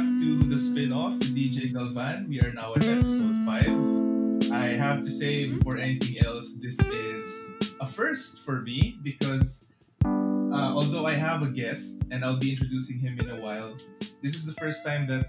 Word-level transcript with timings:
back 0.00 0.18
to 0.18 0.42
the 0.48 0.56
spin-off, 0.56 1.12
DJ 1.36 1.74
Galvan. 1.74 2.26
We 2.26 2.40
are 2.40 2.52
now 2.54 2.72
at 2.74 2.88
episode 2.88 3.36
5. 3.44 4.50
I 4.50 4.68
have 4.80 5.02
to 5.02 5.10
say, 5.10 5.46
before 5.46 5.76
anything 5.76 6.24
else, 6.24 6.54
this 6.54 6.80
is 6.80 7.44
a 7.82 7.86
first 7.86 8.40
for 8.40 8.62
me 8.62 8.96
because 9.02 9.68
uh, 10.06 10.72
although 10.72 11.04
I 11.04 11.12
have 11.12 11.42
a 11.42 11.50
guest 11.50 12.02
and 12.10 12.24
I'll 12.24 12.38
be 12.38 12.52
introducing 12.52 12.98
him 12.98 13.20
in 13.20 13.28
a 13.28 13.40
while, 13.42 13.76
this 14.22 14.34
is 14.36 14.46
the 14.46 14.54
first 14.54 14.86
time 14.86 15.06
that 15.08 15.26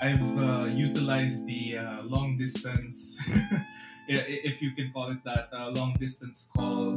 I've 0.00 0.38
uh, 0.38 0.66
utilized 0.66 1.44
the 1.44 1.78
uh, 1.78 2.02
long 2.04 2.38
distance, 2.38 3.18
if 4.06 4.62
you 4.62 4.70
can 4.70 4.92
call 4.92 5.10
it 5.10 5.18
that, 5.24 5.48
uh, 5.52 5.70
long 5.70 5.96
distance 5.98 6.48
call 6.56 6.94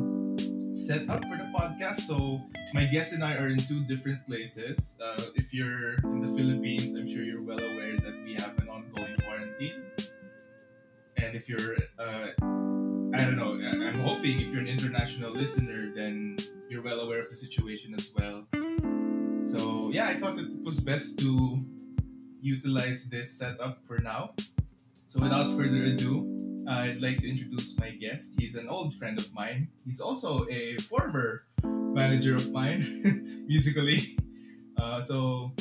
set 0.88 1.10
up 1.10 1.20
for 1.26 1.36
the 1.36 1.44
podcast. 1.52 2.08
So 2.08 2.40
my 2.74 2.86
guest 2.86 3.12
and 3.12 3.22
I 3.22 3.36
are 3.36 3.50
in 3.50 3.58
two 3.58 3.84
different 3.84 4.26
places. 4.26 4.98
Uh, 5.04 5.20
if 5.36 5.54
you're 5.54 5.96
in 6.16 6.22
the 6.22 6.32
Philippines, 6.32 6.96
I'm 6.96 7.06
sure 7.06 7.24
you're 7.24 7.44
well 7.44 7.60
aware 7.60 8.00
that 8.00 8.16
we 8.24 8.40
have 8.40 8.58
an 8.60 8.70
ongoing 8.70 9.18
quarantine. 9.20 9.84
And 11.18 11.36
if 11.36 11.50
you're, 11.50 11.76
uh, 12.00 12.32
I 12.40 13.20
don't 13.20 13.36
know, 13.36 13.60
I'm 13.60 14.00
hoping 14.00 14.40
if 14.40 14.54
you're 14.54 14.62
an 14.62 14.70
international 14.70 15.34
listener, 15.34 15.92
then 15.94 16.38
you're 16.70 16.82
well 16.82 17.02
aware 17.02 17.20
of 17.20 17.28
the 17.28 17.36
situation 17.36 17.94
as 17.94 18.10
well. 18.16 18.48
So 19.44 19.92
yeah, 19.92 20.08
I 20.08 20.16
thought 20.16 20.40
it 20.40 20.64
was 20.64 20.80
best 20.80 21.20
to 21.20 21.66
utilize 22.40 23.10
this 23.10 23.38
setup 23.38 23.84
for 23.84 24.00
now. 24.00 24.36
So 25.08 25.20
without 25.20 25.52
further 25.52 25.84
ado, 25.84 26.37
I'd 26.68 27.00
like 27.02 27.20
to 27.24 27.30
introduce 27.30 27.80
my 27.80 27.92
guest. 27.92 28.36
He's 28.38 28.56
an 28.56 28.68
old 28.68 28.94
friend 28.96 29.18
of 29.18 29.34
mine. 29.34 29.70
He's 29.86 30.02
also 30.02 30.46
a 30.52 30.76
former 30.92 31.44
manager 31.64 32.36
of 32.36 32.52
mine, 32.52 33.46
musically. 33.48 34.20
Uh, 34.76 35.00
so, 35.00 35.54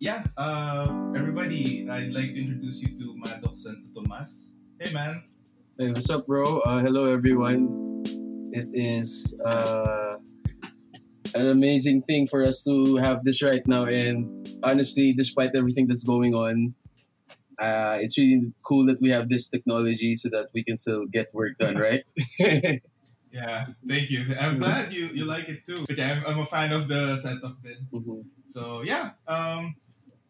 yeah, 0.00 0.24
uh, 0.36 0.90
everybody, 1.14 1.88
I'd 1.88 2.10
like 2.10 2.34
to 2.34 2.40
introduce 2.42 2.82
you 2.82 2.98
to 2.98 3.14
Maddox 3.14 3.62
Santo 3.62 3.86
Tomas. 3.94 4.50
Hey, 4.80 4.92
man. 4.92 5.22
Hey, 5.78 5.92
what's 5.92 6.10
up, 6.10 6.26
bro? 6.26 6.58
Uh, 6.66 6.80
hello, 6.80 7.06
everyone. 7.06 8.02
It 8.50 8.66
is 8.74 9.34
uh, 9.46 10.16
an 11.36 11.46
amazing 11.46 12.02
thing 12.02 12.26
for 12.26 12.42
us 12.42 12.64
to 12.64 12.96
have 12.96 13.22
this 13.22 13.40
right 13.40 13.62
now. 13.68 13.84
And 13.84 14.48
honestly, 14.64 15.12
despite 15.12 15.54
everything 15.54 15.86
that's 15.86 16.02
going 16.02 16.34
on, 16.34 16.74
uh, 17.58 17.98
it's 18.00 18.18
really 18.18 18.52
cool 18.66 18.86
that 18.86 18.98
we 19.00 19.10
have 19.10 19.28
this 19.28 19.48
technology 19.48 20.14
so 20.14 20.28
that 20.30 20.48
we 20.54 20.62
can 20.64 20.76
still 20.76 21.06
get 21.06 21.32
work 21.34 21.58
done, 21.58 21.76
right? 21.76 22.02
Yeah, 23.34 23.66
thank 23.82 24.10
you. 24.10 24.30
I'm 24.38 24.58
glad 24.58 24.92
you, 24.92 25.06
you 25.06 25.24
like 25.24 25.48
it 25.48 25.66
too. 25.66 25.82
Okay, 25.90 26.04
I'm, 26.06 26.22
I'm 26.24 26.38
a 26.38 26.46
fan 26.46 26.70
of 26.70 26.86
the 26.86 27.16
setup 27.16 27.58
then. 27.66 27.90
Mhm. 27.92 28.22
So 28.46 28.82
yeah. 28.86 29.18
Um 29.26 29.74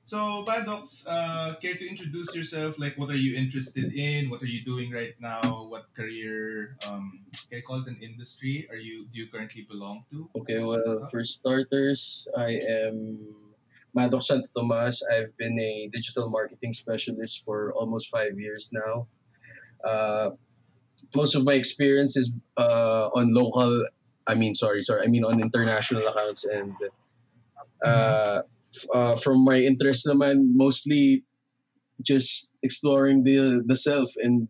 so 0.09 0.45
Badox, 0.49 1.05
uh 1.05 1.55
care 1.61 1.77
to 1.77 1.85
introduce 1.85 2.35
yourself? 2.35 2.79
Like 2.81 2.97
what 2.97 3.11
are 3.11 3.21
you 3.21 3.37
interested 3.37 3.93
in? 3.93 4.31
What 4.31 4.41
are 4.41 4.49
you 4.49 4.65
doing 4.65 4.89
right 4.91 5.13
now? 5.21 5.69
What 5.69 5.93
career 5.93 6.77
um 6.89 7.29
can 7.51 7.59
I 7.59 7.61
call 7.61 7.85
it 7.85 7.89
an 7.93 8.01
industry 8.01 8.65
are 8.73 8.81
you 8.81 9.05
do 9.13 9.21
you 9.21 9.29
currently 9.29 9.69
belong 9.69 10.09
to? 10.09 10.31
Okay, 10.41 10.65
well, 10.65 11.05
for 11.13 11.25
starters, 11.25 12.27
I 12.33 12.57
am 12.89 13.37
Maddox 13.95 14.27
Santo 14.27 14.49
Tomas. 14.55 15.03
I've 15.13 15.37
been 15.37 15.59
a 15.59 15.89
digital 15.93 16.29
marketing 16.31 16.73
specialist 16.73 17.43
for 17.45 17.73
almost 17.75 18.11
five 18.11 18.39
years 18.39 18.71
now. 18.73 19.07
Uh, 19.85 20.31
most 21.15 21.35
of 21.35 21.45
my 21.45 21.55
experience 21.55 22.17
is 22.17 22.33
uh, 22.57 23.09
on 23.15 23.33
local, 23.33 23.87
I 24.27 24.35
mean, 24.35 24.55
sorry, 24.55 24.83
sorry, 24.83 25.03
I 25.05 25.07
mean 25.07 25.25
on 25.25 25.41
international 25.41 26.07
accounts. 26.07 26.45
And 26.45 26.75
uh, 27.85 28.43
f- 28.75 28.87
uh, 28.93 29.15
from 29.17 29.45
my 29.45 29.61
interest 29.61 30.07
naman, 30.07 30.55
mostly 30.55 31.25
just 32.03 32.53
exploring 32.63 33.25
the, 33.25 33.63
the 33.65 33.77
self 33.77 34.11
and 34.17 34.49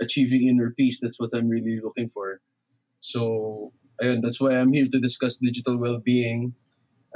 achieving 0.00 0.48
inner 0.48 0.70
peace. 0.70 1.00
That's 1.00 1.20
what 1.20 1.30
I'm 1.34 1.48
really 1.48 1.80
looking 1.82 2.08
for. 2.08 2.40
So 3.00 3.72
Ayun, 4.02 4.20
that's 4.22 4.40
why 4.40 4.52
I'm 4.52 4.72
here 4.72 4.86
to 4.86 5.00
discuss 5.00 5.38
digital 5.38 5.78
well-being 5.78 6.54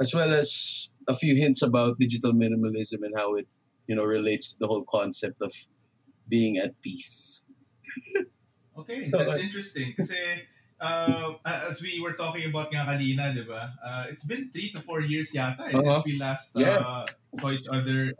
as 0.00 0.14
well 0.14 0.32
as 0.32 0.88
a 1.08 1.14
few 1.14 1.36
hints 1.36 1.62
about 1.62 1.98
digital 1.98 2.32
minimalism 2.32 3.00
and 3.02 3.14
how 3.16 3.34
it, 3.34 3.46
you 3.86 3.94
know, 3.96 4.04
relates 4.04 4.52
to 4.52 4.56
the 4.60 4.66
whole 4.66 4.84
concept 4.88 5.42
of 5.42 5.52
being 6.28 6.56
at 6.58 6.80
peace. 6.80 7.44
Okay, 8.76 9.08
that's 9.12 9.38
interesting. 9.38 9.94
Kasi 9.96 10.16
uh, 10.80 11.34
as 11.44 11.82
we 11.82 12.00
were 12.00 12.14
talking 12.14 12.48
about 12.48 12.72
nga 12.72 12.86
kanina, 12.86 13.34
di 13.34 13.44
ba? 13.44 13.74
Uh, 13.82 14.04
it's 14.08 14.24
been 14.24 14.48
three 14.50 14.70
to 14.72 14.80
four 14.80 15.02
years 15.04 15.32
yata 15.34 15.68
eh, 15.68 15.74
Uh-huh. 15.76 16.00
since 16.00 16.04
we 16.06 16.14
last 16.18 16.56
uh, 16.56 17.04
saw 17.34 17.50
each 17.52 17.68
other 17.68 18.14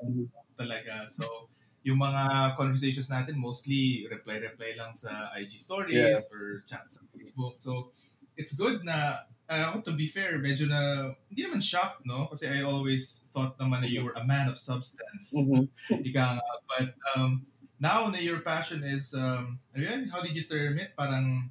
talaga. 0.59 1.09
So, 1.09 1.49
yung 1.81 1.97
mga 1.97 2.57
conversations 2.61 3.09
natin 3.09 3.41
mostly 3.41 4.05
reply-reply 4.13 4.77
lang 4.77 4.93
sa 4.93 5.33
IG 5.33 5.57
stories 5.57 5.97
Yeah. 5.97 6.21
or 6.37 6.61
chat 6.69 6.85
sa 6.93 7.01
Facebook. 7.17 7.57
So, 7.57 7.97
it's 8.37 8.53
good 8.53 8.85
na 8.85 9.25
uh, 9.51 9.75
ako 9.75 9.91
to 9.91 9.93
be 9.99 10.07
fair, 10.07 10.39
medyo 10.39 10.71
na 10.71 11.11
hindi 11.27 11.43
naman 11.43 11.59
shocked, 11.59 12.07
no? 12.07 12.31
Kasi 12.31 12.47
I 12.47 12.63
always 12.63 13.27
thought 13.35 13.59
naman 13.59 13.83
na 13.83 13.89
you 13.91 14.07
were 14.07 14.15
a 14.15 14.23
man 14.23 14.47
of 14.47 14.55
substance. 14.57 15.35
Ika 15.91 16.39
nga. 16.39 16.47
But 16.71 16.95
um, 17.19 17.45
now 17.83 18.07
na 18.07 18.23
your 18.23 18.41
passion 18.47 18.87
is, 18.87 19.11
um, 19.13 19.59
ayun, 19.75 20.07
how 20.09 20.23
did 20.23 20.39
you 20.39 20.47
term 20.47 20.79
it? 20.79 20.95
Parang 20.95 21.51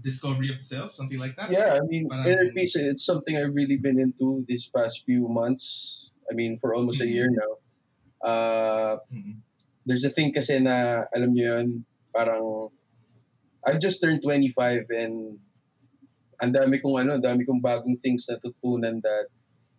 discovery 0.00 0.48
of 0.48 0.62
self, 0.64 0.94
something 0.96 1.18
like 1.20 1.36
that? 1.36 1.50
Yeah, 1.52 1.76
I 1.76 1.84
mean, 1.84 2.08
Parang- 2.08 2.56
it's 2.56 3.04
something 3.04 3.36
I've 3.36 3.52
really 3.54 3.76
been 3.76 4.00
into 4.00 4.46
these 4.48 4.64
past 4.70 5.04
few 5.04 5.28
months. 5.28 6.08
I 6.30 6.34
mean, 6.34 6.56
for 6.56 6.72
almost 6.74 7.00
a 7.02 7.08
year 7.08 7.28
now. 7.28 7.52
Uh, 8.18 8.96
Mhm. 9.12 9.42
there's 9.86 10.04
a 10.04 10.10
thing 10.12 10.32
kasi 10.32 10.58
na, 10.60 11.04
alam 11.14 11.32
niyo 11.34 11.58
yun, 11.58 11.68
parang, 12.14 12.68
I've 13.66 13.80
just 13.80 14.00
turned 14.00 14.22
25 14.22 14.86
and 14.90 15.40
ang 16.38 16.52
dami 16.54 16.78
kong 16.78 17.02
ano, 17.02 17.18
ang 17.18 17.24
dami 17.24 17.42
kong 17.44 17.60
bagong 17.62 17.98
things 17.98 18.26
na 18.30 18.38
tutunan 18.38 19.02
that 19.02 19.26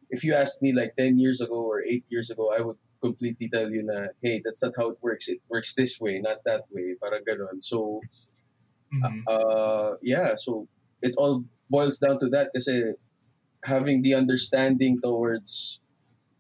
if 0.10 0.24
you 0.24 0.34
asked 0.34 0.62
me 0.62 0.74
like 0.74 0.96
10 0.98 1.20
years 1.20 1.40
ago 1.40 1.56
or 1.56 1.84
8 1.86 2.04
years 2.10 2.30
ago, 2.30 2.52
I 2.52 2.62
would 2.62 2.78
completely 3.02 3.48
tell 3.48 3.70
you 3.72 3.84
na, 3.84 4.12
hey, 4.22 4.42
that's 4.44 4.62
not 4.62 4.74
how 4.78 4.90
it 4.92 5.00
works. 5.02 5.28
It 5.30 5.40
works 5.48 5.74
this 5.74 6.00
way, 6.02 6.20
not 6.20 6.44
that 6.46 6.68
way. 6.72 6.96
Parang 7.00 7.24
ganun. 7.24 7.64
So, 7.64 8.02
Mhm. 8.92 9.24
uh, 9.30 9.96
yeah, 10.02 10.36
so 10.36 10.68
it 11.02 11.16
all 11.16 11.46
boils 11.70 12.00
down 12.00 12.18
to 12.20 12.28
that 12.34 12.52
kasi 12.52 12.98
having 13.64 14.02
the 14.02 14.14
understanding 14.18 15.00
towards 15.00 15.80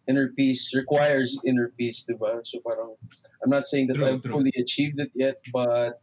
inner 0.09 0.33
peace 0.35 0.73
requires 0.73 1.39
inner 1.45 1.71
peace, 1.77 2.03
diba? 2.03 2.41
So 2.43 2.59
parang, 2.65 2.97
I'm 3.45 3.53
not 3.53 3.69
saying 3.69 3.87
that 3.93 4.01
True, 4.01 4.07
I've 4.17 4.23
true. 4.25 4.33
fully 4.41 4.53
achieved 4.57 4.99
it 4.99 5.11
yet, 5.13 5.37
but 5.53 6.01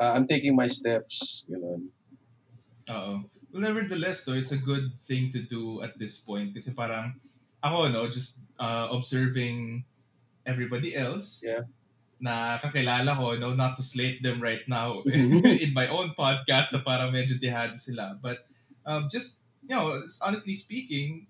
uh, 0.00 0.10
I'm 0.16 0.26
taking 0.26 0.56
my 0.56 0.66
steps, 0.66 1.44
you 1.46 1.60
know. 1.60 1.76
Oo. 2.88 3.28
Nevertheless, 3.58 4.24
though, 4.24 4.36
it's 4.36 4.52
a 4.52 4.60
good 4.60 4.92
thing 5.04 5.32
to 5.32 5.40
do 5.40 5.82
at 5.82 5.98
this 5.98 6.18
point 6.18 6.54
kasi 6.54 6.70
parang 6.72 7.16
ako, 7.60 7.88
no, 7.88 8.06
just 8.08 8.40
uh, 8.60 8.88
observing 8.92 9.84
everybody 10.44 10.94
else 10.94 11.42
Yeah. 11.42 11.66
na 12.16 12.56
kakilala 12.58 13.12
ko, 13.16 13.36
no, 13.36 13.52
not 13.52 13.76
to 13.76 13.82
slate 13.82 14.22
them 14.22 14.40
right 14.40 14.62
now 14.68 15.02
in 15.64 15.72
my 15.74 15.88
own 15.88 16.14
podcast 16.16 16.72
na 16.72 16.80
parang 16.80 17.12
medyo 17.12 17.36
dehado 17.36 17.74
sila. 17.76 18.16
But 18.20 18.46
um, 18.86 19.08
just, 19.10 19.42
you 19.66 19.74
know, 19.74 20.00
honestly 20.22 20.54
speaking, 20.54 21.26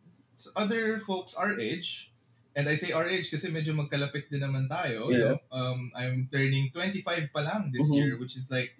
other 0.54 1.00
folks 1.00 1.32
our 1.34 1.56
age, 1.58 2.12
and 2.54 2.68
I 2.68 2.76
say 2.76 2.92
our 2.92 3.08
age 3.08 3.30
kasi 3.32 3.48
medyo 3.48 3.72
magkalapit 3.72 4.28
din 4.28 4.40
naman 4.44 4.68
tayo. 4.68 5.08
Yeah. 5.12 5.36
No? 5.36 5.40
Um, 5.52 5.92
I'm 5.96 6.28
turning 6.28 6.68
25 6.72 7.32
pa 7.32 7.40
lang 7.40 7.72
this 7.72 7.88
Mhm. 7.88 7.96
year, 7.96 8.10
which 8.20 8.36
is 8.36 8.52
like, 8.52 8.76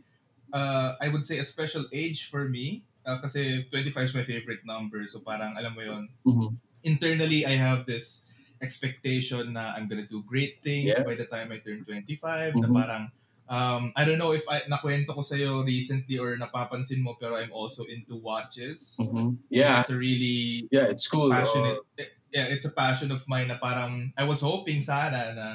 uh, 0.52 0.96
I 1.00 1.08
would 1.08 1.24
say 1.24 1.40
a 1.40 1.44
special 1.48 1.84
age 1.92 2.28
for 2.28 2.48
me. 2.48 2.84
Uh, 3.06 3.22
kasi 3.22 3.62
25 3.70 4.10
is 4.10 4.14
my 4.18 4.26
favorite 4.26 4.66
number. 4.66 5.06
So 5.06 5.22
parang, 5.22 5.54
alam 5.54 5.78
mo 5.78 5.80
yon 5.86 6.10
Mhm. 6.26 6.58
internally, 6.82 7.46
I 7.46 7.54
have 7.54 7.86
this 7.86 8.26
expectation 8.58 9.54
na 9.54 9.78
I'm 9.78 9.86
gonna 9.86 10.10
do 10.10 10.26
great 10.26 10.58
things 10.66 10.90
Yeah. 10.90 11.06
by 11.06 11.14
the 11.14 11.30
time 11.30 11.54
I 11.54 11.62
turn 11.62 11.86
25. 11.86 12.58
Na 12.58 12.66
Mhm. 12.66 12.74
parang, 12.74 13.02
um, 13.46 13.82
I 13.94 14.02
don't 14.02 14.18
know 14.18 14.34
if 14.34 14.42
I, 14.50 14.66
nakwento 14.66 15.14
ko 15.14 15.22
sa'yo 15.22 15.62
recently 15.62 16.18
or 16.18 16.34
napapansin 16.34 16.98
mo, 16.98 17.14
pero 17.14 17.38
I'm 17.38 17.54
also 17.54 17.86
into 17.86 18.18
watches. 18.18 18.98
Mhm. 18.98 19.38
Yeah, 19.54 19.86
It's 19.86 19.94
a 19.94 19.98
really 19.98 20.66
yeah, 20.74 20.90
it's 20.90 21.06
cool. 21.06 21.30
passionate, 21.30 21.78
Uh, 21.94 22.10
yeah, 22.34 22.50
it's 22.50 22.66
a 22.66 22.74
passion 22.74 23.14
of 23.14 23.22
mine 23.30 23.54
na 23.54 23.62
parang, 23.62 24.10
I 24.18 24.26
was 24.26 24.42
hoping 24.42 24.82
sana 24.82 25.30
na 25.30 25.46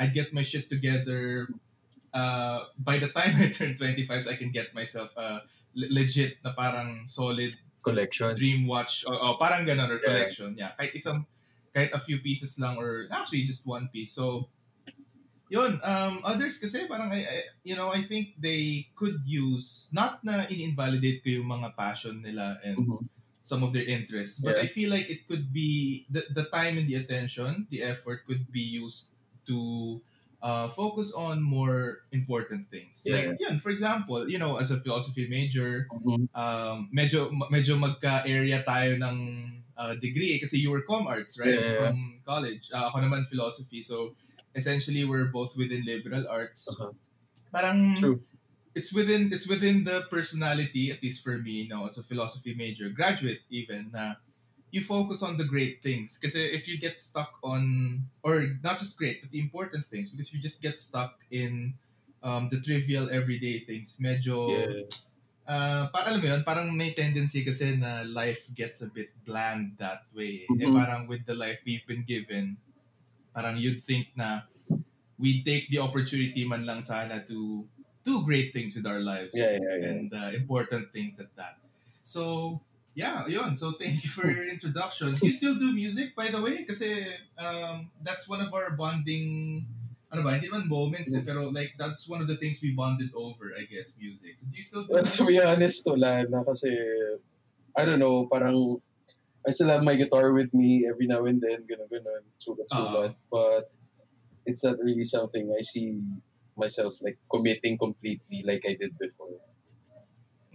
I'd 0.00 0.16
get 0.16 0.32
my 0.32 0.40
shit 0.42 0.72
together 0.72 1.52
uh, 2.16 2.72
by 2.80 2.96
the 2.96 3.12
time 3.12 3.36
I 3.36 3.52
turn 3.52 3.76
25 3.76 4.24
so 4.24 4.32
I 4.32 4.40
can 4.40 4.50
get 4.54 4.72
myself 4.72 5.12
a 5.20 5.44
le- 5.74 5.90
legit 5.92 6.38
na 6.42 6.54
parang 6.54 7.04
solid 7.06 7.54
collection. 7.84 8.32
dream 8.34 8.64
watch 8.66 9.04
o 9.04 9.12
o, 9.12 9.26
parang 9.36 9.62
ganun 9.62 9.90
or 9.90 10.00
Yeah. 10.00 10.08
collection 10.08 10.50
yeah 10.56 10.72
kahit 10.74 10.96
isang 10.96 11.26
kahit 11.70 11.92
a 11.92 12.00
few 12.00 12.18
pieces 12.18 12.56
lang 12.56 12.78
or 12.78 13.04
actually 13.10 13.44
just 13.44 13.66
one 13.66 13.90
piece 13.92 14.14
so 14.14 14.48
yun 15.52 15.76
um 15.84 16.24
others 16.24 16.56
kasi 16.56 16.88
parang 16.88 17.12
I, 17.12 17.20
I- 17.22 17.48
you 17.62 17.76
know 17.76 17.92
I 17.92 18.00
think 18.02 18.34
they 18.40 18.88
could 18.96 19.20
use 19.28 19.92
not 19.92 20.24
na 20.24 20.48
in-invalidate 20.48 21.20
ko 21.20 21.28
yung 21.42 21.48
mga 21.50 21.76
passion 21.76 22.24
nila 22.24 22.58
and 22.64 22.80
Mhm. 22.80 23.04
some 23.44 23.60
of 23.60 23.76
their 23.76 23.84
interests. 23.84 24.40
But 24.40 24.56
Yeah. 24.56 24.64
I 24.64 24.66
feel 24.72 24.88
like 24.88 25.04
it 25.04 25.28
could 25.28 25.52
be 25.52 26.08
the, 26.08 26.24
the 26.32 26.48
time 26.48 26.80
and 26.80 26.88
the 26.88 26.96
attention, 26.96 27.68
the 27.68 27.84
effort 27.84 28.24
could 28.24 28.48
be 28.48 28.64
used 28.64 29.12
to 29.44 30.00
uh, 30.44 30.68
focus 30.68 31.16
on 31.16 31.40
more 31.40 32.04
important 32.12 32.68
things. 32.68 33.00
Yeah. 33.08 33.32
Like, 33.32 33.40
yun, 33.40 33.56
for 33.64 33.72
example, 33.72 34.28
you 34.28 34.36
know, 34.36 34.60
as 34.60 34.68
a 34.68 34.76
philosophy 34.76 35.24
major, 35.24 35.88
Mhm. 35.88 36.28
um, 36.36 36.92
medyo 36.92 37.32
medyo 37.48 37.80
magka-area 37.80 38.60
tayo 38.60 39.00
ng 39.00 39.16
uh, 39.74 39.96
degree 39.96 40.36
kasi 40.38 40.60
you 40.60 40.68
were 40.68 40.84
com 40.84 41.08
arts 41.08 41.40
right 41.40 41.56
Yeah. 41.56 41.90
from 41.90 42.20
college 42.22 42.68
uh, 42.70 42.92
ako 42.92 43.02
naman 43.02 43.26
philosophy 43.26 43.82
so 43.82 44.14
essentially 44.54 45.02
we're 45.02 45.32
both 45.34 45.56
within 45.58 45.82
liberal 45.82 46.28
arts 46.30 46.70
Uh-huh. 46.70 46.94
parang 47.50 47.96
True. 47.98 48.22
it's 48.78 48.94
within 48.94 49.34
it's 49.34 49.50
within 49.50 49.82
the 49.82 50.06
personality 50.06 50.94
at 50.94 51.02
least 51.02 51.26
for 51.26 51.42
me 51.42 51.66
you 51.66 51.68
know 51.70 51.90
as 51.90 51.98
a 51.98 52.06
philosophy 52.06 52.54
major 52.54 52.86
graduate 52.94 53.42
even 53.50 53.90
na 53.90 54.14
you 54.74 54.82
focus 54.82 55.22
on 55.22 55.38
the 55.38 55.46
great 55.46 55.78
things 55.86 56.18
Because 56.18 56.34
if 56.34 56.66
you 56.66 56.76
get 56.82 56.98
stuck 56.98 57.38
on 57.46 58.02
or 58.26 58.58
not 58.66 58.82
just 58.82 58.98
great 58.98 59.22
but 59.22 59.30
the 59.30 59.38
important 59.38 59.86
things 59.86 60.10
because 60.10 60.28
if 60.28 60.34
you 60.34 60.42
just 60.42 60.58
get 60.60 60.78
stuck 60.82 61.22
in 61.30 61.78
um, 62.26 62.50
the 62.50 62.58
trivial 62.58 63.06
everyday 63.10 63.62
things 63.62 64.02
medyo 64.02 64.36
Yeah. 64.50 64.82
Ah, 65.44 65.92
para 65.92 66.08
alam 66.08 66.24
mo 66.24 66.28
yun, 66.32 66.40
parang 66.40 66.72
may 66.72 66.96
tendency 66.96 67.44
kasi 67.44 67.76
na 67.76 68.00
life 68.00 68.48
gets 68.56 68.80
a 68.80 68.88
bit 68.88 69.12
bland 69.28 69.76
that 69.76 70.08
way. 70.16 70.48
Eh 70.48 70.64
Mhm. 70.64 70.72
parang 70.72 71.00
with 71.04 71.28
the 71.28 71.36
life 71.36 71.60
we've 71.68 71.84
been 71.84 72.00
given, 72.00 72.56
parang 73.36 73.60
you'd 73.60 73.84
think 73.84 74.08
na 74.16 74.48
we 75.20 75.44
take 75.44 75.68
the 75.70 75.78
opportunity 75.78 76.44
man 76.48 76.64
lang 76.66 76.80
sana 76.82 77.20
to 77.28 77.64
do 78.04 78.24
great 78.24 78.52
things 78.52 78.72
with 78.76 78.88
our 78.88 79.00
lives. 79.04 79.36
Yeah, 79.36 79.60
yeah, 79.60 79.76
yeah. 79.80 79.88
And 79.92 80.08
uh, 80.12 80.30
important 80.32 80.92
things 80.96 81.20
at 81.20 81.32
that. 81.36 81.60
So, 82.04 82.60
yeah, 82.94 83.26
yun. 83.26 83.54
So, 83.54 83.72
thank 83.78 84.02
you 84.02 84.10
for 84.10 84.30
your 84.30 84.48
introduction. 84.48 85.14
Do 85.14 85.26
you 85.26 85.32
still 85.32 85.54
do 85.54 85.74
music, 85.74 86.14
by 86.14 86.28
the 86.30 86.40
way? 86.40 86.64
Kasi 86.64 87.06
um, 87.38 87.90
that's 88.02 88.28
one 88.28 88.40
of 88.40 88.54
our 88.54 88.72
bonding 88.78 89.66
ano 90.14 90.22
ba, 90.22 90.38
hindi 90.38 90.46
naman 90.46 90.70
moments 90.70 91.10
eh, 91.10 91.26
pero 91.26 91.50
like 91.50 91.74
that's 91.74 92.06
one 92.06 92.22
of 92.22 92.30
the 92.30 92.38
things 92.38 92.62
we 92.62 92.70
bonded 92.70 93.10
over, 93.18 93.50
I 93.50 93.66
guess, 93.66 93.98
music. 93.98 94.38
So 94.38 94.46
do 94.46 94.54
you 94.54 94.62
still 94.62 94.86
do 94.86 94.94
Well, 94.94 95.02
to 95.02 95.22
be 95.26 95.42
honest, 95.42 95.82
wala 95.90 96.22
na 96.22 96.46
kasi, 96.46 96.70
I 97.74 97.82
don't 97.82 97.98
know, 97.98 98.30
parang, 98.30 98.78
I 99.42 99.50
still 99.50 99.74
have 99.74 99.82
my 99.82 99.98
guitar 99.98 100.30
with 100.30 100.54
me 100.54 100.86
every 100.86 101.10
now 101.10 101.26
and 101.26 101.42
then, 101.42 101.66
gano'n, 101.66 101.90
gano'n, 101.90 102.22
sulat-sulat. 102.38 103.18
But 103.26 103.74
it's 104.46 104.62
not 104.62 104.78
really 104.78 105.02
something 105.02 105.50
I 105.50 105.66
see 105.66 105.98
myself 106.54 107.02
like 107.02 107.18
committing 107.26 107.74
completely 107.76 108.46
like 108.46 108.62
I 108.62 108.78
did 108.78 108.94
before. 108.94 109.42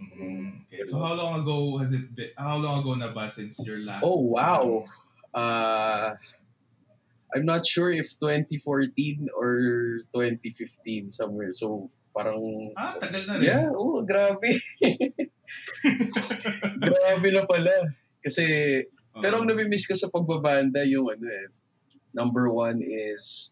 Mm, 0.00 0.64
okay. 0.66 0.82
So 0.88 0.98
how 0.98 1.12
long 1.14 1.44
ago 1.44 1.76
has 1.78 1.92
it 1.92 2.08
been? 2.16 2.32
How 2.36 2.56
long 2.56 2.80
ago 2.80 2.96
na 2.96 3.12
ba 3.12 3.28
since 3.28 3.60
your 3.68 3.84
last? 3.84 4.00
Oh, 4.02 4.32
wow. 4.32 4.88
Uh, 5.30 6.16
I'm 7.30 7.44
not 7.46 7.62
sure 7.68 7.92
if 7.92 8.16
2014 8.18 9.28
or 9.36 10.02
2015 10.10 11.10
somewhere. 11.14 11.52
So, 11.54 11.90
parang, 12.10 12.74
Ah, 12.74 12.98
tagal 12.98 13.22
na 13.28 13.38
rin. 13.38 13.46
yeah, 13.46 13.70
oh, 13.70 14.02
grabe. 14.02 14.50
grabe 16.82 17.28
na 17.30 17.44
pala. 17.46 17.94
Kasi, 18.18 18.44
Oo. 19.14 19.22
Pero 19.22 19.42
ang 19.42 19.46
nami-miss 19.46 19.86
ko 19.86 19.94
sa 19.94 20.10
pagbabanda, 20.10 20.86
yung 20.86 21.10
ano 21.10 21.26
eh, 21.26 21.50
number 22.14 22.46
one 22.50 22.78
is 22.82 23.50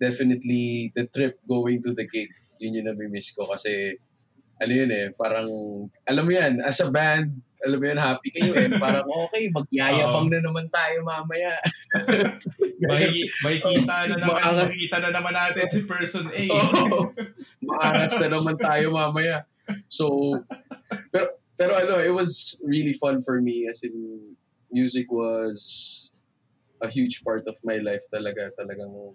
definitely 0.00 0.92
the 0.96 1.04
trip 1.08 1.40
going 1.44 1.80
to 1.84 1.92
the 1.92 2.08
gig. 2.08 2.32
Yun 2.60 2.80
yung 2.80 2.88
nami-miss 2.92 3.32
ko 3.36 3.48
kasi 3.48 3.96
ano 4.62 4.72
yun 4.72 4.90
eh, 4.94 5.10
parang, 5.18 5.48
alam 6.06 6.22
mo 6.22 6.30
yan, 6.30 6.62
as 6.62 6.78
a 6.78 6.88
band, 6.88 7.42
alam 7.62 7.78
mo 7.78 7.84
yun, 7.86 7.98
happy 7.98 8.28
kayo 8.34 8.52
eh. 8.58 8.70
Parang 8.82 9.06
okay, 9.06 9.50
magyayabang 9.54 10.30
na 10.30 10.42
naman 10.42 10.66
tayo 10.70 11.06
mamaya. 11.06 11.54
may, 12.90 13.26
may 13.46 13.56
kita 13.62 13.96
na 14.10 14.14
naman, 14.18 14.38
Maangat. 14.38 14.66
makikita 14.66 14.96
na 14.98 15.10
naman 15.14 15.34
natin 15.34 15.66
si 15.70 15.80
person 15.86 16.26
A. 16.26 16.42
Oo. 16.50 17.14
Maangas 17.62 18.18
na 18.18 18.28
naman 18.34 18.58
tayo 18.58 18.90
mamaya. 18.90 19.46
So, 19.86 20.34
pero, 21.14 21.38
pero 21.54 21.72
ano, 21.78 22.02
it 22.02 22.10
was 22.10 22.58
really 22.66 22.94
fun 22.94 23.22
for 23.22 23.38
me 23.38 23.70
as 23.70 23.86
in 23.86 24.34
music 24.74 25.06
was 25.12 26.10
a 26.82 26.90
huge 26.90 27.22
part 27.22 27.46
of 27.46 27.54
my 27.62 27.78
life 27.78 28.02
talaga. 28.10 28.50
Talagang, 28.58 29.14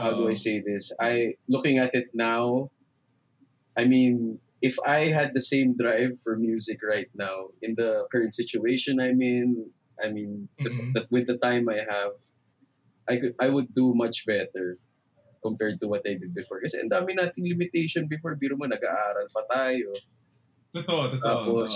how 0.00 0.16
do 0.16 0.24
I 0.24 0.36
say 0.36 0.64
this? 0.64 0.88
I, 0.96 1.36
looking 1.44 1.76
at 1.76 1.92
it 1.92 2.16
now, 2.16 2.72
I 3.80 3.88
mean, 3.88 4.44
if 4.60 4.76
I 4.84 5.08
had 5.08 5.32
the 5.32 5.40
same 5.40 5.72
drive 5.72 6.20
for 6.20 6.36
music 6.36 6.84
right 6.84 7.08
now, 7.16 7.56
in 7.64 7.80
the 7.80 8.04
current 8.12 8.36
situation 8.36 9.00
I'm 9.00 9.24
in, 9.24 9.72
I 9.96 10.12
mean, 10.12 10.52
the- 10.60 10.68
Mhm. 10.68 10.92
that 10.92 11.08
with 11.08 11.24
the 11.24 11.40
time 11.40 11.72
I 11.72 11.80
have, 11.88 12.20
I 13.08 13.16
could 13.16 13.34
I 13.40 13.48
would 13.48 13.72
do 13.72 13.96
much 13.96 14.28
better 14.28 14.76
compared 15.40 15.80
to 15.80 15.88
what 15.88 16.04
I 16.04 16.20
did 16.20 16.36
before. 16.36 16.60
Kasi 16.60 16.76
ang 16.84 16.92
dami 16.92 17.16
nating 17.16 17.48
limitation 17.48 18.04
before. 18.04 18.36
Biro 18.36 18.60
mo, 18.60 18.68
nag-aaral 18.68 19.32
pa 19.32 19.48
tayo. 19.48 19.96
Totoo, 20.76 21.16
totoo. 21.16 21.24
Tapos, 21.24 21.72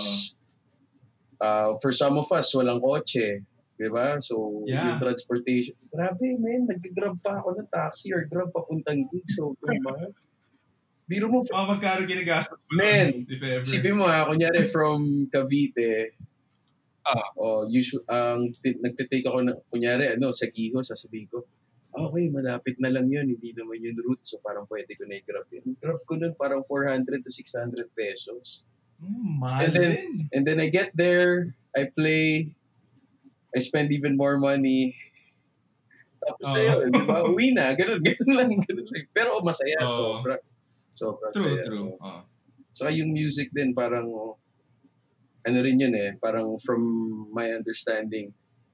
uh, 1.41 1.73
for 1.81 1.89
some 1.89 2.21
of 2.21 2.29
us, 2.29 2.53
walang 2.53 2.79
kotse. 2.85 3.41
Di 3.75 3.89
ba? 3.91 4.21
So, 4.21 4.63
Yeah. 4.63 4.95
yung 4.95 5.01
transportation. 5.01 5.75
Grabe, 5.91 6.37
man. 6.39 6.69
Nag-grab 6.69 7.19
pa 7.19 7.43
ako 7.43 7.59
ng 7.59 7.67
taxi 7.67 8.13
or 8.13 8.23
grab 8.29 8.53
papuntang 8.53 9.03
gig. 9.11 9.27
So, 9.33 9.57
mahal. 9.59 10.13
Biro 11.05 11.29
mo, 11.29 11.45
oo. 11.45 11.53
Oh, 11.53 11.69
magkano 11.69 12.01
ginagastos 12.09 12.57
mo 12.65 12.81
ever? 12.81 13.61
Isipin 13.61 13.93
mo 13.93 14.09
ha, 14.09 14.25
kunyari 14.25 14.65
from 14.65 15.29
Cavite, 15.29 16.17
Ah. 17.05 17.29
oh, 17.37 17.69
usual, 17.69 18.01
ang 18.09 18.49
t- 18.65 18.81
nagtitake 18.81 19.29
ako 19.29 19.45
na, 19.45 19.53
kunyari, 19.69 20.17
ano, 20.17 20.33
sa 20.33 20.49
Giho, 20.49 20.81
sasabihin 20.81 21.29
ko, 21.29 21.45
"Ah, 21.93 22.09
okay, 22.09 22.25
malapit 22.33 22.81
na 22.81 22.89
lang 22.89 23.05
yun, 23.05 23.29
hindi 23.29 23.53
naman 23.53 23.77
yun 23.77 23.93
route, 24.01 24.25
so 24.25 24.41
parang 24.41 24.65
pwede 24.65 24.97
ko 24.97 25.05
na 25.05 25.21
i-grab 25.21 25.45
yun. 25.53 25.77
Grab 25.77 26.01
ko 26.09 26.17
nun 26.17 26.33
parang 26.33 26.65
400 26.65 27.21
to 27.21 27.29
600 27.29 27.93
pesos. 27.93 28.65
Mahal 28.97 29.69
And 29.69 29.71
then-. 29.77 30.01
And 30.33 30.41
then 30.49 30.57
I 30.57 30.73
get 30.73 30.97
there, 30.97 31.53
I 31.77 31.85
play, 31.93 32.49
I 33.53 33.61
spend 33.61 33.93
even 33.93 34.17
more 34.17 34.41
money. 34.41 34.97
Tapos 36.17 36.45
Oo. 36.49 36.57
ayun, 36.57 36.89
di 36.89 37.01
ba? 37.05 37.21
Uwi 37.21 37.53
na, 37.53 37.77
ganun, 37.77 38.01
ganun 38.01 38.33
lang, 38.33 38.49
ganun 38.49 38.87
lang. 38.89 39.05
Pero 39.13 39.37
masaya, 39.45 39.77
Oo. 39.85 40.25
sobra. 40.25 40.41
Sobra 40.95 41.29
True, 41.35 41.43
saya. 41.59 41.63
true. 41.67 41.91
Oo. 41.99 42.21
Saka 42.71 42.89
yung 42.95 43.11
music 43.11 43.51
din, 43.51 43.75
parang, 43.75 44.07
oh, 44.07 44.39
ano 45.45 45.57
rin 45.61 45.77
yun 45.77 45.93
eh, 45.93 46.15
parang 46.17 46.57
from 46.57 46.81
my 47.35 47.51
understanding, 47.51 48.31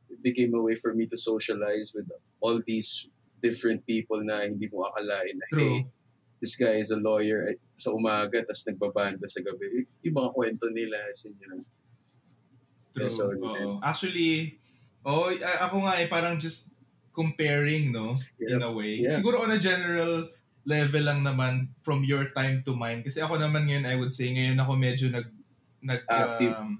it 0.08 0.22
became 0.22 0.54
a 0.56 0.62
way 0.62 0.78
for 0.78 0.94
me 0.94 1.10
to 1.10 1.18
socialize 1.18 1.92
with 1.98 2.08
all 2.40 2.62
these 2.64 3.10
different 3.42 3.84
people 3.90 4.22
na 4.22 4.46
hindi 4.46 4.70
mo 4.70 4.86
akalain 4.86 5.36
na, 5.36 5.46
hey, 5.52 5.58
True. 5.58 5.80
this 6.40 6.54
guy 6.56 6.78
is 6.78 6.94
a 6.94 6.98
lawyer 7.02 7.46
eh, 7.50 7.58
sa 7.74 7.90
umaga, 7.92 8.42
tapos 8.46 8.64
nagbabanda 8.70 9.26
sa 9.26 9.42
gabi. 9.42 9.86
Yung 10.06 10.16
mga 10.16 10.30
kwento 10.34 10.66
nila, 10.70 10.98
as 11.10 11.26
in, 11.26 11.34
yun. 11.42 11.66
True. 12.94 13.06
Yeah, 13.06 13.12
so, 13.12 13.30
Oo. 13.30 13.82
Actually, 13.82 14.62
oh, 15.06 15.34
ako 15.62 15.90
nga 15.90 15.98
eh, 16.02 16.08
parang 16.10 16.38
just 16.38 16.74
comparing, 17.12 17.92
no? 17.92 18.16
In 18.40 18.64
a 18.64 18.72
way. 18.72 19.04
Yeah. 19.04 19.20
Siguro 19.20 19.44
on 19.44 19.52
a 19.52 19.60
general 19.60 20.32
level 20.64 21.04
lang 21.06 21.26
naman 21.26 21.74
from 21.82 22.06
your 22.06 22.30
time 22.38 22.62
to 22.66 22.78
mine. 22.78 23.02
Kasi 23.02 23.22
ako 23.22 23.42
naman 23.42 23.66
ngayon, 23.66 23.86
I 23.86 23.96
would 23.98 24.14
say, 24.14 24.30
ngayon 24.30 24.62
ako 24.62 24.72
medyo 24.78 25.08
nag... 25.10 25.28
nag 25.82 26.02
Active. 26.06 26.58
Um, 26.58 26.78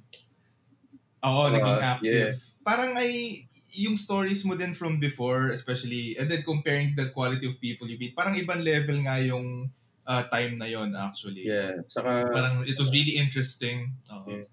oo, 1.26 1.42
Uh, 1.50 1.54
naging 1.54 1.82
active. 1.82 2.14
yeah. 2.14 2.32
Parang 2.62 2.94
ay, 2.94 3.44
yung 3.74 3.98
stories 3.98 4.46
mo 4.46 4.54
din 4.54 4.76
from 4.78 5.02
before, 5.02 5.50
especially, 5.50 6.14
and 6.20 6.30
then 6.30 6.46
comparing 6.46 6.94
the 6.94 7.10
quality 7.10 7.48
of 7.50 7.58
people 7.58 7.90
you 7.90 7.98
meet, 7.98 8.14
parang 8.14 8.38
ibang 8.38 8.62
level 8.62 9.00
nga 9.02 9.18
yung 9.18 9.72
uh, 10.06 10.24
time 10.30 10.60
na 10.60 10.68
yon 10.68 10.92
actually. 10.94 11.48
Yeah. 11.48 11.82
Saka, 11.88 12.28
Parang 12.30 12.68
it 12.68 12.78
was 12.78 12.92
really 12.92 13.18
interesting. 13.18 13.96
Yeah. 14.28 14.46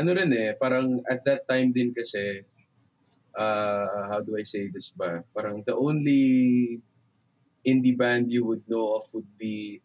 ano 0.00 0.10
rin 0.16 0.32
eh, 0.32 0.56
parang 0.56 1.04
at 1.04 1.20
that 1.28 1.44
time 1.44 1.76
din 1.76 1.92
kasi, 1.92 2.40
uh, 3.36 4.08
how 4.08 4.24
do 4.24 4.32
I 4.40 4.44
say 4.48 4.72
this 4.72 4.88
ba? 4.96 5.20
Parang 5.36 5.60
the 5.60 5.76
only 5.76 6.80
indie 7.66 7.96
band 7.96 8.32
you 8.32 8.44
would 8.46 8.64
know 8.68 8.96
of 8.96 9.04
would 9.12 9.28
be, 9.36 9.80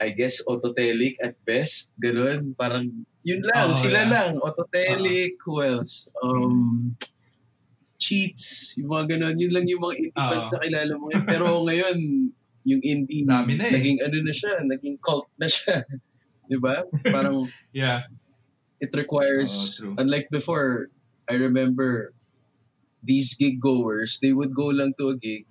I 0.00 0.10
guess, 0.10 0.44
Autotelic 0.46 1.16
at 1.22 1.34
best. 1.44 1.94
Ganun. 1.98 2.54
Parang, 2.54 2.86
yun 3.24 3.42
lang. 3.42 3.70
Oo, 3.70 3.76
sila 3.76 4.04
yeah. 4.04 4.10
lang. 4.10 4.30
Autotelic, 4.38 5.36
who 5.44 5.62
else? 5.64 6.12
Um, 6.22 6.94
Cheats, 7.98 8.78
yung 8.78 8.94
mga 8.94 9.18
ganun. 9.18 9.36
Yun 9.42 9.52
lang 9.52 9.66
yung 9.66 9.82
mga 9.82 9.96
indie 9.98 10.14
Oo. 10.14 10.30
bands 10.30 10.50
na 10.54 10.58
kilala 10.62 10.92
mo. 10.94 11.04
ngayon. 11.10 11.24
Pero 11.26 11.46
ngayon, 11.66 11.98
yung 12.62 12.82
indie, 12.84 13.24
Dami 13.26 13.58
na 13.58 13.64
eh. 13.66 13.74
naging 13.74 13.98
ano 14.04 14.16
na 14.22 14.32
siya, 14.32 14.54
naging 14.62 14.96
cult 15.02 15.26
na 15.34 15.48
siya. 15.50 15.82
Di 16.48 16.56
ba? 16.56 16.86
Parang, 17.10 17.44
Yeah. 17.74 18.06
it 18.78 18.94
requires 18.94 19.82
true. 19.82 19.98
unlike 19.98 20.30
before 20.30 20.86
I 21.26 21.34
remember 21.34 22.14
these 23.02 23.34
gig 23.34 23.58
goers 23.58 24.22
they 24.22 24.30
would 24.30 24.54
go 24.54 24.70
lang 24.70 24.94
to 25.02 25.10
a 25.10 25.18
gig 25.18 25.47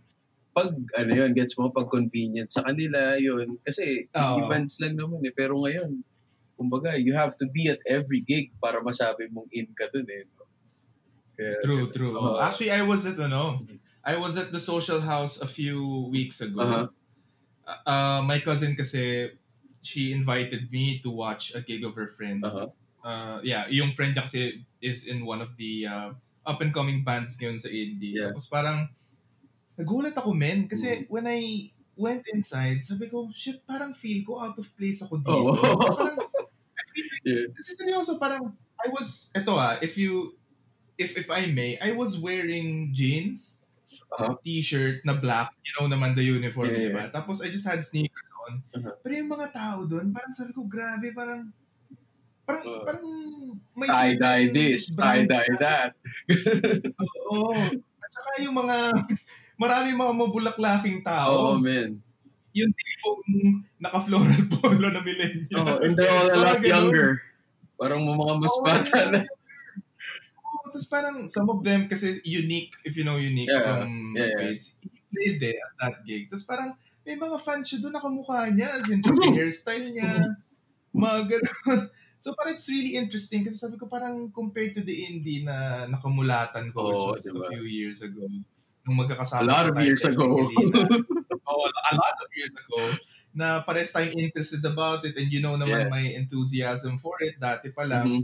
pag 0.58 0.74
ano 0.74 1.12
yun 1.14 1.38
gets 1.38 1.54
mo 1.54 1.70
pag 1.70 1.86
convenient 1.94 2.50
sa 2.50 2.66
kanila 2.66 3.14
yun 3.22 3.62
kasi 3.62 4.10
Oo. 4.10 4.42
events 4.42 4.82
lang 4.82 4.98
naman 4.98 5.22
eh 5.22 5.34
pero 5.36 5.62
ngayon 5.62 6.02
kumbaga, 6.58 6.98
you 6.98 7.14
have 7.14 7.38
to 7.38 7.46
be 7.46 7.70
at 7.70 7.78
every 7.86 8.26
gig 8.26 8.50
para 8.58 8.82
masabi 8.82 9.30
mong 9.30 9.46
in 9.54 9.70
ka 9.78 9.86
dun 9.94 10.10
eh. 10.10 10.26
no? 10.26 10.50
Kaya, 11.38 11.54
True, 11.62 11.86
true. 11.94 12.18
Oo. 12.18 12.42
Actually, 12.42 12.74
I 12.74 12.82
was 12.82 13.06
at 13.06 13.22
ano, 13.22 13.62
Mhm. 13.62 13.78
I 14.02 14.18
was 14.18 14.34
at 14.42 14.50
the 14.50 14.60
social 14.60 15.06
house 15.06 15.38
a 15.38 15.46
few 15.46 16.10
weeks 16.10 16.42
ago. 16.42 16.66
Uh-huh. 16.66 16.86
Uh, 17.86 18.26
my 18.26 18.42
cousin 18.42 18.74
kasi, 18.74 19.38
she 19.86 20.10
invited 20.12 20.72
me 20.74 20.98
to 21.06 21.14
watch 21.14 21.54
a 21.54 21.62
gig 21.62 21.86
of 21.86 21.94
her 21.94 22.10
friend. 22.10 22.42
Uh-huh. 22.42 22.74
Uh, 23.06 23.38
yeah, 23.46 23.70
yung 23.70 23.94
friend 23.94 24.18
niya 24.18 24.26
kasi 24.26 24.66
is 24.82 25.06
in 25.06 25.24
one 25.24 25.40
of 25.40 25.54
the 25.62 25.86
uh, 25.86 26.10
up-and-coming 26.48 27.06
bands 27.06 27.38
ngayon 27.38 27.60
sa 27.62 27.70
indie. 27.70 28.18
Yeah. 28.18 28.34
Tapos 28.34 28.50
parang, 28.50 28.90
nagulat 29.78 30.18
ako 30.18 30.34
men. 30.34 30.66
Kasi 30.66 31.06
when 31.08 31.26
I 31.26 31.70
went 31.94 32.26
inside, 32.30 32.84
sabi 32.84 33.08
ko, 33.08 33.30
shit, 33.32 33.62
parang 33.64 33.94
feel 33.94 34.22
ko 34.22 34.38
out 34.38 34.58
of 34.58 34.68
place 34.74 35.02
ako 35.02 35.18
dito. 35.22 35.54
So 35.56 35.74
parang, 35.78 36.18
I 36.78 36.84
feel 36.92 37.06
like, 37.08 37.26
Yeah. 37.26 37.46
kasi 37.54 37.70
seryoso, 37.78 38.12
parang, 38.18 38.44
I 38.78 38.88
was, 38.90 39.30
eto 39.34 39.58
ah, 39.58 39.78
if 39.80 39.98
you, 39.98 40.38
if 40.96 41.18
if 41.18 41.30
I 41.30 41.50
may, 41.50 41.78
I 41.78 41.94
was 41.94 42.18
wearing 42.18 42.94
jeans, 42.94 43.62
Uh-huh. 43.88 44.36
t-shirt 44.44 45.00
na 45.08 45.16
black, 45.16 45.56
you 45.64 45.72
know 45.80 45.88
naman 45.88 46.12
the 46.12 46.20
uniform, 46.22 46.68
Yeah, 46.68 46.92
di 46.92 46.92
ba? 46.92 47.08
Tapos 47.08 47.40
I 47.40 47.48
just 47.48 47.64
had 47.64 47.80
sneakers 47.82 48.30
on. 48.44 48.60
Uh-huh. 48.76 48.92
Pero 49.00 49.14
yung 49.16 49.32
mga 49.32 49.48
tao 49.56 49.88
doon, 49.88 50.12
parang 50.12 50.36
sabi 50.36 50.52
ko, 50.52 50.68
grabe, 50.68 51.16
parang, 51.16 51.48
parang, 52.44 52.64
Uh, 52.68 52.84
parang, 52.84 53.08
may 53.80 53.88
Tie-dye 53.88 54.46
this, 54.52 54.92
tie-dye 54.92 55.56
that. 55.60 55.96
Oo. 57.32 57.56
At 57.80 58.12
saka 58.12 58.30
yung 58.44 58.56
mga, 58.60 58.76
marami 59.58 59.90
mga 59.92 60.14
mabulaklaking 60.14 61.02
tao. 61.02 61.58
man. 61.58 61.98
Yung 62.54 62.74
tipong 62.74 63.22
naka-floral 63.78 64.42
polo 64.58 64.88
na 64.90 65.02
millennial. 65.02 65.62
Oh, 65.62 65.78
and 65.82 65.94
they're 65.94 66.10
all 66.10 66.30
a 66.32 66.38
lot 66.38 66.58
ganun. 66.58 66.70
younger. 66.90 67.10
Parang 67.78 68.02
mga 68.02 68.34
mas 68.42 68.56
Oo, 68.58 68.64
bata 68.66 68.98
na. 69.14 69.22
Oo, 70.42 70.66
tapos 70.74 70.88
parang 70.90 71.16
some 71.30 71.50
of 71.54 71.62
them 71.62 71.86
kasi 71.86 72.18
unique, 72.26 72.74
if 72.82 72.98
you 72.98 73.06
know 73.06 73.22
unique 73.22 73.50
Yeah, 73.50 73.62
from 73.62 74.18
yeah, 74.18 74.26
yeah. 74.26 74.34
Spades, 74.34 74.66
he 74.82 74.90
played 75.14 75.38
there 75.38 75.62
at 75.62 75.74
that 75.78 75.96
gig. 76.02 76.26
Tapos 76.34 76.46
parang 76.50 76.74
may 77.06 77.14
mga 77.14 77.38
fans 77.38 77.70
siya 77.70 77.80
doon 77.86 77.94
nakamukha 77.94 78.50
niya, 78.50 78.68
as 78.74 78.90
in 78.90 79.06
hairstyle 79.38 79.94
niya, 79.94 80.34
mga 80.94 81.20
ganun. 81.38 81.82
So 82.18 82.34
parang 82.34 82.58
it's 82.58 82.66
really 82.66 82.98
interesting 82.98 83.46
kasi 83.46 83.62
sabi 83.62 83.78
ko 83.78 83.86
parang 83.86 84.34
compared 84.34 84.74
to 84.74 84.82
the 84.82 85.06
indie 85.06 85.46
na 85.46 85.86
nakamulatan 85.86 86.74
ko, 86.74 86.82
which 86.90 87.06
was 87.14 87.24
diba? 87.30 87.46
a 87.46 87.50
few 87.54 87.64
years 87.70 88.02
ago, 88.02 88.26
nung 88.88 89.04
magkakasama 89.04 89.44
A 89.44 89.52
lot 89.52 89.66
of 89.70 89.76
years 89.84 90.04
ago. 90.08 90.26
Oo, 91.52 91.64
a 91.68 91.94
lot 91.96 92.18
of 92.24 92.30
years 92.36 92.56
ago, 92.56 92.80
na 93.36 93.62
pares 93.64 93.92
tayong 93.92 94.16
interested 94.16 94.64
about 94.64 95.04
it 95.04 95.16
and 95.20 95.28
you 95.32 95.44
know 95.44 95.60
naman 95.60 95.88
Yeah. 95.88 95.92
my 95.92 96.04
enthusiasm 96.16 96.96
for 97.00 97.16
it 97.20 97.36
dati 97.40 97.72
pa 97.76 97.84
lang 97.84 98.08
Mhm. 98.08 98.24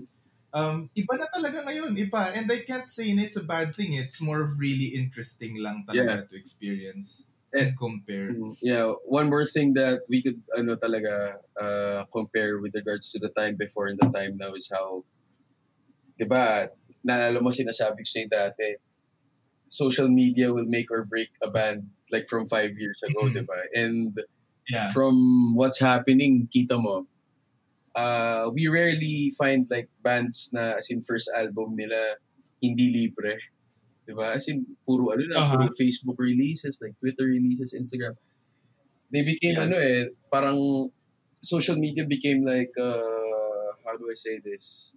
um, 0.54 0.78
iba 0.94 1.14
na 1.18 1.28
talaga 1.34 1.66
ngayon, 1.66 1.98
iba. 1.98 2.30
And 2.32 2.46
I 2.48 2.62
can't 2.62 2.86
say 2.88 3.10
na 3.12 3.26
it's 3.26 3.36
a 3.36 3.44
bad 3.44 3.74
thing. 3.74 3.98
It's 3.98 4.22
more 4.22 4.46
of 4.46 4.62
really 4.62 4.94
interesting 4.94 5.58
lang 5.58 5.82
talaga 5.90 6.30
to 6.30 6.38
experience 6.38 7.26
and 7.50 7.74
compare. 7.74 8.38
Mm, 8.38 8.54
Yeah, 8.62 8.94
one 9.10 9.34
more 9.34 9.46
thing 9.50 9.74
that 9.74 10.06
we 10.06 10.22
could 10.22 10.42
ano 10.54 10.78
talaga 10.78 11.42
uh, 11.58 12.06
compare 12.14 12.62
with 12.62 12.74
regards 12.78 13.10
to 13.14 13.20
the 13.20 13.34
time 13.34 13.58
before 13.58 13.90
and 13.90 13.98
the 13.98 14.10
time 14.14 14.38
now 14.38 14.54
is 14.54 14.70
how 14.70 15.02
'di 16.18 16.26
ba? 16.30 16.70
Naalala 17.04 17.42
mo 17.42 17.50
sinasabi 17.52 18.06
ko 18.06 18.10
sa'yo 18.10 18.30
dati, 18.32 18.78
social 19.74 20.06
media 20.06 20.54
will 20.54 20.70
make 20.70 20.94
or 20.94 21.02
break 21.02 21.34
a 21.42 21.50
band 21.50 21.90
like 22.14 22.30
from 22.30 22.46
five 22.46 22.78
years 22.78 23.02
ago, 23.02 23.26
Mhm. 23.26 23.34
'di 23.34 23.44
ba? 23.50 23.60
And 23.74 24.14
Yeah. 24.70 24.94
from 24.94 25.18
what's 25.58 25.82
happening, 25.82 26.46
kita 26.48 26.78
mo, 26.78 27.10
uh, 27.98 28.48
we 28.54 28.70
rarely 28.70 29.34
find 29.34 29.66
like 29.68 29.90
bands 30.06 30.54
na 30.54 30.78
as 30.78 30.94
in 30.94 31.02
first 31.02 31.28
album 31.34 31.74
nila 31.76 32.22
hindi 32.62 32.94
libre. 32.94 33.42
Diba? 34.06 34.36
As 34.36 34.48
in, 34.48 34.78
puro 34.86 35.12
ano 35.16 35.24
na, 35.26 35.36
Uh-huh. 35.42 35.52
puro 35.58 35.66
Facebook 35.74 36.20
releases, 36.20 36.80
like 36.84 36.94
Twitter 37.02 37.26
releases, 37.28 37.74
Instagram. 37.74 38.16
They 39.12 39.24
became 39.26 39.58
Yeah. 39.58 39.66
ano 39.68 39.76
eh, 39.80 40.12
parang 40.30 40.92
social 41.40 41.76
media 41.76 42.08
became 42.08 42.44
like, 42.44 42.72
uh, 42.80 43.70
how 43.84 43.96
do 44.00 44.08
I 44.08 44.16
say 44.16 44.40
this? 44.40 44.92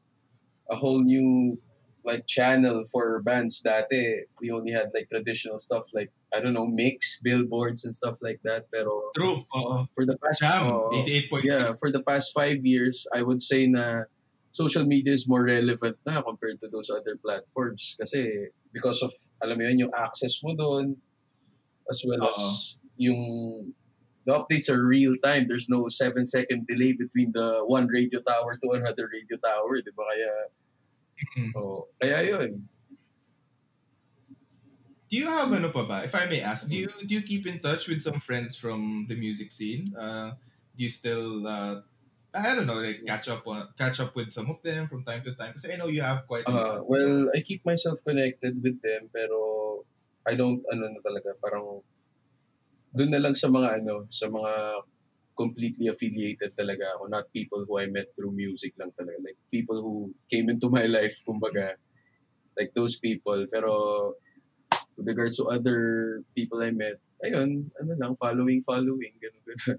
A 0.71 0.75
whole 0.79 1.03
new 1.03 1.59
like 2.07 2.27
channel 2.27 2.85
for 2.91 3.21
bands 3.21 3.61
dati. 3.61 4.31
We 4.41 4.51
only 4.51 4.73
had 4.73 4.95
like 4.95 5.11
traditional 5.11 5.59
stuff 5.59 5.85
like, 5.93 6.11
I 6.33 6.41
don't 6.41 6.55
know, 6.55 6.67
mix, 6.67 7.21
billboards 7.21 7.85
and 7.85 7.95
stuff 7.95 8.19
like 8.23 8.41
that. 8.45 8.71
Pero 8.71 9.11
True. 9.15 9.43
Oo. 9.57 9.91
for 9.95 10.07
the 10.07 10.17
past 10.17 10.41
Jam. 10.41 10.71
88.3. 10.71 11.45
yeah, 11.45 11.73
for 11.75 11.91
the 11.91 12.03
past 12.03 12.31
five 12.33 12.65
years, 12.65 13.07
I 13.13 13.23
would 13.23 13.43
say 13.43 13.67
na 13.67 14.07
social 14.51 14.87
media 14.87 15.13
is 15.13 15.29
more 15.29 15.45
relevant 15.45 15.99
na 16.07 16.23
compared 16.23 16.61
to 16.61 16.69
those 16.71 16.89
other 16.89 17.19
platforms. 17.19 17.99
Kasi 18.01 18.55
because 18.73 19.03
of, 19.03 19.13
alam 19.43 19.59
mo 19.59 19.67
yun, 19.67 19.91
yung 19.91 19.95
access 19.95 20.41
mo 20.41 20.55
doon, 20.55 20.97
as 21.91 22.01
well 22.07 22.23
Oo. 22.23 22.33
as 22.33 22.79
yung 22.97 23.21
the 24.27 24.33
updates 24.35 24.69
are 24.69 24.83
real 24.83 25.15
time. 25.23 25.47
There's 25.49 25.69
no 25.69 25.87
seven 25.89 26.27
second 26.27 26.67
delay 26.67 26.93
between 26.93 27.31
the 27.33 27.63
one 27.63 27.87
radio 27.87 28.21
tower 28.21 28.59
to 28.59 28.69
another 28.75 29.07
radio 29.07 29.39
tower, 29.39 29.79
di 29.79 29.95
ba? 29.95 30.03
Kaya, 30.03 30.33
Mhm. 31.17 31.53
oh, 31.57 31.89
kaya 32.01 32.21
yun. 32.29 32.69
Do 35.07 35.15
you 35.17 35.31
have 35.31 35.55
ano 35.55 35.71
pa 35.71 35.87
ba? 35.87 35.99
If 36.03 36.15
I 36.19 36.27
may 36.27 36.43
ask, 36.43 36.67
do 36.67 36.75
you 36.75 36.91
do 37.07 37.15
you 37.15 37.23
keep 37.23 37.47
in 37.47 37.63
touch 37.63 37.87
with 37.87 38.03
some 38.03 38.19
friends 38.19 38.59
from 38.59 39.07
the 39.07 39.15
music 39.15 39.55
scene? 39.55 39.95
Uh, 39.95 40.35
do 40.75 40.83
you 40.83 40.91
still 40.91 41.47
uh, 41.47 41.79
I 42.35 42.53
don't 42.59 42.67
know, 42.67 42.83
like 42.83 43.07
catch 43.07 43.31
up 43.31 43.47
on 43.47 43.71
catch 43.79 44.03
up 44.03 44.13
with 44.19 44.35
some 44.35 44.51
of 44.51 44.59
them 44.67 44.91
from 44.91 45.07
time 45.07 45.23
to 45.25 45.33
time? 45.39 45.55
Kasi 45.55 45.73
I 45.73 45.79
know 45.79 45.87
you 45.87 46.03
have 46.03 46.27
quite 46.27 46.45
Uh, 46.51 46.83
lot. 46.83 46.91
well, 46.91 47.31
I 47.33 47.41
keep 47.41 47.63
myself 47.65 48.03
connected 48.03 48.59
with 48.63 48.83
them 48.83 49.07
pero 49.15 49.39
I 50.27 50.35
don't 50.35 50.61
ano 50.75 50.91
na 50.91 51.01
talaga 51.01 51.39
parang 51.39 51.87
doon 52.91 53.11
na 53.15 53.23
lang 53.23 53.35
sa 53.39 53.47
mga 53.47 53.83
ano 53.83 54.11
sa 54.11 54.27
mga 54.27 54.53
completely 55.37 55.87
affiliated 55.87 56.51
talaga 56.57 56.97
ako 56.97 57.13
not 57.13 57.29
people 57.31 57.63
who 57.63 57.79
I 57.79 57.87
met 57.93 58.11
through 58.17 58.33
music 58.33 58.73
lang 58.81 58.91
talaga 58.97 59.21
like 59.23 59.36
people 59.51 59.79
who 59.83 59.95
came 60.31 60.49
into 60.51 60.69
my 60.69 60.87
life 60.87 61.23
kumbaga. 61.27 61.77
Like 62.57 62.73
those 62.75 62.97
people. 62.99 63.47
Pero 63.53 64.13
with 64.97 65.07
regards 65.07 65.37
to 65.37 65.49
other 65.53 66.23
people 66.35 66.63
I 66.65 66.73
met 66.73 66.97
ayun 67.25 67.73
ano 67.81 67.93
lang 67.97 68.13
following 68.17 68.61
following 68.61 69.13
ganun 69.21 69.43
ganun. 69.45 69.79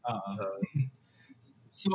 Uh, 0.00 0.18
Uh, 0.40 0.58
so, 1.72 1.90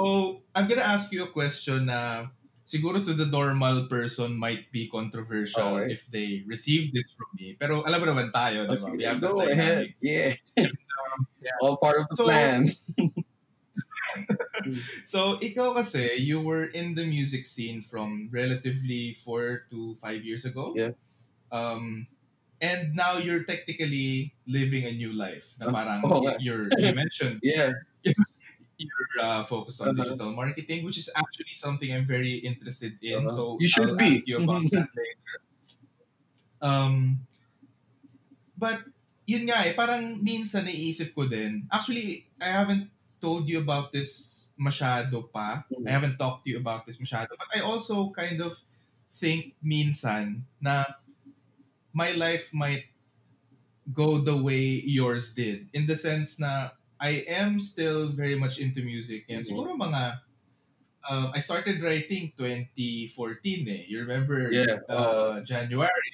I'm 0.54 0.68
gonna 0.70 0.86
ask 0.86 1.10
you 1.12 1.26
a 1.26 1.32
question 1.34 1.90
na 1.90 2.30
siguro 2.66 3.02
to 3.02 3.14
the 3.14 3.26
normal 3.26 3.86
person 3.90 4.38
might 4.38 4.70
be 4.72 4.86
controversial 4.90 5.82
Okay. 5.82 5.94
if 5.94 6.06
they 6.10 6.42
receive 6.46 6.94
this 6.94 7.14
from 7.18 7.30
me. 7.38 7.58
Pero 7.58 7.82
alam 7.86 7.98
mo 8.02 8.06
naman 8.10 8.30
tayo, 8.34 8.66
di 8.70 8.78
ba? 8.78 8.88
We 8.94 9.04
have 9.06 9.22
go 9.22 9.42
ahead. 9.42 9.94
yeah. 10.02 10.34
Yeah. 11.42 11.58
all 11.62 11.78
part 11.78 12.02
of 12.02 12.10
the 12.10 12.18
So, 12.18 12.26
plan 12.26 12.66
So, 15.04 15.38
ikaw 15.40 15.76
kasi, 15.76 16.18
you 16.18 16.42
were 16.42 16.66
in 16.66 16.96
the 16.96 17.06
music 17.06 17.46
scene 17.46 17.82
from 17.82 18.30
relatively 18.32 19.14
four 19.16 19.66
to 19.70 19.96
five 19.98 20.24
years 20.24 20.46
ago. 20.46 20.74
Yeah. 20.76 20.94
Um, 21.52 22.08
and 22.60 22.96
now 22.96 23.18
you're 23.20 23.44
technically 23.44 24.34
living 24.48 24.86
a 24.88 24.92
new 24.92 25.12
life. 25.14 25.56
Na 25.60 25.70
parang 25.72 26.02
oo 26.04 26.24
nga. 26.24 26.40
you're, 26.40 26.68
you 26.80 26.92
mentioned 26.96 27.40
yeah 27.46 27.76
you're 28.78 29.12
uh, 29.22 29.44
focused 29.44 29.80
on 29.82 29.96
Uh-huh. 29.96 30.04
digital 30.04 30.32
marketing, 30.36 30.84
which 30.84 30.98
is 30.98 31.08
actually 31.16 31.56
something 31.56 31.88
I'm 31.94 32.04
very 32.08 32.44
interested 32.44 33.00
in. 33.02 33.24
Uh-huh. 33.24 33.32
So 33.32 33.42
You 33.60 33.68
should 33.68 33.96
I'll 33.96 34.00
be. 34.00 34.20
ask 34.20 34.28
you 34.28 34.44
about 34.44 34.68
that 34.72 34.90
later. 35.00 35.36
Um, 36.62 37.24
but 38.58 38.84
yun 39.26 39.46
nga 39.48 39.64
eh, 39.68 39.74
parang 39.74 40.20
minsan 40.22 40.66
naiisip 40.66 41.14
ko 41.16 41.26
din. 41.28 41.68
Actually, 41.72 42.28
I 42.42 42.52
haven't 42.52 42.90
told 43.22 43.48
you 43.48 43.62
about 43.64 43.92
this 43.92 44.45
masyado 44.58 45.32
pa. 45.32 45.64
Mhm. 45.70 45.88
I 45.88 45.92
haven't 45.92 46.18
talked 46.18 46.46
to 46.46 46.52
you 46.52 46.58
about 46.60 46.86
this 46.86 46.98
masyado. 46.98 47.36
But 47.38 47.52
I 47.56 47.60
also 47.62 48.10
kind 48.12 48.40
of 48.42 48.56
think 49.12 49.56
minsan 49.64 50.44
na 50.60 50.84
my 51.94 52.12
life 52.14 52.52
might 52.54 52.92
go 53.94 54.18
the 54.20 54.36
way 54.36 54.82
yours 54.84 55.34
did. 55.34 55.70
In 55.74 55.86
the 55.88 55.96
sense 55.96 56.40
na 56.40 56.72
I 57.00 57.28
am 57.28 57.60
still 57.60 58.10
very 58.10 58.36
much 58.36 58.58
into 58.60 58.82
music. 58.82 59.28
And 59.30 59.44
Mhm. 59.44 59.48
siguro 59.52 59.76
mga 59.78 60.22
uh, 61.06 61.30
I 61.36 61.40
started 61.40 61.84
writing 61.84 62.34
2014 62.34 63.68
eh. 63.70 63.86
You 63.86 64.02
remember 64.02 64.50
Yeah, 64.50 64.82
uh, 64.90 65.42
January. 65.46 66.12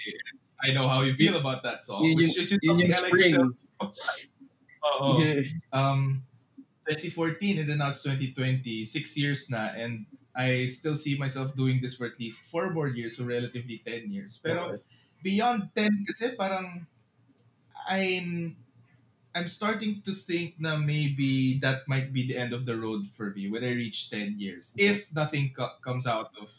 I 0.62 0.74
know 0.75 0.86
how 0.88 1.01
you 1.01 1.15
feel 1.15 1.38
about 1.39 1.63
that 1.63 1.81
song. 1.81 2.03
yun 2.05 2.17
which, 2.17 2.36
which 2.38 2.51
is 2.53 2.60
yun 2.62 2.77
yung 2.77 2.91
something 2.91 2.93
I 2.93 3.01
like 3.01 3.10
spring 3.10 3.33
tell- 3.33 3.55
Yeah. 5.21 5.41
Um, 5.71 6.24
2014 6.88 7.59
and 7.59 7.69
then 7.69 7.79
now 7.79 7.89
it's 7.89 8.03
2020. 8.03 8.85
Six 8.85 9.17
years 9.17 9.50
na 9.50 9.71
and 9.75 10.05
I 10.35 10.67
still 10.67 10.95
see 10.97 11.17
myself 11.17 11.55
doing 11.55 11.81
this 11.81 11.95
for 11.95 12.07
at 12.07 12.19
least 12.19 12.47
four 12.47 12.71
more 12.71 12.88
years, 12.88 13.17
so 13.17 13.25
relatively 13.25 13.81
10 13.85 14.11
years. 14.11 14.39
Pero 14.43 14.69
Okay. 14.69 14.81
beyond 15.21 15.71
10 15.75 15.91
kasi 16.07 16.33
parang 16.39 16.88
I'm 17.88 18.57
I'm 19.35 19.47
starting 19.47 20.01
to 20.03 20.13
think 20.15 20.59
na 20.59 20.77
maybe 20.77 21.59
that 21.61 21.88
might 21.88 22.13
be 22.13 22.27
the 22.27 22.38
end 22.38 22.53
of 22.53 22.65
the 22.65 22.75
road 22.77 23.07
for 23.07 23.31
me 23.31 23.50
when 23.50 23.63
I 23.63 23.71
reach 23.73 24.09
10 24.11 24.39
years 24.39 24.75
if 24.77 25.13
nothing 25.13 25.53
co- 25.55 25.77
comes 25.83 26.07
out 26.07 26.31
of 26.39 26.51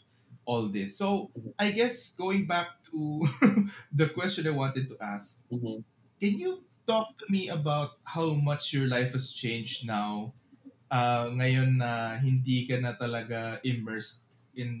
all 0.45 0.69
this. 0.69 0.97
So, 0.97 1.31
I 1.59 1.71
guess 1.71 2.13
going 2.15 2.47
back 2.47 2.83
to 2.91 3.27
the 3.93 4.09
question 4.09 4.47
I 4.47 4.51
wanted 4.57 4.89
to 4.89 4.97
ask, 5.01 5.45
Mhm. 5.51 5.83
can 6.19 6.39
you 6.39 6.65
talk 6.87 7.17
to 7.19 7.25
me 7.29 7.47
about 7.49 7.99
how 8.03 8.33
much 8.33 8.73
your 8.73 8.87
life 8.87 9.13
has 9.13 9.31
changed 9.31 9.87
now 9.87 10.33
uh, 10.91 11.27
ngayon 11.33 11.77
na 11.79 12.17
hindi 12.19 12.67
ka 12.67 12.79
na 12.81 12.93
talaga 12.97 13.59
immersed 13.65 14.27
in 14.55 14.71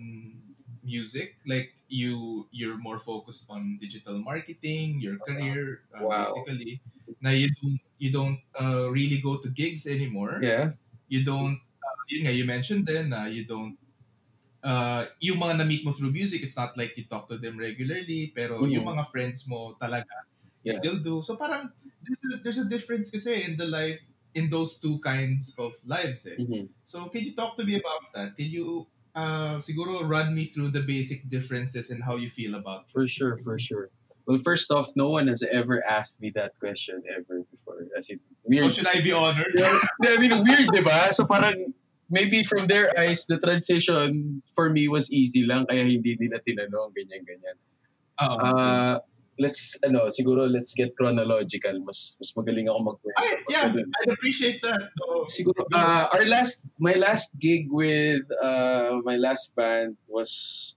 music 0.83 1.39
like 1.47 1.75
you 1.87 2.47
you're 2.51 2.77
more 2.77 2.99
focused 2.99 3.47
on 3.49 3.77
digital 3.79 4.19
marketing 4.19 4.99
your 5.01 5.19
career 5.23 5.83
uh, 5.95 6.07
Wow. 6.07 6.15
basically 6.15 6.81
na 7.23 7.31
you 7.31 7.47
don't 7.61 7.79
you 7.99 8.11
don't 8.11 8.39
uh, 8.59 8.87
really 8.91 9.19
go 9.23 9.39
to 9.39 9.49
gigs 9.51 9.87
anymore 9.87 10.49
Yeah. 10.49 10.73
you 11.07 11.23
don't 11.25 11.59
uh, 11.83 11.97
yun 12.11 12.27
nga 12.27 12.33
you 12.35 12.45
mentioned 12.47 12.85
then 12.87 13.09
na 13.11 13.25
you 13.29 13.45
don't 13.47 13.77
uh, 14.63 15.05
yung 15.19 15.39
mga 15.41 15.63
na-meet 15.63 15.83
mo 15.85 15.91
through 15.91 16.11
music 16.13 16.41
it's 16.43 16.57
not 16.57 16.75
like 16.77 16.95
you 16.97 17.05
talk 17.07 17.27
to 17.29 17.37
them 17.37 17.57
regularly 17.59 18.31
pero 18.35 18.65
Mhm. 18.65 18.71
yung 18.71 18.85
mga 18.87 19.03
friends 19.09 19.45
mo 19.49 19.75
talaga 19.79 20.09
you 20.63 20.71
Yeah. 20.71 20.73
still 20.73 20.99
do 20.99 21.21
so 21.23 21.35
parang 21.35 21.71
there's 22.03 22.23
a, 22.23 22.37
there's 22.43 22.59
a 22.59 22.67
difference 22.67 23.11
kasi 23.11 23.43
in 23.43 23.57
the 23.57 23.67
life 23.67 23.99
in 24.33 24.49
those 24.49 24.79
two 24.79 24.99
kinds 24.99 25.53
of 25.57 25.73
lives 25.85 26.25
eh. 26.25 26.35
Mhm. 26.39 26.69
so 26.83 27.05
can 27.09 27.23
you 27.23 27.33
talk 27.35 27.55
to 27.57 27.63
me 27.63 27.77
about 27.77 28.11
that 28.13 28.35
can 28.35 28.49
you 28.49 28.87
uh, 29.15 29.57
siguro 29.61 30.01
run 30.07 30.33
me 30.33 30.45
through 30.45 30.69
the 30.69 30.81
basic 30.81 31.29
differences 31.29 31.89
and 31.89 32.03
how 32.03 32.15
you 32.15 32.29
feel 32.29 32.55
about 32.55 32.89
For 32.89 33.07
sure, 33.07 33.37
for 33.37 33.57
sure. 33.59 33.89
Well, 34.25 34.39
first 34.39 34.71
off, 34.71 34.95
no 34.95 35.09
one 35.09 35.27
has 35.27 35.43
ever 35.43 35.83
asked 35.83 36.21
me 36.21 36.31
that 36.35 36.57
question 36.59 37.03
ever 37.11 37.43
before. 37.51 37.85
As 37.95 38.09
in, 38.09 38.19
how 38.23 38.49
weird. 38.49 38.73
should 38.73 38.87
I 38.87 39.01
be 39.01 39.11
honored 39.11 39.51
I 39.59 40.17
mean, 40.17 40.31
weird, 40.43 40.71
di 40.71 40.81
ba? 40.81 41.11
So 41.11 41.27
parang, 41.27 41.73
maybe 42.09 42.43
from 42.43 42.67
their 42.67 42.95
eyes, 42.97 43.25
the 43.27 43.37
transition 43.37 44.41
for 44.55 44.69
me 44.69 44.87
was 44.87 45.11
easy 45.11 45.45
lang, 45.45 45.67
kaya 45.67 45.83
hindi 45.83 46.15
nila 46.15 46.39
tinanong, 46.39 46.95
ganyan-ganyan. 46.95 47.57
Uh, 48.15 48.99
let's, 49.39 49.79
ano, 49.83 50.09
siguro 50.09 50.45
let's 50.49 50.73
get 50.73 50.93
chronological. 50.95 51.73
Mas 51.81 52.17
mas 52.21 52.31
magaling 52.37 52.69
ako 52.69 52.79
mag 52.85 52.97
Ay, 53.17 53.29
yeah 53.49 53.65
I'd 53.73 54.11
appreciate 54.13 54.61
that 54.61 54.93
so, 54.93 55.25
Siguro, 55.25 55.65
uh, 55.73 56.05
our 56.13 56.25
last, 56.25 56.65
my 56.77 56.93
last 56.93 57.37
gig 57.39 57.67
with 57.71 58.23
uh, 58.41 58.99
my 59.03 59.15
last 59.17 59.55
band 59.55 59.97
was, 60.07 60.75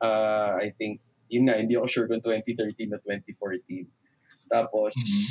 uh, 0.00 0.54
I 0.60 0.70
think, 0.78 1.00
yun 1.32 1.48
nga, 1.48 1.56
hindi 1.58 1.74
ako 1.74 1.86
sure 1.88 2.06
kung 2.06 2.20
2013 2.20 2.92
o 2.92 2.98
2014. 3.00 3.88
Tapos, 4.52 4.92
Mhm. 4.94 5.30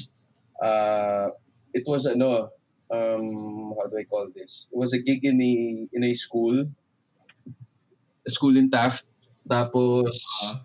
uh, 0.62 1.27
it 1.74 1.86
was 1.86 2.06
ano, 2.10 2.50
um, 2.91 3.72
how 3.77 3.86
do 3.88 3.96
I 3.96 4.03
call 4.03 4.27
this? 4.34 4.68
It 4.72 4.77
was 4.77 4.91
a 4.94 5.00
gig 5.00 5.24
in 5.24 5.39
a, 5.39 5.53
in 5.94 6.03
a 6.03 6.12
school, 6.13 6.68
a 8.25 8.30
school 8.30 8.58
in 8.58 8.70
Taft. 8.70 9.06
Tapos, 9.48 10.22
Ah. 10.46 10.62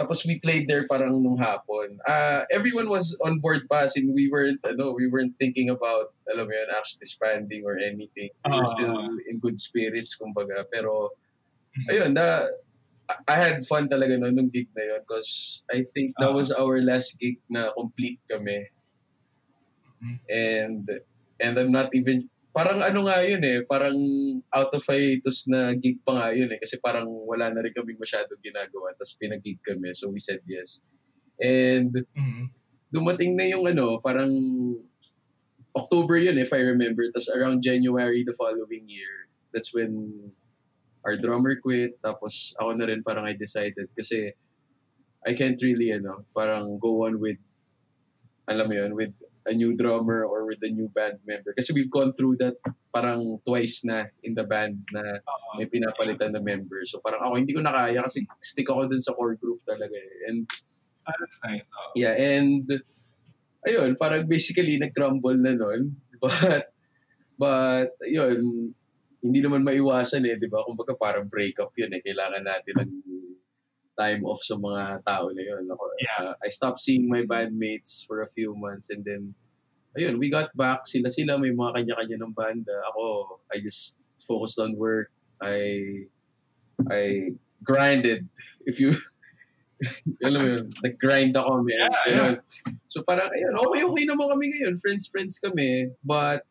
Tapos 0.00 0.24
we 0.24 0.40
played 0.40 0.64
there 0.64 0.88
parang 0.88 1.12
nung 1.20 1.36
hapon. 1.36 2.00
Uh, 2.08 2.48
everyone 2.48 2.88
was 2.88 3.12
on 3.20 3.36
board 3.36 3.68
pa 3.68 3.84
as 3.84 3.92
in 4.00 4.08
we 4.16 4.32
weren't, 4.32 4.56
ano, 4.64 4.96
we 4.96 5.04
weren't 5.12 5.36
thinking 5.36 5.68
about, 5.68 6.16
alam 6.24 6.48
mo 6.48 6.52
yun, 6.56 6.72
actually 6.72 7.04
disbanding 7.04 7.68
or 7.68 7.76
anything. 7.76 8.32
We 8.48 8.56
were 8.56 8.64
Ah. 8.64 8.72
still 8.72 8.96
in 9.28 9.36
good 9.44 9.60
spirits, 9.60 10.16
kumbaga. 10.16 10.64
Pero, 10.72 11.12
Mhm. 11.76 11.86
ayun, 11.92 12.10
na, 12.16 12.48
I 13.28 13.36
had 13.36 13.60
fun 13.68 13.92
talaga 13.92 14.16
no, 14.16 14.32
nung 14.32 14.48
gig 14.48 14.72
na 14.72 14.96
yun 14.96 15.00
because 15.04 15.60
I 15.68 15.84
think 15.84 16.16
that 16.16 16.32
Ah. 16.32 16.36
was 16.40 16.48
our 16.48 16.80
last 16.80 17.20
gig 17.20 17.36
na 17.52 17.68
complete 17.76 18.24
kami. 18.24 18.72
Mhm. 20.00 20.16
And, 20.32 20.84
and 21.44 21.52
I'm 21.60 21.72
not 21.76 21.92
even, 21.92 22.32
parang 22.50 22.82
ano 22.82 23.06
nga 23.06 23.22
yun 23.22 23.42
eh, 23.46 23.62
parang 23.62 23.94
out 24.50 24.70
of 24.74 24.82
hiatus 24.82 25.46
na 25.46 25.70
gig 25.78 26.02
pa 26.02 26.12
nga 26.18 26.28
yun 26.34 26.50
eh, 26.50 26.58
kasi 26.58 26.82
parang 26.82 27.06
wala 27.06 27.46
na 27.50 27.62
rin 27.62 27.70
kaming 27.74 27.98
masyadong 27.98 28.42
ginagawa, 28.42 28.90
tapos 28.98 29.14
pinag-gig 29.18 29.62
kami, 29.62 29.94
so 29.94 30.10
we 30.10 30.18
said 30.18 30.42
yes. 30.46 30.82
And 31.38 31.94
Mhm. 32.10 32.50
dumating 32.90 33.38
na 33.38 33.46
yung 33.46 33.70
ano, 33.70 34.02
parang 34.02 34.30
October 35.78 36.18
yun 36.18 36.42
if 36.42 36.50
I 36.50 36.66
remember, 36.66 37.06
tapos 37.14 37.30
around 37.30 37.62
January 37.62 38.26
the 38.26 38.34
following 38.34 38.90
year, 38.90 39.30
that's 39.54 39.70
when 39.70 40.34
our 41.06 41.14
drummer 41.14 41.54
quit, 41.62 42.02
tapos 42.02 42.52
ako 42.58 42.74
na 42.74 42.90
rin 42.90 43.06
parang 43.06 43.24
I 43.30 43.38
decided 43.38 43.88
kasi 43.94 44.34
I 45.22 45.32
can't 45.38 45.60
really, 45.62 45.92
ano, 45.94 46.26
parang 46.34 46.80
go 46.82 47.06
on 47.06 47.20
with, 47.22 47.38
alam 48.48 48.66
mo 48.66 48.74
yun, 48.74 48.92
with 48.96 49.14
a 49.46 49.52
new 49.56 49.72
drummer 49.76 50.24
or 50.24 50.44
with 50.44 50.60
a 50.60 50.70
new 50.70 50.88
band 50.92 51.20
member. 51.24 51.56
Kasi 51.56 51.72
we've 51.72 51.90
gone 51.90 52.12
through 52.12 52.36
that 52.42 52.60
parang 52.92 53.40
twice 53.46 53.84
na 53.86 54.04
in 54.20 54.36
the 54.36 54.44
band 54.44 54.84
na 54.92 55.22
may 55.56 55.64
pinapalitan 55.64 56.36
na 56.36 56.42
member. 56.42 56.84
So 56.84 57.00
parang 57.00 57.24
ako 57.24 57.40
hindi 57.40 57.56
ko 57.56 57.64
na 57.64 57.72
kaya 57.72 58.04
kasi 58.04 58.26
stick 58.42 58.68
ako 58.68 58.90
dun 58.90 59.00
sa 59.00 59.16
core 59.16 59.40
group 59.40 59.64
talaga 59.64 59.96
eh. 59.96 60.28
And 60.28 60.44
Ah, 61.08 61.16
that's 61.16 61.40
nice 61.42 61.64
Oo. 61.64 61.96
yeah, 61.96 62.12
and 62.12 62.68
ayun, 63.66 63.96
parang 63.96 64.28
basically 64.28 64.76
nag-crumble 64.76 65.36
na 65.36 65.56
nun. 65.56 65.96
But, 66.20 66.68
but, 67.40 67.96
yun, 68.04 68.36
hindi 69.24 69.40
naman 69.40 69.64
maiwasan 69.64 70.28
eh, 70.28 70.36
di 70.36 70.52
ba? 70.52 70.60
Kumbaga 70.60 70.92
parang 70.92 71.24
breakup 71.24 71.72
yun 71.76 71.96
eh. 71.96 72.04
Kailangan 72.04 72.44
natin 72.44 72.74
ng 72.76 72.92
time 73.98 74.24
off 74.24 74.40
sa 74.42 74.56
mga 74.56 75.02
tao 75.04 75.30
na 75.32 75.42
yun. 75.42 75.64
Ako, 75.68 75.84
Yeah. 76.00 76.18
uh, 76.32 76.34
I 76.42 76.48
stopped 76.48 76.80
seeing 76.80 77.08
my 77.08 77.22
bandmates 77.24 78.04
for 78.06 78.22
a 78.22 78.28
few 78.30 78.54
months 78.56 78.88
and 78.90 79.04
then, 79.04 79.34
ayun, 79.98 80.16
we 80.18 80.30
got 80.30 80.54
back. 80.56 80.86
Sila-sila, 80.86 81.36
may 81.36 81.52
mga 81.52 81.74
kanya-kanya 81.76 82.16
ng 82.22 82.34
banda. 82.34 82.74
Ako, 82.94 83.38
I 83.52 83.60
just 83.60 84.02
focused 84.24 84.58
on 84.58 84.76
work. 84.76 85.10
I, 85.40 86.06
I 86.88 87.34
grinded. 87.64 88.28
If 88.64 88.80
you, 88.80 88.96
alam 90.24 90.38
mo 90.40 90.48
yun, 90.48 90.66
nag-grind 90.84 91.34
ako, 91.36 91.64
man. 91.64 91.76
Yeah, 91.76 91.90
Ganun. 92.08 92.34
So 92.88 93.02
parang, 93.04 93.28
ayun, 93.32 93.54
okay, 93.56 93.82
okay 93.84 94.04
naman 94.08 94.26
kami 94.32 94.44
ngayon. 94.56 94.74
Friends-friends 94.80 95.40
kami. 95.44 95.92
But, 96.04 96.44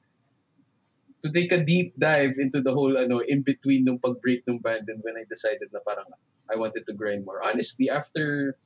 to 1.19 1.27
take 1.27 1.51
a 1.51 1.59
deep 1.59 1.91
dive 1.99 2.39
into 2.39 2.63
the 2.63 2.71
whole, 2.71 2.95
ano, 2.95 3.19
in 3.27 3.43
between 3.43 3.83
nung 3.83 3.99
pag-break 3.99 4.47
ng 4.47 4.63
band 4.63 4.87
and 4.87 5.03
when 5.03 5.19
I 5.19 5.27
decided 5.27 5.67
na 5.73 5.83
parang, 5.83 6.07
I 6.51 6.57
wanted 6.57 6.85
to 6.85 6.93
grind 6.93 7.25
more. 7.25 7.41
Honestly, 7.45 7.89
after, 7.89 8.57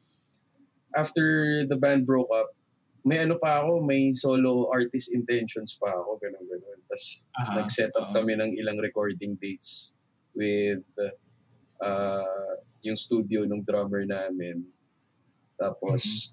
after 0.96 1.65
the 1.67 1.76
band 1.76 2.08
broke 2.08 2.32
up, 2.34 2.56
may 3.04 3.19
ano 3.19 3.36
pa 3.36 3.60
ako, 3.60 3.84
may 3.84 4.15
solo 4.15 4.72
artist 4.72 5.12
intentions 5.12 5.76
pa 5.76 5.91
ako, 5.91 6.19
ganun, 6.24 6.48
ganun. 6.48 6.80
Tapos, 6.88 7.28
Aha. 7.36 7.52
nag-set 7.60 7.91
up 8.00 8.15
kami 8.15 8.39
ng 8.39 8.56
ilang 8.56 8.80
recording 8.80 9.36
dates 9.36 9.91
with 10.32 10.88
uh, 11.84 12.56
yung 12.80 12.96
studio 12.96 13.43
ng 13.43 13.60
drummer 13.67 14.08
namin. 14.08 14.63
Tapos, 15.60 16.32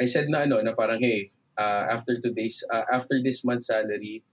I 0.00 0.08
said 0.08 0.32
na 0.32 0.48
ano, 0.48 0.64
na 0.64 0.72
parang, 0.72 1.00
hey, 1.00 1.28
uh, 1.58 1.92
after 1.92 2.16
today's, 2.16 2.64
uh, 2.72 2.88
after 2.88 3.20
this 3.20 3.44
month's 3.44 3.68
salary, 3.68 4.24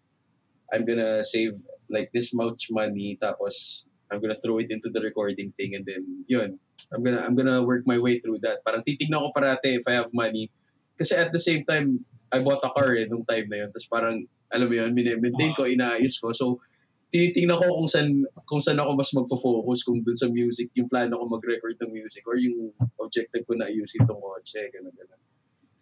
I'm 0.72 0.86
gonna 0.86 1.24
save 1.24 1.60
like 1.90 2.10
this 2.14 2.34
much 2.34 2.70
money, 2.72 3.18
tapos 3.22 3.86
I'm 4.12 4.22
gonna 4.22 4.38
throw 4.38 4.62
it 4.62 4.70
into 4.70 4.90
the 4.94 5.02
recording 5.02 5.52
thing 5.58 5.74
and 5.74 5.86
then, 5.86 6.26
yun, 6.30 6.60
I'm 6.94 7.02
gonna, 7.02 7.22
I'm 7.26 7.34
gonna 7.34 7.66
work 7.66 7.84
my 7.90 7.98
way 7.98 8.22
through 8.22 8.40
that. 8.46 8.62
Parang 8.62 8.86
titignan 8.86 9.18
ko 9.18 9.34
parate 9.34 9.82
if 9.82 9.86
I 9.90 9.98
have 9.98 10.14
money. 10.14 10.54
Kasi 10.96 11.18
at 11.18 11.34
the 11.34 11.42
same 11.42 11.66
time, 11.66 12.06
I 12.32 12.40
bought 12.40 12.64
a 12.64 12.72
car 12.72 12.94
eh, 12.96 13.10
nung 13.10 13.26
time 13.26 13.50
na 13.50 13.66
yun. 13.66 13.70
Tapos 13.74 13.88
parang, 13.90 14.16
alam 14.54 14.68
mo 14.70 14.74
yun, 14.78 14.94
mini-maintain 14.94 15.58
ko, 15.58 15.66
inaayos 15.66 16.22
ko. 16.22 16.30
So, 16.32 16.62
tinitingnan 17.10 17.58
ko 17.58 17.66
kung 17.82 17.90
saan, 17.90 18.10
kung 18.46 18.62
saan 18.62 18.80
ako 18.80 18.92
mas 18.96 19.12
magfo-focus, 19.12 19.80
kung 19.88 20.00
dun 20.04 20.16
sa 20.16 20.30
music, 20.30 20.70
yung 20.78 20.88
plano 20.88 21.18
ko 21.20 21.26
mag-record 21.32 21.76
ng 21.82 21.92
music, 21.92 22.24
or 22.28 22.38
yung 22.38 22.76
objective 23.02 23.44
ko 23.44 23.56
na 23.58 23.68
ayusin 23.68 24.04
itong 24.06 24.22
kotse, 24.22 24.62
gano'n, 24.72 24.94
gano'n. 24.94 25.22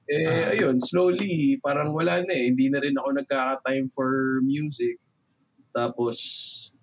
Eh, 0.03 0.27
Ah. 0.27 0.51
ayun, 0.51 0.75
slowly, 0.83 1.57
parang 1.63 1.95
wala 1.95 2.19
na 2.27 2.33
eh. 2.35 2.51
Hindi 2.51 2.67
na 2.67 2.83
rin 2.83 2.93
ako 2.97 3.23
nagkaka-time 3.23 3.87
for 3.87 4.43
music. 4.43 4.99
Tapos, 5.71 6.17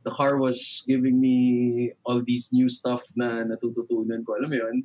the 0.04 0.12
car 0.12 0.40
was 0.40 0.84
giving 0.88 1.20
me 1.20 1.36
all 2.04 2.24
these 2.24 2.48
new 2.52 2.68
stuff 2.68 3.04
na 3.16 3.44
natututunan 3.44 4.24
ko. 4.24 4.40
Alam 4.40 4.50
mo 4.50 4.56
yun? 4.56 4.76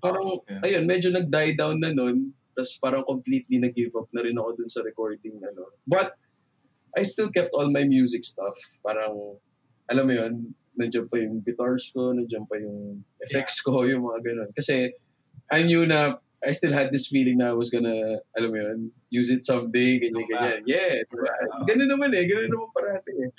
Parang, 0.00 0.40
Okay. 0.40 0.72
ayun, 0.72 0.84
medyo 0.88 1.08
nag-die 1.12 1.56
down 1.56 1.80
na 1.80 1.92
nun. 1.92 2.32
Tapos 2.52 2.76
parang 2.80 3.04
completely 3.08 3.56
nag-give 3.56 3.92
up 3.96 4.08
na 4.12 4.20
rin 4.20 4.36
ako 4.36 4.60
dun 4.60 4.68
sa 4.68 4.84
recording. 4.84 5.40
Ano. 5.40 5.72
But, 5.88 6.12
I 6.92 7.08
still 7.08 7.32
kept 7.32 7.56
all 7.56 7.72
my 7.72 7.88
music 7.88 8.24
stuff. 8.24 8.56
Parang, 8.84 9.40
alam 9.88 10.04
mo 10.04 10.12
yun, 10.12 10.52
nandiyan 10.76 11.08
pa 11.08 11.16
yung 11.20 11.40
guitars 11.40 11.88
ko, 11.92 12.12
nandiyan 12.12 12.44
pa 12.44 12.60
yung 12.60 13.04
effects 13.20 13.60
ko, 13.64 13.84
yung 13.88 14.04
mga 14.04 14.20
ganun. 14.20 14.50
Kasi, 14.52 14.92
I 15.48 15.64
knew 15.64 15.88
na 15.88 16.20
I 16.42 16.52
still 16.52 16.74
had 16.74 16.90
this 16.90 17.06
feeling 17.06 17.38
na 17.38 17.54
I 17.54 17.56
was 17.56 17.70
gonna, 17.70 18.18
alam 18.34 18.50
mo 18.50 18.58
yun, 18.58 18.90
use 19.10 19.30
it 19.30 19.46
someday, 19.46 20.02
ganyan, 20.02 20.26
ganyan. 20.26 20.60
Yeah, 20.66 21.06
diba? 21.06 21.30
Ganun 21.70 21.86
naman 21.86 22.10
eh, 22.18 22.26
ganun 22.26 22.50
naman 22.50 22.68
parati 22.74 23.14
eh. 23.14 23.30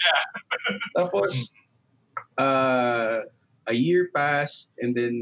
Tapos, 0.97 1.51
uh, 2.39 3.27
a 3.67 3.75
year 3.75 4.07
passed, 4.15 4.71
and 4.79 4.95
then, 4.95 5.15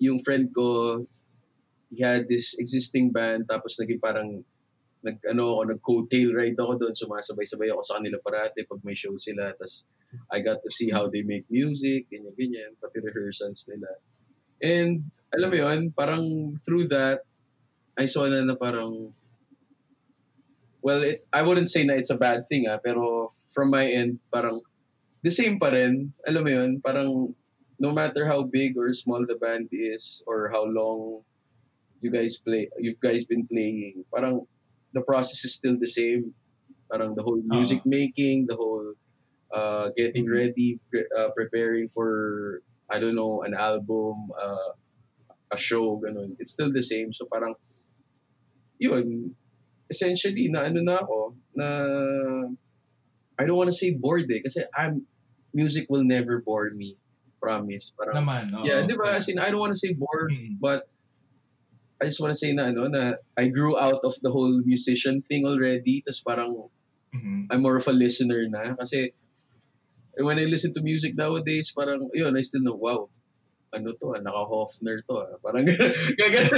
yung 0.00 0.16
friend 0.24 0.48
ko, 0.48 1.04
he 1.90 2.04
had 2.04 2.28
this 2.28 2.56
existing 2.60 3.10
band 3.10 3.48
tapos 3.48 3.80
naging 3.80 4.00
parang 4.00 4.44
nag 5.00 5.16
ano 5.24 5.56
ako 5.56 5.62
nag 5.64 5.80
coattail 5.80 6.30
ride 6.36 6.58
ako 6.58 6.76
doon 6.76 6.94
sumasabay-sabay 6.94 7.72
ako 7.72 7.82
sa 7.82 7.96
kanila 7.96 8.20
parati 8.20 8.66
pag 8.68 8.82
may 8.84 8.94
show 8.94 9.14
sila 9.16 9.56
tapos 9.56 9.88
I 10.32 10.40
got 10.40 10.64
to 10.64 10.70
see 10.72 10.92
how 10.92 11.08
they 11.08 11.24
make 11.24 11.48
music 11.48 12.12
ganyan 12.12 12.36
ganyan 12.36 12.70
pati 12.76 13.00
rehearsals 13.00 13.64
nila 13.72 13.88
and 14.60 15.08
alam 15.34 15.48
mo 15.52 15.56
yun 15.56 15.80
parang 15.92 16.24
through 16.64 16.86
that 16.88 17.22
I 17.98 18.06
saw 18.06 18.26
na 18.28 18.42
na 18.46 18.54
parang 18.56 19.12
well 20.82 21.02
it, 21.02 21.26
I 21.32 21.42
wouldn't 21.42 21.68
say 21.68 21.84
na 21.84 21.94
it's 21.94 22.10
a 22.10 22.18
bad 22.18 22.46
thing 22.48 22.66
ah 22.68 22.78
pero 22.82 23.28
from 23.52 23.70
my 23.70 23.86
end 23.86 24.18
parang 24.32 24.60
the 25.22 25.30
same 25.30 25.58
pa 25.58 25.70
rin. 25.74 26.14
Alam 26.26 26.42
mo 26.44 26.50
yun 26.50 26.70
parang 26.80 27.34
no 27.78 27.90
matter 27.92 28.26
how 28.26 28.42
big 28.42 28.76
or 28.78 28.90
small 28.94 29.22
the 29.26 29.36
band 29.38 29.68
is 29.72 30.22
or 30.26 30.50
how 30.54 30.64
long 30.64 31.22
you 32.00 32.10
guys 32.10 32.36
play 32.38 32.68
you've 32.78 33.00
guys 33.00 33.24
been 33.24 33.46
playing 33.46 34.04
parang 34.12 34.46
the 34.94 35.02
process 35.02 35.44
is 35.44 35.54
still 35.54 35.76
the 35.78 35.88
same. 35.90 36.34
Parang 36.90 37.14
the 37.14 37.22
whole 37.22 37.42
music 37.44 37.84
making 37.84 38.46
the 38.48 38.56
whole 38.56 38.94
uh, 39.52 39.90
getting 39.96 40.26
Mhm. 40.26 40.34
ready 40.34 40.68
pre- 40.90 41.10
uh, 41.12 41.30
preparing 41.36 41.88
for 41.88 42.10
I 42.88 42.98
don't 43.00 43.16
know 43.16 43.42
an 43.44 43.52
album 43.54 44.32
uh, 44.36 44.72
a 45.50 45.56
show 45.58 45.96
ganun 46.00 46.36
it's 46.38 46.52
still 46.52 46.70
the 46.72 46.82
same 46.84 47.12
so 47.12 47.24
parang 47.26 47.54
yun 48.78 49.34
essentially 49.88 50.48
na 50.52 50.68
ano 50.68 50.80
na 50.84 51.00
ako 51.00 51.34
na 51.56 51.66
I 53.38 53.46
don't 53.46 53.56
want 53.56 53.70
to 53.70 53.76
say 53.76 53.94
bored 53.94 54.26
eh 54.30 54.42
kasi 54.42 54.66
I'm 54.74 55.06
music 55.54 55.86
will 55.88 56.04
never 56.04 56.42
bore 56.42 56.70
me 56.74 56.98
promise 57.38 57.94
parang 57.94 58.18
Naman, 58.18 58.50
oo. 58.52 58.66
yeah, 58.66 58.82
di 58.82 58.98
ba? 58.98 59.14
As 59.14 59.30
in, 59.30 59.38
I 59.38 59.48
don't 59.54 59.62
want 59.62 59.70
to 59.72 59.78
say 59.78 59.94
bored, 59.94 60.34
Mm. 60.34 60.58
but 60.58 60.90
I 62.02 62.10
just 62.10 62.18
want 62.18 62.34
to 62.34 62.38
say 62.38 62.50
na 62.50 62.74
ano, 62.74 62.90
na 62.90 63.14
I 63.38 63.46
grew 63.46 63.78
out 63.78 64.02
of 64.02 64.18
the 64.22 64.30
whole 64.34 64.58
musician 64.66 65.22
thing 65.22 65.46
already. 65.46 66.02
Tapos 66.02 66.18
parang 66.22 66.66
Mhm. 67.14 67.46
I'm 67.50 67.62
more 67.62 67.78
of 67.78 67.86
a 67.86 67.94
listener 67.94 68.42
na. 68.50 68.74
Kasi 68.74 69.14
when 70.18 70.38
I 70.42 70.50
listen 70.50 70.74
to 70.74 70.82
music 70.82 71.14
nowadays, 71.14 71.70
parang, 71.70 72.10
yun, 72.10 72.34
I 72.34 72.42
still 72.42 72.62
know, 72.66 72.74
wow, 72.74 73.06
ano 73.74 73.92
to, 73.96 74.16
ah, 74.16 74.20
naka-Hofner 74.20 75.04
to. 75.04 75.14
Ah. 75.18 75.36
Parang 75.40 75.64
gagano. 76.18 76.56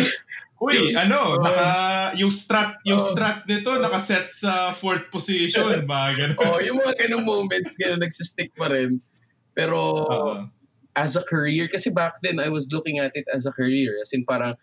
Uy, 0.64 0.94
ano, 0.94 1.42
naka, 1.42 1.68
yung 2.16 2.30
strat, 2.30 2.78
yung 2.86 3.02
Oo. 3.02 3.10
strat 3.10 3.44
nito 3.44 3.74
nakaset 3.76 4.30
sa 4.32 4.70
fourth 4.72 5.10
position, 5.10 5.82
ba 5.84 6.14
ganun. 6.14 6.38
oh, 6.40 6.62
yung 6.62 6.78
mga 6.80 6.94
ganong 7.04 7.26
moments, 7.26 7.76
ganun, 7.76 8.00
nagsistick 8.00 8.54
pa 8.54 8.70
rin. 8.70 9.02
Pero, 9.52 9.78
Oo. 10.06 10.32
as 10.94 11.18
a 11.18 11.22
career, 11.26 11.66
kasi 11.68 11.90
back 11.90 12.22
then, 12.22 12.38
I 12.38 12.48
was 12.48 12.70
looking 12.70 13.02
at 13.02 13.12
it 13.18 13.26
as 13.34 13.44
a 13.44 13.52
career. 13.52 13.98
As 14.00 14.14
in, 14.14 14.24
parang, 14.24 14.54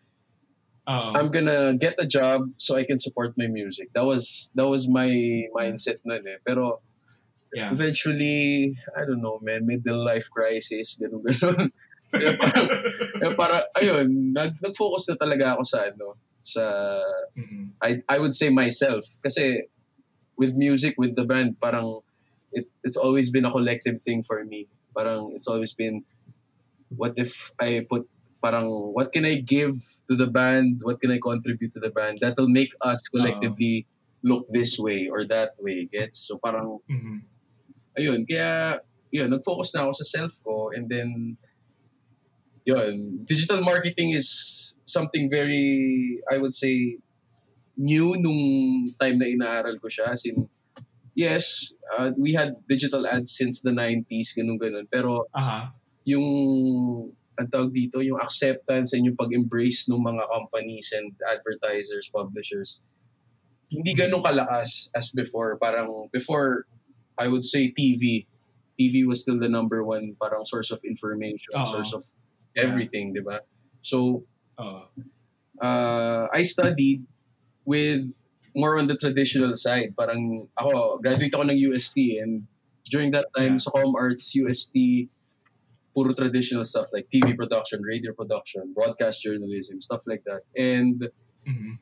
Oo. 0.90 1.14
I'm 1.14 1.30
gonna 1.30 1.78
get 1.78 1.94
a 2.02 2.08
job 2.08 2.50
so 2.58 2.76
I 2.76 2.84
can 2.84 2.98
support 2.98 3.38
my 3.38 3.46
music. 3.46 3.94
That 3.94 4.04
was 4.04 4.50
that 4.58 4.66
was 4.66 4.90
my 4.90 5.12
mindset 5.54 6.02
nun 6.02 6.26
eh. 6.26 6.42
Pero 6.42 6.82
Yeah. 7.52 7.72
eventually, 7.72 8.76
I 8.96 9.04
don't 9.04 9.22
know, 9.22 9.40
man, 9.44 9.68
middle 9.68 10.04
life 10.04 10.32
crisis, 10.32 10.96
ganun 10.96 11.24
ganun. 11.28 11.68
Kaya 12.12 12.36
parang, 12.36 12.68
kaya 13.20 13.32
parang, 13.40 13.64
ayun, 13.80 14.08
nag, 14.36 14.60
nag-focus 14.60 15.08
na 15.08 15.16
talaga 15.16 15.56
ako 15.56 15.64
sa 15.64 15.80
ano, 15.88 16.20
sa, 16.44 16.64
Mhm. 17.40 17.80
I, 17.80 18.04
I 18.08 18.20
would 18.20 18.36
say 18.36 18.52
myself. 18.52 19.04
Kasi 19.24 19.68
with 20.36 20.52
music, 20.60 21.00
with 21.00 21.16
the 21.16 21.24
band, 21.24 21.56
parang, 21.64 22.04
it, 22.52 22.68
it's 22.84 23.00
always 23.00 23.32
been 23.32 23.48
a 23.48 23.52
collective 23.52 23.96
thing 23.96 24.24
for 24.28 24.44
me. 24.44 24.68
Parang, 24.92 25.32
it's 25.36 25.48
always 25.48 25.72
been, 25.72 26.04
what 26.96 27.16
if 27.16 27.52
I 27.60 27.88
put 27.88 28.08
parang 28.42 28.92
what 28.94 29.14
can 29.14 29.24
I 29.24 29.36
give 29.40 29.78
to 30.10 30.16
the 30.18 30.28
band? 30.28 30.82
What 30.84 31.00
can 31.00 31.12
I 31.12 31.20
contribute 31.22 31.72
to 31.74 31.80
the 31.80 31.94
band 31.94 32.20
that'll 32.22 32.50
make 32.50 32.74
us 32.82 33.00
collectively 33.08 33.86
look 34.24 34.48
this 34.50 34.78
way 34.80 35.08
or 35.08 35.24
that 35.26 35.54
way? 35.62 35.86
Gets? 35.86 36.28
So 36.28 36.42
parang 36.42 36.82
Mhm. 36.90 37.22
Ayun, 37.98 38.24
kaya 38.28 38.80
yun, 39.12 39.28
nag-focus 39.28 39.76
na 39.76 39.88
ako 39.88 39.92
sa 40.02 40.06
self 40.08 40.34
ko 40.44 40.72
and 40.72 40.88
then 40.88 41.36
yun, 42.64 43.26
digital 43.26 43.60
marketing 43.62 44.14
is 44.14 44.28
something 44.86 45.28
very 45.30 46.20
I 46.30 46.38
would 46.38 46.54
say 46.54 46.98
new 47.76 48.14
nung 48.20 48.86
time 49.00 49.18
na 49.18 49.28
inaaral 49.28 49.80
ko 49.82 49.90
siya 49.90 50.14
as 50.14 50.24
in 50.24 50.48
yes, 51.16 51.76
uh, 51.92 52.12
we 52.16 52.34
had 52.34 52.56
digital 52.68 53.08
ads 53.08 53.36
since 53.36 53.62
the 53.62 53.72
90s, 53.72 54.32
ganun 54.36 54.60
ganun. 54.60 54.88
Pero 54.88 55.28
Aha. 55.36 55.76
yung 56.08 56.28
ang 57.40 57.50
tawag 57.50 57.74
dito, 57.74 58.00
yung 58.04 58.20
acceptance 58.20 58.94
and 58.94 59.08
yung 59.08 59.18
pag-embrace 59.18 59.90
ng 59.90 59.98
mga 59.98 60.24
companies 60.30 60.94
and 60.94 61.16
advertisers, 61.26 62.12
publishers, 62.12 62.84
hindi 63.72 63.96
ganun 63.96 64.22
kalakas 64.22 64.92
as 64.94 65.10
before. 65.16 65.56
Parang 65.58 66.12
before, 66.12 66.68
I 67.22 67.30
would 67.30 67.46
say 67.46 67.70
TV. 67.70 68.26
TV 68.82 69.06
was 69.06 69.22
still 69.22 69.38
the 69.38 69.50
number 69.50 69.86
one 69.86 70.18
parang 70.18 70.42
source 70.42 70.74
of 70.74 70.82
information, 70.82 71.54
Oo. 71.54 71.70
source 71.70 71.94
of 71.94 72.02
everything, 72.58 73.14
di 73.14 73.22
ba? 73.22 73.46
So, 73.86 74.26
Oo. 74.58 74.90
uh, 75.62 76.26
I 76.34 76.42
studied 76.42 77.06
with 77.62 78.10
more 78.58 78.82
on 78.82 78.90
the 78.90 78.98
traditional 78.98 79.54
side. 79.54 79.94
Parang 79.94 80.50
ako, 80.58 80.98
graduate 80.98 81.30
ako 81.30 81.46
ng 81.54 81.60
UST 81.70 82.18
and 82.18 82.50
during 82.90 83.14
that 83.14 83.30
time 83.38 83.56
Yeah. 83.56 83.64
sa 83.64 83.70
Com 83.70 83.94
Arts, 83.94 84.34
UST, 84.34 85.08
puro 85.94 86.12
traditional 86.18 86.66
stuff 86.66 86.90
like 86.92 87.08
TV 87.08 87.38
production, 87.38 87.84
radio 87.86 88.12
production, 88.18 88.74
broadcast 88.74 89.22
journalism, 89.22 89.78
stuff 89.80 90.04
like 90.10 90.24
that. 90.26 90.42
And 90.58 91.12
Mhm. 91.46 91.80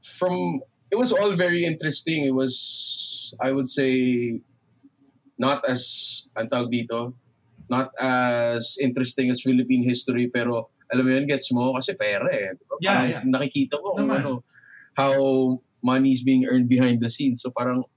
from, 0.00 0.64
it 0.92 0.96
was 1.00 1.10
all 1.10 1.32
very 1.32 1.64
interesting. 1.64 2.28
It 2.28 2.36
was, 2.36 3.34
I 3.40 3.50
would 3.50 3.66
say, 3.66 4.44
not 5.40 5.64
as, 5.64 6.28
ang 6.36 6.52
tawag 6.52 6.68
dito, 6.68 7.16
not 7.72 7.96
as 7.96 8.76
interesting 8.76 9.32
as 9.32 9.40
Philippine 9.40 9.88
history, 9.88 10.28
pero 10.28 10.68
alam 10.92 11.08
mo 11.08 11.10
yun, 11.16 11.24
gets 11.24 11.48
mo, 11.48 11.72
kasi 11.72 11.96
pera 11.96 12.28
eh. 12.28 12.52
Yeah, 12.84 12.92
Parang 12.92 13.08
yeah. 13.08 13.22
Nakikita 13.24 13.80
mo 13.80 13.96
kung 13.96 14.12
ano, 14.12 14.44
how 14.92 15.16
money 15.80 16.12
is 16.12 16.20
being 16.20 16.44
earned 16.44 16.68
behind 16.68 17.00
the 17.00 17.08
scenes. 17.08 17.40
So 17.40 17.48
parang, 17.48 17.88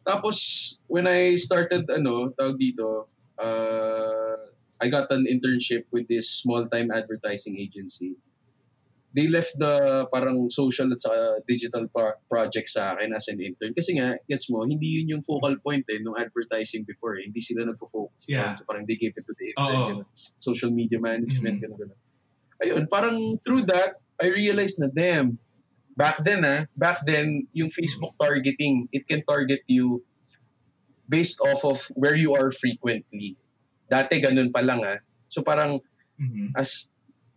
tapos, 0.00 0.80
when 0.88 1.04
I 1.04 1.36
started, 1.36 1.84
ano, 1.92 2.32
tawag 2.32 2.56
dito, 2.56 3.12
uh, 3.36 4.40
I 4.80 4.88
got 4.88 5.12
an 5.12 5.28
internship 5.28 5.84
with 5.92 6.08
this 6.08 6.32
small-time 6.32 6.88
advertising 6.88 7.60
agency. 7.60 8.16
They 9.16 9.32
left 9.32 9.56
the 9.56 10.04
parang 10.12 10.52
social 10.52 10.92
at 10.92 11.00
saka 11.00 11.40
digital 11.48 11.88
pro- 11.88 12.20
project 12.28 12.68
sa 12.68 12.92
akin 12.92 13.16
as 13.16 13.24
an 13.32 13.40
intern. 13.40 13.72
Kasi 13.72 13.96
nga, 13.96 14.12
gets 14.28 14.52
mo, 14.52 14.68
hindi 14.68 15.00
yun 15.00 15.16
yung 15.16 15.22
focal 15.24 15.56
point 15.64 15.88
eh, 15.88 15.96
nung 16.04 16.20
advertising 16.20 16.84
before 16.84 17.16
eh. 17.16 17.24
Hindi 17.24 17.40
sila 17.40 17.64
nagfo-focus. 17.64 18.28
Yeah. 18.28 18.52
So 18.52 18.68
parang 18.68 18.84
they 18.84 19.00
gave 19.00 19.16
it 19.16 19.24
to 19.24 19.32
the 19.32 19.56
intern. 19.56 19.72
Oo. 19.72 19.88
ganun. 20.04 20.06
Social 20.36 20.68
media 20.68 21.00
management, 21.00 21.56
Mhm. 21.56 21.62
ganun, 21.64 21.78
ganun. 21.80 21.98
Ayun, 22.60 22.84
parang 22.92 23.16
through 23.40 23.64
that, 23.64 23.96
I 24.20 24.28
realized 24.28 24.84
na, 24.84 24.92
damn, 24.92 25.40
back 25.96 26.20
then 26.20 26.44
ah, 26.44 26.68
back 26.76 27.00
then, 27.08 27.48
yung 27.56 27.72
Facebook 27.72 28.12
targeting, 28.20 28.84
it 28.92 29.08
can 29.08 29.24
target 29.24 29.64
you 29.64 30.04
based 31.08 31.40
off 31.40 31.64
of 31.64 31.88
where 31.96 32.12
you 32.14 32.36
are 32.36 32.52
frequently. 32.52 33.40
Dati 33.88 34.20
ganun 34.20 34.52
pa 34.52 34.60
lang 34.60 34.84
ah. 34.84 35.00
So 35.32 35.40
parang 35.40 35.80
Mhm. 36.20 36.52
as 36.52 36.92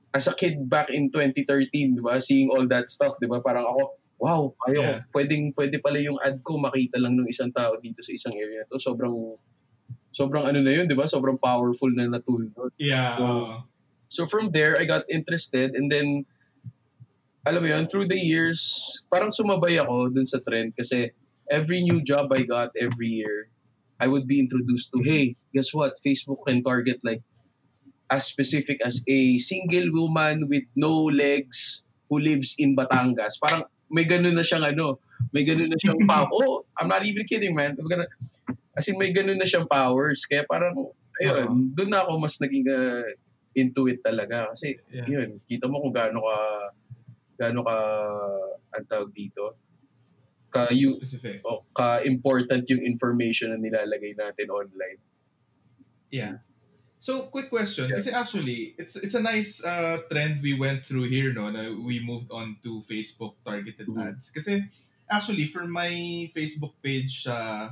as 0.10 0.26
a 0.26 0.34
kid 0.34 0.66
back 0.66 0.90
in 0.90 1.10
2013, 1.14 1.70
'di 1.98 2.02
ba, 2.02 2.18
seeing 2.18 2.50
all 2.50 2.66
that 2.66 2.90
stuff, 2.90 3.14
'di 3.22 3.30
ba? 3.30 3.42
Parang 3.42 3.66
ako, 3.70 3.82
wow, 4.20 4.42
ayo, 4.68 4.82
Yeah. 4.82 5.00
pwedeng 5.14 5.54
pwede 5.54 5.78
pala 5.80 6.02
yung 6.02 6.18
ad 6.20 6.42
ko 6.42 6.58
makita 6.58 6.98
lang 7.00 7.16
ng 7.16 7.30
isang 7.30 7.54
tao 7.54 7.78
dito 7.78 8.02
sa 8.02 8.12
isang 8.12 8.34
area 8.36 8.66
to. 8.68 8.82
Sobrang 8.82 9.14
sobrang 10.10 10.44
ano 10.50 10.60
na 10.60 10.72
yun, 10.74 10.86
'di 10.90 10.98
ba? 10.98 11.06
Sobrang 11.06 11.38
powerful 11.38 11.90
na 11.94 12.10
na 12.10 12.20
tool. 12.20 12.42
nun. 12.42 12.72
Yeah. 12.82 13.16
So. 13.16 13.26
So 14.10 14.22
from 14.26 14.50
there, 14.50 14.74
I 14.74 14.90
got 14.90 15.06
interested 15.06 15.78
and 15.78 15.86
then, 15.94 16.26
alam 17.46 17.62
mo 17.62 17.70
yun, 17.70 17.86
through 17.86 18.10
the 18.10 18.18
years, 18.18 18.58
parang 19.06 19.30
sumabay 19.30 19.78
ako 19.78 20.10
dun 20.10 20.26
sa 20.26 20.42
trend 20.42 20.74
kasi 20.74 21.14
every 21.46 21.86
new 21.86 22.02
job 22.02 22.26
I 22.34 22.42
got 22.42 22.74
every 22.74 23.22
year, 23.22 23.54
I 24.02 24.10
would 24.10 24.26
be 24.26 24.42
introduced 24.42 24.90
to, 24.98 25.06
hey, 25.06 25.38
guess 25.54 25.70
what? 25.78 25.94
Facebook 26.02 26.42
can 26.42 26.66
target 26.66 27.06
like 27.06 27.22
as 28.10 28.26
specific 28.26 28.82
as 28.82 29.06
a 29.08 29.38
single 29.38 29.94
woman 29.94 30.50
with 30.50 30.66
no 30.76 31.08
legs 31.08 31.88
who 32.10 32.18
lives 32.18 32.58
in 32.58 32.74
Batangas. 32.74 33.38
Parang 33.38 33.64
may 33.90 34.06
ganun 34.06 34.34
na 34.34 34.42
siyang 34.42 34.66
ano, 34.66 34.98
may 35.30 35.46
ganun 35.46 35.70
na 35.70 35.78
siyang 35.78 36.02
power. 36.10 36.30
Oh, 36.34 36.66
I'm 36.78 36.90
not 36.90 37.06
even 37.06 37.26
kidding, 37.26 37.54
man. 37.54 37.78
Gonna, 37.78 38.10
as 38.74 38.86
in, 38.90 38.98
may 38.98 39.14
ganun 39.14 39.38
na 39.38 39.46
siyang 39.46 39.70
powers. 39.70 40.26
Kaya 40.26 40.42
parang, 40.50 40.74
ayun, 41.22 41.70
doon 41.74 41.90
na 41.90 42.02
ako 42.02 42.18
mas 42.18 42.38
naging 42.42 42.66
uh, 42.66 43.06
into 43.54 43.86
it 43.90 44.02
talaga. 44.02 44.50
Kasi, 44.54 44.78
Yeah. 44.90 45.06
yun, 45.06 45.30
kita 45.46 45.70
mo 45.70 45.82
kung 45.82 45.94
gaano 45.94 46.22
ka, 46.26 46.38
gaano 47.38 47.62
ka, 47.62 47.76
ang 48.74 48.86
tawag 48.90 49.10
dito, 49.14 49.54
ka, 50.50 50.74
you, 50.74 50.90
Specific. 50.98 51.46
o 51.46 51.62
ka-important 51.78 52.66
yung 52.74 52.82
information 52.82 53.54
na 53.54 53.62
nilalagay 53.62 54.18
natin 54.18 54.50
online. 54.50 54.98
Yeah. 56.10 56.42
So, 57.00 57.32
quick 57.32 57.48
question. 57.50 57.88
Yeah. 57.90 57.96
Kasi 57.96 58.12
actually, 58.12 58.76
it's 58.76 59.00
it's 59.00 59.16
a 59.16 59.24
nice 59.24 59.64
uh, 59.64 60.04
trend 60.12 60.44
we 60.44 60.54
went 60.60 60.84
through 60.84 61.08
here, 61.08 61.32
no? 61.32 61.48
Na 61.48 61.72
we 61.72 62.04
moved 62.04 62.28
on 62.28 62.60
to 62.68 62.84
Facebook 62.84 63.40
targeted 63.48 63.88
Mhm. 63.88 64.04
ads. 64.12 64.28
Kasi 64.36 64.68
actually, 65.08 65.48
for 65.48 65.64
my 65.64 66.28
Facebook 66.36 66.76
page, 66.84 67.24
uh, 67.24 67.72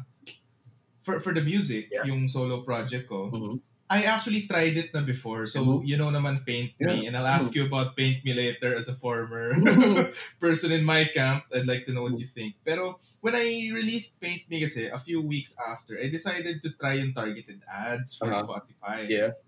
for 1.03 1.19
for 1.19 1.35
the 1.35 1.43
music, 1.43 1.91
Yeah. 1.91 2.07
yung 2.07 2.31
solo 2.31 2.63
project 2.63 3.11
ko, 3.11 3.27
Mhm. 3.27 3.59
I 3.89 4.03
actually 4.03 4.43
tried 4.43 4.75
it 4.75 4.91
na 4.91 4.99
before. 4.99 5.47
So, 5.47 5.79
Mhm. 5.79 5.87
you 5.87 5.95
know 5.95 6.11
naman 6.11 6.43
Paint 6.43 6.75
Me. 6.75 7.07
And 7.07 7.15
I'll 7.15 7.27
ask 7.27 7.55
you 7.55 7.71
about 7.71 7.95
Paint 7.95 8.19
Me 8.27 8.35
later 8.35 8.75
as 8.75 8.91
a 8.91 8.95
former 8.99 9.55
Mhm. 9.55 10.11
person 10.43 10.75
in 10.75 10.83
my 10.83 11.07
camp. 11.07 11.47
I'd 11.55 11.63
like 11.63 11.87
to 11.87 11.95
know 11.95 12.03
what 12.03 12.19
you 12.19 12.27
think. 12.27 12.59
Pero 12.67 12.99
when 13.23 13.31
I 13.31 13.71
released 13.71 14.19
Paint 14.19 14.51
Me 14.51 14.59
kasi, 14.59 14.91
a 14.91 14.99
few 14.99 15.23
weeks 15.23 15.55
after, 15.55 15.95
I 15.95 16.11
decided 16.11 16.59
to 16.67 16.75
try 16.75 16.99
yung 16.99 17.15
targeted 17.15 17.63
ads 17.63 18.11
for 18.19 18.27
Uh-huh. 18.27 18.43
Spotify. 18.43 19.07
Yeah. 19.07 19.39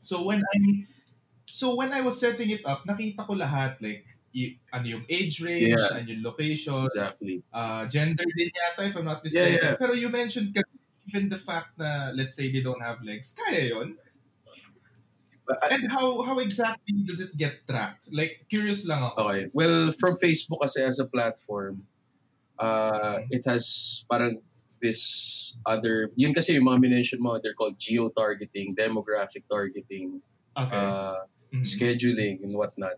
So 0.00 0.22
when 0.22 0.40
I 0.46 0.86
so 1.46 1.74
when 1.74 1.92
I 1.92 2.00
was 2.00 2.18
setting 2.20 2.50
it 2.50 2.62
up, 2.64 2.86
nakita 2.86 3.26
ko 3.26 3.34
lahat 3.34 3.82
like 3.82 4.06
y- 4.30 4.58
ano 4.70 4.86
yung 4.86 5.04
age 5.10 5.42
range, 5.42 5.74
Yeah. 5.74 5.98
ano 5.98 6.06
yung 6.06 6.22
location, 6.22 6.86
Exactly. 6.86 7.42
uh, 7.50 7.82
gender 7.90 8.22
din 8.38 8.50
yata 8.54 8.86
if 8.86 8.94
I'm 8.94 9.04
not 9.04 9.22
Yeah, 9.26 9.50
mistaken. 9.50 9.74
yeah. 9.74 9.74
Pero 9.74 9.92
you 9.98 10.06
mentioned 10.08 10.54
kasi 10.54 10.69
even 11.10 11.26
the 11.28 11.38
fact 11.38 11.74
na 11.74 12.14
let's 12.14 12.38
say 12.38 12.54
they 12.54 12.62
don't 12.62 12.80
have 12.80 13.02
legs, 13.02 13.34
kaya 13.34 13.74
I- 13.74 13.98
And 15.74 15.90
how 15.90 16.22
how 16.22 16.38
exactly 16.38 17.02
does 17.02 17.18
it 17.18 17.34
get 17.34 17.66
tracked? 17.66 18.06
Like 18.14 18.46
curious 18.46 18.86
lang 18.86 19.02
ako. 19.02 19.18
Okay. 19.26 19.50
Well, 19.50 19.90
from 19.98 20.14
Facebook 20.14 20.62
kasi 20.62 20.86
as 20.86 21.02
a 21.02 21.06
platform, 21.10 21.90
uh, 22.54 23.26
it 23.34 23.42
has 23.50 24.06
parang 24.06 24.38
this 24.78 25.02
other, 25.66 26.14
yun 26.14 26.30
kasi 26.32 26.54
yung 26.54 26.70
mga 26.70 26.78
minention 26.86 27.18
mo, 27.18 27.36
they're 27.42 27.58
called 27.58 27.76
geo-targeting, 27.76 28.78
demographic 28.78 29.42
targeting, 29.50 30.22
Okay. 30.56 30.72
uh, 30.72 31.26
Mhm. 31.50 31.66
scheduling, 31.66 32.38
and 32.46 32.54
whatnot. 32.54 32.96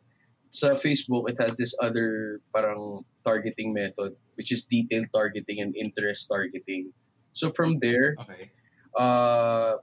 Sa 0.52 0.76
Facebook, 0.76 1.32
it 1.32 1.40
has 1.40 1.56
this 1.56 1.72
other 1.80 2.38
parang 2.52 3.08
targeting 3.24 3.72
method, 3.72 4.12
which 4.36 4.52
is 4.52 4.68
detailed 4.68 5.08
targeting 5.08 5.58
and 5.58 5.72
interest 5.72 6.28
targeting. 6.28 6.92
So 7.32 7.52
from 7.52 7.78
there, 7.80 8.16
Okay. 8.20 8.50
uh, 8.98 9.76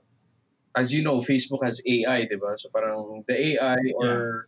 as 0.75 0.93
you 0.93 1.03
know, 1.03 1.17
Facebook 1.17 1.63
has 1.63 1.81
AI, 1.85 2.25
di 2.29 2.37
ba? 2.37 2.53
So 2.57 2.69
parang 2.69 3.23
the 3.27 3.35
AI 3.57 3.81
or 3.97 4.47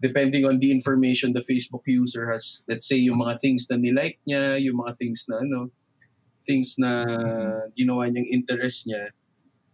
depending 0.00 0.44
on 0.44 0.58
the 0.58 0.72
information 0.72 1.32
the 1.32 1.44
Facebook 1.44 1.84
user 1.86 2.30
has, 2.30 2.64
let's 2.68 2.88
say 2.88 2.96
yung 2.96 3.20
mga 3.20 3.38
things 3.40 3.68
na 3.70 3.76
nilike 3.76 4.18
niya, 4.26 4.56
yung 4.62 4.80
mga 4.80 4.96
things 4.96 5.26
na 5.28 5.44
ano, 5.44 5.68
things 6.46 6.76
na 6.80 7.04
ginawa 7.76 8.08
niyang 8.08 8.26
interest 8.32 8.88
niya, 8.88 9.12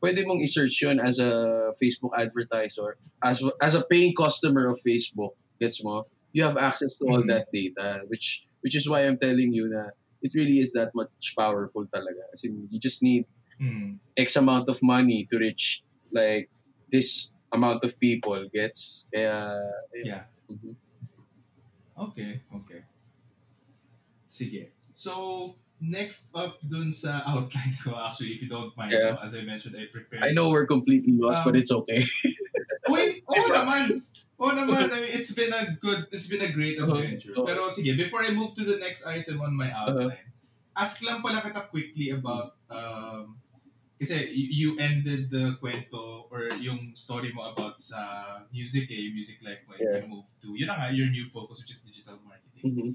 pwede 0.03 0.27
mong 0.27 0.43
i-search 0.43 0.83
yun 0.83 0.99
as 1.01 1.19
a 1.19 1.73
Facebook 1.81 2.13
advertiser, 2.19 2.99
as 3.23 3.41
as 3.63 3.75
a 3.75 3.83
paying 3.87 4.13
customer 4.15 4.67
of 4.69 4.77
Facebook, 4.83 5.39
gets 5.63 5.83
mo? 5.83 6.05
You 6.35 6.45
have 6.45 6.59
access 6.59 6.99
to 7.01 7.07
all 7.09 7.23
Mhm. 7.25 7.31
that 7.33 7.47
data, 7.55 8.05
which 8.11 8.45
which 8.61 8.75
is 8.77 8.85
why 8.91 9.07
I'm 9.07 9.17
telling 9.17 9.55
you 9.55 9.71
na 9.71 9.95
it 10.27 10.35
really 10.35 10.59
is 10.59 10.75
that 10.75 10.91
much 10.95 11.35
powerful 11.39 11.87
talaga. 11.87 12.27
As 12.35 12.43
in, 12.43 12.67
you 12.71 12.79
just 12.83 13.03
need 13.03 13.25
Hmm. 13.57 13.97
X 14.13 14.37
amount 14.37 14.69
of 14.69 14.77
money 14.85 15.25
to 15.33 15.39
reach 15.41 15.81
like 16.13 16.53
this 16.93 17.33
amount 17.49 17.81
of 17.89 17.97
people 17.97 18.37
gets 18.53 19.09
kaya 19.09 19.49
Yeah. 19.97 20.29
mhm. 20.45 20.77
Okay, 21.97 22.45
okay. 22.53 22.85
Sige. 24.29 24.77
So, 24.93 25.57
next 25.81 26.33
up 26.33 26.57
dun 26.65 26.89
sa 26.89 27.21
outline 27.29 27.77
ko, 27.85 27.93
actually, 27.95 28.33
if 28.33 28.41
you 28.41 28.49
don't 28.49 28.73
mind, 28.77 28.93
Yeah. 28.93 29.17
no, 29.17 29.21
as 29.21 29.37
I 29.37 29.45
mentioned, 29.45 29.77
I 29.77 29.87
prepared. 29.93 30.25
I 30.25 30.33
know 30.33 30.49
we're 30.49 30.67
completely 30.67 31.13
lost 31.13 31.45
but 31.45 31.53
Um, 31.53 31.61
it's 31.61 31.71
okay 31.71 32.01
Wait, 32.93 33.21
oo 33.29 33.45
naman. 33.51 34.01
Oo 34.39 34.53
naman. 34.53 34.89
I 34.89 34.99
mean, 35.03 35.13
it's 35.17 35.33
been 35.35 35.51
a 35.53 35.75
good, 35.81 36.07
it's 36.13 36.29
been 36.31 36.41
a 36.45 36.53
great 36.53 36.79
Uh-huh. 36.79 36.97
adventure. 36.97 37.35
Uh-huh. 37.35 37.45
Pero 37.49 37.69
sige, 37.69 37.93
before 37.97 38.23
I 38.25 38.31
move 38.33 38.55
to 38.57 38.65
the 38.65 38.79
next 38.79 39.05
item 39.05 39.41
on 39.43 39.53
my 39.53 39.69
outline, 39.75 40.33
ask 40.77 41.01
lang 41.03 41.21
pala 41.21 41.41
kita 41.41 41.67
quickly 41.69 42.13
about, 42.13 42.57
um, 42.69 43.37
kasi 43.97 44.29
you 44.29 44.77
ended 44.77 45.33
the 45.33 45.57
kwento 45.57 46.29
or 46.29 46.53
yung 46.61 46.93
story 46.93 47.33
mo 47.33 47.49
about 47.49 47.81
sa 47.81 47.99
music 48.53 48.93
eh, 48.93 49.09
music 49.09 49.41
life 49.41 49.65
and 49.73 49.81
Yeah. 49.81 50.05
you 50.05 50.09
moved 50.09 50.37
to, 50.45 50.53
yun 50.53 50.69
na 50.69 50.77
nga, 50.77 50.89
your 50.93 51.09
new 51.09 51.25
focus, 51.25 51.65
which 51.65 51.73
is 51.73 51.81
digital 51.81 52.21
marketing. 52.23 52.77
Mhm. 52.77 52.91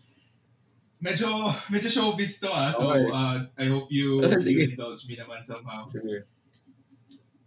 Medyo, 1.02 1.50
medyo 1.74 1.90
showbiz 1.90 2.38
to 2.40 2.50
ah. 2.54 2.70
So, 2.72 2.94
Okay. 2.94 3.10
uh, 3.10 3.38
I 3.58 3.66
hope 3.68 3.90
you, 3.90 4.22
you 4.46 4.60
indulge 4.70 5.10
me 5.10 5.18
naman 5.18 5.42
somehow. 5.42 5.90
Sige. 5.90 6.30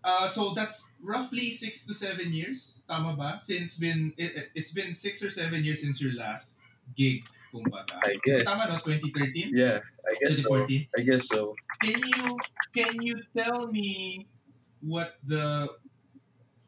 Uh, 0.04 0.28
so 0.28 0.52
that's 0.52 0.92
roughly 1.00 1.48
six 1.50 1.86
to 1.86 1.94
seven 1.94 2.28
years, 2.34 2.84
tama 2.84 3.16
ba? 3.16 3.40
Since 3.40 3.78
been 3.80 4.12
it, 4.20 4.36
it- 4.36 4.50
it's 4.52 4.72
been 4.74 4.92
six 4.92 5.22
or 5.24 5.30
seven 5.32 5.64
years 5.64 5.80
since 5.80 5.96
your 6.02 6.12
last 6.12 6.60
gig, 6.92 7.24
kumbaga. 7.48 7.96
I 8.04 8.20
Is 8.26 8.44
guess. 8.44 8.44
Tama 8.44 8.68
no, 8.68 8.76
2013, 8.84 9.56
yeah 9.56 9.80
I 10.04 10.12
guess 10.20 10.36
so 10.36 10.52
2014. 10.68 10.92
I 10.92 11.00
guess 11.08 11.24
so 11.24 11.40
Can 11.80 11.96
you 12.04 12.36
can 12.76 12.94
you 13.00 13.16
tell 13.32 13.70
me 13.72 14.28
what 14.84 15.16
the 15.24 15.72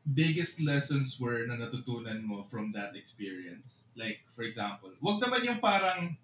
biggest 0.07 0.63
lessons 0.65 1.21
were 1.21 1.45
na 1.45 1.61
natutunan 1.61 2.25
mo 2.25 2.41
from 2.49 2.73
that 2.73 2.97
experience? 2.97 3.85
Like 3.93 4.25
for 4.33 4.49
example, 4.49 4.97
wag 5.05 5.21
naman 5.21 5.45
yung 5.45 5.61
parang 5.61 6.17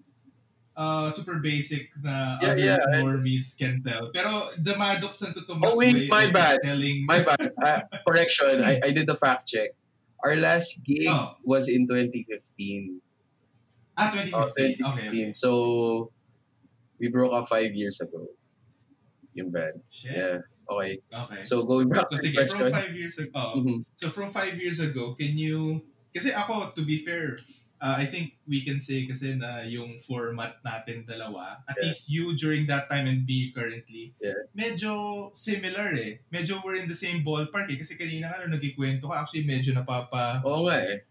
uh, 0.77 1.11
super 1.11 1.39
basic 1.39 1.91
na 2.01 2.39
Yeah, 2.41 2.49
other 2.53 2.65
yeah, 2.65 3.01
normies 3.01 3.57
can 3.59 3.83
tell. 3.83 4.11
Pero 4.13 4.49
the 4.57 4.75
Maddox 4.77 5.19
Santo 5.21 5.45
Tomas 5.45 5.73
Oh, 5.73 5.79
wait, 5.79 5.95
way 5.95 6.09
my 6.09 6.31
bad. 6.31 6.59
telling 6.65 7.05
my 7.07 7.21
bad 7.29 7.53
uh, 7.61 7.81
correction 8.07 8.65
I, 8.65 8.81
I 8.85 8.91
did 8.93 9.07
the 9.07 9.17
fact 9.17 9.49
check 9.49 9.77
our 10.25 10.37
last 10.37 10.81
gig 10.87 11.09
Oh. 11.11 11.37
was 11.45 11.69
in 11.69 11.85
2015 11.87 13.01
Ah, 13.99 14.09
Oh, 14.09 14.17
2015. 14.17 14.41
okay, 14.41 14.69
2015 14.81 14.89
okay. 15.13 15.33
so 15.33 15.51
we 16.99 17.09
broke 17.13 17.33
up 17.35 17.45
five 17.49 17.75
years 17.75 18.01
ago 18.01 18.31
yung 19.37 19.51
band 19.53 19.81
Shit. 19.91 20.17
yeah 20.17 20.39
okay 20.71 21.01
Okay. 21.13 21.43
so 21.45 21.65
going 21.69 21.89
back 21.93 22.09
So, 22.09 22.17
to 22.17 22.23
sige, 22.23 22.33
from 22.33 22.49
question 22.49 22.73
five 22.73 22.95
years 22.97 23.17
ago, 23.21 23.45
Mhm. 23.61 23.85
so 23.99 24.07
from 24.09 24.29
five 24.33 24.55
years 24.57 24.79
ago, 24.81 25.13
can 25.19 25.37
you, 25.37 25.83
kasi 26.15 26.33
ako, 26.33 26.73
to 26.73 26.85
be 26.87 26.97
fair, 27.03 27.37
uh, 27.83 27.99
I 27.99 28.07
think 28.07 28.38
we 28.47 28.62
can 28.62 28.79
say 28.79 29.05
kasi 29.11 29.35
na 29.35 29.66
yung 29.66 29.99
format 29.99 30.62
natin 30.62 31.03
dalawa, 31.03 31.66
at 31.66 31.75
Yeah. 31.77 31.85
least 31.90 32.03
you 32.07 32.38
during 32.38 32.71
that 32.71 32.87
time 32.87 33.11
and 33.11 33.27
me 33.27 33.51
currently, 33.51 34.14
Yeah. 34.23 34.47
medyo 34.55 35.29
similar 35.35 35.90
eh. 35.99 36.23
Medyo 36.31 36.62
we're 36.62 36.79
in 36.79 36.87
the 36.87 36.97
same 36.97 37.27
ballpark 37.27 37.66
eh. 37.75 37.77
Kasi 37.77 37.99
kanina 37.99 38.31
nga 38.31 38.47
nung 38.47 38.55
nagkikwento 38.55 39.11
ka, 39.11 39.27
actually 39.27 39.42
medyo 39.42 39.75
napapa, 39.75 40.38
oo 40.47 40.71
nga 40.71 40.79
eh 40.79 41.03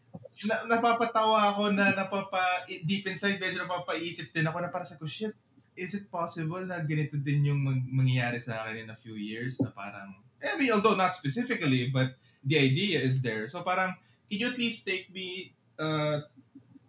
na, 0.47 0.63
napapatawa 0.67 1.51
ako 1.51 1.71
na 1.75 1.91
napapa, 1.95 2.65
deep 2.67 3.07
inside 3.07 3.37
medyo 3.39 3.63
napapaisip 3.63 4.31
din 4.31 4.47
ako 4.47 4.57
na 4.63 4.71
para 4.71 4.87
sa 4.87 4.95
ko, 4.95 5.05
shit, 5.07 5.35
is 5.75 5.95
it 5.95 6.07
possible 6.11 6.59
na 6.63 6.79
ganito 6.83 7.15
din 7.19 7.47
yung 7.51 7.59
mag- 7.63 7.87
mangyayari 7.91 8.39
sa 8.39 8.63
akin 8.63 8.87
in 8.87 8.89
a 8.91 8.97
few 8.97 9.15
years 9.15 9.59
na 9.59 9.71
parang, 9.71 10.15
I 10.41 10.57
mean, 10.57 10.71
although 10.73 10.97
not 10.97 11.15
specifically, 11.15 11.87
but 11.93 12.15
the 12.43 12.57
idea 12.57 12.99
is 13.03 13.21
there. 13.21 13.47
So 13.47 13.61
parang, 13.61 13.95
can 14.27 14.39
you 14.39 14.49
at 14.49 14.57
least 14.59 14.83
take 14.87 15.11
me 15.13 15.53
uh, 15.79 16.25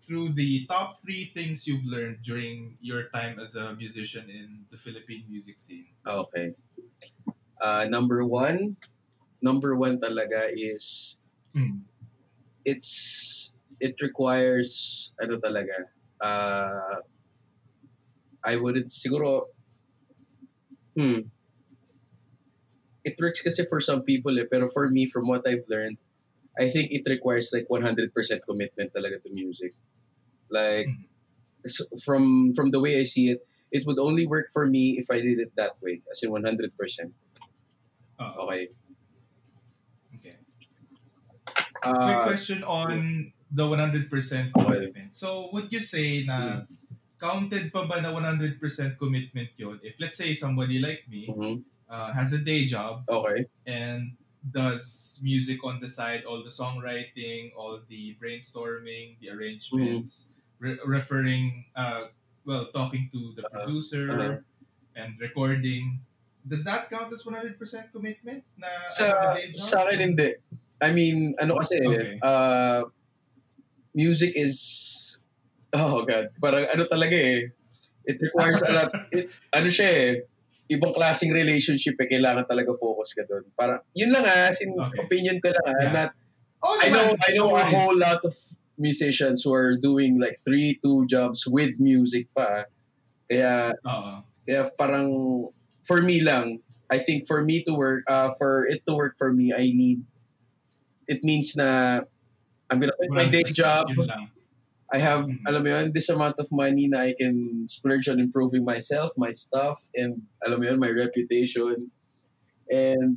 through 0.02 0.34
the 0.34 0.66
top 0.66 0.98
three 0.98 1.24
things 1.26 1.66
you've 1.66 1.86
learned 1.86 2.22
during 2.22 2.76
your 2.80 3.08
time 3.10 3.38
as 3.38 3.54
a 3.56 3.74
musician 3.74 4.28
in 4.30 4.66
the 4.70 4.76
Philippine 4.76 5.24
music 5.28 5.58
scene? 5.58 5.86
Okay. 6.06 6.52
Uh, 7.60 7.86
number 7.88 8.24
one, 8.26 8.76
number 9.42 9.76
one 9.76 10.00
talaga 10.00 10.50
is 10.52 11.18
Hmm. 11.54 11.84
it's 12.64 13.56
it 13.80 14.00
requires 14.00 15.14
ano 15.20 15.38
talaga. 15.38 15.90
Uh, 16.20 17.02
I 18.44 18.56
wouldn't 18.56 18.86
siguro 18.88 19.46
hmm 20.96 21.30
it 23.04 23.16
works 23.18 23.42
kasi 23.42 23.64
for 23.66 23.80
some 23.80 24.02
people 24.02 24.38
eh, 24.38 24.46
pero 24.50 24.66
for 24.70 24.88
me 24.88 25.06
from 25.06 25.26
what 25.26 25.42
I've 25.46 25.66
learned 25.68 25.98
I 26.58 26.68
think 26.68 26.92
it 26.92 27.04
requires 27.08 27.50
like 27.54 27.66
100% 27.70 28.12
commitment 28.44 28.92
talaga 28.92 29.22
to 29.24 29.30
music. 29.32 29.72
Like 30.52 30.86
Mhm. 30.86 31.08
s- 31.64 31.88
from 32.04 32.52
from 32.52 32.70
the 32.70 32.80
way 32.80 33.00
I 33.00 33.04
see 33.08 33.32
it 33.32 33.40
it 33.72 33.88
would 33.88 33.98
only 33.98 34.28
work 34.28 34.52
for 34.52 34.68
me 34.68 35.00
if 35.00 35.08
I 35.08 35.18
did 35.24 35.40
it 35.40 35.56
that 35.56 35.80
way 35.80 36.04
as 36.12 36.20
in 36.22 36.28
100%. 36.30 37.16
Oo. 38.20 38.44
Okay. 38.44 38.68
Okay. 40.20 40.36
Quick 41.80 42.20
Uh, 42.20 42.28
question 42.28 42.60
on 42.62 43.32
the 43.50 43.64
100% 43.66 44.52
commitment. 44.54 45.16
So, 45.16 45.50
would 45.52 45.72
you 45.72 45.80
say 45.80 46.22
na 46.28 46.62
counted 47.18 47.72
pa 47.72 47.86
ba 47.86 48.02
na 48.02 48.10
100% 48.12 48.58
commitment 48.98 49.50
yon 49.56 49.78
if 49.82 49.98
let's 50.02 50.18
say 50.18 50.34
somebody 50.34 50.78
like 50.82 51.06
me 51.06 51.30
mhm. 51.30 51.62
uh, 51.88 52.10
has 52.12 52.34
a 52.34 52.42
day 52.42 52.66
job 52.66 53.06
Okay. 53.08 53.46
and 53.66 54.18
does 54.42 55.20
music 55.22 55.62
on 55.62 55.78
the 55.78 55.86
side, 55.86 56.26
all 56.26 56.42
the 56.42 56.50
songwriting, 56.50 57.54
all 57.54 57.78
the 57.86 58.18
brainstorming, 58.18 59.14
the 59.22 59.30
arrangements, 59.30 60.31
re- 60.62 60.78
referring, 60.86 61.66
uh, 61.74 62.06
well, 62.46 62.70
talking 62.70 63.10
to 63.10 63.34
the 63.34 63.42
Uh-huh. 63.42 63.66
producer 63.66 64.06
Uh-huh. 64.08 64.34
and 64.94 65.18
recording. 65.18 66.00
does 66.42 66.66
that 66.66 66.90
count 66.90 67.06
as 67.14 67.22
100% 67.22 67.54
commitment? 67.94 68.42
Na 68.58 68.66
Sa, 68.90 69.06
I 69.06 69.06
have 69.06 69.22
a 69.22 69.34
day 69.38 69.46
job? 69.54 69.62
sa 69.62 69.76
akin 69.86 69.98
hindi. 70.10 70.30
I 70.82 70.90
mean, 70.90 71.38
ano 71.38 71.54
kasi, 71.54 71.78
Okay. 71.78 72.18
uh, 72.18 72.82
music 73.94 74.34
is, 74.34 74.58
oh 75.72 76.02
God, 76.02 76.34
parang 76.40 76.66
ano 76.66 76.82
talaga 76.86 77.14
eh. 77.14 77.52
It 78.02 78.18
requires 78.18 78.58
a 78.66 78.72
lot, 78.74 78.90
it, 79.14 79.30
ano 79.54 79.68
siya 79.70 79.86
eh, 79.86 80.10
ibang 80.66 80.90
klaseng 80.90 81.30
relationship 81.30 81.94
eh, 82.02 82.10
kailangan 82.10 82.42
talaga 82.42 82.74
focus 82.74 83.14
ka 83.14 83.22
doon. 83.22 83.46
Parang, 83.54 83.78
yun 83.94 84.10
lang 84.10 84.26
ah, 84.26 84.50
sin 84.50 84.74
Okay. 84.74 84.98
opinion 84.98 85.38
ko 85.38 85.46
lang 85.54 85.62
ah, 85.62 85.78
Yeah. 85.78 85.94
not, 85.94 86.10
Oh, 86.58 86.78
I 86.78 86.90
know, 86.90 87.10
naman. 87.10 87.22
I 87.22 87.30
know 87.34 87.48
No 87.50 87.58
a 87.58 87.66
whole 87.66 87.98
lot 87.98 88.22
of 88.22 88.34
musicians 88.82 89.46
who 89.46 89.54
are 89.54 89.78
doing 89.78 90.18
like 90.18 90.34
three, 90.42 90.76
two 90.82 91.06
jobs 91.06 91.46
with 91.46 91.78
music 91.78 92.26
pa. 92.34 92.66
Kaya, 93.30 93.72
Oo. 93.86 94.26
kaya 94.44 94.66
parang, 94.74 95.08
for 95.86 96.02
me 96.02 96.18
lang, 96.20 96.58
I 96.90 96.98
think 96.98 97.24
for 97.30 97.40
me 97.46 97.62
to 97.64 97.72
work, 97.72 98.02
uh, 98.10 98.34
for 98.36 98.66
it 98.66 98.82
to 98.90 98.92
work 98.98 99.14
for 99.16 99.32
me, 99.32 99.54
I 99.54 99.70
need, 99.72 100.02
it 101.08 101.22
means 101.24 101.54
na, 101.56 102.02
I'm 102.68 102.80
gonna 102.82 102.92
quit 102.98 103.14
my 103.14 103.30
day 103.30 103.46
100%, 103.46 103.56
job. 103.56 103.86
I 104.92 105.00
have, 105.00 105.24
Mhm. 105.24 105.48
alam 105.48 105.60
mo 105.64 105.68
yun, 105.72 105.88
this 105.96 106.12
amount 106.12 106.36
of 106.36 106.52
money 106.52 106.84
na 106.84 107.08
I 107.08 107.16
can 107.16 107.64
splurge 107.64 108.12
on 108.12 108.20
improving 108.20 108.60
myself, 108.60 109.08
my 109.16 109.32
stuff, 109.32 109.88
and 109.96 110.28
alam 110.44 110.60
mo 110.60 110.68
yun, 110.68 110.76
my 110.76 110.92
reputation. 110.92 111.88
And, 112.68 113.16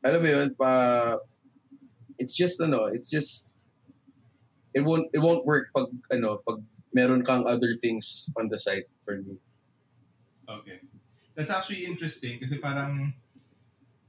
alam 0.00 0.20
mo 0.24 0.28
yun, 0.32 0.56
pa, 0.56 0.72
it's 2.16 2.32
just, 2.32 2.56
ano, 2.64 2.88
it's 2.88 3.12
just, 3.12 3.52
it 4.76 4.84
won't, 4.84 5.08
it 5.16 5.24
won't 5.24 5.48
work 5.48 5.72
pag, 5.72 5.88
ano, 6.12 6.44
pag 6.44 6.60
meron 6.92 7.24
kang 7.24 7.48
other 7.48 7.72
things 7.72 8.28
on 8.36 8.52
the 8.52 8.60
side 8.60 8.84
for 9.00 9.16
me. 9.24 9.40
Okay. 10.44 10.84
That's 11.32 11.48
actually 11.48 11.88
interesting 11.88 12.36
kasi 12.36 12.60
parang 12.60 13.16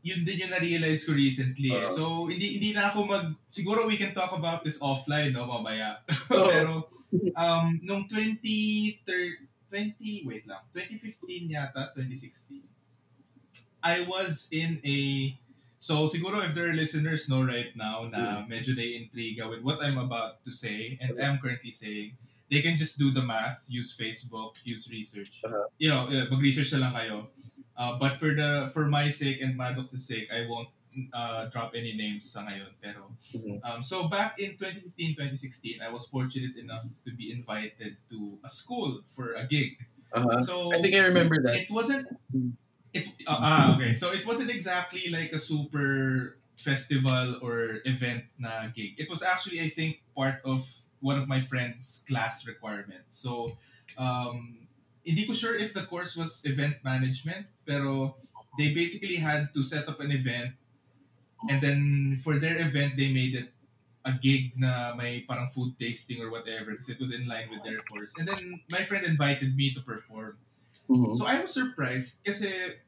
yun 0.04 0.24
din 0.24 0.48
yung 0.48 0.54
na-realize 0.56 1.04
ko 1.04 1.12
recently. 1.16 1.72
Oo. 1.72 1.92
so, 1.92 2.04
hindi 2.32 2.60
hindi 2.60 2.72
na 2.72 2.92
ako 2.92 3.08
mag... 3.08 3.28
Siguro 3.52 3.84
we 3.88 4.00
can 4.00 4.16
talk 4.16 4.32
about 4.32 4.64
this 4.64 4.80
offline, 4.80 5.36
no, 5.36 5.44
mamaya. 5.44 6.00
Oo. 6.32 6.48
Pero, 6.48 6.74
um, 7.36 7.76
nung 7.84 8.08
20... 8.08 9.04
20... 9.04 10.28
Wait 10.28 10.48
lang. 10.48 10.64
2015 10.72 11.52
yata, 11.52 11.92
2016. 11.92 12.64
I 13.84 14.08
was 14.08 14.48
in 14.56 14.80
a... 14.88 14.98
So, 15.88 16.04
siguro 16.12 16.44
if 16.44 16.52
there 16.52 16.68
are 16.68 16.76
listeners 16.76 17.32
know 17.32 17.48
right 17.48 17.72
now 17.80 18.12
na 18.12 18.44
medyo 18.44 18.76
na-intriga 18.76 19.48
with 19.48 19.64
what 19.64 19.80
I'm 19.80 19.96
about 19.96 20.44
to 20.44 20.52
say 20.52 21.00
and 21.00 21.16
I'm 21.16 21.40
currently 21.40 21.72
saying, 21.72 22.20
they 22.52 22.60
can 22.60 22.76
just 22.76 23.00
do 23.00 23.16
the 23.16 23.24
math, 23.24 23.64
use 23.72 23.96
Facebook, 23.96 24.60
use 24.68 24.92
research. 24.92 25.40
Uh-huh. 25.48 25.72
You 25.80 25.88
know, 25.96 26.12
mag-research 26.28 26.76
na 26.76 26.92
lang 26.92 26.94
kayo. 26.94 27.18
Uh, 27.80 27.96
but 27.96 28.20
for 28.20 28.36
the 28.36 28.68
for 28.76 28.92
my 28.92 29.08
sake 29.08 29.40
and 29.40 29.56
Maddox's 29.56 30.04
sake, 30.04 30.28
I 30.28 30.44
won't 30.44 30.68
uh, 31.16 31.48
drop 31.56 31.72
any 31.72 31.96
names 31.96 32.28
sa 32.36 32.44
ngayon. 32.44 32.72
Pero, 32.84 33.16
Mhm. 33.32 33.64
um, 33.64 33.80
so 33.80 34.12
back 34.12 34.36
in 34.44 34.60
2015-2016, 34.60 35.80
I 35.80 35.88
was 35.88 36.04
fortunate 36.12 36.60
enough 36.60 36.84
to 37.08 37.16
be 37.16 37.32
invited 37.32 37.96
to 38.12 38.36
a 38.44 38.52
school 38.52 39.08
for 39.08 39.40
a 39.40 39.48
gig. 39.48 39.80
Uh-huh. 40.12 40.40
So 40.44 40.74
I 40.76 40.84
think 40.84 40.96
I 41.00 41.08
remember 41.08 41.40
that. 41.48 41.56
it 41.64 41.72
wasn't 41.72 42.08
it 42.98 43.06
uh, 43.30 43.38
ah 43.40 43.76
okay. 43.76 43.94
So 43.94 44.12
it 44.12 44.26
wasn't 44.26 44.50
exactly 44.50 45.10
like 45.14 45.32
a 45.34 45.40
super 45.40 46.36
festival 46.58 47.38
or 47.46 47.86
event 47.86 48.26
na 48.42 48.74
gig. 48.74 48.98
It 48.98 49.10
was 49.10 49.22
actually 49.22 49.62
i 49.62 49.70
think 49.70 50.02
part 50.18 50.42
of 50.42 50.66
one 51.00 51.22
of 51.22 51.30
my 51.30 51.40
friends 51.40 52.04
class 52.10 52.48
requirements. 52.50 53.18
So 53.22 53.54
um 54.02 54.68
hindi 55.06 55.24
ko 55.24 55.32
sure 55.32 55.56
if 55.56 55.72
the 55.72 55.86
course 55.88 56.18
was 56.18 56.44
event 56.44 56.84
management 56.84 57.48
pero 57.64 58.18
they 58.60 58.74
basically 58.74 59.22
had 59.22 59.54
to 59.54 59.64
set 59.64 59.88
up 59.88 60.02
an 60.02 60.12
event 60.12 60.58
and 61.48 61.62
then 61.62 62.18
for 62.20 62.42
their 62.42 62.58
event 62.58 62.98
they 62.98 63.14
made 63.14 63.36
it 63.38 63.54
a 64.08 64.16
gig 64.16 64.56
na 64.56 64.96
may 64.96 65.22
parang 65.28 65.52
food 65.52 65.76
tasting 65.76 66.24
or 66.24 66.32
whatever 66.32 66.72
because 66.72 66.88
it 66.90 67.00
was 67.00 67.12
in 67.12 67.28
line 67.28 67.52
with 67.52 67.60
their 67.68 67.84
course. 67.84 68.16
And 68.16 68.24
then 68.24 68.64
my 68.72 68.88
friend 68.88 69.04
invited 69.04 69.52
me 69.56 69.76
to 69.76 69.84
perform. 69.84 70.40
Mhm. 70.88 71.12
So 71.12 71.28
I 71.28 71.44
was 71.44 71.52
surprised 71.52 72.24
kasi 72.24 72.80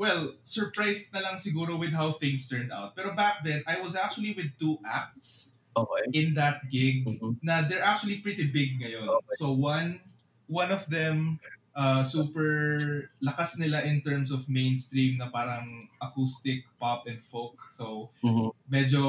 well, 0.00 0.32
surprised 0.40 1.12
na 1.12 1.20
lang 1.20 1.36
siguro 1.36 1.76
with 1.76 1.92
how 1.92 2.16
things 2.16 2.48
turned 2.48 2.72
out. 2.72 2.96
Pero 2.96 3.12
back 3.12 3.44
then, 3.44 3.60
I 3.68 3.84
was 3.84 3.92
actually 3.92 4.32
with 4.32 4.48
two 4.56 4.80
acts 4.80 5.60
Okay. 5.76 6.02
in 6.16 6.32
that 6.34 6.64
gig 6.66 7.04
Mhm. 7.04 7.36
na 7.44 7.62
they're 7.68 7.84
actually 7.84 8.24
pretty 8.24 8.48
big 8.48 8.80
ngayon. 8.80 9.04
Okay. 9.04 9.34
So 9.36 9.52
one 9.52 10.00
one 10.48 10.72
of 10.72 10.88
them 10.88 11.36
uh, 11.70 12.02
super 12.02 13.06
lakas 13.22 13.54
nila 13.54 13.84
in 13.86 14.02
terms 14.02 14.34
of 14.34 14.48
mainstream 14.50 15.14
na 15.20 15.30
parang 15.30 15.86
acoustic 16.02 16.66
pop 16.80 17.06
and 17.06 17.20
folk. 17.22 17.54
So 17.70 18.10
Mhm. 18.24 18.50
medyo 18.66 19.02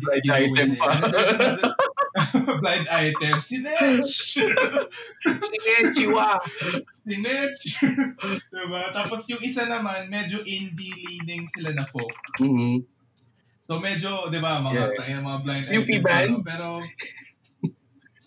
giveaway 0.00 0.50
item 0.50 0.74
pa. 0.74 0.88
there's 1.06 1.30
another- 1.36 1.76
blind 2.62 2.86
item. 2.90 3.38
Sinesh! 3.38 4.42
Sige, 5.22 5.74
chiwa! 5.94 6.38
Snitch! 6.90 7.78
diba? 8.50 8.82
Tapos 8.90 9.26
yung 9.30 9.42
isa 9.42 9.66
naman, 9.70 10.10
medyo 10.10 10.42
indie 10.42 10.90
leaning 11.06 11.46
sila 11.46 11.70
na 11.70 11.86
folk. 11.86 12.14
Mhm. 12.42 12.82
So 13.62 13.78
medyo, 13.78 14.26
di 14.26 14.42
ba, 14.42 14.58
mga, 14.58 14.98
Yeah. 14.98 15.22
mga 15.22 15.38
blind 15.46 15.64
UP 15.70 15.86
item, 15.86 16.02
bands? 16.02 16.46
Pero, 16.50 16.82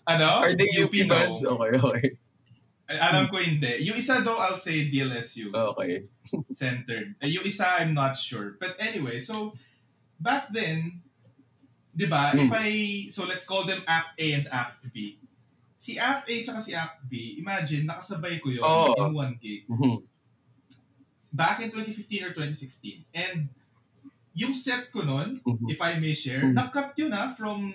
ano? 0.08 0.28
Are 0.40 0.56
they 0.56 0.70
UP, 0.80 0.94
no. 1.04 1.10
bands? 1.12 1.38
Okay, 1.44 1.72
okay. 1.76 2.06
Ay, 2.84 2.96
Alam 3.00 3.32
ko 3.32 3.40
hindi. 3.40 3.84
Yung 3.88 3.96
isa 3.96 4.20
daw, 4.20 4.40
I'll 4.44 4.60
say 4.60 4.88
DLSU. 4.92 5.52
Okay. 5.52 6.04
centered. 6.52 7.16
Yung 7.24 7.44
isa, 7.44 7.80
I'm 7.80 7.92
not 7.92 8.16
sure. 8.16 8.56
But 8.60 8.76
anyway, 8.80 9.20
so, 9.20 9.56
back 10.20 10.48
then, 10.52 11.03
di 11.94 12.06
ba, 12.06 12.34
Hmm. 12.34 12.42
if 12.42 12.50
I, 12.50 12.68
so 13.08 13.24
let's 13.24 13.46
call 13.46 13.62
them 13.62 13.80
Act 13.86 14.18
A 14.18 14.26
and 14.34 14.46
Act 14.50 14.90
B. 14.90 15.16
Si 15.74 15.94
Act 15.94 16.26
A 16.26 16.34
tsaka 16.42 16.60
si 16.60 16.74
Act 16.74 17.06
B, 17.06 17.38
imagine, 17.38 17.86
nakasabay 17.86 18.42
ko 18.42 18.50
yun 18.50 18.62
Oo. 18.62 18.94
in 18.98 19.14
one 19.14 19.34
gig. 19.38 19.62
Mhm. 19.70 20.02
back 21.34 21.58
in 21.58 21.66
2015 21.66 22.22
or 22.22 22.30
2016. 22.30 23.02
And 23.10 23.50
yung 24.38 24.54
set 24.54 24.94
ko 24.94 25.02
nun, 25.02 25.34
Mhm. 25.34 25.66
if 25.66 25.82
I 25.82 25.98
may 25.98 26.14
share, 26.14 26.46
Mhm. 26.46 26.54
na-cut 26.54 26.94
yun 26.94 27.10
na 27.10 27.26
from 27.26 27.74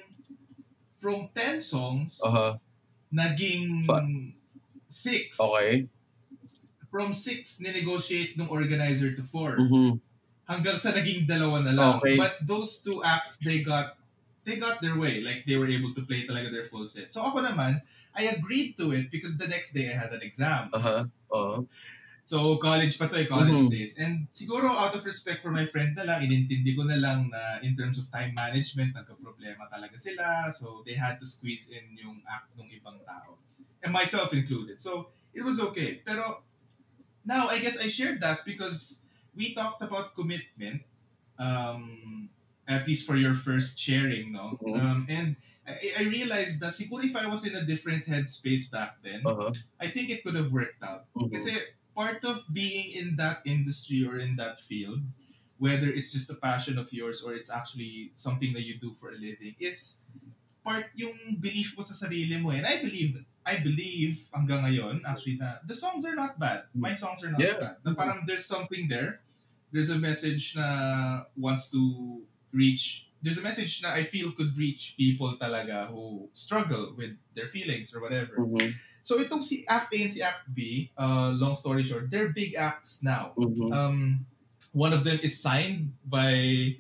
from 0.96 1.28
10 1.36 1.60
songs, 1.60 2.24
Aha. 2.24 2.56
naging 3.12 3.84
Fa- 3.84 4.08
6. 4.88 5.36
Okay. 5.36 5.92
From 6.88 7.12
6, 7.12 7.60
ninegotiate 7.60 8.40
ng 8.40 8.48
organizer 8.48 9.12
to 9.12 9.24
4. 9.24 9.60
Mhm. 9.60 10.00
Hanggang 10.48 10.80
sa 10.80 10.96
naging 10.96 11.28
dalawa 11.28 11.60
na 11.60 11.76
lang. 11.76 11.94
Okay. 12.00 12.16
But 12.16 12.40
those 12.40 12.80
two 12.80 13.04
acts, 13.04 13.36
they 13.44 13.60
got 13.60 13.99
they 14.50 14.58
got 14.58 14.82
their 14.82 14.98
way. 14.98 15.22
Like, 15.22 15.46
they 15.46 15.62
were 15.62 15.70
able 15.70 15.94
to 15.94 16.02
play 16.02 16.26
talaga 16.26 16.50
their 16.50 16.66
full 16.66 16.90
set. 16.90 17.14
So 17.14 17.22
ako 17.22 17.46
naman, 17.46 17.86
I 18.18 18.34
agreed 18.34 18.74
to 18.82 18.90
it 18.98 19.14
because 19.14 19.38
the 19.38 19.46
next 19.46 19.78
day 19.78 19.94
I 19.94 19.96
had 19.96 20.10
an 20.10 20.26
exam. 20.26 20.74
Aha. 20.74 21.06
Oo. 21.30 21.70
So, 22.30 22.62
college 22.62 22.94
pa 23.02 23.10
to 23.10 23.18
eh, 23.18 23.26
college 23.26 23.58
Mhm. 23.58 23.74
days. 23.74 23.98
And 23.98 24.30
siguro 24.38 24.70
out 24.70 24.94
of 24.94 25.02
respect 25.02 25.42
for 25.42 25.50
my 25.50 25.66
friend 25.66 25.98
na 25.98 26.06
lang, 26.06 26.22
inintindi 26.30 26.78
ko 26.78 26.86
na 26.86 26.98
lang 27.02 27.34
na 27.34 27.58
in 27.66 27.74
terms 27.74 27.98
of 27.98 28.06
time 28.14 28.38
management, 28.38 28.94
nagka-problema 28.94 29.66
talaga 29.66 29.98
sila. 29.98 30.54
So, 30.54 30.86
they 30.86 30.94
had 30.94 31.18
to 31.18 31.26
squeeze 31.26 31.74
in 31.74 31.98
yung 31.98 32.22
act 32.30 32.54
ng 32.54 32.70
ibang 32.70 33.02
tao. 33.02 33.42
And 33.82 33.90
myself 33.90 34.30
included. 34.30 34.78
So, 34.78 35.10
it 35.34 35.42
was 35.42 35.58
okay. 35.74 36.06
Pero, 36.06 36.46
now, 37.26 37.50
I 37.50 37.58
guess 37.66 37.82
I 37.82 37.90
shared 37.90 38.22
that 38.22 38.46
because 38.46 39.10
we 39.34 39.58
talked 39.58 39.82
about 39.82 40.14
commitment, 40.14 40.86
um, 41.42 42.30
at 42.70 42.86
least 42.86 43.10
for 43.10 43.18
your 43.18 43.34
first 43.34 43.82
sharing, 43.82 44.32
no? 44.32 44.56
Mhm. 44.62 44.78
Um, 44.78 45.00
and 45.10 45.36
I, 45.66 45.74
I 46.00 46.04
realized 46.06 46.62
that 46.62 46.78
siguro 46.78 47.02
if 47.04 47.18
I 47.18 47.26
was 47.26 47.42
in 47.42 47.58
a 47.58 47.66
different 47.66 48.06
headspace 48.06 48.70
back 48.70 49.02
then, 49.02 49.26
Aha. 49.26 49.50
I 49.82 49.90
think 49.90 50.14
it 50.14 50.22
could 50.22 50.38
have 50.38 50.54
worked 50.54 50.82
out. 50.86 51.10
Mhm. 51.18 51.34
Kasi 51.34 51.58
part 51.98 52.22
of 52.24 52.46
being 52.54 52.94
in 52.94 53.18
that 53.18 53.42
industry 53.44 54.06
or 54.06 54.22
in 54.22 54.38
that 54.38 54.62
field, 54.62 55.02
whether 55.58 55.90
it's 55.90 56.14
just 56.14 56.30
a 56.30 56.38
passion 56.38 56.78
of 56.78 56.88
yours 56.94 57.20
or 57.26 57.34
it's 57.36 57.52
actually 57.52 58.14
something 58.16 58.54
that 58.54 58.64
you 58.64 58.78
do 58.80 58.94
for 58.94 59.12
a 59.12 59.18
living, 59.20 59.58
is 59.60 60.06
part 60.64 60.88
yung 60.96 61.42
belief 61.42 61.74
mo 61.76 61.84
sa 61.84 61.98
sarili 61.98 62.38
mo. 62.40 62.54
And 62.54 62.64
I 62.64 62.80
believe, 62.80 63.20
I 63.44 63.60
believe 63.60 64.30
hanggang 64.32 64.64
ngayon, 64.64 65.04
actually, 65.04 65.42
na 65.42 65.58
the 65.66 65.76
songs 65.76 66.06
are 66.06 66.16
not 66.16 66.38
bad. 66.38 66.70
My 66.72 66.94
songs 66.94 67.26
are 67.26 67.34
not 67.34 67.42
Yeah. 67.42 67.58
bad. 67.60 67.76
Na 67.82 67.92
parang 67.98 68.24
there's 68.30 68.46
something 68.46 68.86
there. 68.88 69.26
There's 69.74 69.90
a 69.90 70.00
message 70.00 70.56
na 70.56 71.26
wants 71.38 71.70
to 71.74 72.24
reach 72.52 73.10
there's 73.22 73.38
a 73.38 73.44
message 73.44 73.84
na 73.84 73.92
I 73.92 74.04
feel 74.04 74.32
could 74.32 74.56
reach 74.56 74.96
people 74.96 75.36
talaga 75.36 75.92
who 75.92 76.32
struggle 76.32 76.96
with 76.96 77.20
their 77.36 77.52
feelings 77.52 77.92
or 77.92 78.00
whatever. 78.00 78.40
Mhm. 78.40 78.76
So 79.04 79.20
itong 79.20 79.44
si 79.44 79.68
Act 79.68 79.92
A 79.92 79.98
and 80.08 80.12
si 80.12 80.24
Act 80.24 80.48
B, 80.56 80.92
uh, 80.96 81.36
long 81.36 81.56
story 81.56 81.84
short, 81.84 82.08
they're 82.08 82.32
big 82.32 82.56
acts 82.56 83.04
now. 83.04 83.36
Mhm. 83.36 83.72
Um, 83.76 83.96
one 84.72 84.96
of 84.96 85.04
them 85.04 85.20
is 85.20 85.36
signed 85.36 85.96
by 86.08 86.78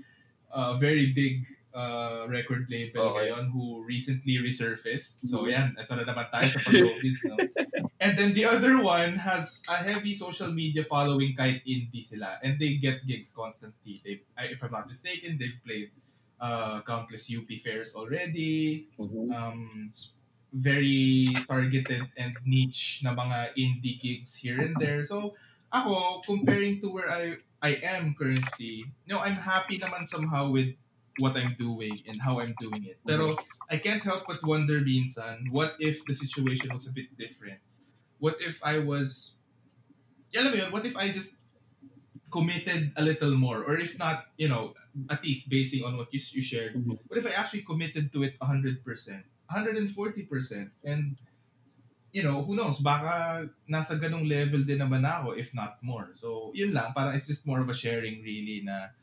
a 0.52 0.78
very 0.78 1.12
big 1.12 1.48
uh, 1.74 2.26
record 2.28 2.66
label 2.70 3.14
Okay. 3.14 3.30
ngayon 3.30 3.54
who 3.54 3.86
recently 3.86 4.42
resurfaced. 4.42 5.22
So 5.26 5.46
Mhm. 5.46 5.52
yan, 5.54 5.68
ito 5.78 5.92
na 5.94 6.04
naman 6.04 6.28
tayo 6.34 6.48
sa 6.50 6.60
pag-showbiz, 6.66 7.18
no? 7.30 7.36
And 8.00 8.18
then 8.18 8.34
the 8.34 8.46
other 8.46 8.82
one 8.82 9.16
has 9.22 9.62
a 9.70 9.78
heavy 9.78 10.14
social 10.14 10.50
media 10.50 10.82
following 10.82 11.38
kahit 11.38 11.62
indie 11.64 12.02
sila. 12.02 12.42
And 12.42 12.58
they 12.58 12.82
get 12.82 13.06
gigs 13.06 13.30
constantly. 13.30 14.00
They, 14.02 14.26
if 14.50 14.60
I'm 14.64 14.74
not 14.74 14.90
mistaken, 14.90 15.38
they've 15.38 15.60
played 15.62 15.94
uh, 16.40 16.82
countless 16.88 17.28
UP 17.30 17.50
fairs 17.60 17.94
already. 17.94 18.88
Mhm. 18.98 19.28
Um, 19.30 19.92
very 20.50 21.30
targeted 21.46 22.10
and 22.18 22.34
niche 22.42 23.06
na 23.06 23.14
mga 23.14 23.54
indie 23.54 24.02
gigs 24.02 24.34
here 24.42 24.58
and 24.58 24.74
there. 24.82 25.06
So, 25.06 25.38
ako, 25.70 26.26
comparing 26.26 26.82
to 26.82 26.90
where 26.90 27.06
I 27.06 27.38
I 27.62 27.78
am 27.86 28.16
currently, 28.18 28.88
no, 29.06 29.20
I'm 29.20 29.38
happy 29.38 29.78
naman 29.78 30.08
somehow 30.08 30.50
with 30.50 30.74
what 31.20 31.36
I'm 31.36 31.56
doing 31.60 32.00
and 32.08 32.20
how 32.20 32.40
I'm 32.40 32.56
doing 32.60 32.88
it. 32.88 33.00
Pero 33.06 33.36
I 33.70 33.78
can't 33.78 34.02
help 34.02 34.26
but 34.26 34.42
wonder, 34.42 34.80
minsan, 34.82 35.52
what 35.52 35.76
if 35.80 36.04
the 36.08 36.16
situation 36.16 36.74
was 36.74 36.88
a 36.88 36.94
bit 36.96 37.14
different? 37.20 37.60
What 38.18 38.42
if 38.42 38.64
I 38.64 38.80
was, 38.80 39.38
alam 40.34 40.52
mo 40.52 40.58
yun, 40.58 40.72
what 40.72 40.86
if 40.88 40.98
I 40.98 41.12
just 41.12 41.44
committed 42.32 42.92
a 42.96 43.04
little 43.04 43.36
more? 43.36 43.64
Or 43.64 43.78
if 43.78 44.00
not, 44.00 44.26
you 44.38 44.50
know, 44.50 44.74
at 45.10 45.24
least 45.24 45.50
basing 45.50 45.84
on 45.84 45.98
what 45.98 46.10
you, 46.12 46.20
you 46.34 46.42
shared, 46.42 46.76
Mhm. 46.76 46.98
what 47.08 47.18
if 47.18 47.28
I 47.28 47.32
actually 47.36 47.64
committed 47.64 48.12
to 48.14 48.24
it 48.24 48.36
100%? 48.42 48.84
140%? 49.50 50.72
And, 50.84 51.18
you 52.12 52.24
know, 52.24 52.42
who 52.44 52.56
knows, 52.58 52.82
baka 52.82 53.50
nasa 53.70 53.98
ganong 54.02 54.26
level 54.26 54.66
din 54.66 54.82
naman 54.82 55.06
ako, 55.06 55.38
if 55.38 55.54
not 55.54 55.78
more. 55.82 56.10
So, 56.18 56.52
yun 56.58 56.74
lang, 56.74 56.94
parang 56.94 57.14
it's 57.14 57.30
just 57.30 57.46
more 57.46 57.62
of 57.62 57.70
a 57.70 57.78
sharing 57.78 58.22
really 58.26 58.66
na 58.66 58.94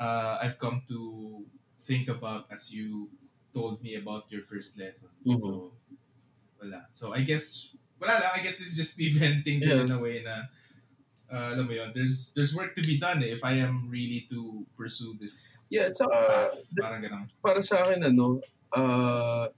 uh, 0.00 0.40
I've 0.40 0.58
come 0.58 0.82
to 0.88 1.44
think 1.80 2.08
about 2.08 2.46
as 2.52 2.72
you 2.72 3.08
told 3.52 3.82
me 3.82 3.96
about 3.96 4.30
your 4.30 4.42
first 4.44 4.78
lesson. 4.78 5.08
Mhm. 5.26 5.40
So, 5.40 5.72
wala. 6.60 6.86
So, 6.92 7.12
I 7.12 7.24
guess, 7.24 7.74
wala 7.98 8.20
lang, 8.20 8.32
I 8.36 8.40
guess 8.44 8.58
this 8.60 8.72
is 8.72 8.76
just 8.78 8.94
me 8.98 9.10
venting 9.18 9.64
Yeah. 9.64 9.82
in 9.82 9.90
a 9.90 9.98
way 9.98 10.22
na, 10.22 10.46
uh, 11.26 11.54
alam 11.56 11.66
mo 11.66 11.72
yun, 11.74 11.90
there's, 11.94 12.32
there's 12.36 12.54
work 12.54 12.76
to 12.76 12.82
be 12.82 12.98
done 12.98 13.22
eh, 13.22 13.32
if 13.34 13.42
I 13.42 13.58
am 13.58 13.88
really 13.88 14.26
to 14.30 14.66
pursue 14.76 15.16
this 15.18 15.66
Yeah, 15.70 15.90
at 15.90 15.96
saka, 15.96 16.14
path. 16.14 16.58
Parang 16.78 17.00
ganun. 17.02 17.24
para 17.42 17.60
sa 17.62 17.82
akin, 17.82 18.04
ano, 18.06 18.38
uh, 18.70 19.48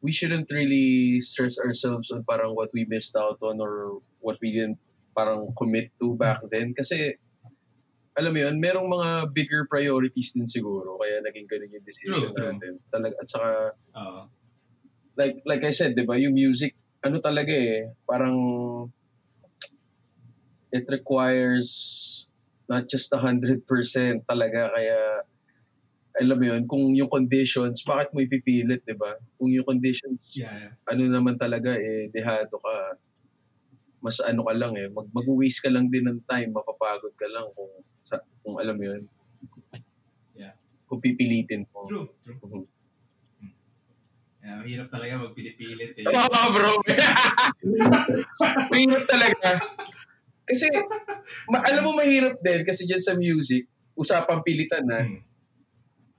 we 0.00 0.12
shouldn't 0.12 0.46
really 0.50 1.18
stress 1.20 1.58
ourselves 1.58 2.10
on 2.10 2.22
parang 2.22 2.54
what 2.54 2.70
we 2.72 2.84
missed 2.86 3.16
out 3.16 3.38
on 3.42 3.58
or 3.60 3.98
what 4.20 4.38
we 4.40 4.52
didn't 4.52 4.78
parang 5.16 5.50
commit 5.58 5.90
to 5.98 6.14
back 6.14 6.38
then. 6.50 6.70
Kasi, 6.74 7.14
alam 8.18 8.34
mo 8.34 8.38
yun, 8.42 8.58
merong 8.58 8.88
mga 8.90 9.08
bigger 9.30 9.62
priorities 9.70 10.34
din 10.34 10.42
siguro. 10.44 10.98
Kaya 10.98 11.22
naging 11.22 11.46
ganun 11.46 11.70
yung 11.78 11.86
decision 11.86 12.34
True, 12.34 12.34
true. 12.34 12.50
natin. 12.58 12.72
Talag, 12.90 13.14
at 13.14 13.26
saka, 13.30 13.50
Oo. 13.94 14.22
like 15.14 15.38
like 15.46 15.62
I 15.62 15.70
said, 15.70 15.94
'di 15.94 16.02
ba, 16.02 16.18
yung 16.18 16.34
music 16.34 16.74
ano 16.98 17.22
talaga 17.22 17.54
eh, 17.54 17.94
parang 18.02 18.34
it 20.74 20.82
requires 20.90 21.66
not 22.66 22.90
just 22.90 23.08
100% 23.08 23.62
talaga 24.26 24.74
kaya 24.74 25.22
alam 26.18 26.34
mo 26.34 26.44
yun, 26.50 26.62
kung 26.66 26.82
yung 26.98 27.06
conditions, 27.06 27.86
bakit 27.86 28.10
mo 28.10 28.18
ipipilit, 28.18 28.82
'di 28.82 28.98
ba? 28.98 29.14
Kung 29.38 29.54
yung 29.54 29.62
conditions, 29.62 30.34
Yeah, 30.34 30.50
yeah. 30.50 30.72
ano 30.90 31.06
naman 31.06 31.38
talaga 31.38 31.78
eh, 31.78 32.10
dehado 32.10 32.58
ka, 32.58 32.74
mas 34.02 34.18
ano 34.26 34.42
ka 34.42 34.54
lang 34.54 34.74
eh, 34.74 34.90
mag 34.90 35.06
mag-waste 35.14 35.62
ka 35.62 35.70
lang 35.70 35.86
din 35.86 36.06
ng 36.10 36.18
time, 36.26 36.50
mapapagod 36.50 37.14
ka 37.14 37.30
lang 37.30 37.46
kung 37.54 37.70
sa, 38.08 38.24
kung 38.40 38.56
alam 38.56 38.72
mo 38.72 38.84
yun. 38.88 39.02
Yeah. 40.32 40.56
Kung 40.88 41.04
pipilitin 41.04 41.68
mo. 41.68 41.84
True, 41.84 42.08
true. 42.24 42.40
Mhm. 42.40 42.64
Yeah, 44.38 44.64
mahirap 44.64 44.88
talaga 44.88 45.12
mag 45.20 45.34
pinipilit 45.36 45.92
eh. 45.98 46.08
Oo, 46.08 46.40
bro. 46.56 46.80
mahirap 48.72 49.04
talaga. 49.04 49.60
Kasi, 50.48 50.64
ma- 51.52 51.60
alam 51.68 51.84
mo 51.84 51.92
mahirap 51.92 52.40
din 52.40 52.64
kasi 52.64 52.88
dyan 52.88 53.02
sa 53.02 53.12
music, 53.12 53.68
usapang 53.92 54.40
pilitan 54.40 54.88
na. 54.88 55.04
Hmm. 55.04 55.20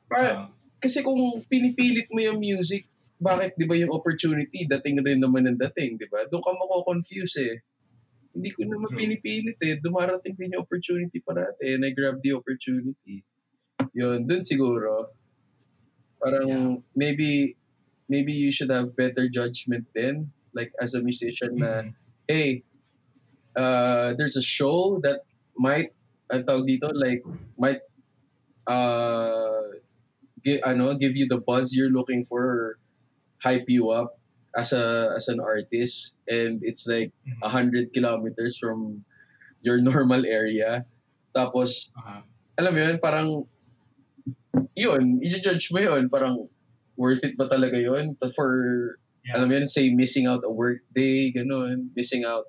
Pa- 0.06 0.36
Oo. 0.36 0.46
kasi 0.78 1.02
kung 1.02 1.18
pinipilit 1.50 2.06
mo 2.14 2.22
yung 2.22 2.38
music, 2.38 2.86
bakit 3.20 3.52
'di 3.60 3.68
ba 3.68 3.76
yung 3.76 3.92
opportunity 3.92 4.64
dating 4.64 5.04
rin 5.04 5.20
naman 5.20 5.44
ng 5.44 5.58
dating, 5.68 6.00
'di 6.00 6.08
ba? 6.08 6.24
Doon 6.32 6.40
ka 6.40 6.56
mako-confuse 6.56 7.36
eh. 7.52 7.56
Hindi 8.40 8.56
ko 8.56 8.64
naman 8.64 8.96
pinipilit 8.96 9.60
eh. 9.60 9.76
Dumarating 9.84 10.36
din 10.40 10.56
yung 10.56 10.64
opportunity 10.64 11.20
parati 11.20 11.76
and 11.76 11.84
I 11.84 11.92
grab 11.92 12.24
the 12.24 12.32
opportunity. 12.40 13.28
Yun, 13.92 14.24
dun 14.24 14.40
siguro. 14.40 15.12
Parang 16.24 16.48
Yeah. 16.48 16.76
maybe 16.96 17.60
maybe 18.08 18.32
you 18.32 18.48
should 18.50 18.72
have 18.72 18.96
better 18.96 19.28
judgment 19.28 19.86
then 19.92 20.32
like 20.56 20.72
as 20.80 20.96
a 20.96 21.04
musician 21.04 21.60
na 21.60 21.84
Mhm. 21.84 21.92
hey, 22.26 22.64
uh, 23.56 24.14
there's 24.16 24.38
a 24.38 24.46
show 24.46 25.00
that 25.04 25.26
might, 25.58 25.92
ang 26.30 26.46
tawag 26.46 26.70
dito, 26.70 26.90
like, 26.94 27.26
might, 27.58 27.82
uh, 28.70 29.82
give, 30.42 30.62
ano, 30.62 30.94
give 30.94 31.18
you 31.18 31.26
the 31.26 31.42
buzz 31.42 31.74
you're 31.74 31.90
looking 31.90 32.22
for, 32.22 32.42
or 32.46 32.68
hype 33.42 33.66
you 33.68 33.90
up 33.90 34.19
as 34.58 34.74
a 34.74 35.14
as 35.16 35.28
an 35.30 35.40
artist, 35.40 36.18
and 36.28 36.60
it's 36.66 36.88
like 36.90 37.14
Mhm. 37.28 37.40
a 37.46 37.50
hundred 37.50 37.94
kilometers 37.94 38.58
from 38.58 39.06
your 39.62 39.78
normal 39.84 40.26
area. 40.26 40.86
Tapos, 41.36 41.92
Aha. 41.94 42.24
alam 42.58 42.72
mo 42.74 42.80
yun, 42.82 42.98
parang, 42.98 43.30
yun, 44.76 45.20
i-judge 45.22 45.70
mo 45.72 45.80
yun, 45.80 46.10
parang, 46.10 46.50
worth 46.98 47.24
it 47.24 47.38
ba 47.38 47.48
talaga 47.48 47.78
yun? 47.80 48.16
For, 48.34 48.50
Yeah. 49.24 49.36
alam 49.38 49.52
mo 49.52 49.54
yun, 49.60 49.68
say, 49.68 49.92
missing 49.94 50.26
out 50.26 50.42
a 50.48 50.52
work 50.52 50.82
day, 50.96 51.30
ganun, 51.32 51.92
missing 51.94 52.24
out 52.26 52.48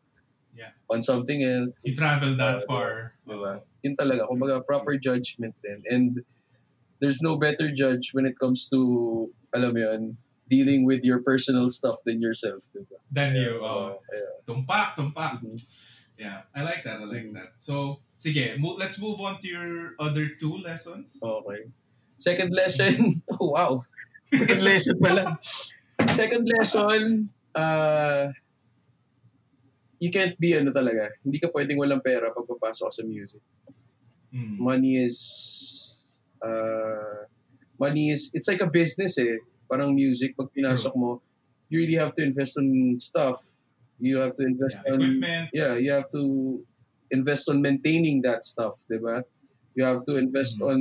Yeah. 0.56 0.72
on 0.88 1.02
something 1.02 1.42
else. 1.42 1.78
You 1.84 1.94
travel 1.98 2.38
that 2.38 2.64
Oo, 2.64 2.66
far. 2.66 3.14
Diba? 3.26 3.62
Yun 3.84 3.94
talaga, 3.98 4.24
kumbaga, 4.30 4.64
proper 4.64 4.96
judgment 4.96 5.54
din. 5.60 5.82
And 5.90 6.24
there's 7.02 7.20
no 7.20 7.36
better 7.36 7.68
judge 7.74 8.14
when 8.16 8.24
it 8.24 8.38
comes 8.38 8.66
to, 8.72 8.78
alam 9.52 9.74
mo 9.74 9.80
yun, 9.82 10.02
dealing 10.50 10.82
with 10.82 11.06
your 11.06 11.22
personal 11.22 11.70
stuff 11.70 12.02
than 12.04 12.18
yourself, 12.20 12.66
diba? 12.74 12.98
Then 13.06 13.38
you, 13.38 13.62
oh, 13.62 14.02
yeah. 14.10 14.42
tumpak, 14.42 14.98
tumpak. 14.98 15.38
Mhm. 15.38 15.62
Yeah, 16.18 16.44
I 16.52 16.66
like 16.66 16.82
that, 16.84 16.98
I 17.00 17.06
like 17.06 17.30
Mhm. 17.30 17.38
that. 17.38 17.56
So, 17.62 18.02
sige, 18.18 18.58
mo- 18.58 18.74
let's 18.76 18.98
move 18.98 19.22
on 19.22 19.38
to 19.40 19.46
your 19.46 19.94
other 20.02 20.34
two 20.36 20.58
lessons. 20.60 21.16
Okay. 21.22 21.70
Second 22.18 22.50
lesson, 22.52 22.92
oh, 23.40 23.54
wow. 23.56 23.72
Second 24.28 24.60
lesson 24.60 24.94
pala. 25.00 25.38
Second 26.18 26.44
lesson, 26.58 27.30
uh, 27.54 28.28
you 30.02 30.10
can't 30.10 30.36
be 30.36 30.52
ano 30.56 30.72
talaga. 30.74 31.08
Hindi 31.24 31.38
ka 31.40 31.48
pwedeng 31.54 31.78
walang 31.80 32.02
pera 32.04 32.32
pag 32.32 32.44
papasok 32.48 32.90
sa 32.92 33.02
music. 33.04 33.40
Mm. 34.32 34.56
Money 34.60 34.92
is, 35.02 35.16
uh, 36.40 37.24
money 37.76 38.12
is, 38.12 38.30
it's 38.32 38.48
like 38.48 38.60
a 38.60 38.70
business 38.70 39.16
eh. 39.18 39.40
Parang 39.70 39.94
music, 39.94 40.34
pag 40.34 40.50
pinasok 40.50 40.90
mo, 40.98 41.22
you 41.70 41.78
really 41.78 41.94
have 41.94 42.10
to 42.12 42.26
invest 42.26 42.58
on 42.58 42.66
stuff. 42.98 43.38
You 44.02 44.18
have 44.18 44.34
to 44.34 44.42
invest 44.42 44.82
Yeah, 44.82 44.90
on 44.90 44.98
equipment. 44.98 45.46
yeah, 45.54 45.72
you 45.78 45.90
have 45.94 46.10
to 46.10 46.22
invest 47.08 47.46
on 47.46 47.62
maintaining 47.62 48.26
that 48.26 48.42
stuff, 48.42 48.74
di 48.90 48.98
ba? 48.98 49.22
You 49.78 49.86
have 49.86 50.02
to 50.10 50.18
invest 50.18 50.58
Mhm. 50.58 50.66
on 50.66 50.80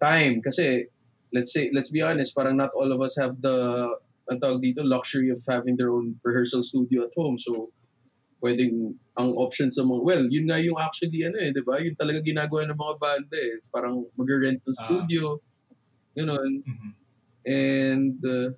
time 0.00 0.40
kasi 0.40 0.88
let's 1.30 1.52
say 1.52 1.68
let's 1.76 1.92
be 1.92 2.00
honest, 2.00 2.32
parang 2.32 2.56
not 2.56 2.72
all 2.72 2.88
of 2.88 3.00
us 3.00 3.20
have 3.20 3.36
the 3.44 3.84
ang 4.30 4.38
tawag 4.40 4.62
dito 4.62 4.80
luxury 4.80 5.28
of 5.28 5.42
having 5.44 5.76
their 5.76 5.90
own 5.92 6.16
rehearsal 6.24 6.62
studio 6.62 7.04
at 7.04 7.12
home. 7.12 7.36
So 7.36 7.74
pwedeng 8.40 8.96
ang 9.20 9.36
options 9.36 9.76
sa 9.76 9.84
mga 9.84 10.00
well, 10.00 10.24
yun 10.24 10.48
nga 10.48 10.56
yung 10.56 10.80
actually 10.80 11.20
ano 11.28 11.36
eh, 11.36 11.52
di 11.52 11.60
ba? 11.60 11.76
Yun 11.76 11.92
talaga 11.92 12.24
ginagawa 12.24 12.64
ng 12.64 12.78
mga 12.78 12.94
banda 12.96 13.36
eh. 13.36 13.60
Parang 13.68 14.00
mag-rent 14.16 14.64
ng 14.64 14.76
Ah. 14.78 14.82
studio. 14.88 15.36
Ganun. 16.16 16.64
Mhm. 16.64 16.90
And 17.46 18.20
uh, 18.24 18.54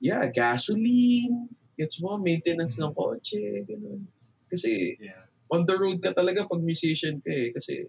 yeah, 0.00 0.26
gasoline, 0.32 1.48
gets 1.76 2.00
mo, 2.00 2.16
maintenance 2.16 2.80
ng 2.80 2.92
kotse, 2.92 3.64
ganun. 3.68 4.08
Kasi 4.48 4.96
Yeah. 5.00 5.28
on 5.50 5.66
the 5.66 5.76
road 5.76 6.00
ka 6.00 6.12
talaga 6.14 6.46
pag 6.48 6.62
musician 6.62 7.20
ka 7.20 7.30
eh. 7.30 7.50
Kasi 7.52 7.88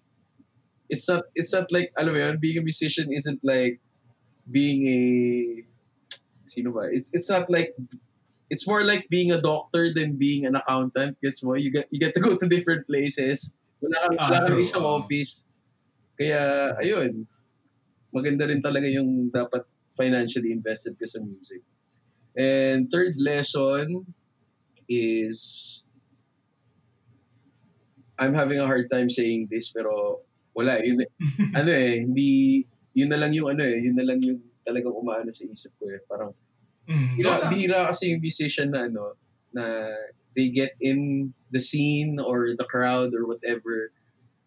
it's 0.91 1.07
not, 1.07 1.23
it's 1.35 1.53
not 1.55 1.71
like, 1.71 1.91
alam 1.95 2.13
mo 2.15 2.19
yun, 2.19 2.35
being 2.39 2.59
a 2.59 2.65
musician 2.65 3.07
isn't 3.11 3.39
like 3.43 3.79
being 4.49 4.83
a, 4.87 4.99
sino 6.43 6.71
ba? 6.75 6.91
It's, 6.91 7.15
it's 7.15 7.29
not 7.31 7.47
like, 7.47 7.71
it's 8.51 8.67
more 8.67 8.83
like 8.83 9.07
being 9.07 9.31
a 9.31 9.39
doctor 9.39 9.93
than 9.93 10.19
being 10.19 10.43
an 10.43 10.59
accountant. 10.59 11.15
Gets 11.23 11.43
mo? 11.43 11.55
You 11.55 11.71
get, 11.71 11.87
you 11.91 11.99
get 11.99 12.11
to 12.15 12.19
go 12.19 12.35
to 12.35 12.47
different 12.47 12.87
places. 12.87 13.55
Wala 13.79 13.95
kang, 14.03 14.17
Ah, 14.19 14.27
wala 14.27 14.39
kang 14.51 14.59
isang 14.59 14.83
Ah. 14.83 14.99
office. 14.99 15.47
Kaya, 16.19 16.75
ayun, 16.83 17.23
maganda 18.11 18.45
rin 18.45 18.59
talaga 18.59 18.91
yung 18.91 19.31
dapat 19.31 19.63
financially 19.95 20.51
invested 20.51 20.97
ka 20.99 21.05
sa 21.05 21.19
music. 21.19 21.61
And 22.35 22.87
third 22.87 23.19
lesson 23.19 24.07
is 24.87 25.83
I'm 28.15 28.33
having 28.33 28.59
a 28.59 28.67
hard 28.67 28.87
time 28.87 29.09
saying 29.09 29.51
this 29.51 29.71
pero 29.71 30.23
wala 30.55 30.79
yun 30.83 31.03
ano 31.59 31.71
eh 31.71 32.03
hindi 32.03 32.63
yun 32.95 33.09
na 33.11 33.19
lang 33.19 33.31
yung 33.31 33.55
ano 33.55 33.63
eh, 33.63 33.79
yun 33.79 33.95
na 33.95 34.03
lang 34.03 34.19
yung 34.19 34.39
talagang 34.67 34.93
umaano 34.93 35.31
sa 35.31 35.47
isip 35.47 35.71
ko 35.79 35.87
eh. 35.89 35.99
Parang, 36.05 36.35
Mm, 36.89 37.13
bihira, 37.15 37.33
bihira 37.47 37.79
kasi 37.93 38.11
yung 38.11 38.25
musician 38.25 38.73
na 38.73 38.89
ano, 38.89 39.15
na 39.53 39.95
they 40.33 40.49
get 40.49 40.73
in 40.81 41.31
the 41.53 41.61
scene 41.61 42.17
or 42.17 42.57
the 42.57 42.67
crowd 42.67 43.13
or 43.13 43.29
whatever 43.29 43.93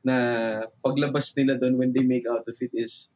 na 0.02 0.66
paglabas 0.84 1.32
nila 1.38 1.56
doon 1.56 1.78
when 1.78 1.94
they 1.94 2.02
make 2.04 2.26
out 2.28 2.44
of 2.44 2.56
it 2.58 2.74
is 2.74 3.13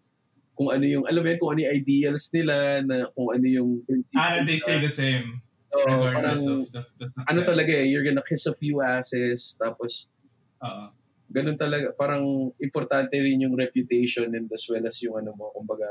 kung 0.58 0.74
ano 0.74 0.82
yung, 0.82 1.06
alam 1.06 1.22
mo 1.22 1.30
yun, 1.30 1.38
kung 1.38 1.50
ano 1.54 1.60
yung 1.62 1.70
ideals 1.78 2.24
nila, 2.34 2.82
na 2.82 3.06
kung 3.14 3.30
ano 3.30 3.46
yung 3.46 3.70
Ah, 4.18 4.42
they 4.42 4.58
stay 4.58 4.82
the 4.82 4.90
same. 4.90 5.38
Oo, 5.70 6.10
parang, 6.10 6.34
regardless 6.34 6.50
of 6.50 6.66
the, 6.74 6.82
the 6.98 7.06
success. 7.14 7.28
ano 7.30 7.40
talaga 7.46 7.70
eh, 7.78 7.86
you're 7.86 8.02
gonna 8.02 8.26
kiss 8.26 8.50
a 8.50 8.56
few 8.58 8.82
asses, 8.82 9.54
tapos 9.54 10.10
Oo. 10.58 10.90
ganun 11.30 11.54
talaga, 11.54 11.94
parang 11.94 12.50
importante 12.58 13.14
rin 13.22 13.38
yung 13.38 13.54
reputation 13.54 14.26
and 14.34 14.50
as 14.50 14.66
well 14.66 14.82
as 14.82 14.98
yung 14.98 15.14
ano 15.14 15.30
mo, 15.38 15.54
kumbaga, 15.54 15.86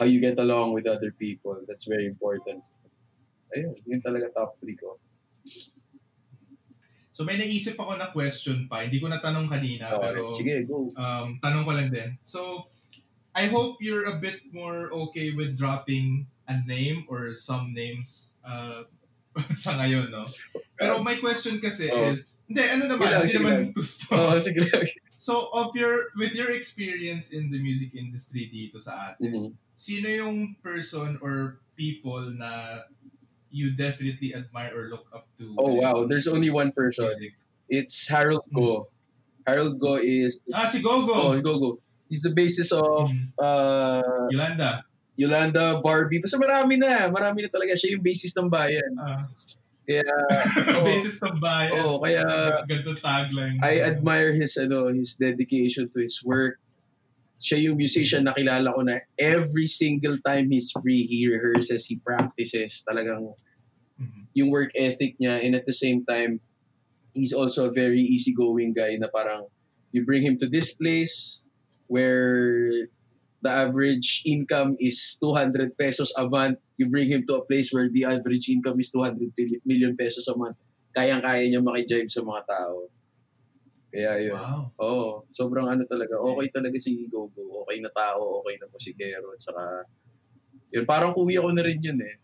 how 0.00 0.08
you 0.08 0.24
get 0.24 0.40
along 0.40 0.72
with 0.72 0.88
other 0.88 1.12
people. 1.12 1.60
That's 1.68 1.84
very 1.84 2.08
important. 2.08 2.64
Ayun, 3.52 3.76
yun 3.84 4.00
talaga 4.00 4.32
top 4.32 4.56
3 4.64 4.72
ko. 4.80 4.96
So 7.12 7.28
may 7.28 7.36
naisip 7.36 7.76
ako 7.76 8.00
na 8.00 8.08
question 8.08 8.64
pa. 8.64 8.80
Hindi 8.80 8.96
ko 8.96 9.12
natanong 9.12 9.44
kanina, 9.44 9.92
Okay, 9.92 10.00
pero 10.00 10.20
sige, 10.32 10.64
go. 10.64 10.88
um, 10.96 11.36
tanong 11.36 11.68
ko 11.68 11.72
lang 11.76 11.92
din. 11.92 12.16
So, 12.24 12.70
I 13.30 13.46
hope 13.46 13.78
you're 13.78 14.06
a 14.10 14.18
bit 14.18 14.42
more 14.50 14.90
okay 15.08 15.30
with 15.32 15.54
dropping 15.56 16.26
a 16.50 16.58
name 16.66 17.06
or 17.06 17.34
some 17.34 17.70
names 17.72 18.34
uh, 18.42 18.82
sa 19.54 19.78
ngayon, 19.78 20.10
no? 20.10 20.26
Pero 20.74 20.98
my 21.04 21.14
question 21.20 21.60
kasi 21.62 21.86
Oh. 21.92 22.10
is, 22.10 22.42
hindi, 22.50 22.64
ano 22.66 22.90
naman, 22.90 23.22
hindi 23.22 23.36
naman 23.38 23.54
lang. 23.70 23.74
to 23.76 23.82
stop. 23.84 24.18
Oo, 24.18 24.34
sige 24.40 24.64
lang. 24.66 24.86
So, 25.20 25.52
of 25.52 25.76
your, 25.76 26.08
with 26.16 26.32
your 26.32 26.48
experience 26.48 27.28
in 27.36 27.52
the 27.52 27.60
music 27.60 27.92
industry 27.92 28.48
dito 28.48 28.80
sa 28.80 29.12
atin, 29.12 29.28
Mhm. 29.28 29.50
sino 29.76 30.08
yung 30.08 30.56
person 30.64 31.20
or 31.20 31.60
people 31.76 32.32
na 32.32 32.80
you 33.52 33.76
definitely 33.76 34.32
admire 34.32 34.72
or 34.72 34.88
look 34.88 35.04
up 35.12 35.28
to? 35.36 35.52
Oh, 35.60 35.76
wow. 35.76 36.08
There's 36.08 36.24
only 36.24 36.48
one 36.48 36.72
person. 36.72 37.04
music? 37.04 37.36
It's 37.68 38.08
Harold 38.08 38.48
Go. 38.48 38.88
Harold 39.44 39.76
Go 39.76 40.00
is... 40.00 40.40
Ah, 40.48 40.64
si 40.64 40.80
Gogo! 40.80 41.12
Oh, 41.12 41.36
go, 41.44 41.54
go. 41.60 41.70
He's 42.10 42.26
the 42.26 42.34
basis 42.34 42.74
of 42.74 43.06
Mhm. 43.06 43.38
uh, 43.38 44.26
Yolanda. 44.34 44.82
Yolanda, 45.14 45.78
Barbie. 45.78 46.18
Basta 46.18 46.34
marami 46.36 46.74
na. 46.74 47.06
Marami 47.06 47.46
na 47.46 47.48
talaga. 47.48 47.78
Siya 47.78 47.94
yung 47.94 48.02
basis 48.02 48.34
ng 48.34 48.50
bayan. 48.50 48.90
Ah, 48.98 49.14
Kaya, 49.86 50.06
oh, 50.80 50.86
basis 50.86 51.18
ng 51.22 51.38
bayan. 51.42 51.78
oh, 51.82 51.98
kaya 51.98 52.22
Ganto 52.66 52.94
tagline. 52.94 53.58
I 53.62 53.82
admire 53.82 54.34
his 54.34 54.54
ano 54.54 54.86
his 54.90 55.14
dedication 55.18 55.90
to 55.90 55.98
his 56.02 56.18
work. 56.22 56.58
Siya 57.40 57.58
yung 57.70 57.74
musician 57.80 58.22
na 58.28 58.34
kilala 58.36 58.70
ko 58.70 58.82
na 58.86 59.02
every 59.18 59.66
single 59.66 60.14
time 60.22 60.50
he's 60.52 60.70
free, 60.70 61.02
he 61.08 61.26
rehearses, 61.26 61.90
he 61.90 61.98
practices. 61.98 62.84
Talagang 62.86 63.34
Mhm. 63.98 64.30
yung 64.34 64.48
work 64.50 64.70
ethic 64.78 65.18
niya 65.18 65.42
and 65.42 65.58
at 65.58 65.66
the 65.66 65.74
same 65.74 66.06
time, 66.06 66.38
he's 67.10 67.34
also 67.34 67.66
a 67.66 67.72
very 67.74 68.00
easygoing 68.00 68.70
guy 68.70 68.94
na 68.94 69.10
parang 69.10 69.50
you 69.90 70.06
bring 70.06 70.22
him 70.22 70.38
to 70.38 70.46
this 70.46 70.70
place 70.70 71.42
where 71.90 72.70
the 73.42 73.50
average 73.50 74.22
income 74.22 74.78
is 74.78 75.18
200 75.18 75.74
pesos 75.74 76.14
a 76.14 76.28
month. 76.30 76.62
You 76.78 76.86
bring 76.86 77.10
him 77.10 77.26
to 77.26 77.42
a 77.42 77.44
place 77.44 77.74
where 77.74 77.90
the 77.90 78.06
average 78.06 78.46
income 78.46 78.78
is 78.78 78.94
200 78.94 79.34
billi- 79.34 79.60
million 79.66 79.98
pesos 79.98 80.30
a 80.30 80.36
month. 80.38 80.56
Kayang-kaya 80.94 81.50
niya 81.50 81.58
makijive 81.58 82.06
sa 82.06 82.22
mga 82.22 82.46
tao. 82.46 82.86
Kaya 83.90 84.22
yun. 84.22 84.38
Wow. 84.38 84.62
Oo, 84.78 85.06
sobrang 85.26 85.66
ano 85.66 85.82
talaga. 85.82 86.14
Okay 86.14 86.46
talaga 86.54 86.78
si 86.78 87.10
Gogo. 87.10 87.66
Okay 87.66 87.82
na 87.82 87.90
tao, 87.90 88.38
okay 88.38 88.54
na 88.62 88.70
musikero. 88.70 89.34
At 89.34 89.42
saka, 89.42 89.62
yun, 90.70 90.86
parang 90.86 91.10
kuya 91.10 91.42
ko 91.42 91.50
na 91.50 91.66
rin 91.66 91.82
yun 91.82 91.98
eh. 91.98 92.16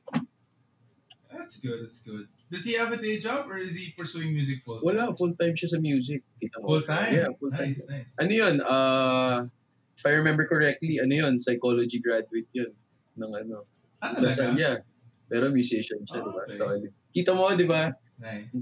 That's 1.27 1.59
good, 1.59 1.83
that's 1.83 2.07
good. 2.07 2.31
Does 2.47 2.63
he 2.63 2.79
have 2.79 2.95
a 2.95 2.99
day 3.03 3.19
job 3.19 3.51
or 3.51 3.59
is 3.59 3.75
he 3.75 3.91
pursuing 3.99 4.31
music 4.31 4.63
full 4.63 4.79
Wala, 4.79 5.11
full-time 5.11 5.59
siya 5.59 5.75
sa 5.75 5.79
music. 5.83 6.23
Kita 6.39 6.63
mo. 6.63 6.79
Full 6.79 6.87
time? 6.87 7.11
Yeah, 7.11 7.31
full-time. 7.35 7.75
Nice, 7.75 7.83
nice. 7.91 8.15
Ano 8.23 8.31
yun? 8.31 8.55
Uh, 8.63 9.51
if 9.97 10.05
I 10.05 10.13
remember 10.15 10.45
correctly, 10.45 11.01
ano 11.01 11.13
yun? 11.13 11.35
Psychology 11.41 11.99
graduate 11.99 12.49
yun. 12.53 12.73
Ng 13.17 13.33
ano. 13.33 13.65
Ah, 13.99 14.13
Lasal, 14.21 14.53
yeah. 14.55 14.85
Pero 15.27 15.49
musician 15.51 16.05
siya, 16.05 16.21
Ah, 16.21 16.25
di 16.25 16.31
ba? 16.31 16.43
okay. 16.45 16.55
Solid. 16.55 16.93
Kita 17.11 17.31
mo, 17.33 17.49
di 17.57 17.65
ba? 17.65 17.91
Nice. 18.21 18.53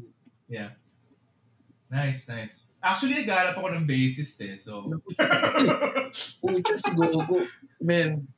Yeah. 0.46 0.70
Nice, 1.90 2.30
nice. 2.30 2.54
Actually, 2.78 3.24
naghahanap 3.24 3.56
ako 3.56 3.68
ng 3.74 3.86
bassist 3.88 4.36
eh, 4.44 4.54
so... 4.54 4.84
Pucha, 6.40 6.76
si 6.76 6.90
Gogo. 6.92 7.40
Man, 7.80 8.28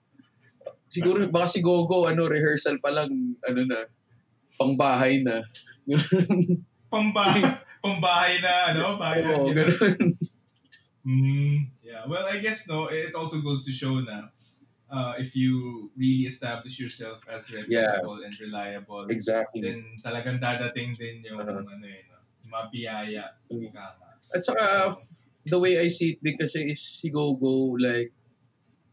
siguro, 0.86 1.26
baka 1.28 1.47
si 1.51 1.61
Gogo, 1.61 2.07
ano, 2.07 2.30
rehearsal 2.30 2.78
pa 2.78 2.94
lang, 2.94 3.11
ano 3.42 3.61
na, 3.66 3.90
pangbahay 4.55 5.20
na. 5.20 5.42
pambahay, 6.88 7.42
pambahay 7.84 8.34
na, 8.38 8.53
ano? 8.72 8.82
Bahay 8.97 9.20
Oo, 9.26 9.51
na, 9.51 9.53
ganun. 9.53 9.78
Mm, 11.07 11.59
yeah. 11.87 12.03
Well, 12.05 12.26
I 12.26 12.43
guess 12.43 12.66
no. 12.66 12.91
It 12.91 13.14
also 13.14 13.39
goes 13.41 13.62
to 13.66 13.72
show 13.72 14.03
now. 14.03 14.34
uh, 14.87 15.18
if 15.18 15.34
you 15.34 15.91
really 15.99 16.30
establish 16.30 16.78
yourself 16.78 17.18
as 17.26 17.51
reputable 17.51 18.22
and 18.22 18.30
reliable, 18.39 19.03
Exactly. 19.11 19.59
then 19.59 19.82
talagang 19.99 20.39
dadating 20.39 20.95
din 20.95 21.26
yung 21.26 21.43
Uh-huh. 21.43 21.59
ano 21.59 21.82
yun, 21.82 22.07
no? 22.07 22.22
mabiyaya. 22.47 23.34
Mm. 23.51 23.66
Ika 23.66 23.82
nga. 23.99 24.11
At 24.30 24.47
saka, 24.47 24.95
f- 24.95 25.26
the 25.43 25.59
way 25.59 25.82
I 25.82 25.91
see 25.91 26.14
it 26.14 26.22
din 26.22 26.39
kasi 26.39 26.70
is 26.70 26.78
si 26.78 27.11
Gogo, 27.11 27.74
like, 27.82 28.14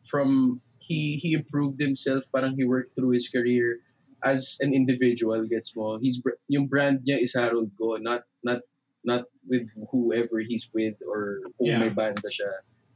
from, 0.01 0.61
he 0.81 1.15
he 1.21 1.37
improved 1.37 1.77
himself, 1.77 2.25
parang 2.33 2.57
he 2.57 2.65
worked 2.65 2.89
through 2.89 3.13
his 3.13 3.29
career 3.29 3.85
as 4.25 4.57
an 4.65 4.73
individual, 4.73 5.45
gets 5.45 5.77
mo? 5.77 6.01
He's, 6.01 6.25
yung 6.49 6.65
brand 6.65 7.05
niya 7.05 7.21
is 7.21 7.37
Harold 7.37 7.69
Go, 7.77 8.01
not, 8.01 8.25
not, 8.41 8.65
not 9.05 9.29
with 9.45 9.69
whoever 9.93 10.41
he's 10.41 10.73
with 10.73 10.97
or 11.05 11.37
kung 11.61 11.69
Yeah. 11.69 11.85
may 11.85 11.93
banda 11.93 12.25
siya. 12.33 12.49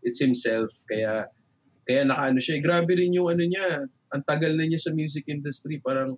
It's 0.07 0.23
himself, 0.23 0.71
kaya, 0.87 1.27
kaya 1.83 2.07
nakaano 2.07 2.39
siya. 2.39 2.63
Grabe 2.63 2.95
rin 2.95 3.11
yung 3.11 3.27
ano 3.27 3.43
niya, 3.43 3.83
ang 4.07 4.23
tagal 4.23 4.55
na 4.55 4.63
niya 4.63 4.79
sa 4.79 4.95
music 4.95 5.27
industry, 5.27 5.83
parang, 5.83 6.15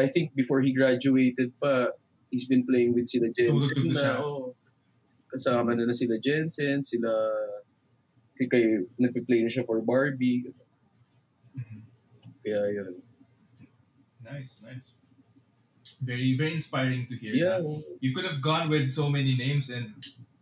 I 0.00 0.08
think 0.08 0.32
before 0.32 0.64
he 0.64 0.72
graduated 0.72 1.52
pa, 1.60 1.92
he's 2.32 2.48
been 2.48 2.64
playing 2.64 2.96
with 2.96 3.06
sila 3.06 3.28
Jensen 3.28 3.92
na 3.92 4.24
oh, 4.24 4.56
kasama 5.28 5.76
na 5.76 5.84
na 5.84 5.92
sila 5.92 6.16
Jensen, 6.16 6.80
sila, 6.80 7.12
si 8.32 8.48
kay, 8.48 8.88
nagpe-play 8.96 9.44
na 9.44 9.52
siya 9.52 9.68
for 9.68 9.84
Barbie, 9.84 10.48
Mhm. 11.54 11.78
kaya 12.42 12.72
yun. 12.72 12.98
Nice, 14.24 14.64
nice. 14.64 14.96
Very, 16.00 16.32
very 16.34 16.56
inspiring 16.56 17.04
to 17.12 17.14
hear. 17.14 17.36
Yeah, 17.36 17.60
na 17.60 17.84
You 18.00 18.16
could 18.16 18.24
have 18.24 18.40
gone 18.40 18.72
with 18.72 18.88
so 18.90 19.12
many 19.12 19.36
names 19.36 19.68
and 19.68 19.92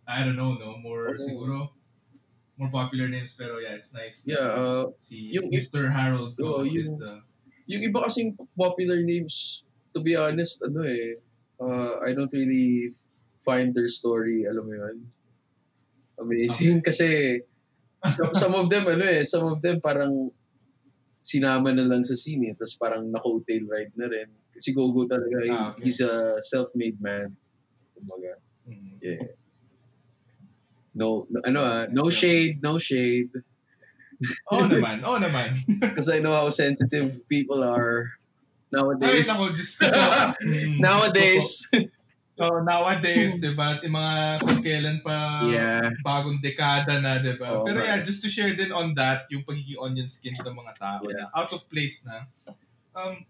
I 0.07 0.23
don't 0.25 0.39
know, 0.39 0.55
no 0.55 0.79
more 0.79 1.13
Oo. 1.13 1.19
siguro 1.19 1.57
more 2.63 2.71
popular 2.71 3.11
names 3.11 3.35
pero 3.35 3.59
yeah, 3.59 3.75
it's 3.75 3.91
nice. 3.91 4.23
yeah, 4.23 4.55
uh, 4.55 4.87
Si 4.95 5.35
Yung- 5.35 5.51
Mr. 5.51 5.91
Harold 5.91 6.39
Go 6.39 6.63
Oo, 6.63 6.63
yung- 6.63 6.79
is 6.79 6.95
the 6.95 7.19
yung 7.67 7.83
iba 7.83 8.03
kasing 8.03 8.35
popular 8.55 9.03
names, 9.03 9.63
to 9.91 9.99
be 9.99 10.15
honest, 10.15 10.63
ano 10.63 10.83
eh, 10.83 11.19
uh, 11.59 11.99
I 12.03 12.15
don't 12.15 12.31
really 12.31 12.91
find 13.39 13.71
their 13.71 13.87
story, 13.87 14.47
alam 14.47 14.67
mo 14.67 14.75
yun. 14.75 15.07
Amazing 16.19 16.83
kasi 16.87 17.41
some, 18.11 18.35
some 18.35 18.55
of 18.55 18.67
them, 18.69 18.87
ano 18.87 19.03
eh, 19.03 19.23
some 19.23 19.47
of 19.47 19.59
them 19.59 19.79
parang 19.79 20.31
sinama 21.19 21.71
na 21.71 21.87
lang 21.87 22.03
sa 22.03 22.15
scene 22.15 22.51
eh, 22.51 22.55
tapos 22.55 22.75
parang 22.75 23.07
na-coattail 23.07 23.63
ride 23.67 23.95
na 23.95 24.07
rin. 24.07 24.27
Si 24.55 24.75
Gogo 24.75 25.07
talaga, 25.07 25.39
eh, 25.41 25.51
Ah, 25.51 25.71
okay. 25.73 25.87
he's 25.87 26.03
a 26.03 26.39
self-made 26.43 26.99
man. 26.99 27.31
Kumbaga, 27.95 28.43
Mhm. 28.67 28.99
yeah. 29.01 29.23
No, 30.93 31.25
no- 31.31 31.45
ano 31.45 31.61
ah, 31.65 31.87
no 31.89 32.11
shade, 32.13 32.61
no 32.61 32.77
shade. 32.77 33.33
Oo 34.55 34.69
naman, 34.71 35.03
oo 35.03 35.19
naman. 35.19 35.57
Because 35.83 36.07
I 36.13 36.21
know 36.23 36.37
how 36.37 36.47
sensitive 36.53 37.27
people 37.27 37.65
are 37.65 38.13
Ay, 38.71 38.73
nowadays. 38.79 39.29
naku, 39.29 39.53
just 39.53 39.81
Nowadays. 40.79 41.49
Oh, 42.41 42.59
nowadays, 42.65 43.39
di 43.45 43.53
ba? 43.53 43.77
Yung 43.85 43.93
mga 43.93 44.15
kung 44.41 44.61
kailan 44.65 44.99
pa 45.05 45.45
yeah. 45.47 45.85
bagong 46.01 46.41
dekada 46.41 46.97
na, 46.99 47.21
di 47.21 47.37
ba? 47.37 47.61
Oo 47.61 47.69
Pero 47.69 47.85
yeah, 47.85 48.01
just 48.01 48.25
to 48.25 48.29
share 48.33 48.57
din 48.57 48.73
on 48.73 48.97
that, 48.97 49.29
yung 49.29 49.45
pagiging 49.45 49.77
onion 49.77 50.09
skin 50.09 50.33
ng 50.33 50.57
mga 50.57 50.73
tao 50.81 51.05
Yeah. 51.07 51.29
na 51.29 51.37
out 51.37 51.53
of 51.53 51.61
place 51.69 52.09
na. 52.09 52.25
Um, 52.97 53.21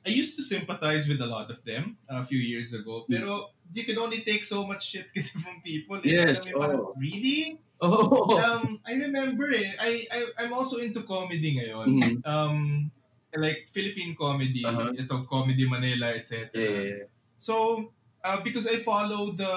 I 0.00 0.10
used 0.10 0.36
to 0.36 0.42
sympathize 0.42 1.04
with 1.08 1.20
a 1.20 1.28
lot 1.28 1.50
of 1.50 1.60
them 1.64 1.96
uh, 2.08 2.20
a 2.20 2.24
few 2.24 2.40
years 2.40 2.72
ago, 2.72 3.04
pero 3.04 3.52
you 3.70 3.84
can 3.84 3.98
only 4.00 4.24
take 4.24 4.44
so 4.44 4.64
much 4.64 4.88
shit 4.88 5.08
kasi 5.14 5.36
from 5.38 5.60
people. 5.60 6.00
Eh. 6.00 6.10
Yes, 6.16 6.40
Alam 6.48 6.56
parang, 6.56 6.80
oo. 6.80 6.94
Really? 6.96 7.60
Oh. 7.80 8.36
Um, 8.36 8.76
I 8.84 8.92
remember 8.92 9.48
eh, 9.52 9.72
I, 9.80 10.04
I, 10.12 10.18
I'm 10.44 10.52
also 10.52 10.80
into 10.80 11.00
comedy 11.04 11.56
ngayon. 11.56 11.86
Mhm. 11.96 12.14
Um, 12.24 12.88
like 13.32 13.68
Philippine 13.70 14.12
comedy, 14.12 14.64
Uh-huh. 14.66 14.90
ito 14.92 15.24
Comedy 15.24 15.64
Manila, 15.64 16.12
etc. 16.12 16.50
Yeah, 16.50 16.60
yeah, 16.60 16.82
yeah. 16.82 17.08
So, 17.38 17.88
uh, 18.20 18.40
because 18.44 18.68
I 18.68 18.82
follow 18.84 19.32
the 19.32 19.48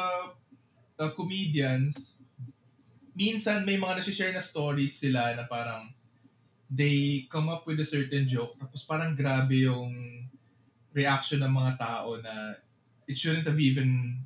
uh, 0.99 1.09
comedians, 1.17 2.21
minsan 3.11 3.65
may 3.65 3.75
mga 3.75 3.99
nasi-share 3.99 4.33
na 4.33 4.41
stories 4.41 4.95
sila 4.97 5.35
na 5.35 5.43
parang 5.45 5.91
they 6.69 7.27
come 7.29 7.49
up 7.49 7.67
with 7.67 7.77
a 7.77 7.85
certain 7.85 8.25
joke 8.25 8.57
tapos 8.57 8.81
parang 8.87 9.13
grabe 9.13 9.69
yung 9.69 10.22
reaction 10.93 11.41
ng 11.41 11.53
mga 11.53 11.73
tao 11.81 12.15
na 12.21 12.57
it 13.09 13.17
shouldn't 13.17 13.49
have 13.49 13.59
even 13.59 14.21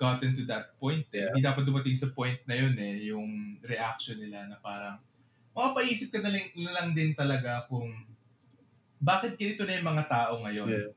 gotten 0.00 0.32
to 0.32 0.48
that 0.48 0.72
point 0.80 1.04
eh. 1.12 1.28
Yeah. 1.28 1.36
Hindi 1.36 1.44
dapat 1.44 1.62
dumating 1.68 1.96
sa 1.96 2.08
point 2.10 2.40
na 2.48 2.56
yun 2.56 2.74
eh, 2.80 3.12
yung 3.12 3.60
reaction 3.60 4.16
nila 4.16 4.48
na 4.48 4.56
parang 4.56 4.96
mapapaisip 5.52 6.08
ka 6.08 6.24
na 6.24 6.32
lang, 6.32 6.48
na 6.56 6.72
lang 6.72 6.88
din 6.96 7.12
talaga 7.12 7.68
kung 7.68 7.92
bakit 8.96 9.36
ganito 9.36 9.68
na 9.68 9.76
yung 9.76 9.88
mga 9.92 10.04
tao 10.08 10.40
ngayon. 10.40 10.68
Yeah. 10.72 10.90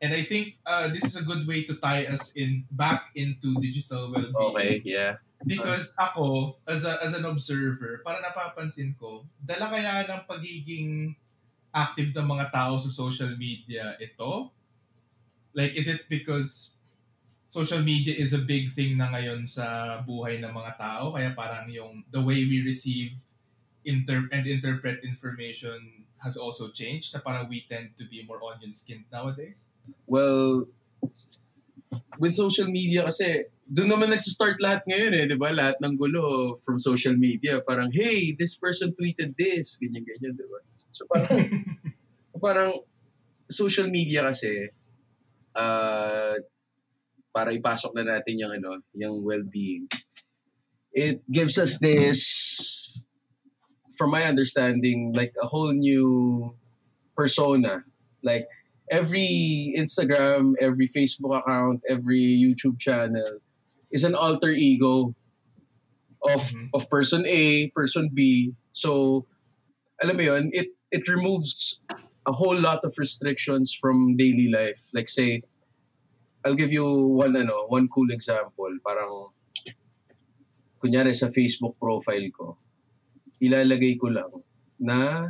And 0.00 0.12
I 0.12 0.24
think 0.24 0.60
uh, 0.64 0.92
this 0.92 1.04
is 1.04 1.16
a 1.16 1.24
good 1.24 1.48
way 1.48 1.64
to 1.68 1.76
tie 1.80 2.04
us 2.08 2.36
in 2.36 2.68
back 2.68 3.12
into 3.16 3.56
digital 3.60 4.12
well-being. 4.12 4.52
Okay, 4.52 4.72
yeah. 4.84 5.20
Because 5.40 5.96
ako, 5.96 6.56
as, 6.68 6.84
a, 6.84 7.00
as 7.00 7.16
an 7.16 7.24
observer, 7.24 8.00
para 8.04 8.20
napapansin 8.20 8.96
ko, 8.96 9.24
dala 9.40 9.72
kaya 9.72 10.04
ng 10.04 10.22
pagiging 10.28 11.16
active 11.76 12.16
ng 12.16 12.24
mga 12.24 12.48
tao 12.48 12.80
sa 12.80 12.88
social 12.88 13.36
media 13.36 13.92
ito? 14.00 14.48
Like, 15.52 15.76
is 15.76 15.92
it 15.92 16.08
because 16.08 16.72
social 17.52 17.84
media 17.84 18.16
is 18.16 18.32
a 18.32 18.40
big 18.40 18.72
thing 18.72 18.96
na 18.96 19.12
ngayon 19.12 19.44
sa 19.44 20.00
buhay 20.00 20.40
ng 20.40 20.52
mga 20.52 20.72
tao? 20.80 21.12
Kaya 21.12 21.36
parang 21.36 21.68
yung 21.68 22.00
the 22.08 22.20
way 22.20 22.40
we 22.48 22.64
receive 22.64 23.12
inter- 23.84 24.28
and 24.32 24.48
interpret 24.48 25.04
information 25.04 26.08
has 26.24 26.36
also 26.40 26.72
changed 26.72 27.12
na 27.12 27.20
parang 27.20 27.46
we 27.46 27.62
tend 27.68 27.92
to 28.00 28.08
be 28.08 28.24
more 28.24 28.40
onion-skinned 28.40 29.04
nowadays? 29.12 29.76
Well, 30.08 30.66
with 32.18 32.34
social 32.34 32.66
media 32.66 33.04
kasi, 33.04 33.52
doon 33.66 33.90
naman 33.90 34.14
nagsistart 34.14 34.62
lahat 34.62 34.86
ngayon 34.86 35.12
eh, 35.12 35.24
di 35.26 35.34
ba? 35.34 35.50
Lahat 35.50 35.74
ng 35.82 35.98
gulo 35.98 36.54
from 36.62 36.78
social 36.78 37.18
media. 37.18 37.58
Parang, 37.66 37.90
hey, 37.90 38.30
this 38.38 38.54
person 38.54 38.94
tweeted 38.94 39.34
this. 39.34 39.74
Ganyan-ganyan, 39.82 40.38
di 40.38 40.46
ba? 40.46 40.62
So 40.94 41.02
parang, 41.10 41.42
parang 42.46 42.72
social 43.50 43.90
media 43.90 44.30
kasi, 44.30 44.70
uh, 45.58 46.38
para 47.34 47.50
ipasok 47.50 47.90
na 47.98 48.16
natin 48.16 48.38
yung 48.38 48.54
ano, 48.54 48.86
yung 48.94 49.26
well-being. 49.26 49.90
It 50.94 51.26
gives 51.26 51.58
us 51.58 51.82
this, 51.82 52.22
from 53.98 54.14
my 54.14 54.30
understanding, 54.30 55.10
like 55.10 55.34
a 55.42 55.46
whole 55.50 55.74
new 55.74 56.54
persona. 57.18 57.82
Like 58.22 58.46
every 58.88 59.74
Instagram, 59.74 60.54
every 60.62 60.86
Facebook 60.86 61.34
account, 61.34 61.82
every 61.90 62.22
YouTube 62.38 62.78
channel 62.78 63.42
is 63.90 64.04
an 64.04 64.14
alter 64.14 64.50
ego 64.50 65.14
of 66.26 66.42
Mhm. 66.50 66.70
of 66.74 66.90
person 66.90 67.22
A, 67.26 67.68
person 67.70 68.10
B. 68.12 68.52
So 68.72 69.24
alam 70.02 70.16
mo 70.16 70.24
yun, 70.26 70.50
it 70.52 70.74
it 70.90 71.08
removes 71.08 71.80
a 72.26 72.32
whole 72.34 72.58
lot 72.58 72.82
of 72.82 72.92
restrictions 72.98 73.70
from 73.72 74.16
daily 74.18 74.50
life. 74.50 74.90
Like 74.92 75.06
say, 75.08 75.42
I'll 76.44 76.58
give 76.58 76.72
you 76.74 76.86
one 77.14 77.36
ano, 77.38 77.66
one 77.70 77.86
cool 77.86 78.10
example. 78.10 78.70
Parang 78.82 79.30
kunyari 80.82 81.14
sa 81.14 81.30
Facebook 81.30 81.78
profile 81.78 82.28
ko, 82.34 82.58
ilalagay 83.40 83.96
ko 83.98 84.10
lang 84.12 84.32
na 84.78 85.24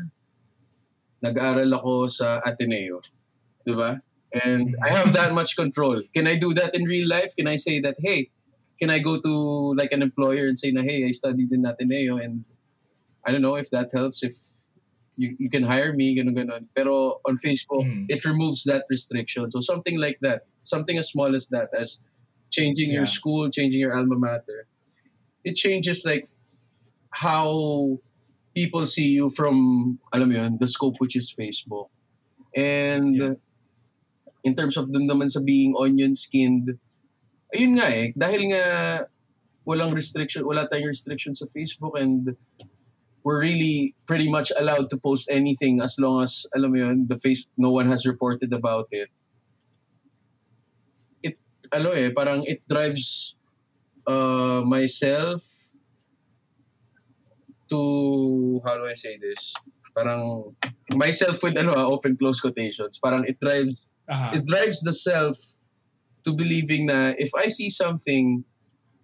nag-aaral 1.22 1.70
ako 1.72 2.06
sa 2.10 2.40
Ateneo. 2.44 3.00
Di 3.64 3.72
ba? 3.72 4.00
And 4.36 4.76
I 4.84 4.90
have 4.92 5.14
that 5.16 5.32
much 5.32 5.56
control. 5.56 6.02
Can 6.12 6.26
I 6.26 6.36
do 6.36 6.52
that 6.52 6.74
in 6.74 6.84
real 6.84 7.08
life? 7.08 7.32
Can 7.38 7.48
I 7.48 7.56
say 7.56 7.80
that, 7.80 7.96
hey, 8.02 8.28
can 8.78 8.90
I 8.90 8.98
go 8.98 9.20
to 9.20 9.74
like 9.74 9.92
an 9.92 10.02
employer 10.02 10.46
and 10.46 10.56
say 10.58 10.70
na, 10.70 10.82
hey, 10.82 11.04
I 11.06 11.10
studied 11.10 11.50
in 11.52 11.64
Ateneo 11.64 12.16
and 12.18 12.44
I 13.24 13.32
don't 13.32 13.42
know 13.42 13.56
if 13.56 13.70
that 13.70 13.90
helps, 13.92 14.22
if 14.22 14.34
you, 15.16 15.34
you 15.38 15.48
can 15.48 15.64
hire 15.64 15.92
me, 15.92 16.14
ganun 16.16 16.36
ganon. 16.36 16.66
Pero 16.74 17.20
on 17.24 17.36
Facebook, 17.36 17.84
Mm. 17.88 18.06
it 18.08 18.24
removes 18.24 18.64
that 18.64 18.84
restriction. 18.90 19.50
So 19.50 19.60
something 19.60 19.98
like 19.98 20.18
that, 20.20 20.46
something 20.62 20.98
as 20.98 21.08
small 21.08 21.34
as 21.34 21.48
that, 21.48 21.70
as 21.72 22.00
changing 22.50 22.90
your 22.92 23.06
school, 23.06 23.50
changing 23.50 23.80
your 23.80 23.96
alma 23.96 24.16
mater, 24.16 24.66
it 25.42 25.56
changes 25.56 26.04
like 26.04 26.28
how 27.10 27.98
people 28.54 28.84
see 28.86 29.08
you 29.16 29.30
from, 29.30 29.98
alam 30.12 30.28
mo 30.28 30.34
yun, 30.36 30.58
the 30.60 30.66
scope 30.66 30.96
which 30.98 31.16
is 31.16 31.32
Facebook. 31.32 31.88
And 32.54 33.16
Yeah. 33.16 33.34
in 34.44 34.54
terms 34.54 34.76
of 34.76 34.92
dun 34.92 35.08
naman 35.08 35.28
sa 35.28 35.40
being 35.40 35.74
onion-skinned, 35.76 36.78
ayun 37.54 37.78
nga 37.78 37.86
eh, 37.90 38.10
dahil 38.16 38.50
nga 38.50 38.64
walang 39.66 39.90
restriction, 39.90 40.46
wala 40.46 40.66
tayong 40.70 40.94
restriction 40.94 41.34
sa 41.34 41.46
Facebook 41.50 41.98
and 41.98 42.38
we're 43.26 43.42
really 43.42 43.94
pretty 44.06 44.30
much 44.30 44.54
allowed 44.54 44.86
to 44.90 44.96
post 44.96 45.26
anything 45.26 45.82
as 45.82 45.98
long 45.98 46.22
as, 46.22 46.46
alam 46.54 46.70
mo 46.70 46.78
yun, 46.78 47.10
the 47.10 47.18
face, 47.18 47.50
no 47.58 47.74
one 47.74 47.90
has 47.90 48.06
reported 48.06 48.54
about 48.54 48.86
it. 48.94 49.10
It, 51.22 51.34
ano 51.74 51.90
eh, 51.90 52.14
parang 52.14 52.46
it 52.46 52.62
drives 52.70 53.34
uh, 54.06 54.62
myself 54.62 55.42
to, 57.66 58.62
how 58.62 58.78
do 58.78 58.86
I 58.86 58.94
say 58.94 59.18
this? 59.18 59.58
Parang, 59.90 60.54
myself 60.94 61.42
with, 61.42 61.58
ano 61.58 61.74
ah, 61.74 61.90
open 61.90 62.14
close 62.14 62.38
quotations, 62.38 63.02
parang 63.02 63.26
it 63.26 63.42
drives 63.42 63.90
Aha. 64.06 64.38
it 64.38 64.46
drives 64.46 64.86
the 64.86 64.92
self 64.92 65.34
to 66.26 66.34
believing 66.34 66.90
that 66.90 67.16
if 67.22 67.30
I 67.32 67.48
see 67.48 67.70
something 67.70 68.44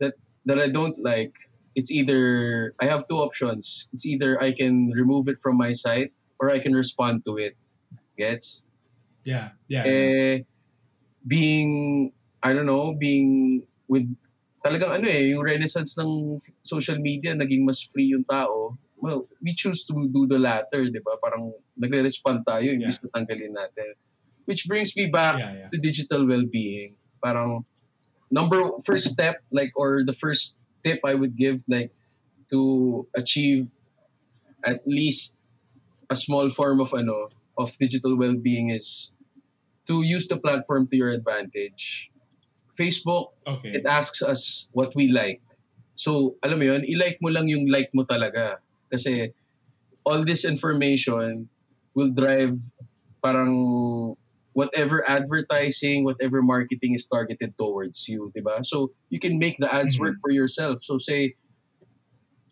that 0.03 0.19
that 0.45 0.59
I 0.59 0.69
don't 0.69 0.99
like, 0.99 1.39
it's 1.79 1.91
either 1.91 2.75
I 2.83 2.91
have 2.91 3.07
two 3.07 3.23
options. 3.23 3.89
It's 3.95 4.05
either 4.05 4.37
I 4.43 4.53
can 4.53 4.91
remove 4.91 5.31
it 5.31 5.39
from 5.39 5.57
my 5.57 5.73
site 5.73 6.13
or 6.43 6.51
I 6.51 6.59
can 6.59 6.75
respond 6.75 7.25
to 7.31 7.39
it. 7.39 7.57
Gets? 8.19 8.67
yeah, 9.25 9.55
yeah. 9.69 9.85
Eh, 9.87 10.43
being, 11.27 12.13
I 12.43 12.53
don't 12.53 12.67
know, 12.67 12.95
being 12.95 13.63
with, 13.89 14.07
talagang 14.65 15.01
ano 15.01 15.07
eh, 15.07 15.35
yung 15.35 15.43
renaissance 15.43 15.99
ng 15.99 16.39
social 16.63 16.99
media, 16.99 17.35
naging 17.35 17.65
mas 17.65 17.83
free 17.83 18.11
yung 18.11 18.25
tao. 18.25 18.79
Well, 19.03 19.27
we 19.43 19.55
choose 19.55 19.83
to 19.91 19.95
do 20.11 20.27
the 20.27 20.39
latter, 20.39 20.87
di 20.87 21.03
ba? 21.03 21.19
Parang 21.19 21.51
nagre-respond 21.75 22.47
tayo, 22.47 22.71
imbis 22.71 23.03
na 23.03 23.11
tanggalin 23.11 23.51
natin. 23.51 23.99
Which 24.47 24.67
brings 24.67 24.95
me 24.95 25.07
back 25.07 25.39
yeah, 25.39 25.67
yeah. 25.67 25.69
to 25.71 25.77
digital 25.79 26.27
well-being. 26.27 26.95
Parang 27.23 27.65
number 28.31 28.61
first 28.85 29.09
step 29.09 29.43
like 29.51 29.73
or 29.77 30.03
the 30.05 30.13
first 30.13 30.59
tip 30.83 31.01
I 31.05 31.15
would 31.15 31.37
give 31.37 31.63
like 31.69 31.93
to 32.51 33.07
achieve 33.15 33.71
at 34.65 34.83
least 34.87 35.39
a 36.11 36.17
small 36.17 36.49
form 36.49 36.81
of 36.81 36.93
ano 36.93 37.29
of 37.57 37.77
digital 37.79 38.17
well-being 38.17 38.71
is 38.71 39.13
to 39.87 40.03
use 40.03 40.29
the 40.29 40.37
platform 40.39 40.87
to 40.89 40.97
your 40.97 41.11
advantage. 41.11 42.11
Facebook, 42.73 43.37
Okay. 43.47 43.77
it 43.77 43.85
asks 43.85 44.23
us 44.23 44.69
what 44.73 44.95
we 44.97 45.09
like. 45.13 45.43
So, 45.95 46.41
alam 46.41 46.57
mo 46.59 46.65
yun, 46.73 46.83
i-like 46.89 47.21
mo 47.21 47.29
lang 47.29 47.45
yung 47.49 47.69
like 47.69 47.93
mo 47.93 48.09
talaga. 48.09 48.65
Kasi 48.89 49.37
all 50.09 50.25
this 50.25 50.49
information 50.49 51.53
will 51.93 52.09
drive 52.09 52.57
parang 53.21 53.53
whatever 54.53 55.01
advertising, 55.09 56.05
whatever 56.05 56.43
marketing 56.43 56.95
is 56.95 57.07
targeted 57.07 57.57
towards 57.57 58.09
you, 58.09 58.31
di 58.35 58.41
ba? 58.41 58.65
So, 58.65 58.93
you 59.09 59.19
can 59.19 59.39
make 59.39 59.57
the 59.57 59.73
ads 59.73 59.97
Mhm. 59.97 60.01
work 60.01 60.17
for 60.21 60.31
yourself. 60.31 60.85
So, 60.85 60.99
say, 60.99 61.37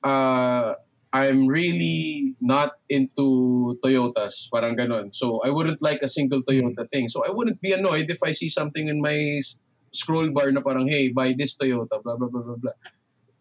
uh, 0.02 0.74
I'm 1.12 1.50
really 1.50 2.38
not 2.40 2.78
into 2.88 3.76
Toyotas, 3.82 4.46
parang 4.48 4.78
ganon. 4.78 5.12
So, 5.12 5.42
I 5.42 5.50
wouldn't 5.50 5.82
like 5.82 6.00
a 6.02 6.08
single 6.08 6.40
Toyota 6.40 6.86
thing. 6.88 7.10
So, 7.10 7.26
I 7.26 7.34
wouldn't 7.34 7.60
be 7.60 7.72
annoyed 7.74 8.06
if 8.08 8.22
I 8.22 8.30
see 8.30 8.48
something 8.48 8.86
in 8.86 9.02
my 9.02 9.40
scroll 9.90 10.30
bar 10.30 10.52
na 10.54 10.62
parang, 10.62 10.86
hey, 10.86 11.10
buy 11.10 11.34
this 11.36 11.58
Toyota, 11.58 11.98
blah, 12.00 12.16
blah, 12.16 12.30
blah, 12.30 12.42
blah, 12.46 12.56
blah. 12.56 12.76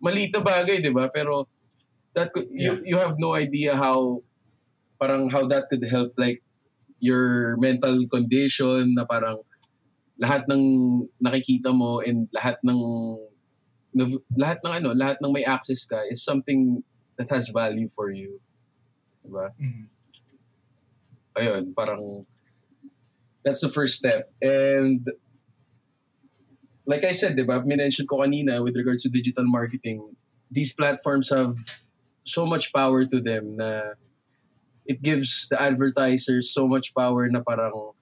Maliit 0.02 0.34
na 0.34 0.42
bagay, 0.42 0.82
di 0.82 0.90
ba? 0.90 1.14
Pero, 1.14 1.48
that 2.18 2.34
could, 2.34 2.50
you, 2.50 2.82
you 2.84 2.98
have 2.98 3.16
no 3.22 3.38
idea 3.38 3.78
how, 3.78 4.20
parang 5.00 5.30
how 5.30 5.46
that 5.46 5.70
could 5.70 5.86
help, 5.86 6.12
like, 6.18 6.42
your 7.00 7.56
mental 7.58 8.06
condition 8.08 8.96
na 8.96 9.04
parang 9.04 9.42
lahat 10.20 10.44
ng 10.52 10.64
nakikita 11.24 11.72
mo 11.72 12.04
and 12.04 12.28
lahat 12.36 12.60
ng 12.64 12.80
lahat 14.38 14.60
ng 14.62 14.74
ano, 14.84 14.90
lahat 14.94 15.18
ng 15.24 15.32
may 15.34 15.48
access 15.48 15.88
ka 15.88 15.98
is 16.12 16.22
something 16.22 16.84
that 17.18 17.32
has 17.32 17.50
value 17.50 17.88
for 17.90 18.12
you. 18.12 18.40
Diba? 19.26 19.52
Mhm. 19.58 19.86
Ayun, 21.40 21.64
parang 21.74 22.28
that's 23.44 23.64
the 23.64 23.72
first 23.72 23.96
step. 23.96 24.30
And 24.44 25.08
like 26.86 27.04
I 27.06 27.14
said, 27.14 27.38
diba, 27.38 27.64
minention 27.64 28.06
ko 28.06 28.20
kanina 28.20 28.64
with 28.64 28.76
regards 28.76 29.04
to 29.04 29.10
digital 29.10 29.46
marketing, 29.48 30.16
these 30.52 30.74
platforms 30.74 31.30
have 31.30 31.56
so 32.26 32.46
much 32.46 32.74
power 32.74 33.06
to 33.06 33.22
them 33.22 33.56
na 33.56 33.94
it 34.90 35.06
gives 35.06 35.46
the 35.54 35.62
advertisers 35.62 36.50
so 36.50 36.66
much 36.66 36.98
power 36.98 37.30
na 37.30 37.46
parang 37.46 37.94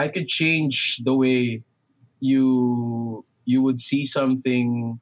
I 0.00 0.08
could 0.08 0.24
change 0.26 1.04
the 1.04 1.12
way 1.12 1.60
you 2.18 3.22
you 3.44 3.60
would 3.60 3.76
see 3.78 4.08
something 4.08 4.98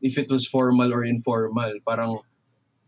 if 0.00 0.16
it 0.16 0.30
was 0.30 0.46
formal 0.46 0.94
or 0.94 1.02
informal. 1.02 1.74
Parang 1.82 2.22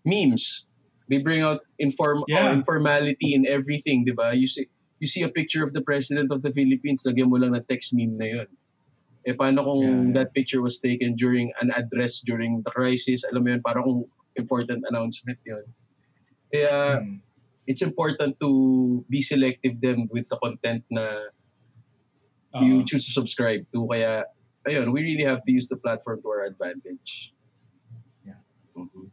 memes. 0.06 0.64
They 1.10 1.18
bring 1.18 1.42
out 1.42 1.60
inform 1.76 2.22
Yeah. 2.30 2.48
uh, 2.48 2.56
informality 2.56 3.34
in 3.34 3.44
everything, 3.44 4.06
di 4.06 4.14
ba? 4.14 4.32
You 4.32 4.46
see, 4.46 4.70
you 5.02 5.10
see 5.10 5.20
a 5.26 5.28
picture 5.28 5.60
of 5.66 5.74
the 5.74 5.82
President 5.82 6.30
of 6.32 6.40
the 6.40 6.48
Philippines, 6.54 7.02
lagyan 7.04 7.28
mo 7.28 7.36
lang 7.36 7.52
na 7.52 7.60
text 7.60 7.92
meme 7.92 8.16
na 8.16 8.26
yun. 8.26 8.48
Eh, 9.26 9.34
paano 9.34 9.62
kung 9.62 9.82
Yeah, 9.82 9.90
yeah. 9.90 10.12
that 10.18 10.28
picture 10.34 10.62
was 10.62 10.78
taken 10.82 11.14
during 11.14 11.52
an 11.62 11.70
address 11.74 12.22
during 12.22 12.62
the 12.64 12.70
crisis? 12.70 13.22
Alam 13.28 13.44
mo 13.44 13.48
yun, 13.54 13.62
parang 13.62 14.06
important 14.38 14.82
announcement 14.88 15.38
yun. 15.44 15.66
Kaya, 16.48 17.02
Mm. 17.02 17.20
It's 17.66 17.82
important 17.82 18.38
to 18.40 19.04
be 19.08 19.20
selective 19.22 19.80
then 19.80 20.08
with 20.10 20.28
the 20.28 20.36
content 20.36 20.82
na 20.90 21.30
Oo. 22.54 22.62
you 22.64 22.74
choose 22.84 23.06
to 23.06 23.12
subscribe 23.12 23.64
to. 23.72 23.86
Kaya, 23.88 24.24
ayun, 24.66 24.92
we 24.92 25.02
really 25.02 25.24
have 25.24 25.42
to 25.44 25.52
use 25.52 25.68
the 25.68 25.76
platform 25.76 26.20
to 26.22 26.28
our 26.28 26.44
advantage. 26.44 27.32
Yeah. 28.26 28.42
Mhm. 28.76 29.08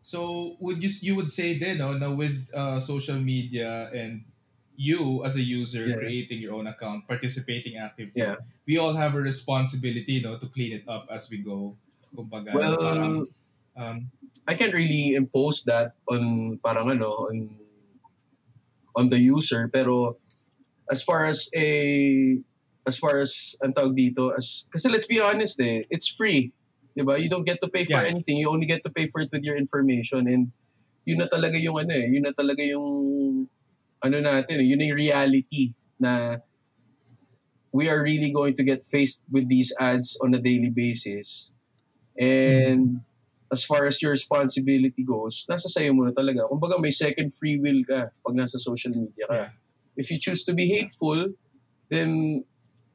So 0.00 0.56
would 0.58 0.82
you 0.82 0.90
you 1.02 1.14
would 1.14 1.30
say 1.30 1.54
then 1.58 1.78
no, 1.78 1.94
now 1.94 2.10
with 2.14 2.50
uh, 2.50 2.80
social 2.80 3.14
media 3.20 3.90
and 3.94 4.24
you 4.74 5.22
as 5.28 5.36
a 5.36 5.44
user 5.44 5.86
Yeah. 5.86 6.00
creating 6.00 6.40
your 6.40 6.56
own 6.56 6.66
account, 6.66 7.06
participating 7.06 7.76
actively, 7.76 8.16
Yeah. 8.18 8.40
we 8.66 8.80
all 8.80 8.96
have 8.96 9.14
a 9.14 9.20
responsibility 9.22 10.18
no 10.24 10.40
to 10.40 10.48
clean 10.48 10.72
it 10.72 10.88
up 10.88 11.06
as 11.12 11.28
we 11.30 11.38
go. 11.44 11.76
Kumbaga, 12.10 12.50
Well, 12.56 12.74
parang, 12.80 13.22
um, 13.76 14.10
I 14.48 14.54
can't 14.54 14.74
really 14.74 15.14
impose 15.14 15.62
that 15.70 15.94
on 16.10 16.56
parang 16.64 16.90
ano, 16.90 17.30
on 17.30 17.50
on 18.96 19.08
the 19.08 19.18
user. 19.20 19.70
Pero 19.70 20.18
as 20.90 21.02
far 21.02 21.26
as 21.26 21.46
a 21.54 21.66
as 22.88 22.96
far 22.98 23.18
as 23.22 23.54
ang 23.62 23.70
tawag 23.76 23.94
dito 23.94 24.34
as 24.34 24.66
kasi 24.72 24.88
let's 24.90 25.06
be 25.06 25.20
honest 25.20 25.60
eh 25.62 25.86
it's 25.92 26.08
free. 26.10 26.50
'di 26.96 27.06
ba? 27.06 27.14
You 27.20 27.30
don't 27.30 27.46
get 27.46 27.62
to 27.62 27.70
pay 27.70 27.86
for 27.86 28.02
Yeah. 28.02 28.10
anything. 28.10 28.42
You 28.42 28.50
only 28.50 28.66
get 28.66 28.82
to 28.82 28.90
pay 28.90 29.06
for 29.06 29.22
it 29.22 29.30
with 29.30 29.46
your 29.46 29.54
information. 29.54 30.26
And 30.26 30.50
yun 31.06 31.22
na 31.22 31.28
talaga 31.30 31.54
yung 31.60 31.78
ano 31.78 31.92
eh 31.94 32.06
yun 32.10 32.26
na 32.26 32.34
talaga 32.34 32.60
yung 32.66 33.46
ano 34.00 34.16
natin 34.18 34.64
eh, 34.64 34.66
yun 34.66 34.80
yung 34.82 34.96
reality 34.98 35.76
na 36.00 36.40
we 37.70 37.86
are 37.86 38.02
really 38.02 38.32
going 38.34 38.56
to 38.56 38.64
get 38.66 38.82
faced 38.82 39.22
with 39.30 39.46
these 39.46 39.70
ads 39.78 40.18
on 40.18 40.34
a 40.34 40.42
daily 40.42 40.72
basis. 40.74 41.52
And 42.18 43.06
as 43.50 43.66
far 43.66 43.86
as 43.86 43.98
your 44.00 44.14
responsibility 44.14 45.02
goes, 45.02 45.44
nasa 45.50 45.66
sayo 45.66 45.90
mo 45.90 46.06
na 46.06 46.14
talaga. 46.14 46.46
Kumbaga 46.46 46.78
may 46.78 46.94
second 46.94 47.34
free 47.34 47.58
will 47.58 47.82
ka 47.82 48.14
pag 48.22 48.34
nasa 48.38 48.56
social 48.56 48.94
media 48.94 49.26
ka. 49.26 49.34
Yeah. 49.34 49.50
If 49.98 50.10
you 50.10 50.18
choose 50.22 50.46
to 50.46 50.54
be 50.54 50.70
hateful, 50.70 51.34
then 51.90 52.42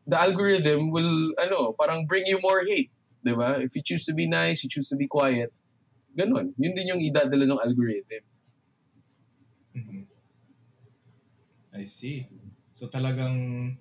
the 0.07 0.15
algorithm 0.15 0.89
will, 0.95 1.35
ano, 1.37 1.75
parang 1.75 2.07
bring 2.07 2.23
you 2.25 2.39
more 2.39 2.63
hate. 2.63 2.89
'di 3.25 3.33
ba? 3.33 3.57
If 3.57 3.73
you 3.73 3.81
choose 3.81 4.05
to 4.05 4.13
be 4.13 4.29
nice, 4.29 4.61
you 4.61 4.69
choose 4.69 4.85
to 4.93 4.97
be 4.97 5.09
quiet. 5.09 5.49
Ganon. 6.13 6.53
Yun 6.61 6.73
din 6.77 6.93
yung 6.93 7.01
idadala 7.01 7.49
ng 7.49 7.59
algorithm. 7.59 8.23
mhm. 9.75 10.07
I 11.75 11.83
see. 11.83 12.23
So 12.77 12.87
talagang 12.87 13.75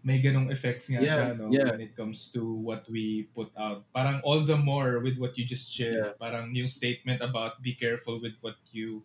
may 0.00 0.16
ganong 0.18 0.48
effects 0.48 0.88
nga 0.88 1.00
Yeah, 1.00 1.12
siya 1.12 1.26
no 1.36 1.44
yeah. 1.52 1.68
when 1.76 1.84
it 1.84 1.92
comes 1.92 2.32
to 2.32 2.40
what 2.40 2.88
we 2.88 3.28
put 3.36 3.52
out. 3.52 3.84
Parang 3.92 4.24
all 4.24 4.42
the 4.48 4.56
more 4.56 4.96
with 5.04 5.20
what 5.20 5.36
you 5.36 5.44
just 5.44 5.68
shared. 5.68 6.00
Yeah. 6.00 6.12
Parang 6.16 6.52
new 6.52 6.64
statement 6.68 7.20
about 7.20 7.60
be 7.60 7.76
careful 7.76 8.16
with 8.16 8.32
what 8.40 8.56
you 8.72 9.04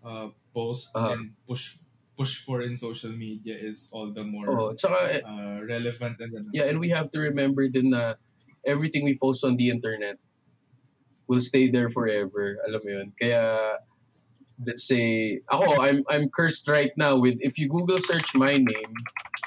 uh, 0.00 0.32
post 0.56 0.96
Uh-huh. 0.96 1.12
and 1.12 1.36
push 1.44 1.76
push 2.16 2.40
for 2.40 2.60
in 2.64 2.76
social 2.76 3.12
media 3.12 3.56
is 3.56 3.88
all 3.92 4.12
the 4.12 4.24
more 4.24 4.48
Oh, 4.48 4.72
tsaka, 4.76 4.98
eh, 5.08 5.22
uh, 5.24 5.60
relevant 5.64 6.20
and 6.20 6.32
ano. 6.36 6.48
yeah, 6.52 6.68
and 6.68 6.76
we 6.76 6.92
have 6.92 7.08
to 7.12 7.18
remember 7.20 7.64
din 7.68 7.92
na 7.96 8.16
everything 8.64 9.04
we 9.08 9.16
post 9.16 9.40
on 9.40 9.56
the 9.56 9.68
internet 9.72 10.20
will 11.24 11.40
stay 11.40 11.68
there 11.72 11.88
forever. 11.88 12.60
Alam 12.68 12.80
mo 12.84 12.90
yun? 12.92 13.08
Kaya, 13.16 13.40
let's 14.66 14.84
say, 14.84 15.40
ako, 15.48 15.80
I'm 15.80 16.04
I'm 16.08 16.28
cursed 16.28 16.68
right 16.68 16.92
now 16.96 17.16
with, 17.16 17.36
if 17.40 17.58
you 17.58 17.68
Google 17.68 17.98
search 17.98 18.34
my 18.34 18.56
name, 18.56 18.92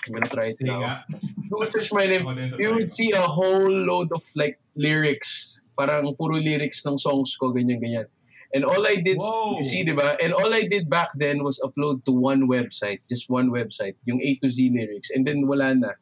I'm 0.06 0.14
gonna 0.14 0.28
try 0.28 0.54
it 0.54 0.62
now. 0.62 1.04
Google 1.50 1.68
search 1.68 1.94
my 1.94 2.06
name, 2.06 2.26
you 2.60 2.74
would 2.74 2.92
see 2.92 3.12
a 3.12 3.22
whole 3.22 3.70
load 3.70 4.10
of 4.12 4.24
like 4.36 4.60
lyrics. 4.76 5.62
Parang 5.78 6.14
puro 6.16 6.38
lyrics 6.38 6.86
ng 6.86 6.98
songs 6.98 7.34
ko, 7.36 7.50
ganyan-ganyan. 7.50 8.06
And 8.54 8.62
all 8.66 8.86
I 8.86 9.02
did, 9.02 9.18
Whoa! 9.18 9.58
see, 9.66 9.82
di 9.82 9.98
ba? 9.98 10.14
And 10.22 10.30
all 10.30 10.54
I 10.54 10.70
did 10.70 10.86
back 10.86 11.10
then 11.18 11.42
was 11.42 11.58
upload 11.66 12.06
to 12.06 12.14
one 12.14 12.46
website, 12.46 13.02
just 13.10 13.26
one 13.26 13.50
website, 13.50 13.98
yung 14.06 14.22
A 14.22 14.38
to 14.46 14.50
Z 14.50 14.70
lyrics. 14.70 15.10
And 15.10 15.26
then 15.26 15.50
wala 15.50 15.74
na. 15.74 15.98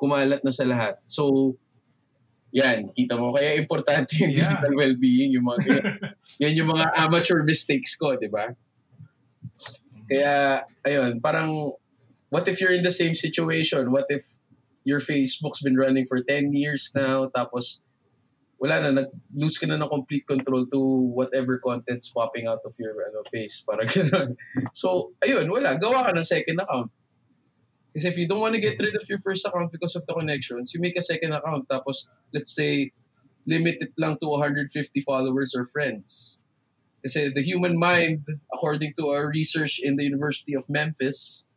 Kumalat 0.00 0.40
na 0.40 0.48
sa 0.48 0.64
lahat. 0.64 1.04
So, 1.04 1.56
yan, 2.54 2.90
kita 2.94 3.18
mo. 3.18 3.34
Kaya 3.34 3.58
importante 3.58 4.14
yung 4.18 4.32
Yeah. 4.32 4.46
digital 4.46 4.72
well-being, 4.74 5.30
yung 5.34 5.46
mga, 5.46 5.60
yan, 5.66 5.84
yan 6.42 6.52
yung 6.62 6.70
mga 6.72 6.86
amateur 6.96 7.42
mistakes 7.42 7.94
ko, 7.98 8.14
di 8.16 8.30
ba? 8.30 8.54
Kaya, 10.06 10.62
ayun, 10.86 11.18
parang, 11.18 11.74
what 12.30 12.46
if 12.46 12.60
you're 12.62 12.72
in 12.74 12.86
the 12.86 12.94
same 12.94 13.14
situation? 13.14 13.90
What 13.90 14.06
if 14.08 14.38
your 14.86 15.02
Facebook's 15.02 15.60
been 15.62 15.74
running 15.74 16.06
for 16.06 16.22
10 16.22 16.54
years 16.54 16.94
now, 16.94 17.26
tapos 17.26 17.82
wala 18.56 18.80
na, 18.80 19.04
nag-lose 19.04 19.58
ka 19.60 19.66
na 19.68 19.76
ng 19.76 19.90
complete 19.90 20.24
control 20.24 20.64
to 20.64 20.80
whatever 21.12 21.60
content's 21.60 22.08
popping 22.08 22.48
out 22.48 22.64
of 22.64 22.72
your 22.80 22.96
ano, 23.04 23.20
face. 23.28 23.60
Parang 23.60 23.84
gano'n. 23.92 24.32
So, 24.72 25.12
ayun, 25.20 25.50
wala. 25.52 25.76
Gawa 25.76 26.08
ka 26.08 26.12
ng 26.16 26.24
second 26.24 26.64
account. 26.64 26.88
Kasi 27.96 28.12
if 28.12 28.18
you 28.20 28.28
don't 28.28 28.44
want 28.44 28.52
to 28.52 28.60
get 28.60 28.76
rid 28.76 28.92
of 28.92 29.08
your 29.08 29.16
first 29.18 29.40
account 29.48 29.72
because 29.72 29.96
of 29.96 30.04
the 30.04 30.12
connections, 30.12 30.76
you 30.76 30.80
make 30.84 30.96
a 30.96 31.00
second 31.00 31.32
account. 31.32 31.64
Tapos, 31.64 32.12
let's 32.28 32.52
say, 32.52 32.92
limit 33.48 33.80
it 33.80 33.96
lang 33.96 34.20
to 34.20 34.28
150 34.28 34.68
followers 35.00 35.56
or 35.56 35.64
friends. 35.64 36.36
Kasi 37.00 37.32
the 37.32 37.40
human 37.40 37.78
mind, 37.80 38.28
according 38.52 38.92
to 39.00 39.08
our 39.08 39.32
research 39.32 39.80
in 39.80 39.96
the 39.96 40.04
University 40.04 40.52
of 40.52 40.68
Memphis, 40.68 41.48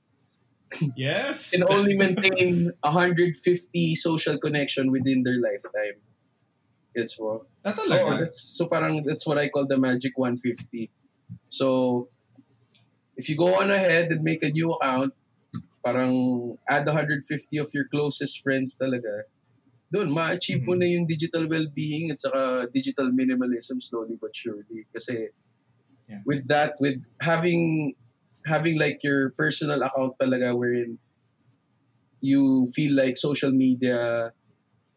Yes! 0.96 1.50
can 1.52 1.66
only 1.68 1.98
maintain 1.98 2.72
150 2.86 3.96
social 3.96 4.38
connection 4.40 4.92
within 4.96 5.24
their 5.28 5.42
lifetime. 5.42 6.00
Gets 6.96 7.20
mo? 7.20 7.44
Ah, 7.66 7.74
Oh, 7.74 7.84
talaga? 7.84 8.24
that's, 8.24 8.40
so 8.40 8.70
parang 8.70 9.04
that's 9.04 9.26
what 9.28 9.38
I 9.42 9.50
call 9.50 9.66
the 9.68 9.78
magic 9.82 10.14
150. 10.16 10.88
So, 11.50 12.08
if 13.18 13.28
you 13.28 13.36
go 13.36 13.60
on 13.60 13.74
ahead 13.74 14.14
and 14.14 14.24
make 14.24 14.40
a 14.46 14.54
new 14.54 14.72
account, 14.78 15.14
parang 15.86 16.58
add 16.70 16.86
150 16.88 17.58
of 17.58 17.70
your 17.74 17.86
closest 17.90 18.42
friends 18.42 18.78
talaga, 18.80 19.24
doon, 19.92 20.14
ma-achieve 20.14 20.62
mo 20.66 20.74
Mhm. 20.76 20.80
na 20.80 20.88
yung 20.88 21.06
digital 21.10 21.48
well-being 21.50 22.12
at 22.14 22.20
saka 22.22 22.70
digital 22.74 23.10
minimalism 23.12 23.82
slowly 23.82 24.18
but 24.22 24.34
surely. 24.36 24.86
Kasi 24.94 25.30
Yeah. 26.10 26.22
with 26.26 26.48
that, 26.50 26.74
with 26.82 27.02
having 27.22 27.94
having 28.46 28.80
like 28.80 29.04
your 29.04 29.32
personal 29.38 29.82
account 29.84 30.16
talaga 30.22 30.58
wherein 30.58 30.98
you 32.22 32.66
feel 32.76 32.96
like 32.96 33.16
social 33.18 33.52
media 33.52 34.32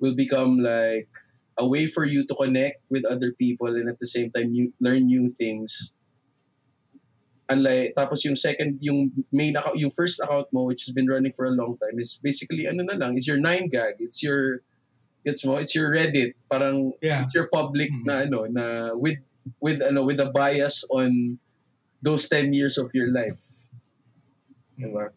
will 0.00 0.14
become 0.14 0.58
like 0.58 1.08
a 1.58 1.66
way 1.66 1.86
for 1.86 2.04
you 2.04 2.26
to 2.26 2.34
connect 2.34 2.82
with 2.90 3.04
other 3.06 3.32
people 3.38 3.68
and 3.68 3.88
at 3.88 3.98
the 4.00 4.06
same 4.06 4.30
time 4.32 4.52
you 4.52 4.72
learn 4.80 5.06
new 5.06 5.28
things. 5.28 5.94
Unlike, 7.52 7.92
tapos 7.92 8.24
yung 8.24 8.32
second, 8.38 8.80
yung 8.80 9.12
main 9.28 9.52
account, 9.52 9.76
yung 9.76 9.92
first 9.92 10.16
account 10.24 10.48
mo, 10.56 10.64
which 10.64 10.88
has 10.88 10.94
been 10.96 11.04
running 11.04 11.32
for 11.36 11.44
a 11.44 11.52
long 11.52 11.76
time, 11.76 12.00
is 12.00 12.16
basically, 12.16 12.64
ano 12.64 12.80
na 12.80 12.96
lang, 12.96 13.12
is 13.12 13.28
your 13.28 13.36
9gag. 13.36 14.00
It's 14.00 14.24
your, 14.24 14.64
it's 15.20 15.44
mo, 15.44 15.60
it's 15.60 15.76
your 15.76 15.92
Reddit. 15.92 16.32
Parang, 16.48 16.96
Yeah. 17.04 17.22
it's 17.28 17.36
your 17.36 17.52
public 17.52 17.92
Mhm. 17.92 18.04
na, 18.08 18.14
ano, 18.24 18.40
na 18.48 18.64
with, 18.96 19.20
with, 19.60 19.84
ano, 19.84 20.00
with 20.08 20.16
a 20.16 20.32
bias 20.32 20.80
on 20.88 21.36
those 22.00 22.24
10 22.26 22.56
years 22.56 22.80
of 22.80 22.88
your 22.96 23.12
life. 23.12 23.68
Diba? 24.80 25.12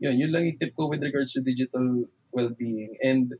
Yun, 0.00 0.16
yun 0.16 0.30
lang 0.32 0.48
yung 0.48 0.58
tip 0.58 0.72
ko 0.72 0.88
with 0.88 1.04
regards 1.04 1.36
to 1.36 1.44
digital 1.44 2.08
well-being. 2.32 2.96
And 3.04 3.36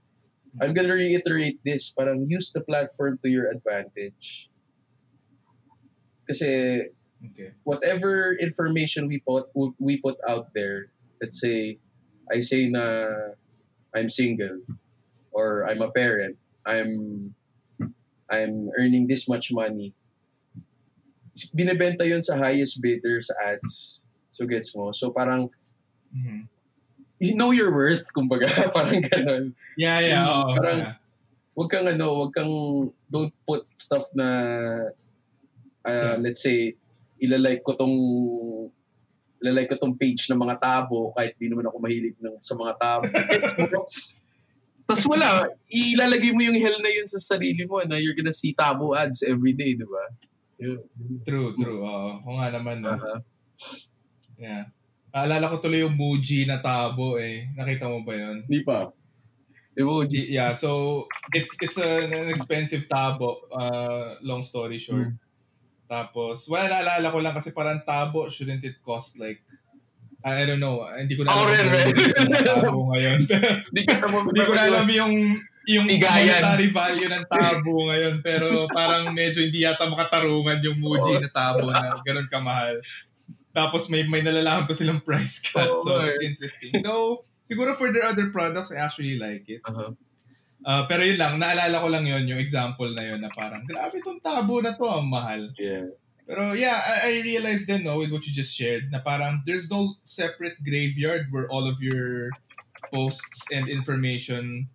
I'm 0.61 0.75
gonna 0.75 0.93
reiterate 0.95 1.63
this, 1.65 1.89
parang 1.95 2.27
use 2.29 2.53
the 2.53 2.61
platform 2.61 3.19
to 3.23 3.29
your 3.31 3.49
advantage. 3.49 4.51
Kasi 6.29 6.91
Okay. 7.21 7.53
whatever 7.69 8.33
information 8.41 9.05
we 9.05 9.21
put 9.21 9.53
we 9.77 10.01
put 10.01 10.17
out 10.25 10.55
there, 10.57 10.89
let's 11.21 11.37
say 11.37 11.77
I 12.33 12.41
say 12.41 12.65
na 12.73 13.07
I'm 13.93 14.09
single 14.09 14.65
or 15.29 15.69
I'm 15.69 15.85
a 15.85 15.91
parent, 15.93 16.41
I'm 16.65 17.35
I'm 18.31 18.71
earning 18.79 19.05
this 19.11 19.29
much 19.29 19.53
money. 19.53 19.93
Binebenta 21.55 22.09
yun 22.09 22.23
sa 22.23 22.37
highest 22.41 22.81
bidder 22.83 23.21
sa 23.21 23.35
ads. 23.39 24.05
So 24.33 24.47
gets 24.47 24.75
mo? 24.75 24.91
So 24.91 25.11
parang 25.13 25.51
Mhm. 26.11 26.49
you 27.21 27.37
know 27.37 27.53
your 27.53 27.71
worth, 27.71 28.11
kumbaga, 28.17 28.49
parang 28.77 28.99
ganun. 29.05 29.53
Yeah, 29.77 30.01
yeah. 30.01 30.25
oo, 30.27 30.57
Parang- 30.57 30.83
yeah. 30.83 30.95
Huwag 31.55 31.69
kang 31.69 31.85
ano, 31.87 32.17
huwag 32.17 32.33
kang 32.33 32.53
don't 33.11 33.35
put 33.45 33.69
stuff 33.77 34.09
na 34.17 34.27
uh, 35.85 35.91
Yeah. 35.91 36.17
let's 36.19 36.41
say 36.41 36.75
ilalike 37.21 37.63
ko 37.63 37.77
tong 37.77 37.97
ilalike 39.41 39.73
ko 39.73 39.77
tong 39.77 39.97
page 39.97 40.29
ng 40.29 40.41
mga 40.41 40.57
tabo 40.61 41.13
kahit 41.17 41.37
di 41.41 41.49
naman 41.49 41.69
ako 41.69 41.77
mahilig 41.81 42.17
ng, 42.21 42.37
sa 42.41 42.53
mga 42.57 42.73
tabo. 42.77 43.05
Tapos 44.91 45.05
wala, 45.07 45.47
ilalagay 45.71 46.35
mo 46.35 46.43
yung 46.43 46.59
hell 46.59 46.77
na 46.83 46.91
yun 46.91 47.07
sa 47.07 47.23
sarili 47.23 47.63
mo 47.65 47.79
na 47.87 47.97
you're 47.97 48.17
gonna 48.17 48.35
see 48.35 48.53
tabo 48.53 48.93
ads 48.93 49.23
every 49.23 49.55
day, 49.55 49.79
di 49.79 49.87
ba? 49.87 50.05
True, 51.25 51.57
true. 51.57 51.81
Oo. 51.81 52.21
Oo 52.21 52.37
nga 52.37 52.53
naman. 52.53 52.85
No? 52.85 52.93
Aha. 52.93 53.25
Yeah. 54.37 54.69
Naalala 55.11 55.49
ko 55.49 55.57
tuloy 55.59 55.83
yung 55.83 55.97
Muji 55.97 56.45
na 56.45 56.61
tabo 56.61 57.17
eh. 57.17 57.49
Nakita 57.57 57.89
mo 57.89 58.05
ba 58.05 58.13
yun? 58.13 58.45
Di 58.45 58.61
pa. 58.61 58.93
Emoji. 59.79 60.29
Yeah, 60.29 60.53
so 60.53 61.07
it's 61.33 61.57
it's 61.63 61.79
an, 61.79 62.13
an 62.13 62.29
expensive 62.29 62.85
tabo, 62.91 63.47
uh, 63.55 64.19
long 64.21 64.43
story 64.43 64.77
short. 64.77 65.15
Tapos, 65.91 66.47
wala 66.47 66.71
naalala 66.71 67.11
ko 67.11 67.19
lang 67.19 67.35
kasi 67.35 67.51
parang 67.51 67.83
tabo, 67.83 68.31
shouldn't 68.31 68.63
it 68.63 68.79
cost 68.79 69.19
like 69.19 69.43
I 70.21 70.45
don't 70.45 70.61
know. 70.61 70.85
Hindi 70.85 71.17
ko 71.17 71.25
na 71.25 71.33
Ako 71.33 71.41
alam 71.43 71.51
rin, 71.51 71.65
kung 71.65 71.75
rin. 71.75 72.29
yung 72.29 72.45
tabo 72.45 72.81
ngayon. 72.93 73.19
Hindi 73.73 73.83
ko 74.45 74.53
na 74.53 74.65
alam 74.69 74.87
yung 75.01 75.15
yung 75.65 75.87
Bigayan. 75.89 76.41
monetary 76.45 76.69
value 76.69 77.09
ng 77.09 77.25
tabo 77.25 77.89
ngayon 77.89 78.15
pero 78.21 78.65
parang 78.69 79.13
medyo 79.13 79.41
hindi 79.41 79.65
yata 79.65 79.87
makatarungan 79.87 80.61
yung 80.61 80.77
Muji 80.77 81.21
na 81.21 81.31
tabo 81.31 81.69
na 81.69 81.97
ganun 82.05 82.29
kamahal. 82.29 82.81
Tapos 83.51 83.89
may 83.89 84.05
may 84.05 84.21
nalalaman 84.21 84.69
pa 84.69 84.77
silang 84.77 85.01
price 85.01 85.41
cut 85.41 85.73
Oo, 85.73 85.81
so 85.81 85.91
it's 86.05 86.21
interesting. 86.21 86.71
Though 86.81 87.25
siguro 87.45 87.73
for 87.75 87.89
their 87.91 88.05
other 88.05 88.29
products 88.29 88.71
I 88.71 88.81
actually 88.81 89.17
like 89.17 89.49
it. 89.49 89.65
Aha. 89.65 89.91
Uh, 90.61 90.85
pero 90.85 91.01
yun 91.01 91.17
lang, 91.17 91.41
naalala 91.41 91.81
ko 91.81 91.89
lang 91.89 92.05
yun, 92.05 92.29
yung 92.29 92.41
example 92.41 92.93
na 92.93 93.01
yun 93.01 93.21
na 93.21 93.33
parang, 93.33 93.65
grabe 93.65 93.97
tong 94.05 94.21
tabo 94.21 94.61
na 94.61 94.77
to, 94.77 94.85
ang 94.85 95.09
mahal. 95.09 95.49
Yeah. 95.57 95.89
Pero 96.29 96.53
yeah, 96.53 96.79
I, 96.79 96.97
I 97.11 97.13
realized 97.25 97.67
then, 97.67 97.83
no, 97.83 97.99
with 97.99 98.13
what 98.13 98.23
you 98.29 98.33
just 98.33 98.55
shared, 98.55 98.93
na 98.93 99.01
parang 99.01 99.43
there's 99.49 99.73
no 99.73 99.89
separate 100.05 100.61
graveyard 100.63 101.33
where 101.33 101.49
all 101.49 101.67
of 101.67 101.81
your 101.81 102.31
posts 102.93 103.51
and 103.51 103.69
information 103.69 104.69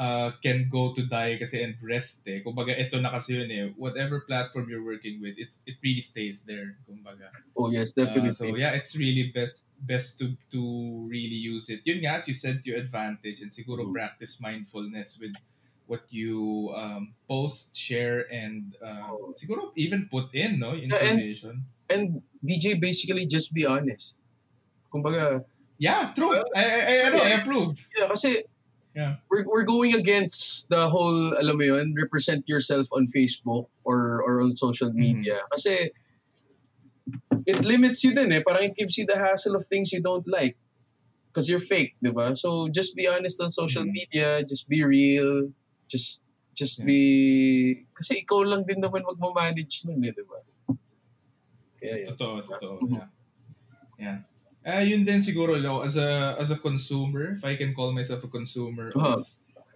uh, 0.00 0.32
can 0.40 0.64
go 0.72 0.96
to 0.96 1.04
die 1.04 1.36
kasi 1.36 1.60
and 1.60 1.76
rest 1.84 2.24
eh. 2.24 2.40
Kumbaga, 2.40 2.72
ito 2.72 2.96
na 3.04 3.12
kasi 3.12 3.36
yun 3.36 3.50
eh. 3.52 3.68
Whatever 3.76 4.24
platform 4.24 4.72
you're 4.72 4.80
working 4.84 5.20
with, 5.20 5.36
it's 5.36 5.60
it 5.68 5.76
really 5.84 6.00
stays 6.00 6.48
there. 6.48 6.80
Kumbaga. 6.88 7.28
Oh, 7.52 7.68
yes, 7.68 7.92
Uh, 7.92 8.08
definitely. 8.08 8.32
so 8.32 8.56
yeah, 8.56 8.72
it's 8.72 8.96
really 8.96 9.28
best 9.28 9.68
best 9.76 10.16
to 10.24 10.32
to 10.48 10.60
really 11.04 11.36
use 11.36 11.68
it. 11.68 11.84
Yun 11.84 12.00
nga, 12.00 12.16
as 12.16 12.24
you 12.24 12.32
said, 12.32 12.64
to 12.64 12.72
your 12.72 12.80
advantage 12.80 13.44
and 13.44 13.52
siguro 13.52 13.84
Mm. 13.84 13.92
practice 13.92 14.40
mindfulness 14.40 15.20
with 15.20 15.36
what 15.84 16.08
you 16.08 16.70
um, 16.72 17.12
post, 17.28 17.76
share, 17.76 18.24
and 18.32 18.72
uh, 18.80 19.10
Oh. 19.12 19.36
siguro 19.36 19.68
even 19.76 20.08
put 20.08 20.32
in, 20.32 20.56
no, 20.56 20.72
Yeah, 20.72 20.96
and- 20.96 21.20
information. 21.20 21.68
And 21.92 22.22
DJ 22.40 22.78
basically 22.80 23.26
just 23.28 23.52
be 23.52 23.68
honest. 23.68 24.16
Kumbaga, 24.88 25.44
Yeah, 25.80 26.12
true. 26.14 26.36
I, 26.54 26.62
I, 26.62 26.80
I, 26.80 26.94
ano, 27.08 27.18
I 27.24 27.30
approve. 27.40 27.74
yeah, 27.96 28.04
kasi 28.06 28.44
Yeah. 28.90 29.22
we're, 29.30 29.46
we're 29.46 29.62
going 29.62 29.94
against 29.94 30.68
the 30.68 30.90
whole, 30.90 31.38
alam 31.38 31.58
mo 31.58 31.64
yun, 31.64 31.94
represent 31.94 32.48
yourself 32.48 32.90
on 32.90 33.06
Facebook 33.06 33.70
or 33.86 34.18
or 34.26 34.42
on 34.42 34.50
social 34.50 34.90
media. 34.90 35.46
Kasi 35.54 35.94
it 37.46 37.64
limits 37.64 38.02
you 38.02 38.14
din 38.14 38.32
eh. 38.34 38.42
Parang 38.42 38.66
it 38.66 38.74
gives 38.74 38.98
you 38.98 39.06
the 39.06 39.14
hassle 39.14 39.54
of 39.54 39.62
things 39.70 39.92
you 39.94 40.02
don't 40.02 40.26
like. 40.26 40.58
Because 41.30 41.46
you're 41.46 41.62
fake, 41.62 41.94
di 42.02 42.10
ba? 42.10 42.34
So 42.34 42.66
just 42.66 42.98
be 42.98 43.06
honest 43.06 43.38
on 43.38 43.48
social 43.54 43.86
Mhm. 43.86 43.94
media. 43.94 44.28
Just 44.42 44.66
be 44.66 44.82
real. 44.82 45.54
Just 45.86 46.26
just 46.50 46.82
Yeah. 46.82 46.90
be... 46.90 47.86
Kasi 47.94 48.26
ikaw 48.26 48.42
lang 48.44 48.66
din 48.66 48.82
naman 48.82 49.06
magmamanage 49.06 49.86
nun 49.86 50.02
eh, 50.04 50.12
di 50.12 50.24
ba? 50.26 50.42
Kaya 51.78 51.94
yun. 52.04 52.08
Totoo, 52.12 52.42
totoo. 52.42 52.74
Mhm. 52.84 52.98
Yeah. 52.98 53.08
Yeah. 54.02 54.18
Uh, 54.60 54.84
yun 54.84 55.04
din 55.08 55.24
siguro, 55.24 55.56
no, 55.56 55.80
as 55.80 55.96
a 55.96 56.36
as 56.36 56.50
a 56.52 56.58
consumer, 56.60 57.32
if 57.32 57.40
I 57.44 57.56
can 57.56 57.72
call 57.72 57.92
myself 57.96 58.20
a 58.24 58.28
consumer 58.28 58.92
Uh-huh. 58.92 59.16
of 59.16 59.28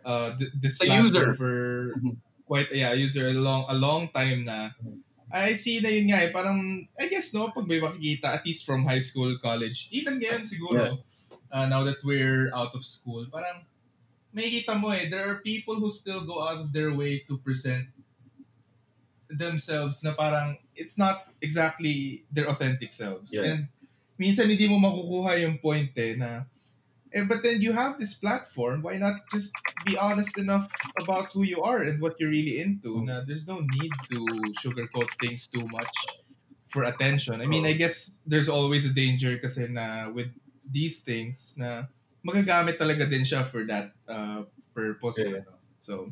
uh, 0.04 0.36
th- 0.36 0.52
this 0.60 0.76
A 0.84 0.86
user. 1.00 1.32
for 1.32 1.96
Mhm. 1.96 2.20
quite 2.44 2.68
yeah, 2.68 2.92
user 2.92 3.32
a 3.32 3.36
long 3.36 3.64
a 3.72 3.76
long 3.76 4.12
time 4.12 4.44
na. 4.44 4.76
Mhm. 4.76 5.00
I 5.32 5.56
see 5.56 5.80
na 5.80 5.88
yun 5.88 6.12
nga 6.12 6.20
eh, 6.20 6.30
parang, 6.30 6.84
I 7.00 7.08
guess 7.08 7.32
no, 7.32 7.48
pag 7.48 7.64
may 7.66 7.80
makikita, 7.80 8.28
at 8.28 8.44
least 8.44 8.68
from 8.68 8.84
high 8.84 9.00
school, 9.00 9.34
college, 9.40 9.88
even 9.90 10.20
ngayon 10.20 10.44
siguro, 10.44 11.00
uh, 11.50 11.66
now 11.66 11.82
that 11.82 11.98
we're 12.04 12.52
out 12.52 12.76
of 12.76 12.84
school, 12.84 13.24
parang, 13.32 13.64
makikita 14.30 14.76
mo 14.76 14.92
eh, 14.92 15.08
there 15.08 15.24
are 15.24 15.40
people 15.40 15.80
who 15.80 15.88
still 15.88 16.22
go 16.28 16.44
out 16.44 16.60
of 16.60 16.70
their 16.76 16.92
way 16.92 17.24
to 17.24 17.40
present 17.40 17.88
themselves 19.26 20.04
na 20.04 20.12
parang 20.14 20.60
it's 20.76 21.00
not 21.00 21.26
exactly 21.40 22.22
their 22.30 22.46
authentic 22.46 22.92
selves. 22.92 23.32
Yeah. 23.32 23.48
And 23.48 23.60
minsan 24.18 24.50
hindi 24.50 24.66
mo 24.70 24.78
makukuha 24.78 25.42
yung 25.42 25.58
point 25.58 25.90
eh 25.98 26.14
na 26.14 26.46
eh, 27.14 27.22
but 27.22 27.46
then 27.46 27.62
you 27.62 27.72
have 27.72 27.96
this 27.98 28.14
platform, 28.14 28.82
why 28.82 28.98
not 28.98 29.22
just 29.30 29.54
be 29.86 29.96
honest 29.96 30.36
enough 30.36 30.66
about 30.98 31.32
who 31.32 31.44
you 31.46 31.62
are 31.62 31.86
and 31.86 32.02
what 32.02 32.18
you're 32.18 32.28
really 32.28 32.58
into? 32.58 33.06
Na 33.06 33.22
there's 33.22 33.46
no 33.46 33.62
need 33.62 33.92
to 34.10 34.18
sugarcoat 34.58 35.06
things 35.22 35.46
too 35.46 35.62
much 35.70 35.94
for 36.66 36.82
attention. 36.82 37.40
I 37.40 37.46
mean, 37.46 37.64
I 37.64 37.78
guess 37.78 38.20
there's 38.26 38.50
always 38.50 38.84
a 38.84 38.90
danger 38.90 39.38
kasi 39.38 39.70
na 39.70 40.10
with 40.10 40.34
these 40.66 41.06
things 41.06 41.54
na 41.54 41.86
magagamit 42.26 42.82
talaga 42.82 43.06
din 43.06 43.22
siya 43.22 43.46
for 43.46 43.62
that 43.70 43.94
uh, 44.10 44.42
purpose. 44.74 45.22
Yeah. 45.22 45.46
ano. 45.46 45.54
So, 45.78 46.10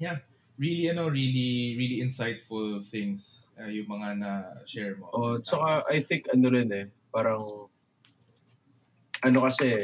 yeah. 0.00 0.24
Really, 0.58 0.90
ano, 0.90 1.06
really, 1.06 1.76
really 1.78 2.02
insightful 2.02 2.82
things 2.82 3.46
uh, 3.60 3.70
yung 3.70 3.86
mga 3.86 4.18
na-share 4.18 4.96
mo. 4.98 5.06
Oh, 5.14 5.36
time. 5.36 5.44
tsaka 5.44 5.68
I 5.86 6.00
think 6.02 6.26
ano 6.34 6.50
rin 6.50 6.72
eh, 6.74 6.90
parang 7.12 7.68
ano 9.24 9.38
kasi 9.46 9.74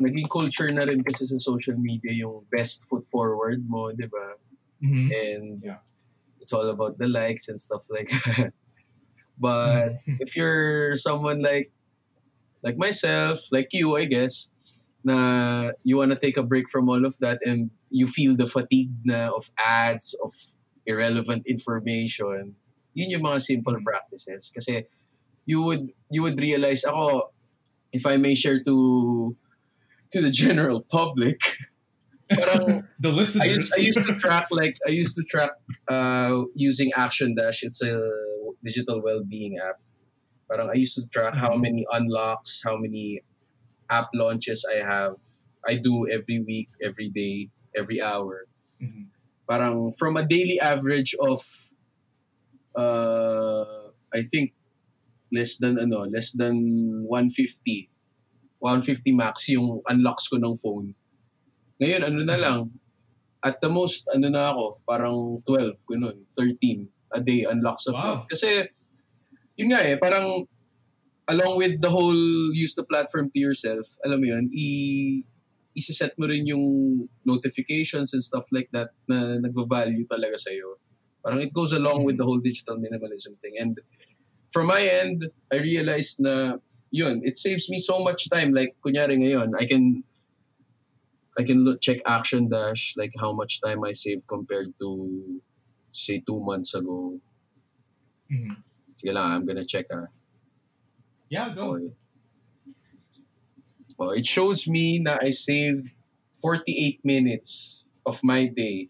naging 0.00 0.28
culture 0.30 0.70
na 0.72 0.86
rin 0.86 1.04
kasi 1.04 1.26
sa 1.28 1.36
social 1.36 1.76
media 1.76 2.14
yung 2.14 2.46
best 2.48 2.88
foot 2.88 3.04
forward 3.04 3.60
mo, 3.68 3.92
'di 3.92 4.08
ba? 4.08 4.26
Mhm. 4.80 5.06
And 5.12 5.46
Yeah. 5.60 5.80
it's 6.40 6.52
all 6.56 6.68
about 6.70 6.96
the 6.96 7.08
likes 7.08 7.48
and 7.48 7.60
stuff 7.60 7.84
like 7.92 8.08
that. 8.08 8.52
But 9.40 10.00
if 10.20 10.36
you're 10.36 10.96
someone 10.96 11.42
like 11.42 11.72
like 12.62 12.76
myself, 12.76 13.40
like 13.52 13.72
you, 13.72 13.96
I 13.96 14.04
guess, 14.04 14.52
na 15.04 15.72
you 15.84 15.96
wanna 15.96 16.16
take 16.16 16.36
a 16.36 16.44
break 16.44 16.68
from 16.68 16.88
all 16.88 17.04
of 17.04 17.16
that 17.20 17.40
and 17.44 17.70
you 17.88 18.06
feel 18.06 18.36
the 18.36 18.46
fatigue 18.46 18.92
na 19.04 19.32
of 19.32 19.50
ads, 19.56 20.14
of 20.24 20.32
irrelevant 20.86 21.44
information, 21.48 22.56
yun 22.94 23.10
yung 23.10 23.24
mga 23.24 23.40
simple 23.40 23.76
practices. 23.84 24.52
Kasi 24.52 24.84
you 25.46 25.62
would 25.62 25.92
you 26.10 26.22
would 26.22 26.38
realize 26.40 26.84
ako, 26.84 27.32
if 27.92 28.06
I 28.06 28.16
may 28.16 28.34
share 28.34 28.58
to 28.62 29.36
to 30.12 30.20
the 30.20 30.30
general 30.30 30.82
public, 30.82 31.40
parang 32.30 32.84
the 32.98 33.10
listeners. 33.10 33.42
I 33.42 33.46
used, 33.46 33.72
I 33.78 33.80
used 33.82 34.02
to 34.06 34.14
track 34.16 34.46
like 34.50 34.76
I 34.86 34.90
used 34.90 35.14
to 35.16 35.24
track 35.24 35.50
uh, 35.88 36.42
using 36.54 36.90
Action 36.96 37.34
Dash. 37.34 37.62
It's 37.62 37.82
a 37.82 37.94
digital 38.64 39.02
well-being 39.02 39.58
app. 39.58 39.80
Parang 40.50 40.68
I 40.70 40.74
used 40.74 40.94
to 40.96 41.06
track 41.08 41.34
how 41.34 41.54
many 41.56 41.84
unlocks, 41.92 42.62
how 42.64 42.76
many 42.76 43.22
app 43.90 44.08
launches 44.14 44.66
I 44.66 44.82
have. 44.84 45.16
I 45.66 45.76
do 45.76 46.08
every 46.08 46.40
week, 46.40 46.68
every 46.82 47.10
day, 47.10 47.50
every 47.76 48.00
hour. 48.00 48.46
Mhm. 48.80 49.12
Parang 49.48 49.92
from 49.92 50.16
a 50.16 50.24
daily 50.26 50.58
average 50.60 51.14
of 51.20 51.42
uh, 52.74 53.90
I 54.12 54.22
think 54.22 54.52
less 55.32 55.58
than 55.58 55.78
ano, 55.78 56.06
less 56.06 56.34
than 56.34 56.54
150. 57.06 57.88
150 58.60 59.16
max 59.16 59.48
yung 59.48 59.80
unlocks 59.88 60.28
ko 60.28 60.36
ng 60.36 60.54
phone. 60.60 60.92
Ngayon, 61.80 62.02
ano 62.04 62.20
na 62.28 62.36
lang, 62.36 62.58
at 63.40 63.56
the 63.64 63.72
most, 63.72 64.04
ano 64.12 64.28
na 64.28 64.52
ako, 64.52 64.84
parang 64.84 65.40
12, 65.48 65.80
ganun, 65.88 66.16
13 66.28 66.84
a 67.16 67.20
day 67.24 67.48
unlocks 67.48 67.88
of 67.88 67.96
Wow. 67.96 68.28
Kasi, 68.28 68.68
yun 69.56 69.72
nga 69.72 69.80
eh, 69.80 69.96
parang 69.96 70.44
along 71.24 71.56
with 71.56 71.80
the 71.80 71.88
whole 71.88 72.52
use 72.52 72.76
the 72.76 72.84
platform 72.84 73.32
to 73.32 73.40
yourself, 73.40 73.96
alam 74.04 74.20
mo 74.20 74.28
yun, 74.28 74.52
i 74.52 74.68
isa-set 75.70 76.18
mo 76.18 76.26
rin 76.26 76.44
yung 76.50 76.66
notifications 77.22 78.12
and 78.12 78.20
stuff 78.20 78.50
like 78.50 78.68
that 78.74 78.90
na 79.06 79.38
nagva-value 79.38 80.02
talaga 80.04 80.34
sa'yo. 80.34 80.76
Parang 81.22 81.38
it 81.40 81.54
goes 81.54 81.70
along 81.70 82.02
with 82.02 82.18
the 82.18 82.26
whole 82.26 82.42
digital 82.42 82.76
minimalism 82.76 83.38
thing. 83.38 83.54
And 83.56 83.78
from 84.50 84.66
my 84.66 84.82
end, 84.82 85.30
I 85.52 85.56
realized 85.56 86.20
na 86.20 86.58
yun, 86.90 87.22
it 87.24 87.36
saves 87.36 87.70
me 87.70 87.78
so 87.78 87.98
much 88.02 88.28
time. 88.30 88.52
Like, 88.52 88.76
kunyari 88.84 89.16
ngayon, 89.18 89.54
I 89.58 89.64
can 89.66 90.04
I 91.38 91.42
can 91.42 91.64
look, 91.64 91.80
check 91.80 92.02
Action 92.04 92.48
Dash, 92.50 92.94
like 92.98 93.12
how 93.18 93.32
much 93.32 93.60
time 93.62 93.84
I 93.84 93.92
saved 93.92 94.26
compared 94.28 94.74
to, 94.80 95.40
say, 95.92 96.20
two 96.26 96.40
months 96.42 96.74
ago. 96.74 97.16
Mhm. 98.30 98.56
Sige 98.98 99.14
lang, 99.14 99.30
I'm 99.32 99.46
gonna 99.46 99.64
check 99.64 99.86
ah. 99.94 100.10
Yeah, 101.30 101.54
go. 101.54 101.78
Okay. 101.78 101.94
Well, 103.96 104.10
it 104.10 104.26
shows 104.26 104.66
me 104.66 104.98
na 104.98 105.18
I 105.22 105.30
saved 105.30 105.94
48 106.32 107.00
minutes 107.04 107.88
of 108.04 108.20
my 108.24 108.46
day 108.46 108.88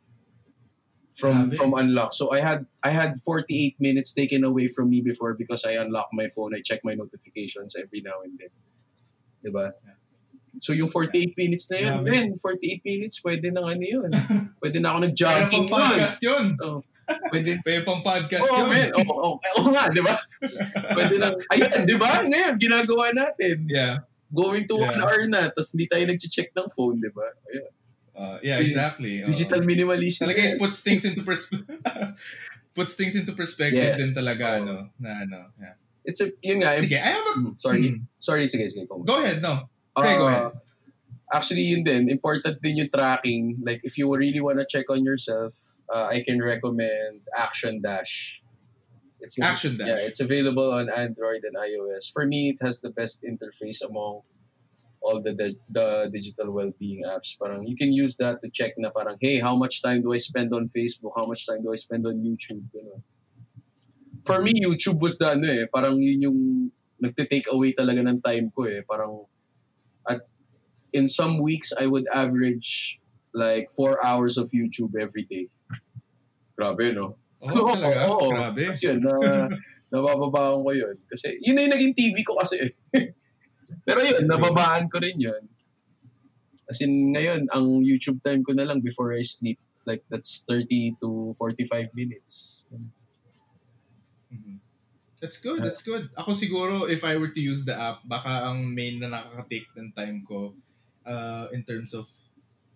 from 1.20 1.52
Grabe. 1.52 1.56
from 1.60 1.70
unlock. 1.76 2.16
So 2.16 2.32
I 2.32 2.40
had 2.40 2.64
I 2.82 2.90
had 2.90 3.20
48 3.20 3.76
minutes 3.78 4.16
taken 4.16 4.42
away 4.42 4.66
from 4.66 4.88
me 4.88 5.04
before 5.04 5.36
because 5.36 5.62
I 5.68 5.76
unlock 5.76 6.08
my 6.16 6.26
phone. 6.26 6.56
I 6.56 6.64
check 6.64 6.80
my 6.82 6.96
notifications 6.96 7.76
every 7.76 8.00
now 8.00 8.24
and 8.24 8.40
then. 8.40 8.52
Diba? 9.44 9.76
So 10.58 10.72
yung 10.74 10.88
48 10.90 11.38
minutes 11.38 11.70
na 11.70 11.76
yun, 11.78 11.94
Grabe. 12.02 12.10
man, 12.10 12.28
48 12.34 12.82
minutes, 12.82 13.22
pwede 13.22 13.54
na 13.54 13.62
ano 13.62 13.84
yun. 13.86 14.10
Pwede 14.60 14.76
na 14.82 14.92
ako 14.92 14.98
nag-jogging 15.06 15.64
yun. 15.64 15.70
podcast 15.70 16.18
yun. 16.20 16.46
Oh. 16.58 16.82
Pwede. 17.30 17.56
Pwede 17.64 17.80
pang 17.86 18.02
podcast 18.02 18.50
Oo, 18.50 18.66
yun. 18.66 18.68
man. 18.68 18.88
Oo, 18.98 19.14
oo, 19.14 19.32
oo 19.38 19.68
nga, 19.70 19.86
di 19.88 20.02
ba? 20.02 20.18
Pwede 20.90 21.16
lang. 21.22 21.38
Ayun, 21.54 21.86
di 21.86 21.94
ba? 21.94 22.26
Ngayon, 22.26 22.54
ginagawa 22.58 23.14
natin. 23.14 23.62
Yeah. 23.70 24.02
Going 24.26 24.66
to 24.66 24.74
one 24.78 24.90
Yeah. 24.90 25.06
hour 25.06 25.22
na, 25.30 25.40
tapos 25.54 25.70
hindi 25.72 25.86
tayo 25.86 26.02
nag-check 26.10 26.50
ng 26.50 26.68
phone, 26.74 26.98
di 26.98 27.10
ba? 27.14 27.30
Ayun. 27.46 27.70
Uh, 28.20 28.36
yeah, 28.44 28.60
exactly. 28.60 29.24
Oo. 29.24 29.32
Digital 29.32 29.64
minimalism. 29.64 30.28
Talaga 30.28 30.44
it 30.44 30.58
puts 30.60 30.84
things 30.84 31.08
into 31.08 31.24
perspective. 31.24 31.80
puts 32.76 32.92
things 32.94 33.16
into 33.16 33.32
perspective 33.32 33.80
Yes. 33.80 33.96
din 33.96 34.12
talaga, 34.12 34.44
Oo. 34.52 34.58
ano, 34.60 34.74
na 35.00 35.24
ano. 35.24 35.38
Yeah. 35.56 35.74
It's 36.04 36.20
a, 36.20 36.28
yun 36.44 36.60
nga. 36.60 36.76
Sige, 36.76 37.00
I 37.00 37.12
have 37.16 37.28
a... 37.32 37.34
Hmm, 37.40 37.52
sorry. 37.56 37.88
Hmm. 37.96 38.04
Sorry, 38.20 38.44
sige, 38.44 38.68
sige. 38.68 38.84
Go, 38.84 39.00
Go 39.00 39.16
ahead, 39.24 39.40
no. 39.40 39.64
Okay, 39.96 40.14
go 40.20 40.28
Uh, 40.28 40.28
ahead. 40.28 40.52
Actually, 41.32 41.64
yun 41.72 41.80
din. 41.80 42.10
Important 42.12 42.60
din 42.60 42.76
yung 42.84 42.90
tracking. 42.92 43.56
Like, 43.64 43.80
if 43.88 43.96
you 43.96 44.04
really 44.12 44.40
wanna 44.44 44.66
check 44.68 44.90
on 44.90 45.00
yourself, 45.00 45.78
uh, 45.88 46.10
I 46.12 46.20
can 46.20 46.42
recommend 46.42 47.24
Action 47.32 47.80
Dash. 47.80 48.42
It's 49.20 49.38
Action 49.38 49.76
Dash. 49.78 49.88
Yeah, 49.88 50.00
it's 50.10 50.18
available 50.20 50.72
on 50.72 50.88
Android 50.92 51.44
and 51.46 51.54
iOS. 51.56 52.10
For 52.12 52.26
me, 52.26 52.50
it 52.52 52.58
has 52.60 52.80
the 52.80 52.90
best 52.90 53.22
interface 53.22 53.80
among 53.80 54.26
all 55.00 55.20
the 55.20 55.32
the, 55.32 55.56
the 55.68 56.10
digital 56.12 56.52
well-being 56.52 57.02
apps. 57.08 57.36
Parang 57.40 57.66
you 57.66 57.76
can 57.76 57.92
use 57.92 58.16
that 58.20 58.40
to 58.42 58.48
check 58.52 58.76
na 58.78 58.90
parang, 58.92 59.16
hey, 59.20 59.40
how 59.40 59.56
much 59.56 59.82
time 59.82 60.02
do 60.02 60.12
I 60.12 60.18
spend 60.18 60.52
on 60.52 60.68
Facebook? 60.68 61.12
How 61.16 61.26
much 61.26 61.46
time 61.46 61.62
do 61.64 61.72
I 61.72 61.76
spend 61.76 62.06
on 62.06 62.20
YouTube? 62.20 62.68
Ganun. 62.72 63.02
For 64.24 64.42
me, 64.44 64.52
YouTube 64.52 65.00
was 65.00 65.16
the 65.16 65.32
ano 65.32 65.48
eh, 65.48 65.64
parang 65.64 65.96
yun 65.96 66.20
yung 66.20 66.38
nagte-take 67.00 67.48
away 67.48 67.72
talaga 67.72 68.04
ng 68.04 68.20
time 68.20 68.52
ko 68.52 68.68
eh. 68.68 68.84
Parang 68.84 69.24
at 70.04 70.28
in 70.92 71.08
some 71.08 71.40
weeks, 71.40 71.72
I 71.72 71.88
would 71.88 72.04
average 72.12 73.00
like 73.32 73.72
four 73.72 73.96
hours 74.04 74.36
of 74.36 74.52
YouTube 74.52 74.92
every 75.00 75.24
day. 75.24 75.48
Grabe, 76.58 76.92
no? 76.92 77.16
Oh, 77.40 77.72
talaga? 77.72 78.04
Oo. 78.12 78.28
Grabe. 78.28 78.68
Yun, 78.76 79.00
na, 79.00 79.14
nabababahan 79.92 80.60
ko 80.60 80.70
yun. 80.76 80.96
Kasi 81.08 81.40
yun 81.40 81.56
na 81.56 81.64
yung 81.64 81.74
naging 81.74 81.94
TV 81.96 82.20
ko 82.20 82.36
kasi. 82.36 82.68
eh. 82.92 83.16
Pero 83.86 84.00
yun, 84.02 84.26
nababaan 84.26 84.90
ko 84.90 84.98
rin 84.98 85.18
yun. 85.20 85.42
As 86.70 86.78
in, 86.80 87.12
ngayon, 87.14 87.50
ang 87.50 87.82
YouTube 87.82 88.22
time 88.22 88.46
ko 88.46 88.54
na 88.54 88.62
lang 88.62 88.78
before 88.80 89.10
I 89.12 89.22
sleep, 89.22 89.58
like 89.86 90.04
that's 90.06 90.44
30 90.46 90.94
to 91.02 91.34
45 91.34 91.90
minutes. 91.94 92.66
Mhm. 94.30 94.60
That's 95.20 95.36
good, 95.42 95.60
that's 95.60 95.82
good. 95.82 96.08
Ako 96.16 96.32
siguro, 96.32 96.88
if 96.88 97.04
I 97.04 97.16
were 97.20 97.28
to 97.28 97.42
use 97.42 97.66
the 97.68 97.76
app, 97.76 98.00
baka 98.08 98.48
ang 98.48 98.64
main 98.72 98.96
na 99.02 99.12
nakaka-take 99.12 99.68
ng 99.76 99.92
time 99.92 100.24
ko 100.24 100.54
uh, 101.04 101.48
in 101.52 101.60
terms 101.66 101.92
of, 101.92 102.08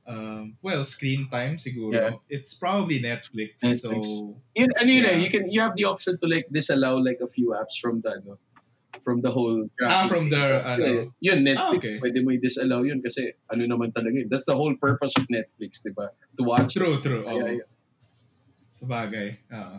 um, 0.05 0.53
well, 0.61 0.85
screen 0.85 1.25
time 1.33 1.57
siguro, 1.57 1.95
Yeah. 1.97 2.13
it's 2.29 2.53
probably 2.53 3.01
Netflix. 3.01 3.65
Netflix. 3.65 4.05
So, 4.05 4.37
Yun, 4.53 4.71
ano 4.77 4.91
yun 4.93 5.05
eh, 5.09 5.17
Yeah. 5.17 5.23
you 5.25 5.31
can 5.33 5.45
you 5.49 5.61
have 5.65 5.73
the 5.73 5.89
option 5.89 6.21
to 6.21 6.27
like 6.29 6.45
disallow 6.53 7.01
like 7.01 7.23
a 7.25 7.31
few 7.31 7.57
apps 7.57 7.81
from 7.81 8.05
the 8.05 8.13
ano, 8.21 8.37
from 9.03 9.23
the 9.25 9.31
whole 9.31 9.67
ah, 9.83 10.07
from 10.07 10.31
the, 10.31 10.63
ano, 10.63 11.11
Yun, 11.21 11.41
Netflix, 11.43 11.59
Ah, 11.59 11.97
okay. 11.97 11.97
pwede 11.99 12.19
mo 12.23 12.31
i-disallow 12.31 12.85
yun 12.87 13.01
kasi 13.03 13.33
ano 13.51 13.65
naman 13.67 13.91
talaga 13.91 14.15
yun. 14.23 14.29
That's 14.31 14.47
the 14.47 14.55
whole 14.57 14.77
purpose 14.77 15.17
of 15.17 15.27
Netflix, 15.27 15.83
di 15.83 15.91
ba? 15.91 16.13
To 16.39 16.43
watch. 16.45 16.75
true, 16.77 17.01
true. 17.03 17.25
Ay, 17.27 17.35
oo. 17.41 17.47
ay, 17.49 17.57
Sa 18.69 18.87
bagay. 18.87 19.39
Oo. 19.51 19.77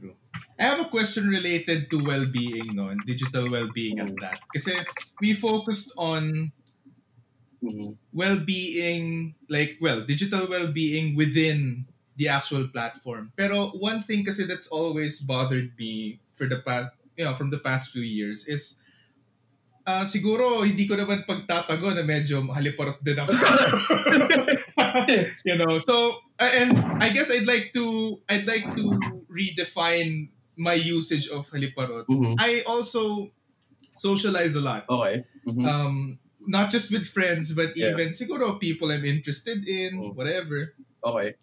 True. 0.00 0.16
I 0.56 0.62
have 0.64 0.80
a 0.80 0.88
question 0.88 1.28
related 1.28 1.88
to 1.92 2.00
well-being, 2.00 2.72
no? 2.72 2.88
And 2.88 3.00
digital 3.04 3.48
well-being 3.48 4.00
at 4.00 4.12
Mm. 4.12 4.20
that. 4.24 4.40
Kasi 4.52 4.76
we 5.20 5.32
focused 5.32 5.92
on 5.96 6.52
Mhm. 7.60 7.96
well-being, 8.12 9.36
like, 9.48 9.76
well, 9.80 10.04
digital 10.04 10.48
well-being 10.48 11.12
within 11.16 11.84
the 12.16 12.28
actual 12.28 12.68
platform. 12.68 13.32
Pero 13.36 13.72
one 13.76 14.04
thing 14.04 14.24
kasi 14.24 14.44
that's 14.44 14.68
always 14.68 15.20
bothered 15.20 15.72
me 15.76 16.20
for 16.36 16.48
the 16.48 16.60
past, 16.60 16.92
you 17.16 17.24
know, 17.24 17.34
from 17.34 17.50
the 17.50 17.58
past 17.58 17.90
few 17.90 18.02
years 18.02 18.46
is 18.46 18.78
ah 19.86 20.04
siguro 20.04 20.62
hindi 20.62 20.86
ko 20.86 20.94
naman 20.94 21.24
pagtatago 21.24 21.96
na 21.96 22.04
medyo 22.04 22.44
haliparot 22.52 23.00
din 23.02 23.16
ako. 23.16 23.32
you 25.44 25.56
know, 25.56 25.78
so 25.78 26.18
uh, 26.38 26.50
and 26.54 26.76
I 27.02 27.10
guess 27.10 27.30
I'd 27.32 27.46
like 27.46 27.72
to 27.74 28.18
I'd 28.28 28.46
like 28.46 28.64
to 28.76 28.84
redefine 29.30 30.28
my 30.56 30.74
usage 30.76 31.28
of 31.28 31.48
haliparot. 31.50 32.06
Mhm. 32.08 32.36
I 32.38 32.62
also 32.68 33.32
socialize 33.96 34.54
a 34.54 34.60
lot. 34.62 34.84
Okay. 34.88 35.24
Mhm. 35.48 35.64
Um 35.64 35.96
not 36.40 36.70
just 36.70 36.88
with 36.92 37.04
friends 37.04 37.52
but 37.52 37.76
Yeah. 37.76 37.92
even 37.92 38.16
siguro 38.16 38.56
people 38.60 38.88
I'm 38.92 39.04
interested 39.04 39.60
in, 39.68 40.00
Mm. 40.00 40.14
whatever. 40.16 40.72
okay. 41.04 41.36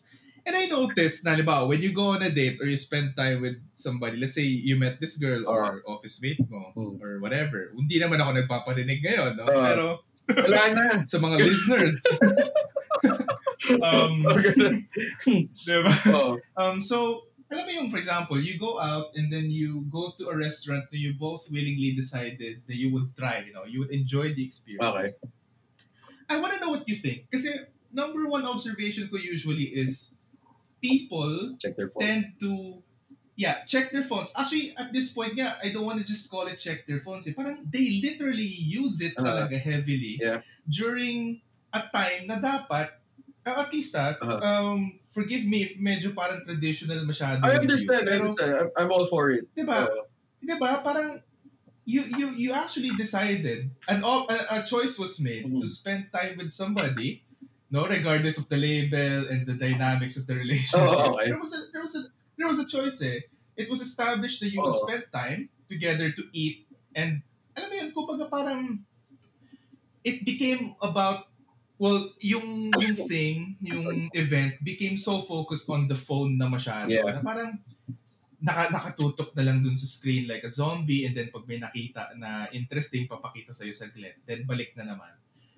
And 0.48 0.56
I 0.56 0.72
noticed 0.72 1.28
na 1.28 1.36
halimbawa, 1.36 1.68
when 1.68 1.84
you 1.84 1.92
go 1.92 2.16
on 2.16 2.24
a 2.24 2.32
date 2.32 2.56
or 2.64 2.72
you 2.72 2.80
spend 2.80 3.20
time 3.20 3.44
with 3.44 3.60
somebody, 3.76 4.16
let's 4.16 4.32
say 4.32 4.48
you 4.48 4.80
met 4.80 5.04
this 5.04 5.20
girl 5.20 5.44
or 5.44 5.84
office 5.84 6.24
mate 6.24 6.40
mo 6.48 6.72
Mm. 6.72 7.04
or 7.04 7.20
whatever. 7.20 7.76
Hindi 7.76 8.00
naman 8.00 8.24
ako 8.24 8.32
nagpaparinig 8.40 9.04
ngayon, 9.04 9.36
no? 9.36 9.44
Ah. 9.44 9.68
Pero 9.68 9.86
Wala 10.28 10.62
na. 10.72 10.86
sa 11.12 11.20
mga 11.20 11.36
listeners. 11.44 12.00
um, 13.84 14.24
diba? 15.68 15.94
Oh. 16.16 16.40
Um, 16.56 16.80
so, 16.80 17.28
alam 17.52 17.64
mo 17.68 17.72
yung, 17.72 17.90
for 17.92 18.00
example, 18.00 18.40
you 18.40 18.60
go 18.60 18.80
out 18.80 19.12
and 19.16 19.32
then 19.32 19.52
you 19.52 19.88
go 19.92 20.12
to 20.20 20.28
a 20.32 20.36
restaurant 20.36 20.84
na 20.92 21.00
you 21.00 21.16
both 21.16 21.48
willingly 21.52 21.92
decided 21.96 22.64
that 22.68 22.76
you 22.76 22.92
would 22.92 23.16
try, 23.16 23.44
you 23.44 23.52
know, 23.56 23.64
you 23.64 23.80
would 23.84 23.92
enjoy 23.92 24.32
the 24.36 24.44
experience. 24.44 24.84
Okay. 24.84 25.12
I 26.28 26.40
want 26.40 26.56
to 26.56 26.60
know 26.60 26.72
what 26.76 26.84
you 26.88 26.96
think. 26.96 27.32
Kasi 27.32 27.52
number 27.92 28.28
one 28.28 28.44
observation 28.44 29.08
ko 29.08 29.16
usually 29.16 29.72
is 29.72 30.12
people 30.88 31.56
Check 31.60 31.76
their 31.76 31.88
phone. 31.92 32.02
tend 32.02 32.24
to 32.40 32.80
yeah, 33.38 33.62
check 33.70 33.92
their 33.94 34.02
phones. 34.02 34.34
Actually, 34.34 34.74
at 34.74 34.90
this 34.90 35.14
point 35.14 35.36
yeah, 35.36 35.62
I 35.62 35.70
don't 35.70 35.86
want 35.86 36.00
to 36.02 36.06
just 36.08 36.26
call 36.26 36.48
it 36.48 36.58
check 36.58 36.88
their 36.88 36.98
phones. 37.00 37.28
Eh. 37.28 37.34
Parang 37.36 37.62
they 37.68 38.02
literally 38.02 38.50
use 38.50 38.98
it 39.04 39.14
Uh, 39.14 39.22
talaga 39.24 39.60
heavily 39.60 40.18
yeah. 40.18 40.42
during 40.66 41.38
a 41.70 41.82
time 41.94 42.26
na 42.26 42.42
dapat, 42.42 42.98
uh, 43.46 43.62
at 43.62 43.70
least 43.70 43.94
ah, 43.94 44.18
Uh-huh. 44.18 44.40
um, 44.42 44.98
forgive 45.12 45.46
me 45.46 45.62
if 45.66 45.78
medyo 45.78 46.14
parang 46.14 46.42
traditional 46.46 46.98
masyado. 47.06 47.46
I 47.46 47.62
understand. 47.62 48.10
I 48.10 48.18
Pero, 48.18 48.34
understand. 48.34 48.52
I'm, 48.58 48.70
I'm 48.74 48.90
all 48.90 49.06
for 49.06 49.30
it. 49.30 49.46
Diba? 49.54 49.86
Uh, 49.86 50.06
diba, 50.42 50.82
parang 50.82 51.22
you 51.86 52.04
you 52.18 52.28
you 52.36 52.50
actually 52.52 52.92
decided 52.98 53.70
an 53.88 54.02
op- 54.04 54.28
a, 54.28 54.38
a 54.50 54.58
choice 54.66 54.98
was 54.98 55.22
made 55.22 55.46
Mhm. 55.46 55.62
to 55.62 55.68
spend 55.70 56.10
time 56.10 56.36
with 56.36 56.52
somebody 56.52 57.22
no 57.68 57.84
regardless 57.86 58.38
of 58.38 58.48
the 58.48 58.56
label 58.56 59.28
and 59.28 59.44
the 59.44 59.56
dynamics 59.56 60.16
of 60.16 60.24
the 60.26 60.36
relationship 60.36 60.80
Oh, 60.80 61.14
okay. 61.14 61.28
there 61.30 61.40
was 61.40 61.52
a 61.52 61.62
there 61.72 61.84
was 61.84 61.94
a 61.96 62.04
there 62.40 62.48
was 62.48 62.60
a 62.60 62.68
choice 62.68 63.00
eh 63.04 63.20
it 63.58 63.68
was 63.68 63.82
established 63.82 64.40
that 64.40 64.50
you 64.50 64.62
would 64.62 64.76
Oo. 64.76 64.84
spend 64.88 65.04
time 65.12 65.42
together 65.68 66.14
to 66.14 66.24
eat 66.32 66.64
and 66.96 67.22
alam 67.54 67.68
mo 67.68 67.76
yun 67.76 67.90
kumbaga 67.92 68.26
parang 68.30 68.62
it 70.04 70.24
became 70.24 70.78
about 70.80 71.28
well 71.76 72.08
yung 72.24 72.72
yung 72.80 72.98
thing 73.12 73.60
yung 73.60 74.08
event 74.16 74.56
became 74.64 74.96
so 74.96 75.20
focused 75.22 75.68
on 75.68 75.86
the 75.92 75.98
phone 75.98 76.40
na 76.40 76.48
masyado 76.48 76.88
Yeah. 76.88 77.04
na 77.04 77.22
parang 77.22 77.60
naka, 78.38 78.70
nakatutok 78.70 79.34
na 79.34 79.44
lang 79.50 79.66
dun 79.66 79.74
sa 79.74 79.90
screen 79.90 80.30
like 80.30 80.46
a 80.46 80.52
zombie 80.54 81.04
and 81.04 81.18
then 81.18 81.28
pag 81.34 81.44
may 81.50 81.58
nakita 81.58 82.14
na 82.22 82.46
interesting 82.54 83.10
papakita 83.10 83.50
sa'yo 83.52 83.74
saglit 83.74 84.22
then 84.24 84.46
balik 84.46 84.78
na 84.78 84.86
naman 84.88 85.10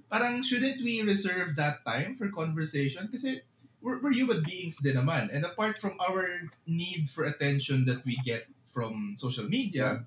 parang 0.10 0.41
shouldn't 0.41 0.82
we 0.82 1.01
reserve 1.01 1.53
that 1.55 1.86
time 1.86 2.18
for 2.18 2.28
conversation 2.30 3.07
kasi 3.07 3.41
we're, 3.80 4.01
we're 4.01 4.12
human 4.12 4.41
beings 4.43 4.82
din 4.82 4.97
naman 4.97 5.30
and 5.32 5.45
apart 5.45 5.78
from 5.78 5.95
our 6.01 6.49
need 6.66 7.07
for 7.07 7.24
attention 7.24 7.86
that 7.86 8.01
we 8.03 8.18
get 8.26 8.49
from 8.68 9.16
social 9.16 9.47
media 9.47 10.03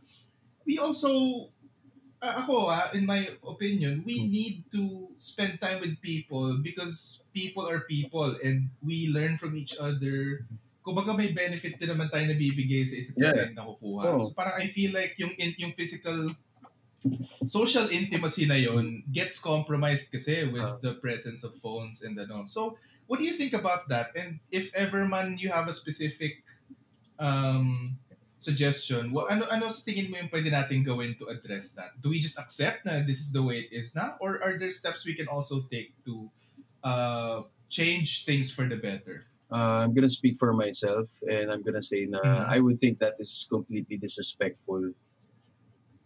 we 0.66 0.76
also 0.78 1.48
uh, 2.20 2.34
ako 2.38 2.70
ah, 2.70 2.90
in 2.92 3.07
my 3.07 3.26
opinion 3.46 4.03
we 4.05 4.22
Hmm. 4.22 4.30
need 4.30 4.55
to 4.70 5.11
spend 5.18 5.59
time 5.59 5.78
with 5.80 5.98
people 6.03 6.59
because 6.59 7.22
people 7.32 7.64
are 7.64 7.86
people 7.86 8.34
and 8.42 8.70
we 8.82 9.09
learn 9.09 9.38
from 9.38 9.55
each 9.55 9.74
other 9.78 10.44
kumbaga 10.82 11.14
may 11.14 11.30
benefit 11.30 11.78
din 11.78 11.94
naman 11.94 12.11
tayo 12.11 12.26
na 12.26 12.34
bibigay 12.34 12.82
sa 12.82 12.98
isa't 12.98 13.14
isa 13.14 13.38
Yeah. 13.38 13.55
na 13.55 13.62
nakukuha. 13.62 14.03
Oo. 14.03 14.26
So 14.26 14.34
parang 14.34 14.59
I 14.59 14.66
feel 14.66 14.90
like 14.90 15.14
yung 15.14 15.30
yung 15.38 15.70
physical 15.78 16.26
social 17.48 17.88
intimacy 17.88 18.46
na 18.46 18.55
yon 18.55 19.03
gets 19.11 19.38
compromised 19.38 20.11
kasi 20.11 20.46
with 20.46 20.62
Ah. 20.62 20.78
the 20.80 20.94
presence 20.98 21.42
of 21.42 21.55
phones 21.59 22.03
and 22.03 22.14
the 22.16 22.24
ano. 22.24 22.46
So 22.46 22.78
what 23.07 23.18
do 23.18 23.24
you 23.26 23.34
think 23.34 23.53
about 23.53 23.88
that? 23.90 24.14
And 24.14 24.38
if 24.50 24.70
ever 24.74 25.05
man 25.05 25.36
you 25.38 25.50
have 25.50 25.66
a 25.68 25.74
specific 25.74 26.42
um 27.18 27.98
suggestion, 28.38 29.14
what 29.14 29.30
ano 29.30 29.46
ano 29.46 29.70
sa 29.70 29.86
tingin 29.86 30.11
mo 30.11 30.18
yung 30.18 30.30
pwede 30.30 30.50
natin 30.50 30.82
gawin 30.82 31.14
to 31.18 31.30
address 31.30 31.74
that? 31.78 31.94
Do 32.03 32.11
we 32.11 32.18
just 32.18 32.38
accept 32.38 32.82
na 32.82 33.03
this 33.07 33.22
is 33.22 33.30
the 33.30 33.42
way 33.42 33.66
it 33.66 33.70
is 33.70 33.94
now 33.94 34.18
or 34.18 34.42
are 34.42 34.59
there 34.59 34.70
steps 34.72 35.07
we 35.07 35.14
can 35.14 35.30
also 35.30 35.62
take 35.70 35.94
to 36.07 36.26
uh 36.82 37.46
change 37.70 38.26
things 38.26 38.50
for 38.50 38.66
the 38.66 38.76
better? 38.76 39.26
uh, 39.53 39.84
I'm 39.84 39.92
gonna 39.92 40.09
speak 40.09 40.40
for 40.40 40.57
myself, 40.57 41.20
and 41.28 41.53
I'm 41.53 41.61
gonna 41.61 41.84
say 41.84 42.09
na 42.09 42.18
Mhm. 42.24 42.44
I 42.48 42.59
would 42.59 42.80
think 42.80 42.98
that 43.05 43.20
is 43.20 43.44
completely 43.46 44.00
disrespectful. 44.00 44.96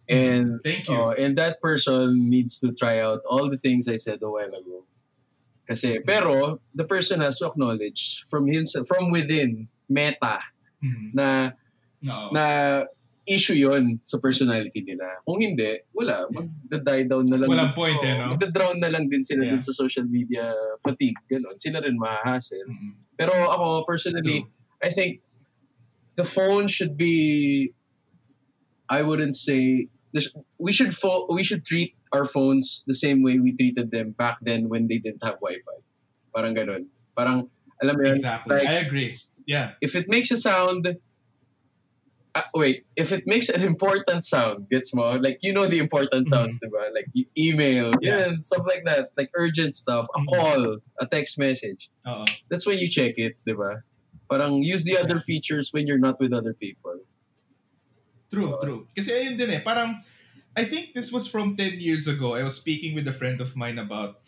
And 0.07 0.63
Thank 0.63 0.87
you. 0.87 0.95
uh, 0.95 1.11
and 1.19 1.35
that 1.35 1.59
person 1.59 2.29
needs 2.31 2.59
to 2.63 2.71
try 2.71 2.99
out 3.03 3.19
all 3.27 3.49
the 3.51 3.57
things 3.59 3.87
I 3.91 3.97
said 3.99 4.23
a 4.23 4.29
while 4.31 4.47
ago. 4.47 4.87
Kasi, 5.67 5.99
pero, 5.99 6.63
the 6.71 6.87
person 6.87 7.19
has 7.19 7.39
to 7.43 7.47
acknowledge 7.51 8.23
from 8.31 8.47
himself, 8.47 8.87
from 8.87 9.11
within, 9.11 9.67
meta, 9.91 10.39
Mhm. 10.79 11.11
na 11.11 11.51
Oo. 12.07 12.31
na 12.31 12.43
issue 13.27 13.59
yon 13.59 13.99
sa 13.99 14.15
personality 14.23 14.79
nila. 14.79 15.19
Kung 15.27 15.43
hindi, 15.43 15.75
wala. 15.91 16.23
Mag-die 16.31 17.03
down 17.11 17.27
na 17.27 17.35
lang. 17.43 17.49
Walang 17.51 17.75
point, 17.75 17.99
eh, 17.99 18.15
no? 18.15 18.31
Magda-drown 18.31 18.79
na 18.79 18.87
lang 18.87 19.11
din 19.11 19.19
sila 19.19 19.43
Yeah. 19.43 19.59
dun 19.59 19.59
sa 19.67 19.75
social 19.75 20.07
media 20.07 20.55
fatigue. 20.79 21.19
Ganon. 21.27 21.59
Sila 21.59 21.83
rin 21.83 21.99
mahahassle. 21.99 22.63
Mhm. 22.63 22.91
Pero 23.19 23.35
ako, 23.35 23.83
personally, 23.83 24.47
I 24.79 24.87
think 24.87 25.19
the 26.15 26.23
phone 26.23 26.71
should 26.71 26.95
be, 26.95 27.75
I 28.87 29.03
wouldn't 29.03 29.35
say, 29.35 29.91
we 30.57 30.71
should 30.71 30.95
fo- 30.95 31.27
we 31.29 31.43
should 31.43 31.63
treat 31.65 31.95
our 32.13 32.25
phones 32.25 32.83
the 32.87 32.93
same 32.95 33.21
way 33.23 33.39
we 33.39 33.51
treated 33.55 33.91
them 33.91 34.11
back 34.15 34.37
then 34.41 34.69
when 34.69 34.87
they 34.87 34.97
didn't 34.97 35.23
have 35.23 35.39
Wi-Fi. 35.43 35.83
Parang 36.33 36.55
ganon. 36.55 36.87
Parang, 37.15 37.49
alam 37.81 37.93
mo 37.97 38.03
yun, 38.07 38.13
Exactly. 38.15 38.55
like, 38.55 38.67
I 38.67 38.73
agree. 38.85 39.17
Yeah. 39.47 39.75
if 39.79 39.95
it 39.95 40.07
makes 40.11 40.29
a 40.31 40.37
sound 40.37 40.99
uh, 42.35 42.41
wait 42.53 42.83
if 42.99 43.11
it 43.15 43.23
makes 43.25 43.47
an 43.49 43.63
important 43.63 44.23
sound 44.27 44.67
gets 44.69 44.93
mo 44.93 45.15
like 45.23 45.39
you 45.41 45.53
know 45.53 45.65
the 45.65 45.79
important 45.79 46.27
sounds 46.27 46.59
diba 46.59 46.91
like 46.93 47.07
email 47.37 47.95
Mm-hmm. 47.95 48.03
Yeah. 48.03 48.19
yeah. 48.19 48.31
stuff 48.43 48.67
like 48.67 48.83
that 48.85 49.15
like 49.15 49.31
urgent 49.39 49.73
stuff 49.73 50.05
a 50.15 50.19
Mhm. 50.19 50.27
call 50.27 50.61
a 50.99 51.05
text 51.07 51.39
message 51.39 51.89
Oo. 52.05 52.27
that's 52.51 52.67
when 52.67 52.77
you 52.77 52.91
check 52.91 53.15
it 53.17 53.39
diba 53.47 53.81
parang 54.29 54.59
use 54.61 54.83
the 54.83 54.99
other 54.99 55.15
features 55.17 55.71
when 55.71 55.87
you're 55.87 55.97
not 56.01 56.19
with 56.19 56.35
other 56.35 56.51
people 56.53 56.99
True, 58.27 58.59
true. 58.59 58.81
Kasi 58.91 59.11
ayun 59.11 59.35
din 59.37 59.49
eh, 59.51 59.61
parang, 59.63 60.03
I 60.57 60.65
think 60.65 60.91
this 60.93 61.11
was 61.11 61.27
from 61.27 61.55
10 61.55 61.79
years 61.79 62.07
ago. 62.07 62.35
I 62.35 62.43
was 62.43 62.57
speaking 62.57 62.95
with 62.95 63.07
a 63.07 63.15
friend 63.15 63.39
of 63.39 63.55
mine 63.55 63.77
about, 63.79 64.19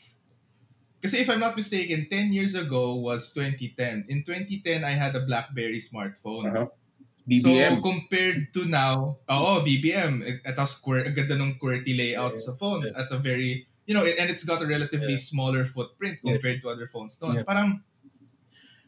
kasi 0.99 1.23
if 1.23 1.29
I'm 1.29 1.39
not 1.39 1.55
mistaken, 1.55 2.07
10 2.11 2.33
years 2.35 2.55
ago 2.55 2.95
was 2.95 3.31
2010. 3.33 4.05
In 4.11 4.23
2010, 4.23 4.83
I 4.83 4.91
had 4.99 5.15
a 5.15 5.23
BlackBerry 5.23 5.79
smartphone. 5.79 6.51
Uh-huh. 6.51 6.67
So, 7.29 7.49
BBM 7.53 7.79
compared 7.85 8.49
to 8.57 8.65
now, 8.65 9.17
oo, 9.29 9.53
BBM. 9.61 10.41
At 10.43 10.57
a 10.57 10.65
square, 10.65 11.05
ang 11.05 11.13
ganda 11.13 11.37
ng 11.37 11.61
QWERTY 11.61 11.93
layout 11.93 12.35
Yeah, 12.35 12.45
sa 12.45 12.53
phone. 12.57 12.89
yeah. 12.89 12.97
At 12.99 13.13
a 13.13 13.21
very, 13.21 13.69
you 13.85 13.93
know, 13.93 14.01
and 14.01 14.27
it's 14.33 14.43
got 14.43 14.61
a 14.61 14.67
relatively 14.67 15.13
Yeah. 15.13 15.21
smaller 15.29 15.63
footprint 15.63 16.19
Yes. 16.25 16.41
compared 16.41 16.59
to 16.65 16.73
other 16.73 16.89
phones. 16.89 17.21
No, 17.21 17.31
Yeah. 17.31 17.45
parang, 17.45 17.85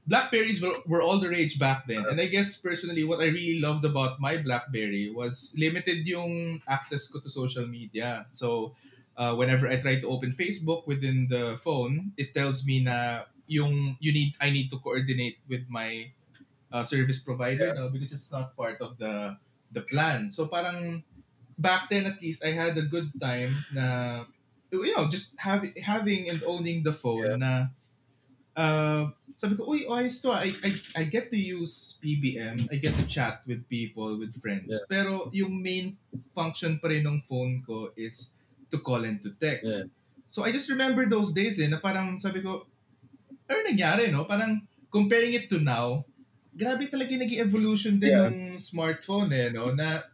Blackberries 0.07 0.61
were, 0.61 0.73
were 0.87 1.01
all 1.01 1.19
the 1.19 1.29
rage 1.29 1.59
back 1.59 1.85
then. 1.87 2.05
And 2.09 2.19
I 2.19 2.25
guess 2.25 2.57
personally, 2.57 3.03
what 3.03 3.19
I 3.21 3.29
really 3.29 3.61
loved 3.61 3.85
about 3.85 4.19
my 4.19 4.37
Blackberry 4.37 5.13
was 5.13 5.53
limited 5.57 6.07
yung 6.07 6.61
access 6.67 7.07
ko 7.07 7.19
to 7.21 7.29
social 7.29 7.67
media. 7.67 8.25
So, 8.31 8.73
uh, 9.15 9.35
whenever 9.37 9.69
I 9.69 9.77
try 9.77 10.01
to 10.01 10.07
open 10.09 10.33
Facebook 10.33 10.87
within 10.87 11.27
the 11.29 11.55
phone, 11.61 12.11
it 12.17 12.33
tells 12.33 12.65
me 12.65 12.81
na 12.83 13.29
yung 13.45 13.97
you 13.99 14.11
need 14.11 14.33
I 14.41 14.49
need 14.49 14.71
to 14.71 14.79
coordinate 14.79 15.37
with 15.47 15.69
my 15.69 16.09
uh, 16.73 16.83
service 16.83 17.19
provider 17.21 17.71
Yeah. 17.75 17.85
now 17.85 17.87
because 17.93 18.11
it's 18.11 18.31
not 18.31 18.55
part 18.57 18.81
of 18.81 18.97
the 18.97 19.37
the 19.71 19.81
plan. 19.85 20.31
So 20.31 20.47
parang 20.49 21.03
back 21.61 21.87
then 21.93 22.09
at 22.09 22.17
least 22.23 22.41
I 22.43 22.57
had 22.57 22.73
a 22.79 22.83
good 22.87 23.13
time 23.21 23.53
na 23.69 24.23
you 24.73 24.95
know 24.97 25.05
just 25.11 25.35
having 25.37 25.75
having 25.77 26.25
and 26.31 26.41
owning 26.47 26.81
the 26.81 26.95
phone 26.95 27.27
Yeah. 27.27 27.37
na 27.37 27.51
uh, 28.55 29.11
sabi 29.41 29.57
ko, 29.57 29.65
uy, 29.65 29.89
ayos 29.89 30.21
to. 30.21 30.29
ah. 30.29 30.45
I, 30.45 30.53
I, 30.61 30.69
I 31.01 31.03
get 31.09 31.33
to 31.33 31.39
use 31.39 31.97
PBM. 31.97 32.69
I 32.69 32.77
get 32.77 32.93
to 32.93 33.05
chat 33.09 33.41
with 33.49 33.65
people, 33.65 34.21
with 34.21 34.37
friends. 34.37 34.69
Yeah. 34.69 34.85
Pero 34.85 35.33
yung 35.33 35.57
main 35.57 35.97
function 36.37 36.77
pa 36.77 36.93
rin 36.93 37.01
ng 37.01 37.25
phone 37.25 37.65
ko 37.65 37.89
is 37.97 38.37
to 38.69 38.77
call 38.77 39.01
and 39.01 39.17
to 39.25 39.33
text. 39.41 39.65
Yeah. 39.65 39.89
So 40.29 40.45
I 40.45 40.53
just 40.53 40.69
remember 40.69 41.09
those 41.09 41.33
days 41.33 41.57
eh, 41.57 41.65
na 41.65 41.81
parang 41.81 42.21
sabi 42.21 42.45
ko, 42.45 42.69
ano 43.49 43.59
nangyari, 43.65 44.13
no? 44.13 44.29
Parang 44.29 44.61
comparing 44.93 45.33
it 45.33 45.49
to 45.49 45.57
now, 45.57 46.05
grabe 46.53 46.85
talaga 46.85 47.09
yung 47.09 47.25
naging 47.25 47.41
evolution 47.41 47.93
din 47.97 48.13
Yeah. 48.13 48.29
ng 48.29 48.61
smartphone 48.61 49.33
eh, 49.33 49.49
no? 49.49 49.73
Na 49.73 50.05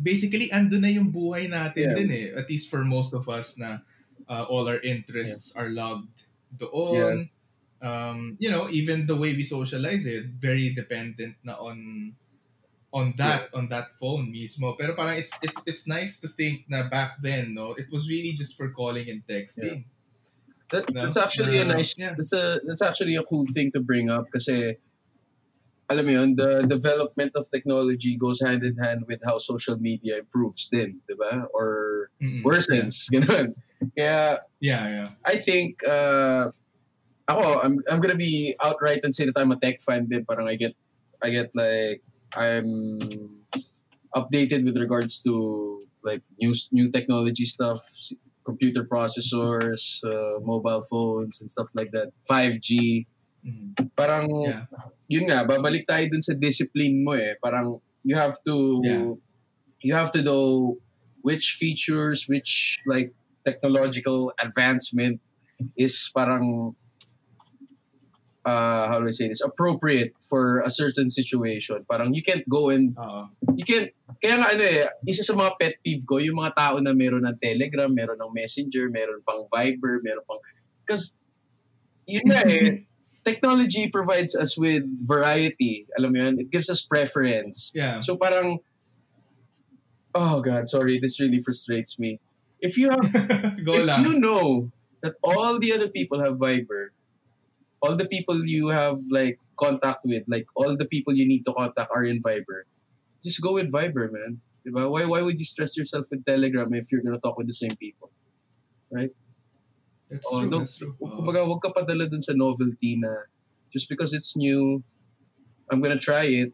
basically, 0.00 0.48
ando 0.48 0.80
na 0.80 0.88
yung 0.88 1.12
buhay 1.12 1.44
natin 1.44 1.92
Yeah. 1.92 1.96
din 2.00 2.08
eh. 2.08 2.26
At 2.32 2.48
least 2.48 2.72
for 2.72 2.88
most 2.88 3.12
of 3.12 3.28
us 3.28 3.60
na 3.60 3.84
uh, 4.24 4.48
all 4.48 4.64
our 4.64 4.80
interests 4.80 5.52
are 5.52 5.68
logged 5.68 6.24
doon. 6.56 7.28
Um, 7.82 8.36
you 8.38 8.50
know, 8.50 8.70
even 8.70 9.06
the 9.06 9.16
way 9.16 9.34
we 9.34 9.42
socialize 9.42 10.06
it, 10.06 10.38
very 10.38 10.70
dependent 10.72 11.34
na 11.42 11.58
on 11.58 12.14
on 12.94 13.14
that 13.18 13.50
on 13.52 13.68
that 13.74 13.98
phone 13.98 14.30
mismo. 14.30 14.78
Pero 14.78 14.94
parang 14.94 15.18
it's 15.18 15.34
it, 15.42 15.50
it's 15.66 15.88
nice 15.90 16.20
to 16.22 16.28
think 16.30 16.64
na 16.70 16.86
back 16.86 17.18
then, 17.20 17.54
no, 17.58 17.74
it 17.74 17.90
was 17.90 18.06
really 18.08 18.32
just 18.32 18.54
for 18.54 18.70
calling 18.70 19.10
and 19.10 19.26
texting. 19.26 19.84
That, 20.70 20.88
No? 20.94 21.04
that's 21.04 21.20
actually 21.20 21.58
a 21.60 21.68
nice 21.68 21.98
yeah. 22.00 22.16
that's 22.16 22.32
a 22.32 22.56
that's 22.64 22.80
actually 22.80 23.12
a 23.16 23.22
cool 23.28 23.44
thing 23.50 23.70
to 23.76 23.80
bring 23.80 24.08
up 24.08 24.30
because. 24.30 24.48
alam 25.92 26.08
mo 26.08 26.12
yun, 26.24 26.32
the 26.40 26.64
development 26.64 27.36
of 27.36 27.44
technology 27.52 28.16
goes 28.16 28.40
hand 28.40 28.64
in 28.64 28.80
hand 28.80 29.04
with 29.04 29.20
how 29.28 29.36
social 29.36 29.76
media 29.76 30.24
improves 30.24 30.72
din, 30.72 31.04
di 31.04 31.12
ba? 31.12 31.44
Or 31.52 32.08
Mm-mm. 32.16 32.40
worsens, 32.40 32.96
ganun. 33.12 33.52
Kaya 33.92 34.40
Yeah, 34.62 34.84
yeah. 34.88 35.08
I 35.20 35.36
think 35.36 35.84
uh, 35.84 36.54
ako, 37.28 37.60
I'm 37.62 37.78
I'm 37.90 38.00
gonna 38.00 38.18
be 38.18 38.54
outright 38.62 39.00
and 39.04 39.14
say 39.14 39.26
that 39.26 39.36
I'm 39.38 39.52
a 39.52 39.58
tech 39.58 39.80
fan 39.82 40.06
din. 40.08 40.24
Parang 40.24 40.48
I 40.48 40.56
get 40.56 40.74
I 41.22 41.30
get 41.30 41.50
like 41.54 42.02
I'm 42.34 42.66
updated 44.16 44.64
with 44.64 44.76
regards 44.76 45.22
to 45.22 45.84
like 46.04 46.22
new 46.40 46.52
new 46.72 46.90
technology 46.90 47.44
stuff, 47.44 47.80
computer 48.44 48.84
processors, 48.84 50.02
uh, 50.04 50.40
mobile 50.42 50.82
phones 50.90 51.40
and 51.40 51.48
stuff 51.50 51.70
like 51.74 51.90
that. 51.92 52.10
5G. 52.28 53.06
Mhm. 53.46 53.90
Parang 53.94 54.26
Yeah. 54.46 54.66
yun 55.10 55.26
nga, 55.30 55.46
babalik 55.46 55.86
tayo 55.86 56.06
dun 56.10 56.22
sa 56.22 56.34
discipline 56.34 57.02
mo 57.02 57.14
eh. 57.14 57.34
Parang 57.42 57.78
you 58.02 58.14
have 58.18 58.38
to 58.46 58.82
Yeah. 58.82 59.14
you 59.82 59.92
have 59.94 60.10
to 60.14 60.22
know 60.22 60.78
which 61.22 61.54
features, 61.58 62.26
which 62.26 62.82
like 62.86 63.14
technological 63.46 64.30
advancement 64.38 65.18
is 65.78 66.10
parang 66.14 66.74
uh, 68.44 68.88
how 68.88 68.98
do 68.98 69.06
I 69.06 69.10
say 69.10 69.28
this 69.28 69.40
appropriate 69.40 70.14
for 70.20 70.60
a 70.60 70.70
certain 70.70 71.08
situation. 71.08 71.84
Parang 71.88 72.14
you 72.14 72.22
can't 72.22 72.48
go 72.48 72.70
and 72.70 72.96
Oo. 72.98 73.28
you 73.56 73.64
can't 73.64 73.90
kaya 74.22 74.38
nga 74.38 74.54
ano 74.54 74.62
eh, 74.62 74.86
isa 75.02 75.26
sa 75.26 75.34
mga 75.34 75.58
pet 75.58 75.74
peeve 75.82 76.06
ko, 76.06 76.22
yung 76.22 76.38
mga 76.38 76.54
tao 76.54 76.78
na 76.78 76.94
meron 76.94 77.26
ng 77.26 77.38
Telegram, 77.42 77.90
meron 77.90 78.14
ng 78.22 78.30
Messenger, 78.30 78.86
meron 78.86 79.18
pang 79.26 79.50
Viber, 79.50 79.98
meron 79.98 80.22
pang... 80.22 80.38
Because, 80.86 81.18
yun 82.06 82.30
nga 82.30 82.46
eh, 82.46 82.86
technology 83.26 83.90
provides 83.90 84.38
us 84.38 84.54
with 84.54 84.86
variety. 85.02 85.90
Alam 85.98 86.14
mo 86.14 86.18
yun? 86.22 86.34
It 86.38 86.54
gives 86.54 86.70
us 86.70 86.86
preference. 86.86 87.74
Yeah. 87.74 87.98
So 87.98 88.14
parang, 88.14 88.62
oh 90.14 90.38
God, 90.38 90.70
sorry, 90.70 91.02
this 91.02 91.18
really 91.18 91.42
frustrates 91.42 91.98
me. 91.98 92.22
If 92.62 92.78
you 92.78 92.94
have, 92.94 93.02
Go 93.66 93.74
if 93.74 93.90
lang. 93.90 94.06
you 94.06 94.22
know 94.22 94.70
that 95.02 95.18
all 95.18 95.58
the 95.58 95.74
other 95.74 95.90
people 95.90 96.22
have 96.22 96.38
Viber, 96.38 96.91
all 97.82 97.96
the 97.96 98.06
people 98.06 98.46
you 98.46 98.68
have 98.68 99.02
like 99.10 99.38
contact 99.58 100.00
with, 100.04 100.22
like 100.28 100.46
all 100.54 100.76
the 100.76 100.86
people 100.86 101.12
you 101.12 101.26
need 101.26 101.44
to 101.44 101.52
contact 101.52 101.90
are 101.94 102.04
in 102.04 102.22
Viber, 102.22 102.62
just 103.22 103.42
go 103.42 103.54
with 103.54 103.70
Viber, 103.72 104.10
man. 104.10 104.40
Diba? 104.62 104.88
Why, 104.88 105.04
why 105.04 105.22
would 105.22 105.38
you 105.38 105.44
stress 105.44 105.76
yourself 105.76 106.06
with 106.10 106.24
Telegram 106.24 106.72
if 106.74 106.92
you're 106.92 107.02
gonna 107.02 107.18
talk 107.18 107.36
with 107.36 107.48
the 107.48 107.52
same 107.52 107.74
people? 107.76 108.10
That's 108.92 110.28
Oh, 110.30 110.42
true, 110.42 110.50
no, 110.50 110.58
that's 110.58 110.76
true. 110.78 110.94
Oo. 111.02 111.18
Kumbaga, 111.18 111.42
huwag 111.42 111.60
ka 111.64 111.72
padala 111.72 112.04
dun 112.04 112.20
sa 112.20 112.36
novelty 112.36 113.00
na 113.00 113.26
just 113.72 113.88
because 113.88 114.12
it's 114.12 114.36
new, 114.36 114.84
I'm 115.72 115.80
gonna 115.80 115.98
try 115.98 116.28
it. 116.46 116.52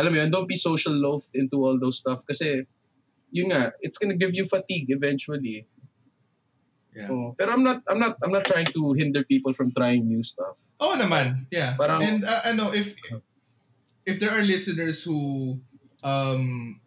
Alam 0.00 0.12
mo 0.12 0.16
yun, 0.24 0.30
don't 0.32 0.48
be 0.48 0.56
social 0.56 0.92
loafed 0.92 1.36
into 1.36 1.60
all 1.60 1.78
those 1.78 2.00
stuff 2.00 2.24
kasi 2.24 2.64
yun 3.30 3.52
nga, 3.52 3.76
it's 3.84 4.00
gonna 4.00 4.16
give 4.16 4.32
you 4.34 4.48
fatigue 4.48 4.88
eventually. 4.88 5.68
Yeah. 6.96 7.12
Oh, 7.12 7.36
pero 7.36 7.52
I'm 7.52 7.60
not 7.60 7.84
I'm 7.84 8.00
not 8.00 8.16
I'm 8.24 8.32
not 8.32 8.48
trying 8.48 8.64
to 8.72 8.96
hinder 8.96 9.20
people 9.20 9.52
from 9.52 9.68
trying 9.68 10.08
new 10.08 10.24
stuff. 10.24 10.56
Oo 10.80 10.96
naman. 10.96 11.44
Yeah. 11.52 11.76
Parang- 11.76 12.00
And 12.00 12.24
uh, 12.24 12.40
ano, 12.48 12.72
if 12.72 12.96
if 14.08 14.16
there 14.16 14.32
are 14.32 14.40
listeners 14.40 15.04
who 15.04 15.60
um 16.00 16.80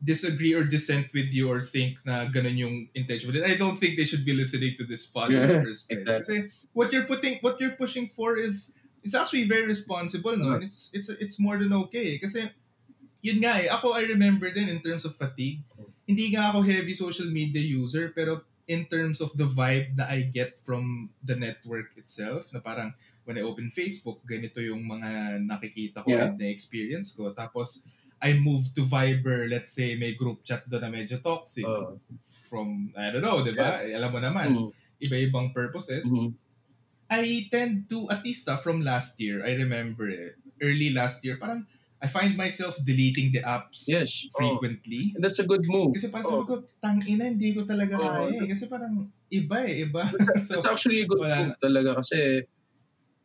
disagree 0.00 0.52
or 0.52 0.64
dissent 0.64 1.08
with 1.12 1.32
you 1.32 1.48
or 1.48 1.60
think 1.60 1.96
na 2.04 2.28
ganun 2.28 2.56
yung 2.56 2.74
intention, 2.92 3.32
then 3.32 3.44
I 3.44 3.56
don't 3.56 3.76
think 3.76 3.96
they 3.96 4.04
should 4.04 4.24
be 4.24 4.32
listening 4.36 4.76
to 4.80 4.84
this 4.84 5.04
pod 5.08 5.32
in 5.32 5.40
the 5.40 5.48
Yeah, 5.48 5.64
first 5.64 5.88
place. 5.88 5.96
exactly. 6.00 6.20
Kasi 6.20 6.36
what 6.76 6.92
you're 6.92 7.08
putting, 7.08 7.40
what 7.40 7.56
you're 7.60 7.76
pushing 7.76 8.08
for 8.08 8.36
is 8.36 8.72
is 9.04 9.12
actually 9.12 9.44
very 9.44 9.64
responsible, 9.68 10.36
no? 10.36 10.56
Uh-huh. 10.56 10.56
And 10.60 10.64
it's 10.68 10.88
it's 10.96 11.08
it's 11.20 11.36
more 11.36 11.56
than 11.60 11.72
okay. 11.88 12.16
Kasi 12.16 12.48
yun 13.20 13.40
nga 13.44 13.60
eh, 13.60 13.68
ako 13.68 13.92
I 13.96 14.04
remember 14.08 14.48
din 14.52 14.68
in 14.68 14.80
terms 14.80 15.04
of 15.04 15.16
fatigue, 15.16 15.64
hindi 16.04 16.32
nga 16.32 16.52
ako 16.52 16.64
heavy 16.64 16.92
social 16.92 17.28
media 17.28 17.60
user, 17.60 18.12
pero 18.12 18.44
in 18.64 18.88
terms 18.88 19.20
of 19.20 19.32
the 19.36 19.44
vibe 19.44 19.96
na 19.96 20.08
I 20.08 20.24
get 20.24 20.56
from 20.56 21.12
the 21.20 21.36
network 21.36 21.92
itself, 22.00 22.48
na 22.52 22.60
parang 22.64 22.96
when 23.24 23.36
I 23.36 23.44
open 23.44 23.68
Facebook, 23.72 24.20
ganito 24.24 24.60
yung 24.60 24.84
mga 24.84 25.40
nakikita 25.48 26.04
ko 26.04 26.08
Yeah. 26.12 26.28
and 26.28 26.36
na-experience 26.36 27.16
ko. 27.16 27.32
Tapos, 27.32 27.88
I 28.20 28.36
move 28.40 28.72
to 28.72 28.84
Viber, 28.84 29.48
let's 29.48 29.72
say 29.72 29.96
may 29.96 30.16
group 30.16 30.44
chat 30.44 30.64
doon 30.64 30.80
na 30.80 30.90
medyo 30.92 31.20
toxic 31.20 31.64
Uh, 31.64 31.96
from, 32.24 32.92
I 32.96 33.12
don't 33.12 33.24
know, 33.24 33.44
di 33.44 33.52
ba? 33.52 33.84
Alam 33.84 34.10
mo 34.12 34.20
naman, 34.20 34.48
mm, 34.52 34.70
iba-ibang 35.00 35.52
purposes. 35.52 36.08
mhm. 36.08 36.32
I 37.04 37.46
tend 37.52 37.84
to, 37.92 38.08
at 38.08 38.24
least 38.24 38.48
ah, 38.48 38.56
from 38.56 38.80
last 38.80 39.20
year, 39.20 39.44
I 39.44 39.52
remember 39.60 40.08
it, 40.08 40.40
early 40.60 40.88
last 40.88 41.20
year, 41.20 41.36
parang 41.36 41.68
I 42.04 42.06
find 42.06 42.36
myself 42.36 42.76
deleting 42.84 43.32
the 43.32 43.40
apps 43.40 43.88
Yes. 43.88 44.28
Oh. 44.36 44.44
frequently. 44.44 45.16
And 45.16 45.24
that's 45.24 45.40
a 45.40 45.48
good 45.48 45.64
move. 45.64 45.96
Kasi 45.96 46.12
parang 46.12 46.28
Oh. 46.28 46.32
sabi 46.36 46.44
ko, 46.52 46.54
tangina, 46.84 47.24
hindi 47.32 47.56
ko 47.56 47.64
talaga 47.64 47.96
Oh. 47.96 48.28
kaya 48.28 48.44
eh. 48.44 48.48
Kasi 48.52 48.68
parang 48.68 49.08
iba 49.32 49.58
eh, 49.64 49.88
iba. 49.88 50.04
so, 50.44 50.60
It's 50.60 50.68
actually 50.68 51.00
a 51.00 51.08
good 51.08 51.24
move 51.24 51.56
talaga 51.56 51.96
kasi 51.96 52.44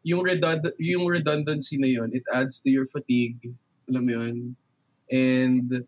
yung 0.07 0.23
redund 0.23 0.63
yung 0.79 1.03
redundancy 1.11 1.75
na 1.75 1.91
yun, 1.91 2.07
it 2.15 2.23
adds 2.31 2.63
to 2.63 2.71
your 2.71 2.87
fatigue. 2.87 3.51
Alam 3.91 4.03
mo 4.07 4.11
yun? 4.15 4.37
And 5.11 5.83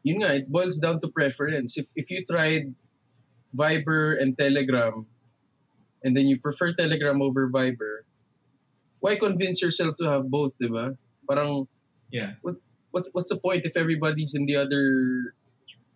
yun 0.00 0.24
nga, 0.24 0.40
it 0.40 0.48
boils 0.48 0.80
down 0.80 1.04
to 1.04 1.08
preference. 1.12 1.76
If 1.76 1.92
if 2.00 2.08
you 2.08 2.24
tried 2.24 2.72
Viber 3.52 4.16
and 4.16 4.32
Telegram 4.40 5.04
and 6.00 6.16
then 6.16 6.32
you 6.32 6.40
prefer 6.40 6.72
Telegram 6.72 7.20
over 7.20 7.52
Viber, 7.52 8.08
why 9.04 9.20
convince 9.20 9.60
yourself 9.60 10.00
to 10.00 10.08
have 10.08 10.32
both, 10.32 10.56
di 10.56 10.72
ba? 10.72 10.96
Parang 11.28 11.68
yeah. 12.10 12.36
what's 12.42 13.08
what's 13.12 13.28
the 13.28 13.36
point 13.36 13.64
if 13.64 13.76
everybody's 13.76 14.34
in 14.34 14.46
the 14.46 14.56
other 14.56 15.34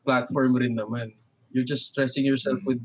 platform 0.04 0.56
rin 0.56 0.76
naman? 0.76 1.14
You're 1.50 1.66
just 1.66 1.88
stressing 1.88 2.24
yourself 2.24 2.60
with 2.64 2.80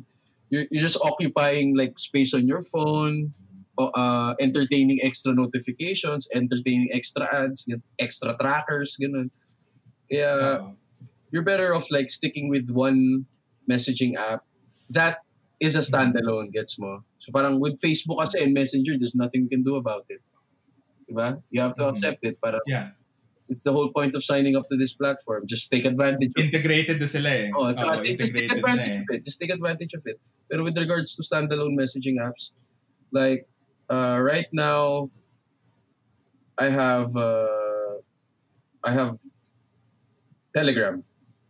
you're, 0.49 0.65
you're 0.69 0.83
just 0.83 0.99
occupying 1.01 1.77
like 1.77 1.97
space 1.97 2.33
on 2.33 2.47
your 2.47 2.61
phone, 2.61 3.33
uh, 3.79 4.35
entertaining 4.39 4.99
extra 5.01 5.33
notifications, 5.33 6.27
entertaining 6.33 6.89
extra 6.91 7.27
ads, 7.33 7.65
extra 7.97 8.35
trackers, 8.37 8.97
ganun. 9.01 9.31
Kaya 10.11 10.59
Oo. 10.59 10.75
you're 11.31 11.47
better 11.47 11.73
off 11.73 11.87
like 11.89 12.11
sticking 12.11 12.51
with 12.51 12.69
one 12.69 13.25
messaging 13.69 14.19
app 14.19 14.43
that 14.91 15.23
is 15.59 15.75
a 15.75 15.79
standalone, 15.79 16.51
gets 16.51 16.77
mo? 16.77 17.03
So 17.19 17.31
parang 17.31 17.59
with 17.59 17.79
Facebook 17.79 18.19
kasi 18.19 18.43
and 18.43 18.53
Messenger, 18.53 18.99
there's 18.99 19.15
nothing 19.15 19.47
we 19.47 19.49
can 19.49 19.63
do 19.63 19.79
about 19.79 20.05
it. 20.09 20.19
You 21.49 21.61
have 21.61 21.75
to 21.75 21.83
Mhm. 21.83 21.91
accept 21.91 22.21
it. 22.23 22.39
Para 22.41 22.59
yeah. 22.67 22.91
it's 23.51 23.63
the 23.67 23.73
whole 23.75 23.91
point 23.91 24.15
of 24.15 24.23
signing 24.23 24.55
up 24.55 24.63
to 24.71 24.77
this 24.79 24.93
platform. 24.95 25.43
Just 25.43 25.67
take 25.67 25.83
advantage 25.83 26.31
of. 26.31 26.39
Integrated 26.39 27.03
na 27.03 27.07
sila 27.11 27.29
eh. 27.29 27.51
Oh, 27.51 27.67
it's 27.67 27.83
Oo, 27.83 27.99
just 28.15 28.31
take 28.31 28.47
advantage 28.51 28.95
eh. 28.95 29.03
of 29.03 29.07
it. 29.11 29.19
Just 29.27 29.39
take 29.43 29.51
advantage 29.51 29.93
of 29.93 30.03
it. 30.07 30.17
Pero 30.47 30.63
with 30.63 30.77
regards 30.79 31.15
to 31.15 31.21
standalone 31.23 31.75
messaging 31.75 32.15
apps, 32.23 32.55
like 33.11 33.43
uh, 33.91 34.23
right 34.23 34.47
now, 34.55 35.11
I 36.55 36.71
have 36.71 37.11
uh, 37.15 37.99
I 38.87 38.91
have 38.95 39.19
Telegram 40.55 41.03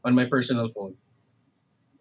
on 0.06 0.16
my 0.18 0.26
personal 0.26 0.70
phone. 0.74 0.98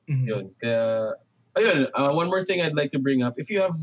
Mhm. 0.09 0.25
Yun. 0.27 0.45
Kaya, 0.61 1.13
ayun, 1.61 1.81
uh, 1.93 2.11
one 2.13 2.29
more 2.33 2.41
thing 2.43 2.61
I'd 2.65 2.77
like 2.77 2.91
to 2.97 3.01
bring 3.01 3.21
up. 3.23 3.37
If 3.37 3.49
you 3.53 3.61
have 3.61 3.77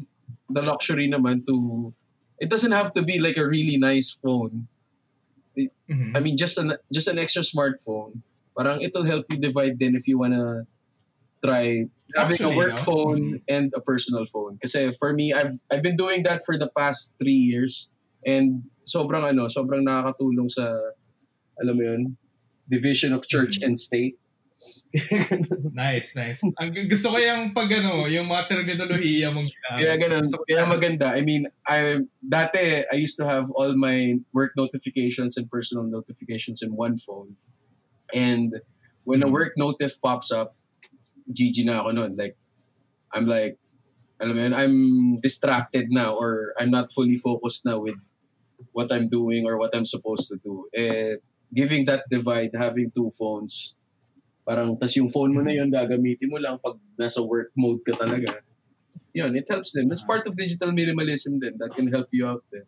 the 0.49 0.61
luxury 0.61 1.05
naman 1.09 1.45
to, 1.45 1.93
it 2.39 2.49
doesn't 2.49 2.71
have 2.71 2.93
to 2.93 3.01
be 3.01 3.19
like 3.19 3.37
a 3.37 3.45
really 3.47 3.77
nice 3.77 4.11
phone. 4.11 4.67
Mhm. 5.57 6.13
I 6.15 6.19
mean, 6.19 6.37
just 6.37 6.57
an 6.57 6.77
just 6.93 7.07
an 7.07 7.17
extra 7.17 7.41
smartphone. 7.41 8.21
Parang 8.57 8.81
it'll 8.81 9.05
help 9.05 9.25
you 9.29 9.37
divide 9.37 9.79
then 9.79 9.95
if 9.95 10.07
you 10.07 10.17
wanna 10.19 10.65
try 11.43 11.89
having 12.15 12.37
Actually, 12.39 12.53
a 12.53 12.57
work 12.57 12.75
no? 12.77 12.85
phone 12.85 13.21
Mhm. 13.21 13.41
and 13.49 13.65
a 13.75 13.81
personal 13.81 14.25
phone. 14.25 14.57
Kasi 14.61 14.91
for 14.93 15.13
me, 15.13 15.33
I've 15.33 15.57
I've 15.71 15.81
been 15.81 15.97
doing 15.97 16.23
that 16.29 16.45
for 16.45 16.57
the 16.57 16.69
past 16.77 17.17
three 17.17 17.37
years 17.37 17.89
and 18.25 18.69
sobrang 18.85 19.25
ano, 19.25 19.49
sobrang 19.49 19.81
nakakatulong 19.85 20.49
sa 20.49 20.77
alam 21.57 21.73
mo 21.77 21.83
yun, 21.83 22.01
division 22.69 23.13
of 23.13 23.25
church 23.25 23.57
Mhm. 23.57 23.65
and 23.65 23.73
state. 23.79 24.17
Nice, 25.73 26.15
nice. 26.15 26.39
Ang 26.59 26.71
gu- 26.73 26.87
gusto 26.87 27.11
ko 27.11 27.17
yung 27.19 27.51
pag 27.51 27.67
ano, 27.75 28.07
yung 28.07 28.27
mga 28.27 28.47
terminolohiya 28.47 29.29
mong 29.35 29.47
ginamit. 29.47 29.79
Kaya 29.83 29.93
ganun, 29.99 30.23
ko 30.25 30.43
kaya 30.47 30.63
maganda. 30.65 31.07
I 31.13 31.21
mean, 31.21 31.47
I 31.67 32.01
dati 32.23 32.83
I 32.87 32.95
used 32.95 33.19
to 33.19 33.27
have 33.27 33.51
all 33.53 33.75
my 33.75 34.15
work 34.31 34.55
notifications 34.55 35.35
and 35.35 35.47
personal 35.51 35.83
notifications 35.85 36.63
in 36.63 36.73
one 36.75 36.95
phone. 36.97 37.35
And 38.15 38.63
when 39.03 39.23
a 39.23 39.27
Mhm. 39.27 39.35
work 39.35 39.53
notif 39.59 39.99
pops 39.99 40.31
up, 40.31 40.55
GG 41.27 41.67
na 41.67 41.83
ako 41.83 41.91
nun. 41.91 42.11
Like, 42.15 42.35
I'm 43.11 43.27
like, 43.27 43.59
alam 44.19 44.35
mo 44.35 44.41
yun, 44.43 44.55
I'm 44.55 44.77
distracted 45.21 45.91
now 45.91 46.15
or 46.17 46.55
I'm 46.57 46.71
not 46.71 46.91
fully 46.91 47.15
focused 47.19 47.63
now 47.67 47.79
with 47.83 47.99
what 48.73 48.89
I'm 48.91 49.07
doing 49.07 49.45
or 49.45 49.59
what 49.59 49.75
I'm 49.75 49.85
supposed 49.85 50.27
to 50.33 50.39
do. 50.41 50.65
Eh, 50.73 51.21
giving 51.53 51.85
that 51.85 52.07
divide, 52.09 52.51
having 52.57 52.91
two 52.91 53.11
phones, 53.13 53.76
parang, 54.47 54.79
tas 54.79 54.95
yung 54.95 55.11
phone 55.11 55.35
mo 55.35 55.43
na 55.43 55.51
yun, 55.51 55.67
gagamitin 55.67 56.31
mo 56.31 56.39
lang 56.39 56.55
pag 56.63 56.79
nasa 56.95 57.19
work 57.19 57.51
mode 57.59 57.83
ka 57.83 57.91
talaga. 57.99 58.39
Yun, 59.11 59.35
it 59.35 59.43
helps 59.51 59.75
them. 59.75 59.91
That's 59.91 60.07
part 60.07 60.23
of 60.23 60.39
digital 60.39 60.71
minimalism 60.71 61.43
din. 61.43 61.59
That 61.59 61.75
can 61.75 61.91
help 61.91 62.07
you 62.15 62.23
out 62.25 62.47
there. 62.47 62.65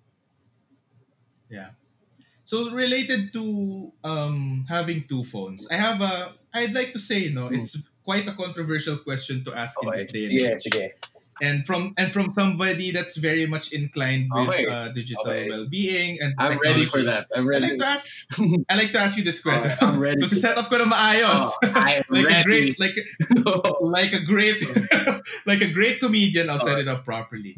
So 2.50 2.74
related 2.74 3.30
to 3.38 3.46
um 4.02 4.66
having 4.66 5.06
two 5.06 5.22
phones, 5.22 5.70
I 5.70 5.78
have 5.78 6.02
a 6.02 6.34
I'd 6.50 6.74
like 6.74 6.98
to 6.98 7.00
say 7.00 7.30
no, 7.30 7.46
Hmm. 7.46 7.62
it's 7.62 7.78
quite 8.02 8.26
a 8.26 8.34
controversial 8.34 8.98
question 9.06 9.46
to 9.46 9.54
ask 9.54 9.78
in 9.86 9.94
this 9.94 10.10
day 10.10 10.26
age. 10.26 10.58
sige. 10.66 10.98
And 11.42 11.66
from 11.66 11.94
and 11.98 12.12
from 12.12 12.30
somebody 12.30 12.92
that's 12.92 13.16
very 13.18 13.48
much 13.48 13.72
inclined 13.72 14.28
with 14.34 14.50
Okay. 14.52 14.66
uh, 14.68 14.90
digital 14.92 15.24
Okay. 15.24 15.48
well-being 15.50 16.20
and 16.20 16.36
I'm 16.38 16.60
ready 16.60 16.84
for 16.84 17.02
that. 17.04 17.28
I'm 17.36 17.48
ready. 17.48 17.66
I 17.66 17.70
like 17.70 17.80
to 17.80 17.88
ask 17.88 18.06
I 18.70 18.74
like 18.76 18.92
to 18.92 19.00
ask 19.00 19.16
you 19.18 19.24
this 19.24 19.40
question. 19.46 19.72
Oh, 19.82 19.96
I'm 19.96 20.00
ready. 20.00 20.18
so 20.20 20.28
si 20.28 20.36
set 20.36 20.58
up 20.60 20.68
ko 20.68 20.78
na 20.84 20.88
maayos. 20.92 21.56
Oh, 21.64 21.72
I'm 21.72 22.04
like 22.12 22.28
a 22.28 22.44
great 22.44 22.76
like 22.80 22.96
like 23.82 24.12
a 24.14 24.22
great 24.26 24.60
like 25.48 25.62
a 25.64 25.72
great 25.72 26.00
comedian, 26.04 26.50
I'll 26.50 26.60
set 26.60 26.76
Alright. 26.80 26.86
it 26.86 26.92
up 26.92 27.06
properly. 27.08 27.56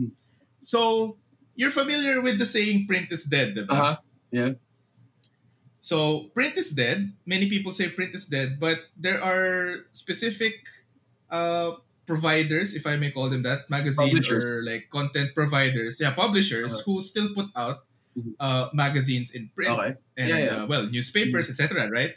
So 0.61 1.17
you're 1.57 1.73
familiar 1.73 2.21
with 2.21 2.37
the 2.37 2.45
saying 2.45 2.85
print 2.87 3.09
is 3.11 3.25
dead, 3.25 3.55
diba? 3.57 3.69
uh-huh. 3.73 3.95
Yeah. 4.31 4.49
So 5.81 6.29
print 6.37 6.55
is 6.57 6.71
dead. 6.71 7.13
Many 7.25 7.49
people 7.49 7.71
say 7.73 7.89
print 7.89 8.13
is 8.13 8.27
dead, 8.29 8.59
but 8.59 8.79
there 8.95 9.17
are 9.21 9.89
specific 9.91 10.53
uh, 11.29 11.71
providers, 12.05 12.75
if 12.75 12.85
I 12.87 12.97
may 12.97 13.11
call 13.11 13.29
them 13.29 13.43
that, 13.43 13.69
magazines 13.69 14.27
or 14.31 14.63
like 14.63 14.89
content 14.91 15.31
providers, 15.35 15.99
yeah, 16.01 16.11
publishers 16.11 16.73
Okay. 16.73 16.83
who 16.85 17.01
still 17.01 17.29
put 17.33 17.47
out 17.55 17.85
Mhm. 18.17 18.35
uh, 18.39 18.67
magazines 18.75 19.31
in 19.31 19.47
print 19.55 19.71
Okay. 19.71 19.91
and 20.17 20.27
Yeah, 20.29 20.37
yeah. 20.43 20.55
Uh, 20.63 20.65
well 20.67 20.83
newspapers, 20.91 21.47
etc. 21.47 21.87
Right, 21.87 22.11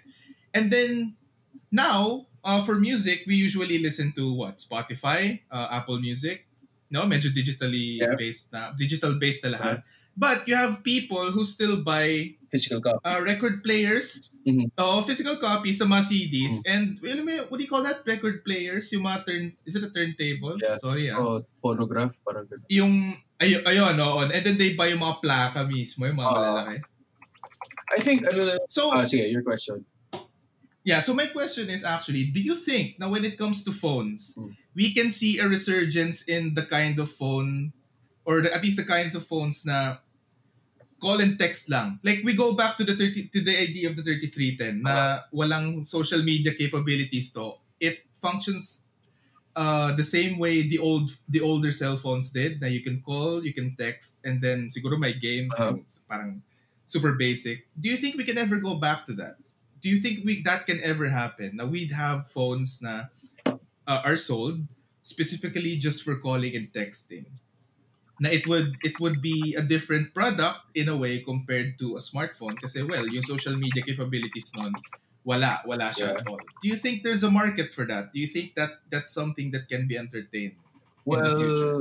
and 0.53 0.71
then 0.73 1.15
now 1.71 2.27
uh, 2.45 2.61
for 2.61 2.77
music 2.77 3.25
we 3.27 3.37
usually 3.39 3.79
listen 3.79 4.13
to 4.19 4.33
what 4.35 4.59
Spotify, 4.59 5.41
uh, 5.49 5.69
Apple 5.71 5.97
Music. 6.01 6.45
No, 6.91 7.07
medyo 7.09 7.33
digitally 7.33 7.99
Yeah. 8.03 8.15
based 8.19 8.53
na, 8.53 8.71
digital 8.77 9.17
based 9.19 9.43
na 9.47 9.57
lahat. 9.57 9.77
But 10.15 10.47
you 10.47 10.55
have 10.55 10.87
people 10.87 11.35
who 11.35 11.43
still 11.45 11.83
buy 11.83 12.39
Physical 12.47 12.79
copy. 12.79 13.03
uh, 13.03 13.19
record 13.19 13.67
players, 13.67 14.31
Mhm. 14.47 14.71
oh, 14.79 15.03
physical 15.03 15.35
copies 15.37 15.83
ng 15.83 15.91
mga 15.91 16.05
CDs, 16.07 16.63
Mm. 16.63 16.71
and 16.71 16.85
what 17.51 17.59
do 17.59 17.63
you 17.63 17.71
call 17.71 17.83
that? 17.83 18.07
Record 18.07 18.47
players, 18.47 18.95
yung 18.95 19.03
mga 19.03 19.27
turn, 19.27 19.45
is 19.67 19.75
it 19.75 19.83
a 19.83 19.91
turntable? 19.91 20.55
Yeah. 20.63 20.79
Sorry 20.79 21.11
ah. 21.11 21.19
Oh, 21.19 21.43
phonograph. 21.59 22.15
Parang 22.23 22.47
ganun. 22.47 22.63
Yung, 22.71 22.93
ayo, 23.43 23.59
ayun, 23.67 23.99
no, 23.99 24.23
and 24.23 24.31
then 24.47 24.55
they 24.55 24.79
buy 24.79 24.95
yung 24.95 25.03
mga 25.03 25.19
plaka 25.19 25.67
mismo, 25.67 26.07
yung 26.07 26.19
mga 26.23 26.31
Oo. 26.31 26.39
malalaki. 26.39 26.77
I 27.91 27.99
think, 27.99 28.23
ano 28.23 28.55
So, 28.71 28.95
ah, 28.95 29.03
sige, 29.07 29.27
your 29.27 29.43
question. 29.43 29.83
yeah, 30.87 31.03
so 31.03 31.11
my 31.11 31.27
question 31.27 31.67
is 31.67 31.83
actually, 31.83 32.31
do 32.31 32.39
you 32.39 32.55
think 32.55 33.03
now 33.03 33.11
when 33.11 33.27
it 33.27 33.35
comes 33.35 33.67
to 33.67 33.75
phones, 33.75 34.39
Mm. 34.39 34.55
we 34.79 34.95
can 34.95 35.11
see 35.11 35.43
a 35.43 35.47
resurgence 35.51 36.23
in 36.31 36.55
the 36.55 36.63
kind 36.63 37.03
of 37.03 37.11
phone, 37.11 37.75
or 38.25 38.41
the, 38.41 38.53
at 38.55 38.63
least 38.63 38.77
the 38.77 38.85
kinds 38.89 39.15
of 39.15 39.27
phones 39.27 39.65
na 39.65 39.97
call 41.01 41.21
and 41.21 41.39
text 41.39 41.69
lang. 41.69 42.01
Like 42.03 42.25
we 42.25 42.33
go 42.35 42.55
back 42.55 42.77
to 42.79 42.85
the 42.85 42.97
30 42.97 43.29
to 43.29 43.41
the 43.45 43.55
idea 43.57 43.91
of 43.91 43.97
the 43.97 44.03
3310 44.03 44.83
na 44.83 45.21
walang 45.33 45.85
social 45.85 46.23
media 46.25 46.55
capabilities 46.55 47.33
to. 47.37 47.61
It 47.81 48.07
functions 48.17 48.89
uh, 49.55 49.93
the 49.93 50.05
same 50.07 50.39
way 50.39 50.65
the 50.65 50.79
old 50.81 51.11
the 51.29 51.41
older 51.45 51.71
cell 51.71 51.97
phones 52.01 52.31
did 52.31 52.61
na 52.61 52.67
you 52.69 52.81
can 52.81 53.05
call, 53.05 53.45
you 53.45 53.53
can 53.53 53.77
text 53.77 54.25
and 54.25 54.41
then 54.41 54.71
siguro 54.73 54.97
may 54.97 55.13
games 55.13 55.53
Uh-huh. 55.61 55.77
yung 55.77 55.85
parang 56.09 56.33
super 56.89 57.13
basic. 57.13 57.69
Do 57.77 57.89
you 57.93 57.97
think 58.01 58.17
we 58.17 58.25
can 58.25 58.39
ever 58.41 58.57
go 58.57 58.77
back 58.81 59.05
to 59.07 59.13
that? 59.21 59.37
Do 59.85 59.93
you 59.93 60.01
think 60.01 60.25
we 60.25 60.41
that 60.49 60.65
can 60.65 60.81
ever 60.81 61.13
happen? 61.13 61.61
Now 61.61 61.69
we'd 61.69 61.93
have 61.93 62.25
phones 62.33 62.81
na 62.81 63.13
uh, 63.45 64.01
are 64.01 64.17
sold 64.17 64.65
specifically 65.05 65.77
just 65.77 66.01
for 66.01 66.17
calling 66.17 66.57
and 66.57 66.73
texting. 66.73 67.29
Na 68.21 68.31
it 68.31 68.47
would 68.47 68.79
it 68.87 68.95
would 69.03 69.19
be 69.21 69.55
a 69.59 69.63
different 69.63 70.15
product 70.15 70.71
in 70.75 70.87
a 70.89 70.97
way 70.97 71.19
compared 71.19 71.79
to 71.83 71.99
a 71.99 72.03
smartphone 72.03 72.55
kasi 72.55 72.83
well, 72.87 73.03
yung 73.11 73.27
social 73.27 73.57
media 73.59 73.83
capabilities 73.83 74.55
nun 74.55 74.71
wala, 75.25 75.59
wala 75.67 75.91
siya 75.91 76.13
Yeah. 76.15 76.21
at 76.21 76.27
all. 76.29 76.39
Do 76.63 76.69
you 76.69 76.77
think 76.77 77.03
there's 77.03 77.25
a 77.25 77.33
market 77.33 77.73
for 77.75 77.83
that? 77.89 78.13
Do 78.13 78.21
you 78.21 78.29
think 78.29 78.55
that 78.55 78.85
that's 78.93 79.11
something 79.11 79.51
that 79.57 79.67
can 79.69 79.89
be 79.89 79.97
entertained? 79.99 80.61
in 81.05 81.21
the 81.21 81.37
future? 81.37 81.75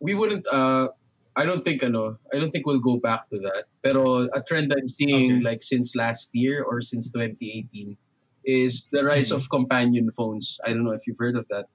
we 0.00 0.14
wouldn't, 0.14 0.46
uh, 0.48 0.88
I 1.36 1.44
don't 1.44 1.60
think, 1.60 1.82
ano, 1.82 2.18
I 2.32 2.38
don't 2.38 2.50
think 2.50 2.66
we'll 2.66 2.80
go 2.80 2.96
back 2.96 3.28
to 3.30 3.38
that. 3.44 3.64
Pero 3.82 4.28
a 4.32 4.40
trend 4.42 4.72
I'm 4.72 4.88
seeing, 4.88 5.40
Okay. 5.40 5.44
like, 5.44 5.62
since 5.62 5.96
last 5.96 6.30
year 6.32 6.62
or 6.62 6.80
since 6.80 7.10
2018, 7.12 7.96
is 8.44 8.88
the 8.88 9.04
rise 9.04 9.28
Mhm. 9.30 9.36
of 9.36 9.50
companion 9.50 10.10
phones. 10.10 10.60
I 10.64 10.72
don't 10.72 10.84
know 10.84 10.96
if 10.96 11.04
you've 11.06 11.20
heard 11.20 11.36
of 11.36 11.44
that. 11.52 11.68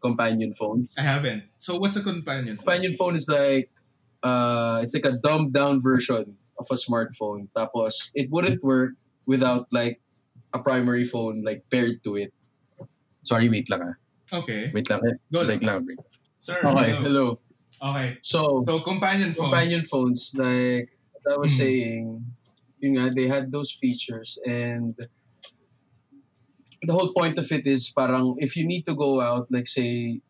Companion 0.00 0.52
phone? 0.54 0.86
I 0.96 1.02
haven't. 1.02 1.44
So 1.58 1.78
what's 1.78 1.96
a 1.96 2.02
companion? 2.02 2.56
phone? 2.56 2.64
Companion 2.64 2.92
phone 2.92 3.14
is 3.14 3.28
like, 3.28 3.70
uh, 4.22 4.78
it's 4.82 4.94
like 4.94 5.04
a 5.04 5.16
dumbed 5.18 5.52
down 5.52 5.80
version 5.82 6.36
of 6.58 6.66
a 6.70 6.74
smartphone. 6.74 7.48
Tapos, 7.56 8.10
it 8.14 8.30
wouldn't 8.30 8.62
work 8.62 8.92
without 9.26 9.66
like 9.72 10.00
a 10.54 10.58
primary 10.60 11.04
phone 11.04 11.42
like 11.42 11.64
paired 11.70 12.02
to 12.04 12.16
it. 12.16 12.32
Sorry, 13.22 13.48
wait 13.48 13.68
lang 13.70 13.82
ah. 13.82 13.94
Okay. 14.32 14.70
Wait 14.74 14.88
lang. 14.90 15.00
eh. 15.04 15.16
Go 15.32 15.42
Like 15.42 15.62
lang. 15.62 15.82
lang. 15.82 15.86
wait. 15.86 15.98
Sir, 16.40 16.60
Okay, 16.64 16.90
hello. 16.94 17.02
hello. 17.02 17.26
Okay. 17.82 18.18
So, 18.22 18.62
So, 18.66 18.80
companion 18.80 19.34
phones. 19.34 19.50
companion 19.50 19.80
phones, 19.82 20.20
like 20.36 20.88
as 21.16 21.22
I 21.26 21.36
was 21.36 21.52
Mm. 21.52 21.58
saying, 21.58 22.04
you 22.78 22.90
know, 22.94 23.10
they 23.10 23.26
had 23.26 23.50
those 23.50 23.72
features 23.72 24.38
and 24.46 24.94
the 26.82 26.92
whole 26.92 27.12
point 27.12 27.38
of 27.38 27.50
it 27.52 27.66
is 27.66 27.90
parang 27.90 28.36
if 28.38 28.56
you 28.56 28.66
need 28.66 28.84
to 28.86 28.94
go 28.94 29.20
out, 29.20 29.48
like 29.50 29.66
say, 29.66 30.20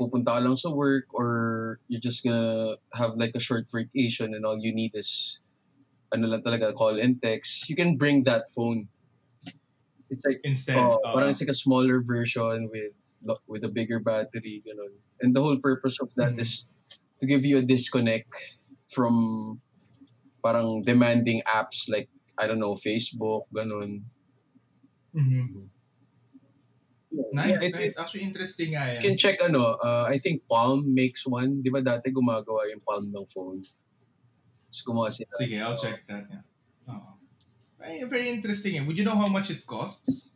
pupunta 0.00 0.36
ka 0.36 0.40
lang 0.42 0.56
sa 0.56 0.70
work 0.70 1.06
or 1.14 1.78
you're 1.88 2.00
just 2.02 2.24
gonna 2.24 2.76
have 2.94 3.14
like 3.16 3.32
a 3.34 3.40
short 3.40 3.64
vacation 3.70 4.34
and 4.34 4.44
all 4.44 4.58
you 4.58 4.74
need 4.74 4.92
is 4.94 5.40
ano 6.12 6.28
lang 6.28 6.42
talaga, 6.42 6.72
call 6.74 6.98
and 7.00 7.22
text, 7.22 7.68
you 7.68 7.76
can 7.76 7.96
bring 7.96 8.22
that 8.24 8.46
phone. 8.54 8.88
It's 10.10 10.22
like, 10.24 10.40
Instead. 10.44 10.76
oh, 10.78 11.00
uh, 11.04 11.12
parang 11.14 11.30
it's 11.30 11.40
like 11.40 11.48
a 11.50 11.56
smaller 11.56 12.02
version 12.04 12.68
with 12.70 12.98
with 13.48 13.64
a 13.64 13.68
bigger 13.72 13.98
battery, 13.98 14.62
ganun. 14.62 15.00
And 15.20 15.34
the 15.34 15.40
whole 15.42 15.56
purpose 15.58 15.98
of 16.00 16.14
that 16.16 16.36
Mhm. 16.36 16.40
is 16.40 16.68
to 17.20 17.26
give 17.26 17.44
you 17.44 17.58
a 17.58 17.62
disconnect 17.64 18.28
from 18.86 19.60
parang 20.44 20.82
demanding 20.84 21.42
apps 21.48 21.88
like 21.88 22.10
I 22.38 22.46
don't 22.46 22.60
know 22.60 22.74
Facebook, 22.76 23.48
ganun. 23.54 24.04
mhm. 25.14 25.70
Nice, 27.32 27.62
Yeah, 27.62 27.68
it's, 27.68 27.78
nice. 27.78 27.94
Actually, 27.98 28.24
interesting 28.26 28.74
nga 28.74 28.94
You 28.94 29.00
can 29.02 29.16
check 29.16 29.38
ano, 29.42 29.78
uh, 29.78 30.04
I 30.08 30.18
think 30.18 30.42
Palm 30.50 30.94
makes 30.94 31.26
one. 31.26 31.62
Di 31.62 31.70
ba 31.70 31.78
dati 31.82 32.10
gumagawa 32.10 32.66
yung 32.70 32.82
Palm 32.82 33.10
ng 33.10 33.26
phone? 33.30 33.62
So 34.70 34.90
gumawa 34.90 35.10
sila. 35.14 35.30
Sige, 35.38 35.56
I'll 35.62 35.78
check 35.78 36.02
that. 36.10 36.26
Yeah. 36.26 36.42
Oo. 36.90 37.14
Very, 37.78 38.02
very 38.10 38.28
interesting. 38.30 38.74
eh. 38.78 38.82
Would 38.82 38.98
you 38.98 39.06
know 39.06 39.14
how 39.14 39.30
much 39.30 39.50
it 39.50 39.62
costs? 39.66 40.34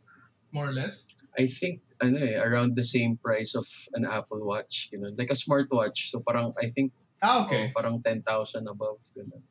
More 0.55 0.69
or 0.69 0.75
less? 0.75 1.05
I 1.37 1.45
think 1.45 1.83
ano 1.99 2.17
eh, 2.17 2.39
around 2.39 2.75
the 2.79 2.83
same 2.87 3.19
price 3.19 3.53
of 3.53 3.67
an 3.93 4.07
Apple 4.07 4.41
Watch, 4.47 4.87
you 4.91 4.97
know, 4.99 5.11
like 5.19 5.29
a 5.29 5.37
smartwatch. 5.37 6.09
So 6.09 6.23
parang 6.23 6.55
I 6.55 6.71
think 6.71 6.95
Ah, 7.19 7.43
oh, 7.43 7.51
okay. 7.51 7.75
parang 7.75 7.99
10,000 7.99 8.23
above 8.71 9.03
ganun. 9.11 9.43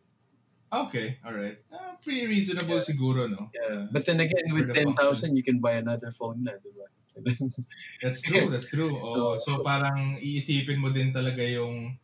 Okay, 0.68 1.20
alright. 1.20 1.60
Ah, 1.68 1.96
pretty 2.00 2.24
reasonable 2.28 2.80
siguro, 2.80 3.28
no? 3.28 3.52
Yeah. 3.52 3.68
Uh, 3.68 3.82
But 3.92 4.04
then 4.08 4.20
again, 4.20 4.48
with 4.52 4.72
the 4.72 4.84
10,000 4.88 5.36
you 5.36 5.44
can 5.44 5.60
buy 5.60 5.76
another 5.80 6.08
phone 6.12 6.44
na, 6.44 6.56
di 6.60 6.72
ba? 6.72 6.88
That's 8.02 8.22
true, 8.22 8.50
that's 8.50 8.70
true. 8.70 8.94
Oh, 9.04 9.38
so 9.38 9.62
parang 9.62 10.18
iisipin 10.22 10.78
mo 10.78 10.90
din 10.90 11.12
talaga 11.12 11.42
yung 11.42 11.98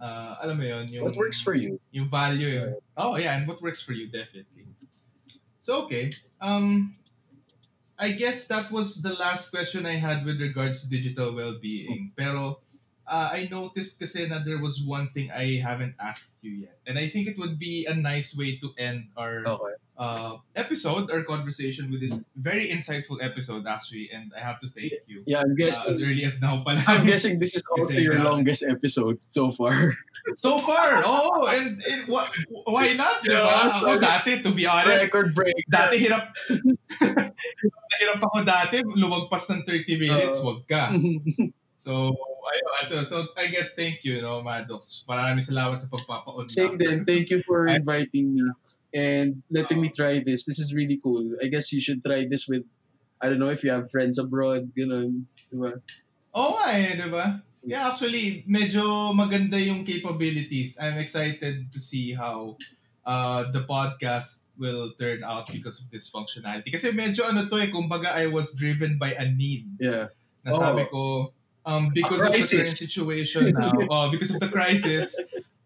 ah, 0.00 0.36
alam 0.42 0.58
mo 0.58 0.64
yun, 0.64 0.88
yung 0.90 1.04
What 1.04 1.16
works 1.16 1.40
for 1.40 1.54
you? 1.54 1.80
yung 1.92 2.08
value. 2.08 2.60
Yun. 2.60 2.74
Oh, 2.96 3.16
yeah, 3.16 3.36
and 3.36 3.48
what 3.48 3.62
works 3.62 3.80
for 3.82 3.92
you 3.92 4.08
definitely. 4.08 4.68
So 5.60 5.84
okay. 5.88 6.12
Um 6.40 6.94
I 7.94 8.12
guess 8.18 8.50
that 8.50 8.74
was 8.74 9.00
the 9.06 9.14
last 9.14 9.54
question 9.54 9.86
I 9.86 10.02
had 10.02 10.26
with 10.26 10.42
regards 10.42 10.82
to 10.82 10.90
digital 10.90 11.30
well-being. 11.30 12.10
Pero 12.18 12.58
uh, 13.06 13.28
I 13.32 13.46
noticed 13.48 14.02
kasi 14.02 14.26
na 14.26 14.42
there 14.42 14.58
was 14.58 14.82
one 14.82 15.08
thing 15.14 15.30
I 15.30 15.62
haven't 15.62 15.94
asked 16.02 16.34
you 16.42 16.66
yet. 16.68 16.82
And 16.86 16.98
I 16.98 17.06
think 17.06 17.28
it 17.30 17.38
would 17.38 17.58
be 17.58 17.86
a 17.86 17.94
nice 17.94 18.34
way 18.34 18.58
to 18.58 18.74
end 18.76 19.14
our 19.16 19.46
Okay. 19.46 19.78
Uh, 19.96 20.36
episode 20.54 21.10
or 21.10 21.22
conversation 21.22 21.90
with 21.90 22.00
this 22.02 22.14
very 22.34 22.66
insightful 22.68 23.18
episode 23.22 23.62
actually 23.66 24.10
and 24.12 24.32
I 24.34 24.40
have 24.42 24.58
to 24.60 24.68
thank 24.68 24.92
you. 25.06 25.22
Yeah, 25.26 25.42
I'm 25.46 25.52
Uh, 25.52 25.58
guessing 25.58 25.84
as 25.86 25.98
early 26.02 26.24
as 26.24 26.42
now 26.42 26.62
pala. 26.66 26.82
I'm 26.86 27.06
guessing 27.06 27.38
this 27.38 27.54
is 27.54 27.62
also 27.72 27.94
your 27.94 28.18
grabe. 28.18 28.24
longest 28.26 28.64
episode 28.66 29.22
so 29.30 29.50
far. 29.50 29.72
so 30.40 30.56
far, 30.58 31.04
oh, 31.04 31.46
and, 31.52 31.76
and 31.78 32.00
wha- 32.08 32.26
why 32.64 32.96
not? 32.96 33.20
Diba? 33.20 33.44
Yeah, 33.44 33.76
Ako 33.76 34.00
dati, 34.00 34.40
to 34.42 34.50
be 34.56 34.64
honest, 34.64 35.12
Record 35.12 35.36
break. 35.36 35.52
dati 35.68 36.00
hirap, 36.00 36.32
hirap 38.00 38.18
ako 38.24 38.40
dati, 38.40 38.80
lumagpas 38.96 39.44
ng 39.52 39.62
30 39.68 40.00
minutes, 40.00 40.40
Oo. 40.40 40.46
wag 40.48 40.60
ka. 40.64 40.82
So, 41.76 42.16
ayun. 42.88 43.04
So, 43.04 43.28
I 43.36 43.52
guess 43.52 43.76
thank 43.76 44.00
you, 44.08 44.24
no, 44.24 44.40
Maddox. 44.40 45.04
Maraming 45.04 45.44
salamat 45.44 45.76
sa 45.76 45.92
pagpapaon. 45.92 46.48
Same 46.48 46.80
then. 46.80 47.04
Thank 47.04 47.28
you 47.28 47.44
for 47.44 47.68
inviting 47.68 48.32
me 48.32 48.40
and 48.94 49.42
letting 49.50 49.82
me 49.82 49.90
try 49.90 50.22
this. 50.22 50.46
This 50.46 50.62
is 50.62 50.72
really 50.72 51.00
cool. 51.02 51.34
I 51.42 51.50
guess 51.50 51.72
you 51.74 51.82
should 51.82 52.02
try 52.02 52.24
this 52.30 52.46
with, 52.46 52.62
I 53.20 53.28
don't 53.28 53.42
know 53.42 53.50
if 53.50 53.64
you 53.66 53.74
have 53.74 53.90
friends 53.90 54.16
abroad, 54.16 54.70
ganun. 54.70 55.26
Diba? 55.50 55.82
Oo 56.34 56.50
nga 56.54 56.66
eh, 56.78 56.94
di 56.94 57.08
ba? 57.10 57.42
Yeah, 57.66 57.90
actually, 57.90 58.44
medyo 58.46 59.10
maganda 59.16 59.58
yung 59.58 59.82
capabilities. 59.82 60.78
I'm 60.78 61.00
excited 61.00 61.72
to 61.72 61.78
see 61.80 62.12
how 62.14 62.60
uh, 63.02 63.50
the 63.50 63.64
podcast 63.66 64.46
will 64.54 64.92
turn 65.00 65.24
out 65.24 65.50
because 65.50 65.80
of 65.80 65.90
this 65.90 66.06
functionality. 66.12 66.70
Kasi 66.70 66.92
medyo 66.92 67.26
ano 67.26 67.48
to 67.48 67.56
eh, 67.58 67.72
kumbaga 67.72 68.14
I 68.14 68.28
was 68.28 68.54
driven 68.54 69.00
by 69.00 69.16
a 69.16 69.26
need. 69.26 69.66
Yeah. 69.80 70.12
Na 70.44 70.52
sabi 70.52 70.84
ko, 70.92 71.32
um, 71.64 71.88
because 71.90 72.20
of 72.20 72.32
the 72.32 72.44
current 72.44 72.68
situation 72.68 73.48
now, 73.56 73.72
oh, 73.90 74.12
because 74.12 74.30
of 74.30 74.40
the 74.44 74.52
crisis, 74.52 75.16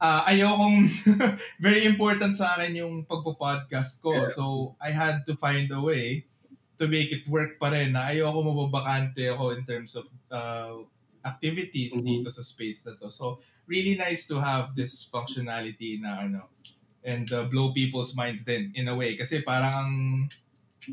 uh, 0.00 0.22
ayokong 0.26 0.86
very 1.66 1.84
important 1.84 2.34
sa 2.34 2.56
akin 2.56 2.82
yung 2.82 2.94
pagpo-podcast 3.04 4.02
ko. 4.02 4.14
Yeah. 4.14 4.30
So, 4.30 4.74
I 4.78 4.90
had 4.94 5.26
to 5.26 5.34
find 5.34 5.70
a 5.70 5.82
way 5.82 6.24
to 6.78 6.86
make 6.86 7.10
it 7.10 7.26
work 7.26 7.58
pa 7.58 7.74
rin 7.74 7.92
na 7.92 8.14
ayoko 8.14 8.38
mababakante 8.46 9.26
ako 9.26 9.50
in 9.50 9.66
terms 9.66 9.98
of 9.98 10.06
uh, 10.30 10.78
activities 11.26 11.98
Mhm. 11.98 12.06
dito 12.06 12.30
sa 12.30 12.42
space 12.42 12.86
na 12.86 12.94
to. 12.96 13.10
So, 13.10 13.42
really 13.66 13.98
nice 13.98 14.24
to 14.30 14.38
have 14.40 14.72
this 14.78 15.04
functionality 15.04 15.98
na 16.00 16.24
ano, 16.24 16.48
and 17.02 17.26
uh, 17.34 17.44
blow 17.50 17.74
people's 17.74 18.14
minds 18.14 18.46
din 18.46 18.70
in 18.74 18.86
a 18.88 18.94
way. 18.94 19.18
Kasi 19.18 19.42
parang 19.42 19.74
ang 19.74 19.92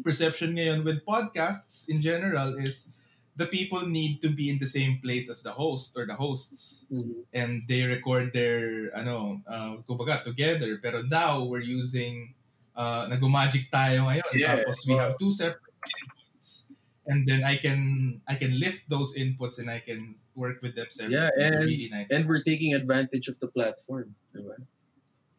perception 0.03 0.51
ngayon 0.57 0.83
with 0.83 1.05
podcasts 1.07 1.87
in 1.87 2.01
general 2.03 2.57
is 2.59 2.91
the 3.35 3.45
people 3.45 3.83
need 3.83 4.23
to 4.23 4.31
be 4.31 4.47
in 4.47 4.55
the 4.59 4.67
same 4.67 4.99
place 5.03 5.27
as 5.27 5.43
the 5.43 5.51
host 5.51 5.91
or 5.99 6.07
the 6.07 6.15
hosts 6.15 6.87
Mhm. 6.87 7.27
and 7.35 7.67
they 7.67 7.83
record 7.83 8.31
their 8.31 8.87
ano 8.95 9.43
uh, 9.43 9.75
kumbaga 9.83 10.23
together 10.23 10.79
pero 10.79 11.03
now 11.03 11.43
we're 11.43 11.63
using 11.63 12.31
uh, 12.75 13.03
nag-magic 13.11 13.67
tayo 13.67 14.07
ngayon 14.07 14.31
Yeah. 14.35 14.63
tapos 14.63 14.87
we 14.87 14.95
have 14.95 15.19
two 15.19 15.35
separate 15.35 15.63
inputs 15.83 16.71
and 17.05 17.27
then 17.27 17.43
I 17.43 17.59
can 17.59 17.79
I 18.23 18.39
can 18.39 18.55
lift 18.55 18.87
those 18.87 19.19
inputs 19.19 19.59
and 19.59 19.67
I 19.67 19.83
can 19.83 20.15
work 20.33 20.63
with 20.63 20.73
them 20.79 20.87
separately 20.89 21.19
Yeah, 21.19 21.29
it's 21.35 21.55
and- 21.59 21.67
really 21.67 21.89
nice 21.91 22.09
And 22.15 22.23
we're 22.25 22.41
taking 22.43 22.71
advantage 22.71 23.27
of 23.27 23.35
the 23.43 23.51
platform. 23.51 24.15
Diba? 24.31 24.55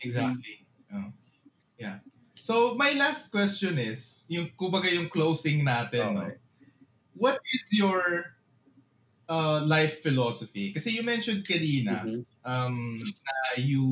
exactly 0.05 0.61
Oh. 0.93 1.09
yeah 1.81 2.05
so 2.37 2.77
my 2.77 2.93
last 2.95 3.33
question 3.33 3.81
is 3.81 4.29
yung 4.29 4.53
kumbaga 4.53 4.93
yung 4.93 5.09
closing 5.09 5.65
natin 5.65 6.15
no? 6.15 6.29
What 7.17 7.41
is 7.53 7.73
your 7.73 8.37
uh, 9.29 9.65
life 9.67 10.03
philosophy 10.03 10.73
kasi 10.73 10.95
you 10.95 11.03
mentioned 11.03 11.43
kanina 11.45 12.05
Mhm. 12.05 12.25
um, 12.47 12.99
na 13.03 13.35
you, 13.59 13.85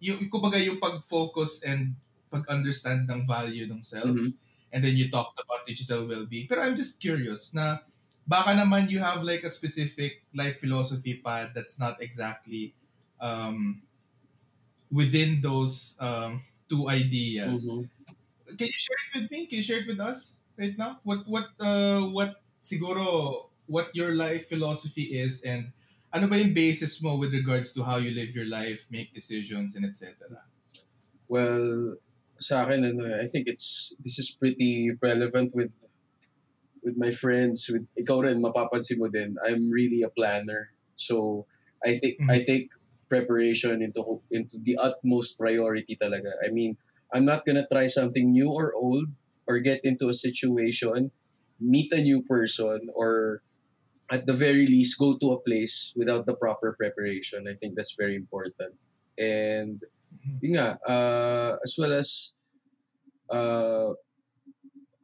yung, 0.00 0.28
kumbaga 0.28 0.60
yung 0.60 0.78
pag-focus 0.80 1.64
and 1.64 1.96
pag-understand 2.30 3.08
ng 3.08 3.26
value 3.26 3.64
ng 3.70 3.82
self. 3.82 4.10
Mhm. 4.10 4.34
And 4.74 4.82
then 4.82 4.98
you 4.98 5.08
talked 5.08 5.38
about 5.38 5.66
digital 5.70 6.04
well-being. 6.10 6.50
Pero 6.50 6.62
I'm 6.66 6.74
just 6.74 6.98
curious 6.98 7.54
na 7.54 7.80
baka 8.26 8.52
naman 8.58 8.90
you 8.90 8.98
have 8.98 9.22
like 9.22 9.44
a 9.46 9.50
specific 9.52 10.26
life 10.34 10.58
philosophy 10.58 11.22
path 11.22 11.54
that's 11.54 11.78
not 11.78 12.02
exactly 12.02 12.74
um, 13.22 13.82
within 14.90 15.40
those 15.40 15.96
um, 16.00 16.42
two 16.68 16.88
ideas. 16.88 17.66
Mhm. 17.66 17.88
Can 18.58 18.66
you 18.68 18.78
share 18.78 19.00
it 19.08 19.20
with 19.20 19.30
me? 19.30 19.46
Can 19.46 19.56
you 19.58 19.62
share 19.66 19.80
it 19.80 19.88
with 19.88 20.00
us 20.00 20.40
right 20.58 20.76
now? 20.78 21.00
What 21.02 21.26
what 21.28 21.48
uh 21.60 22.02
what 22.10 22.40
siguro 22.62 23.48
what 23.66 23.90
your 23.94 24.12
life 24.14 24.48
philosophy 24.48 25.16
is 25.18 25.42
and 25.42 25.72
ano 26.12 26.28
ba 26.28 26.38
yung 26.38 26.54
basis 26.54 27.02
mo 27.02 27.16
with 27.16 27.32
regards 27.34 27.72
to 27.74 27.82
how 27.82 27.96
you 27.98 28.14
live 28.14 28.30
your 28.34 28.46
life, 28.46 28.86
make 28.90 29.10
decisions 29.14 29.74
and 29.74 29.84
etc. 29.84 30.46
Well, 31.28 31.96
sa 32.38 32.62
akin, 32.66 32.84
ano, 32.84 33.08
I 33.18 33.26
think 33.26 33.48
it's, 33.48 33.94
this 33.98 34.18
is 34.18 34.30
pretty 34.30 34.92
relevant 35.02 35.54
with 35.54 35.72
with 36.82 36.96
my 36.96 37.10
friends, 37.10 37.66
with 37.72 37.88
ikaw 37.96 38.22
rin, 38.22 38.42
mapapansin 38.42 39.00
mo 39.00 39.08
din, 39.08 39.36
I'm 39.40 39.70
really 39.72 40.02
a 40.02 40.10
planner. 40.12 40.70
So, 40.94 41.46
I 41.84 41.96
think, 41.98 42.20
Mhm. 42.20 42.30
I 42.30 42.44
take 42.44 42.68
preparation 43.08 43.82
into 43.82 44.02
into 44.30 44.58
the 44.60 44.76
utmost 44.80 45.38
priority 45.38 45.96
talaga. 45.96 46.32
I 46.44 46.50
mean, 46.52 46.76
I'm 47.12 47.24
not 47.24 47.44
gonna 47.46 47.66
try 47.70 47.86
something 47.86 48.32
new 48.32 48.50
or 48.50 48.74
old 48.74 49.08
or 49.46 49.58
get 49.60 49.80
into 49.84 50.08
a 50.08 50.14
situation, 50.14 51.10
meet 51.60 51.92
a 51.92 52.00
new 52.00 52.22
person, 52.22 52.88
or 52.94 53.42
at 54.10 54.26
the 54.26 54.32
very 54.34 54.66
least 54.66 54.98
go 54.98 55.16
to 55.18 55.32
a 55.32 55.40
place 55.40 55.92
without 55.96 56.26
the 56.26 56.34
proper 56.36 56.74
preparation. 56.78 57.46
I 57.48 57.54
think 57.54 57.74
that's 57.76 57.94
very 57.98 58.16
important. 58.16 58.76
And 59.18 59.82
Mhm. 60.14 60.38
yun 60.42 60.52
nga, 60.56 60.68
uh, 60.86 61.50
as 61.64 61.74
well 61.78 61.92
as 61.92 62.34
uh, 63.30 63.94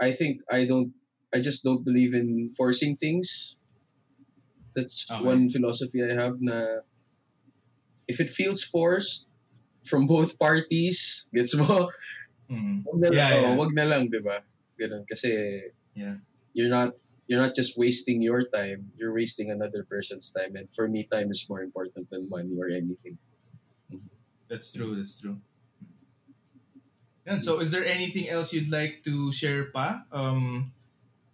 I 0.01 0.13
think 0.13 0.41
I 0.51 0.65
don't 0.65 0.93
I 1.33 1.39
just 1.41 1.63
don't 1.63 1.85
believe 1.85 2.15
in 2.15 2.51
forcing 2.51 2.97
things. 2.97 3.57
That's 4.75 5.07
Okay. 5.11 5.25
one 5.25 5.49
philosophy 5.49 6.03
I 6.03 6.15
have 6.15 6.39
na 6.41 6.83
if 8.09 8.21
it 8.21 8.31
feels 8.31 8.63
forced 8.63 9.29
from 9.85 10.07
both 10.07 10.39
parties, 10.39 11.29
gets 11.33 11.55
mo? 11.57 11.91
Mm. 12.51 12.83
Wag 12.85 12.99
na 12.99 13.09
lang, 13.09 13.15
Yeah, 13.15 13.31
oh, 13.31 13.41
yeah. 13.47 13.55
wag 13.55 13.73
na 13.79 13.85
lang, 13.87 14.03
'di 14.11 14.21
ba? 14.27 14.43
Ganun 14.75 15.07
kasi 15.07 15.31
Yeah. 15.95 16.19
you're 16.53 16.69
not 16.73 16.99
you're 17.31 17.39
not 17.39 17.55
just 17.55 17.79
wasting 17.79 18.19
your 18.27 18.43
time, 18.43 18.91
you're 18.99 19.15
wasting 19.15 19.55
another 19.55 19.87
person's 19.87 20.35
time 20.35 20.59
and 20.59 20.67
for 20.75 20.91
me 20.91 21.07
time 21.07 21.31
is 21.31 21.47
more 21.47 21.63
important 21.63 22.11
than 22.11 22.27
money 22.27 22.59
or 22.59 22.67
anything. 22.67 23.17
That's 24.51 24.75
true, 24.75 24.99
that's 24.99 25.15
true. 25.15 25.39
Yan, 27.27 27.39
so 27.41 27.61
is 27.63 27.71
there 27.71 27.87
anything 27.87 28.27
else 28.27 28.51
you'd 28.53 28.73
like 28.73 29.07
to 29.07 29.31
share 29.31 29.71
pa? 29.71 30.03
Um, 30.11 30.73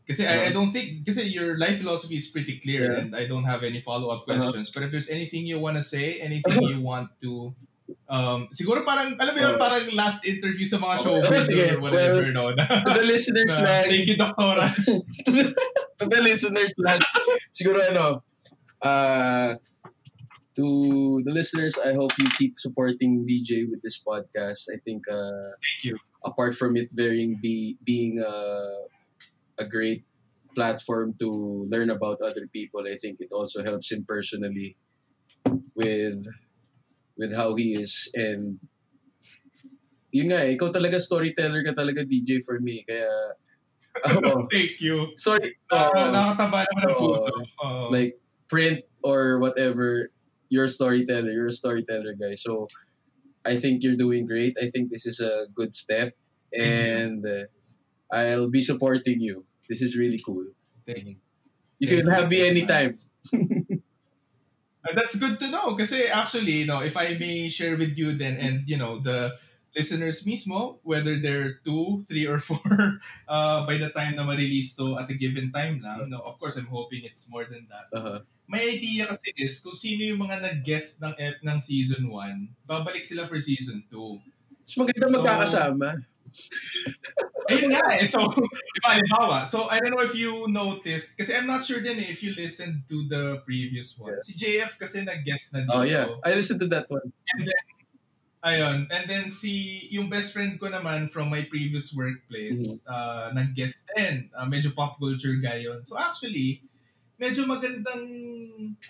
kasi 0.04 0.26
I, 0.28 0.46
I 0.46 0.52
don't 0.52 0.68
think, 0.70 1.06
kasi 1.06 1.24
your 1.32 1.56
life 1.56 1.80
philosophy 1.80 2.20
is 2.20 2.28
pretty 2.28 2.60
clear 2.60 2.92
Yeah. 2.92 3.00
and 3.00 3.16
I 3.16 3.24
don't 3.24 3.48
have 3.48 3.64
any 3.64 3.80
follow-up 3.80 4.28
Uh-huh. 4.28 4.36
questions. 4.36 4.68
But 4.68 4.84
if 4.84 4.90
there's 4.92 5.08
anything 5.08 5.46
you 5.48 5.56
want 5.58 5.80
to 5.80 5.82
say, 5.86 6.20
anything 6.20 6.60
you 6.68 6.84
want 6.84 7.08
to, 7.24 7.54
um, 8.08 8.46
siguro 8.50 8.82
parang, 8.84 9.14
alam 9.18 9.32
mo 9.34 9.40
yun, 9.40 9.54
Uh, 9.54 9.60
parang 9.60 9.84
last 9.94 10.26
interview 10.26 10.66
sa 10.66 10.78
mga 10.78 10.94
Okay. 10.98 11.04
showbiz 11.06 11.30
Oh, 11.30 11.46
sige. 11.46 11.64
or 11.74 11.78
whatever, 11.80 12.24
no? 12.32 12.44
Well, 12.50 12.82
To 12.86 12.90
the 12.98 13.06
listeners 13.14 13.54
Na, 13.58 13.64
lang, 13.66 13.84
thank 13.90 14.06
you, 14.10 14.16
Doktora. 14.18 14.66
to 15.98 16.04
the 16.06 16.20
listeners 16.22 16.72
lang, 16.82 17.00
siguro 17.50 17.78
ano, 17.82 18.22
uh, 18.82 19.54
to 20.56 20.64
the 21.24 21.32
listeners, 21.32 21.76
I 21.78 21.92
hope 21.92 22.12
you 22.18 22.28
keep 22.38 22.56
supporting 22.58 23.26
DJ 23.28 23.68
with 23.68 23.82
this 23.84 24.00
podcast. 24.00 24.72
I 24.72 24.80
think 24.80 25.04
uh, 25.04 25.52
Thank 25.60 25.82
you. 25.84 25.94
apart 26.24 26.56
from 26.56 26.76
it 26.80 26.90
being 26.96 27.36
be 27.36 27.76
being 27.84 28.18
uh, 28.24 28.88
a 29.60 29.64
great 29.68 30.04
platform 30.56 31.12
to 31.20 31.28
learn 31.68 31.92
about 31.92 32.24
other 32.24 32.48
people, 32.48 32.88
I 32.88 32.96
think 32.96 33.20
it 33.20 33.28
also 33.30 33.60
helps 33.60 33.92
him 33.92 34.08
personally 34.08 34.80
with 35.76 36.24
with 37.16 37.32
how 37.34 37.56
he 37.56 37.74
is 37.74 38.12
and 38.14 38.60
yun 40.12 40.32
nga 40.32 40.46
eh, 40.46 40.56
ikaw 40.56 40.72
talaga 40.72 40.96
storyteller 41.00 41.60
ka 41.64 41.72
talaga 41.76 42.00
DJ 42.06 42.40
for 42.40 42.60
me. 42.60 42.84
Kaya 42.88 43.08
oh, 44.28 44.44
Thank 44.52 44.80
you. 44.84 45.16
sorry 45.16 45.56
Uh, 45.72 45.88
oh, 45.88 46.08
nakakataba 46.12 46.68
naman 46.68 46.82
ng 46.84 46.96
Oo. 46.96 47.00
puso. 47.16 47.34
Oo. 47.64 47.84
like 47.88 48.20
print 48.44 48.84
or 49.00 49.40
whatever 49.40 50.12
you're 50.52 50.68
a 50.68 50.70
storyteller 50.70 51.32
you're 51.32 51.48
a 51.48 51.54
storyteller 51.54 52.12
guy 52.12 52.36
so 52.36 52.68
I 53.46 53.56
think 53.56 53.82
you're 53.82 53.94
doing 53.96 54.26
great. 54.26 54.58
I 54.60 54.66
think 54.66 54.90
this 54.90 55.06
is 55.06 55.20
a 55.22 55.46
good 55.54 55.72
step 55.74 56.12
and 56.52 57.24
uh, 57.24 57.46
I'll 58.10 58.50
be 58.50 58.60
supporting 58.60 59.20
you. 59.20 59.46
This 59.68 59.80
is 59.80 59.96
really 59.96 60.18
cool. 60.18 60.50
Thank 60.86 61.06
you. 61.06 61.16
Thank 61.78 62.02
can 62.02 62.10
have 62.10 62.28
me 62.28 62.42
anytime. 62.42 62.94
Uh, 63.32 63.76
That's 64.94 65.16
good 65.16 65.40
to 65.40 65.48
know 65.50 65.74
kasi 65.74 66.06
actually, 66.06 66.62
you 66.62 66.68
know, 66.68 66.82
if 66.84 66.94
I 66.96 67.16
may 67.18 67.48
share 67.48 67.74
with 67.76 67.96
you 67.96 68.14
then 68.14 68.36
and 68.36 68.62
you 68.68 68.76
know, 68.76 69.00
the 69.00 69.34
listeners 69.76 70.24
mismo, 70.24 70.78
whether 70.84 71.20
they're 71.20 71.60
two, 71.60 72.00
three, 72.08 72.24
or 72.24 72.38
four, 72.48 72.64
uh, 73.28 73.66
by 73.68 73.76
the 73.76 73.90
time 73.92 74.16
na 74.16 74.24
ma-release 74.24 74.72
to 74.76 74.96
at 74.96 75.10
a 75.10 75.16
given 75.16 75.52
time 75.52 75.80
lang, 75.84 76.08
no, 76.08 76.20
of 76.24 76.40
course, 76.40 76.56
I'm 76.56 76.70
hoping 76.72 77.04
it's 77.04 77.28
more 77.28 77.44
than 77.44 77.68
that. 77.68 77.92
uh-huh. 77.92 78.20
May 78.48 78.78
idea 78.78 79.04
kasi 79.10 79.34
is 79.36 79.58
kung 79.60 79.74
sino 79.74 80.06
yung 80.06 80.22
mga 80.22 80.38
nag-guest 80.40 81.02
ng, 81.02 81.12
ep- 81.18 81.42
ng 81.44 81.58
season 81.60 82.08
1, 82.08 82.64
babalik 82.64 83.04
sila 83.04 83.26
for 83.28 83.36
season 83.42 83.84
2. 83.90 84.62
it's 84.64 84.74
maganda 84.80 85.10
So- 85.10 85.14
magkakasama 85.20 85.88
Ayun 87.46 87.70
nga 87.70 87.84
eh. 87.94 88.06
So, 88.06 88.18
di 88.76 88.80
ba, 88.82 88.98
halimbawa, 88.98 89.36
so 89.46 89.70
I 89.70 89.78
don't 89.78 89.94
know 89.94 90.02
if 90.02 90.14
you 90.14 90.50
noticed, 90.50 91.14
kasi 91.14 91.34
I'm 91.34 91.46
not 91.46 91.62
sure 91.62 91.78
din 91.78 91.98
eh 91.98 92.10
if 92.10 92.22
you 92.22 92.34
listened 92.34 92.86
to 92.90 93.06
the 93.06 93.42
previous 93.46 93.94
one. 93.98 94.18
Si 94.18 94.34
JF 94.34 94.78
kasi 94.78 95.06
nag-guest 95.06 95.54
na 95.54 95.58
dito. 95.66 95.74
oh 95.78 95.84
yeah 95.86 96.06
I 96.26 96.34
listened 96.34 96.60
to 96.66 96.68
that 96.74 96.90
one 96.90 97.06
And 97.06 97.42
then, 97.46 97.64
ayun. 98.42 98.78
And 98.90 99.04
then 99.06 99.26
si, 99.30 99.86
yung 99.90 100.10
best 100.10 100.34
friend 100.34 100.58
ko 100.58 100.70
naman 100.70 101.10
from 101.10 101.30
my 101.30 101.46
previous 101.46 101.94
workplace, 101.94 102.82
uh, 102.86 103.30
nag-guest 103.34 103.90
din. 103.94 104.30
Uh, 104.34 104.46
medyo 104.46 104.74
pop 104.74 104.98
culture 104.98 105.38
guy 105.38 105.66
yun. 105.66 105.82
So 105.86 105.98
actually, 105.98 106.62
medyo 107.16 107.48
magandang, 107.48 108.04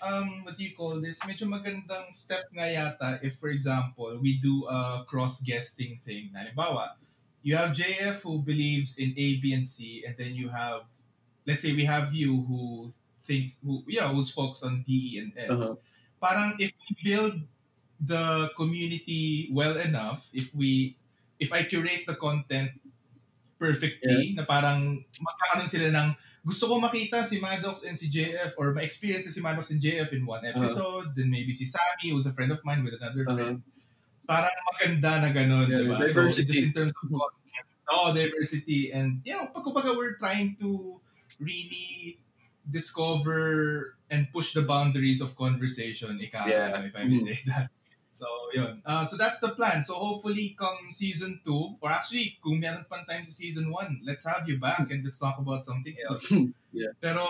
um, 0.03 0.27
what 0.43 0.57
do 0.57 0.61
you 0.63 0.75
call 0.75 0.99
this? 0.99 1.19
Medyo 1.23 1.47
magandang 1.47 2.11
step 2.11 2.49
nga 2.51 2.67
yata 2.67 3.23
if, 3.23 3.39
for 3.39 3.49
example, 3.49 4.17
we 4.19 4.37
do 4.37 4.67
a 4.67 5.05
cross-guesting 5.07 5.97
thing. 6.01 6.29
Na, 6.35 6.43
halimbawa, 6.43 6.99
you 7.47 7.55
have 7.55 7.71
JF 7.71 8.27
who 8.27 8.43
believes 8.43 8.99
in 8.99 9.15
A, 9.15 9.39
B, 9.39 9.55
and 9.55 9.63
C, 9.63 10.03
and 10.03 10.19
then 10.19 10.35
you 10.35 10.51
have, 10.51 10.83
let's 11.47 11.63
say 11.63 11.71
we 11.71 11.87
have 11.87 12.11
you 12.11 12.43
who 12.43 12.91
thinks, 13.23 13.63
who, 13.63 13.87
yeah, 13.87 14.11
who's 14.11 14.27
focused 14.35 14.67
on 14.67 14.83
D, 14.83 15.15
E, 15.15 15.23
and 15.23 15.31
F 15.39 15.51
uh-huh. 15.55 15.75
parang 16.19 16.59
if 16.59 16.75
we 16.75 16.91
build 17.07 17.39
the 18.03 18.51
community 18.59 19.47
well 19.55 19.79
enough, 19.79 20.27
if 20.35 20.51
we 20.51 20.99
if 21.39 21.55
I 21.55 21.63
curate 21.63 22.03
the 22.03 22.19
content 22.19 22.75
perfectly, 23.55 24.35
na 24.35 24.43
parang 24.43 25.07
magkakaroon 25.17 25.69
sila 25.71 25.89
ng 25.89 26.07
gusto 26.43 26.67
ko 26.67 26.83
makita 26.83 27.23
si 27.25 27.39
Maddox 27.39 27.83
and 27.87 27.95
si 27.97 28.11
JF 28.11 28.59
or 28.59 28.75
ma-experience 28.75 29.27
si 29.31 29.39
Maddox 29.39 29.71
and 29.71 29.79
JF 29.79 30.13
in 30.13 30.23
one 30.27 30.43
episode, 30.45 31.15
then 31.15 31.31
maybe 31.31 31.51
si 31.51 31.63
Sammy 31.63 32.11
who's 32.11 32.27
a 32.27 32.33
friend 32.35 32.51
of 32.51 32.59
mine 32.67 32.83
with 32.83 32.95
another 32.99 33.23
Uh-huh. 33.23 33.35
friend. 33.35 33.57
Parang 34.27 34.51
maganda 34.67 35.11
na 35.23 35.29
ganun, 35.31 35.67
Yeah, 35.71 35.83
di 35.83 35.87
ba? 35.87 36.03
So 36.11 36.27
just 36.27 36.59
in 36.59 36.75
terms 36.75 36.91
of 36.91 37.07
content, 37.07 37.36
oh, 37.89 38.13
diversity 38.13 38.91
and 38.91 39.21
you 39.25 39.33
know, 39.33 39.47
pagkubaga, 39.55 39.95
we're 39.95 40.17
trying 40.17 40.55
to 40.59 40.99
really 41.39 42.19
discover 42.69 43.95
and 44.09 44.27
push 44.31 44.53
the 44.53 44.61
boundaries 44.63 45.21
of 45.21 45.35
conversation, 45.35 46.19
ika, 46.21 46.43
Yeah. 46.47 46.79
if 46.83 46.95
I 46.95 47.03
may 47.03 47.19
Mm. 47.19 47.25
say 47.27 47.39
that. 47.47 47.71
So, 48.11 48.25
yun. 48.55 48.81
Uh, 48.81 49.05
so, 49.05 49.13
that's 49.13 49.37
the 49.39 49.53
plan. 49.53 49.83
So, 49.85 49.93
hopefully, 49.93 50.57
come 50.57 50.89
season 50.89 51.37
2, 51.45 51.77
or 51.77 51.91
actually, 51.93 52.39
kung 52.41 52.57
meron 52.57 52.81
pang 52.89 53.05
time 53.05 53.21
sa 53.21 53.29
season 53.29 53.69
1, 53.69 54.01
let's 54.01 54.25
have 54.25 54.47
you 54.49 54.57
back 54.57 54.89
and 54.89 55.05
let's 55.05 55.19
talk 55.21 55.37
about 55.37 55.63
something 55.65 55.93
else. 56.07 56.31
Yeah. 56.77 56.93
Pero, 57.01 57.25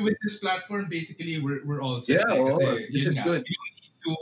with 0.00 0.16
this 0.24 0.38
platform, 0.40 0.88
basically, 0.88 1.36
we're, 1.40 1.60
we're 1.66 1.82
all 1.84 2.00
set. 2.00 2.24
Yeah, 2.24 2.40
eh, 2.40 2.40
kasi, 2.40 2.64
This 2.88 3.04
is 3.08 3.16
nga, 3.16 3.24
good. 3.26 3.42
We 3.44 3.52
don't 3.52 3.74
need 3.76 3.94
to, 4.00 4.12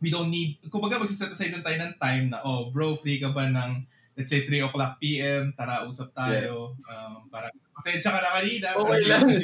we 0.00 0.08
don't 0.08 0.30
need, 0.32 0.50
kumbaga, 0.72 0.96
magsiset 0.96 1.32
aside 1.36 1.52
lang 1.52 1.60
tayo 1.64 1.76
ng 1.84 1.94
time 2.00 2.24
na, 2.32 2.40
oh, 2.48 2.72
bro, 2.72 2.96
free 2.96 3.20
ka 3.20 3.28
ba 3.32 3.44
ng, 3.44 3.84
let's 4.14 4.30
say, 4.30 4.46
3 4.46 4.62
o'clock 4.62 4.98
PM, 4.98 5.52
tara, 5.52 5.82
usap 5.84 6.14
tayo. 6.14 6.78
Um, 6.86 7.26
parang, 7.28 7.50
pasensya 7.74 8.14
ka 8.14 8.20
na 8.22 8.30
kanina. 8.38 8.68
Okay 8.74 9.00
kasi- 9.02 9.10
lang. 9.10 9.26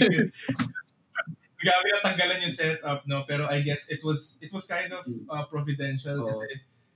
Grabe 1.61 1.87
na 1.93 2.01
tanggalan 2.01 2.41
yung 2.41 2.55
setup, 2.57 3.05
no? 3.05 3.29
Pero 3.29 3.45
I 3.45 3.61
guess 3.61 3.93
it 3.93 4.01
was 4.01 4.41
it 4.41 4.49
was 4.49 4.65
kind 4.65 4.89
of 4.97 5.05
uh, 5.29 5.45
providential 5.45 6.25
Oo. 6.25 6.33
kasi 6.33 6.49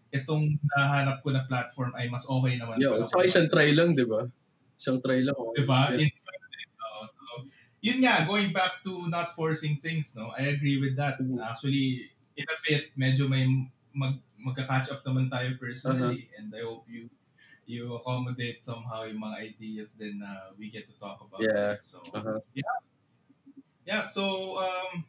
itong 0.09 0.57
nahanap 0.73 1.21
ko 1.21 1.37
na 1.37 1.45
platform 1.45 1.93
ay 1.93 2.09
mas 2.09 2.25
okay 2.25 2.57
naman. 2.57 2.81
yeah, 2.81 2.97
saka 3.05 3.29
isang 3.29 3.45
try 3.53 3.77
lang 3.77 3.93
di 3.93 4.09
ba 4.09 4.25
isang 4.73 5.05
try 5.05 5.21
lang 5.21 5.37
oh. 5.37 5.53
Diba? 5.53 5.93
Yeah. 5.93 6.09
Instant. 6.09 6.41
Uh, 6.81 7.05
so, 7.05 7.23
yun 7.85 8.01
nga, 8.01 8.25
going 8.25 8.57
back 8.57 8.81
to 8.81 9.05
not 9.13 9.37
forcing 9.37 9.77
things, 9.85 10.17
no? 10.17 10.33
I 10.33 10.49
agree 10.57 10.81
with 10.81 10.97
that. 10.97 11.21
Mhm. 11.21 11.37
Actually, 11.45 12.09
in 12.33 12.49
a 12.49 12.57
bit, 12.65 12.89
medyo 12.97 13.29
may 13.29 13.45
mag, 13.93 14.17
magka-catch 14.41 14.97
up 14.97 15.05
naman 15.05 15.29
tayo 15.29 15.61
personally 15.61 16.25
Uh-huh. 16.25 16.37
and 16.41 16.49
I 16.57 16.65
hope 16.65 16.89
you 16.89 17.13
you 17.67 17.95
accommodate 17.97 18.65
somehow 18.65 19.05
yung 19.05 19.21
mga 19.21 19.37
ideas 19.55 19.95
then 19.97 20.21
uh, 20.21 20.53
we 20.59 20.69
get 20.71 20.85
to 20.89 20.95
talk 21.01 21.21
about. 21.21 21.41
Yeah. 21.41 21.77
So, 21.81 22.03
Uh-huh. 22.13 22.41
yeah, 23.85 24.05
so 24.07 24.59
um, 24.61 25.05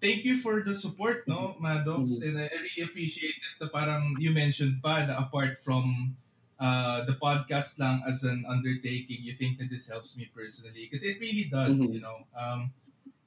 thank 0.00 0.24
you 0.24 0.38
for 0.38 0.62
the 0.62 0.74
support, 0.74 1.26
no, 1.28 1.56
Maddox. 1.60 2.18
Mhm. 2.18 2.22
And 2.28 2.34
I, 2.38 2.46
really 2.52 2.82
appreciate 2.84 3.38
it 3.38 3.54
na 3.60 3.68
parang 3.68 4.16
you 4.18 4.30
mentioned 4.34 4.82
pa 4.82 5.06
na 5.06 5.18
apart 5.22 5.58
from 5.62 6.16
uh, 6.58 7.04
the 7.04 7.12
podcast 7.20 7.76
lang 7.78 8.00
as 8.08 8.24
an 8.24 8.44
undertaking, 8.48 9.20
you 9.20 9.34
think 9.36 9.58
that 9.60 9.68
this 9.68 9.88
helps 9.92 10.16
me 10.16 10.24
personally. 10.32 10.88
Because 10.88 11.04
it 11.04 11.20
really 11.20 11.46
does, 11.52 11.76
Mhm. 11.78 11.92
you 11.94 12.00
know. 12.00 12.24
Um, 12.32 12.72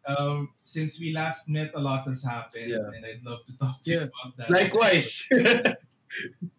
uh, 0.02 0.50
since 0.66 0.98
we 0.98 1.14
last 1.14 1.46
met, 1.46 1.70
a 1.78 1.80
lot 1.80 2.10
has 2.10 2.26
happened. 2.26 2.74
Yeah. 2.74 2.90
And 2.90 3.06
I'd 3.06 3.22
love 3.22 3.46
to 3.46 3.54
talk 3.58 3.84
to 3.84 3.88
Yeah. 3.92 3.98
you 4.00 4.10
about 4.10 4.34
that. 4.42 4.50
likewise 4.50 5.30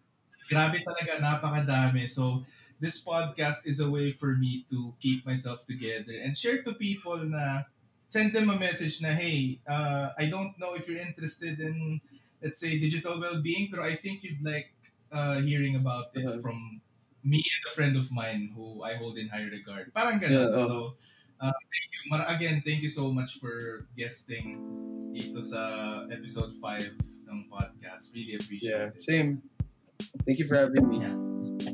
Grabe 0.51 0.83
talaga, 0.83 1.15
napakadami. 1.17 2.11
So, 2.11 2.43
this 2.75 2.99
podcast 2.99 3.63
is 3.63 3.79
a 3.79 3.87
way 3.87 4.11
for 4.11 4.35
me 4.35 4.67
to 4.67 4.91
keep 4.99 5.23
myself 5.23 5.63
together 5.63 6.11
and 6.19 6.35
share 6.35 6.59
to 6.67 6.75
people 6.75 7.23
na 7.23 7.63
send 8.05 8.35
them 8.35 8.51
a 8.51 8.57
message 8.59 8.99
na, 8.99 9.15
hey, 9.15 9.59
uh, 9.63 10.11
I 10.19 10.27
don't 10.27 10.51
know 10.59 10.75
if 10.75 10.89
you're 10.91 10.99
interested 10.99 11.63
in, 11.63 12.01
let's 12.43 12.59
say, 12.59 12.75
digital 12.75 13.15
well-being, 13.15 13.71
pero 13.71 13.87
I 13.87 13.95
think 13.95 14.27
you'd 14.27 14.43
like 14.43 14.75
uh, 15.07 15.39
hearing 15.39 15.79
about 15.79 16.11
it 16.19 16.27
Uh-huh. 16.27 16.43
from 16.43 16.83
me 17.23 17.39
and 17.39 17.63
a 17.69 17.71
friend 17.71 17.95
of 17.95 18.11
mine 18.11 18.51
who 18.51 18.83
I 18.83 18.99
hold 18.99 19.15
in 19.15 19.29
high 19.31 19.47
regard. 19.47 19.93
Parang 19.95 20.19
ganun. 20.19 20.35
Yeah, 20.35 20.51
uh-huh. 20.51 20.67
So, 20.67 20.77
uh, 21.39 21.53
thank 21.55 21.87
you. 21.95 22.01
Mar- 22.11 22.27
Again, 22.27 22.59
thank 22.65 22.81
you 22.83 22.89
so 22.91 23.13
much 23.13 23.39
for 23.39 23.87
guesting 23.95 24.57
dito 25.15 25.39
sa 25.39 25.61
episode 26.11 26.57
5 26.59 26.91
ng 27.31 27.47
podcast. 27.47 28.11
Really 28.11 28.35
appreciate 28.35 28.67
yeah 28.73 28.91
it. 28.91 28.99
same 28.99 29.39
thank 30.25 30.39
you 30.39 30.45
for 30.45 30.55
having 30.55 30.87
me 30.87 30.99
Yeah. 30.99 31.71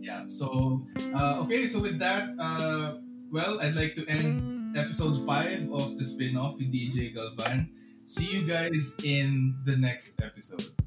Yeah. 0.00 0.24
So, 0.28 0.86
uh, 1.14 1.42
okay. 1.44 1.66
So 1.66 1.80
with 1.80 1.98
that, 1.98 2.30
uh, 2.38 2.98
well, 3.30 3.60
I'd 3.60 3.74
like 3.74 3.94
to 3.96 4.06
end 4.06 4.76
episode 4.76 5.24
five 5.26 5.70
of 5.70 5.98
the 5.98 6.04
spin-off 6.04 6.56
with 6.58 6.72
DJ 6.72 7.14
Galvan. 7.14 7.70
See 8.06 8.32
you 8.32 8.46
guys 8.46 8.96
in 9.04 9.54
the 9.64 9.76
next 9.76 10.20
episode. 10.22 10.79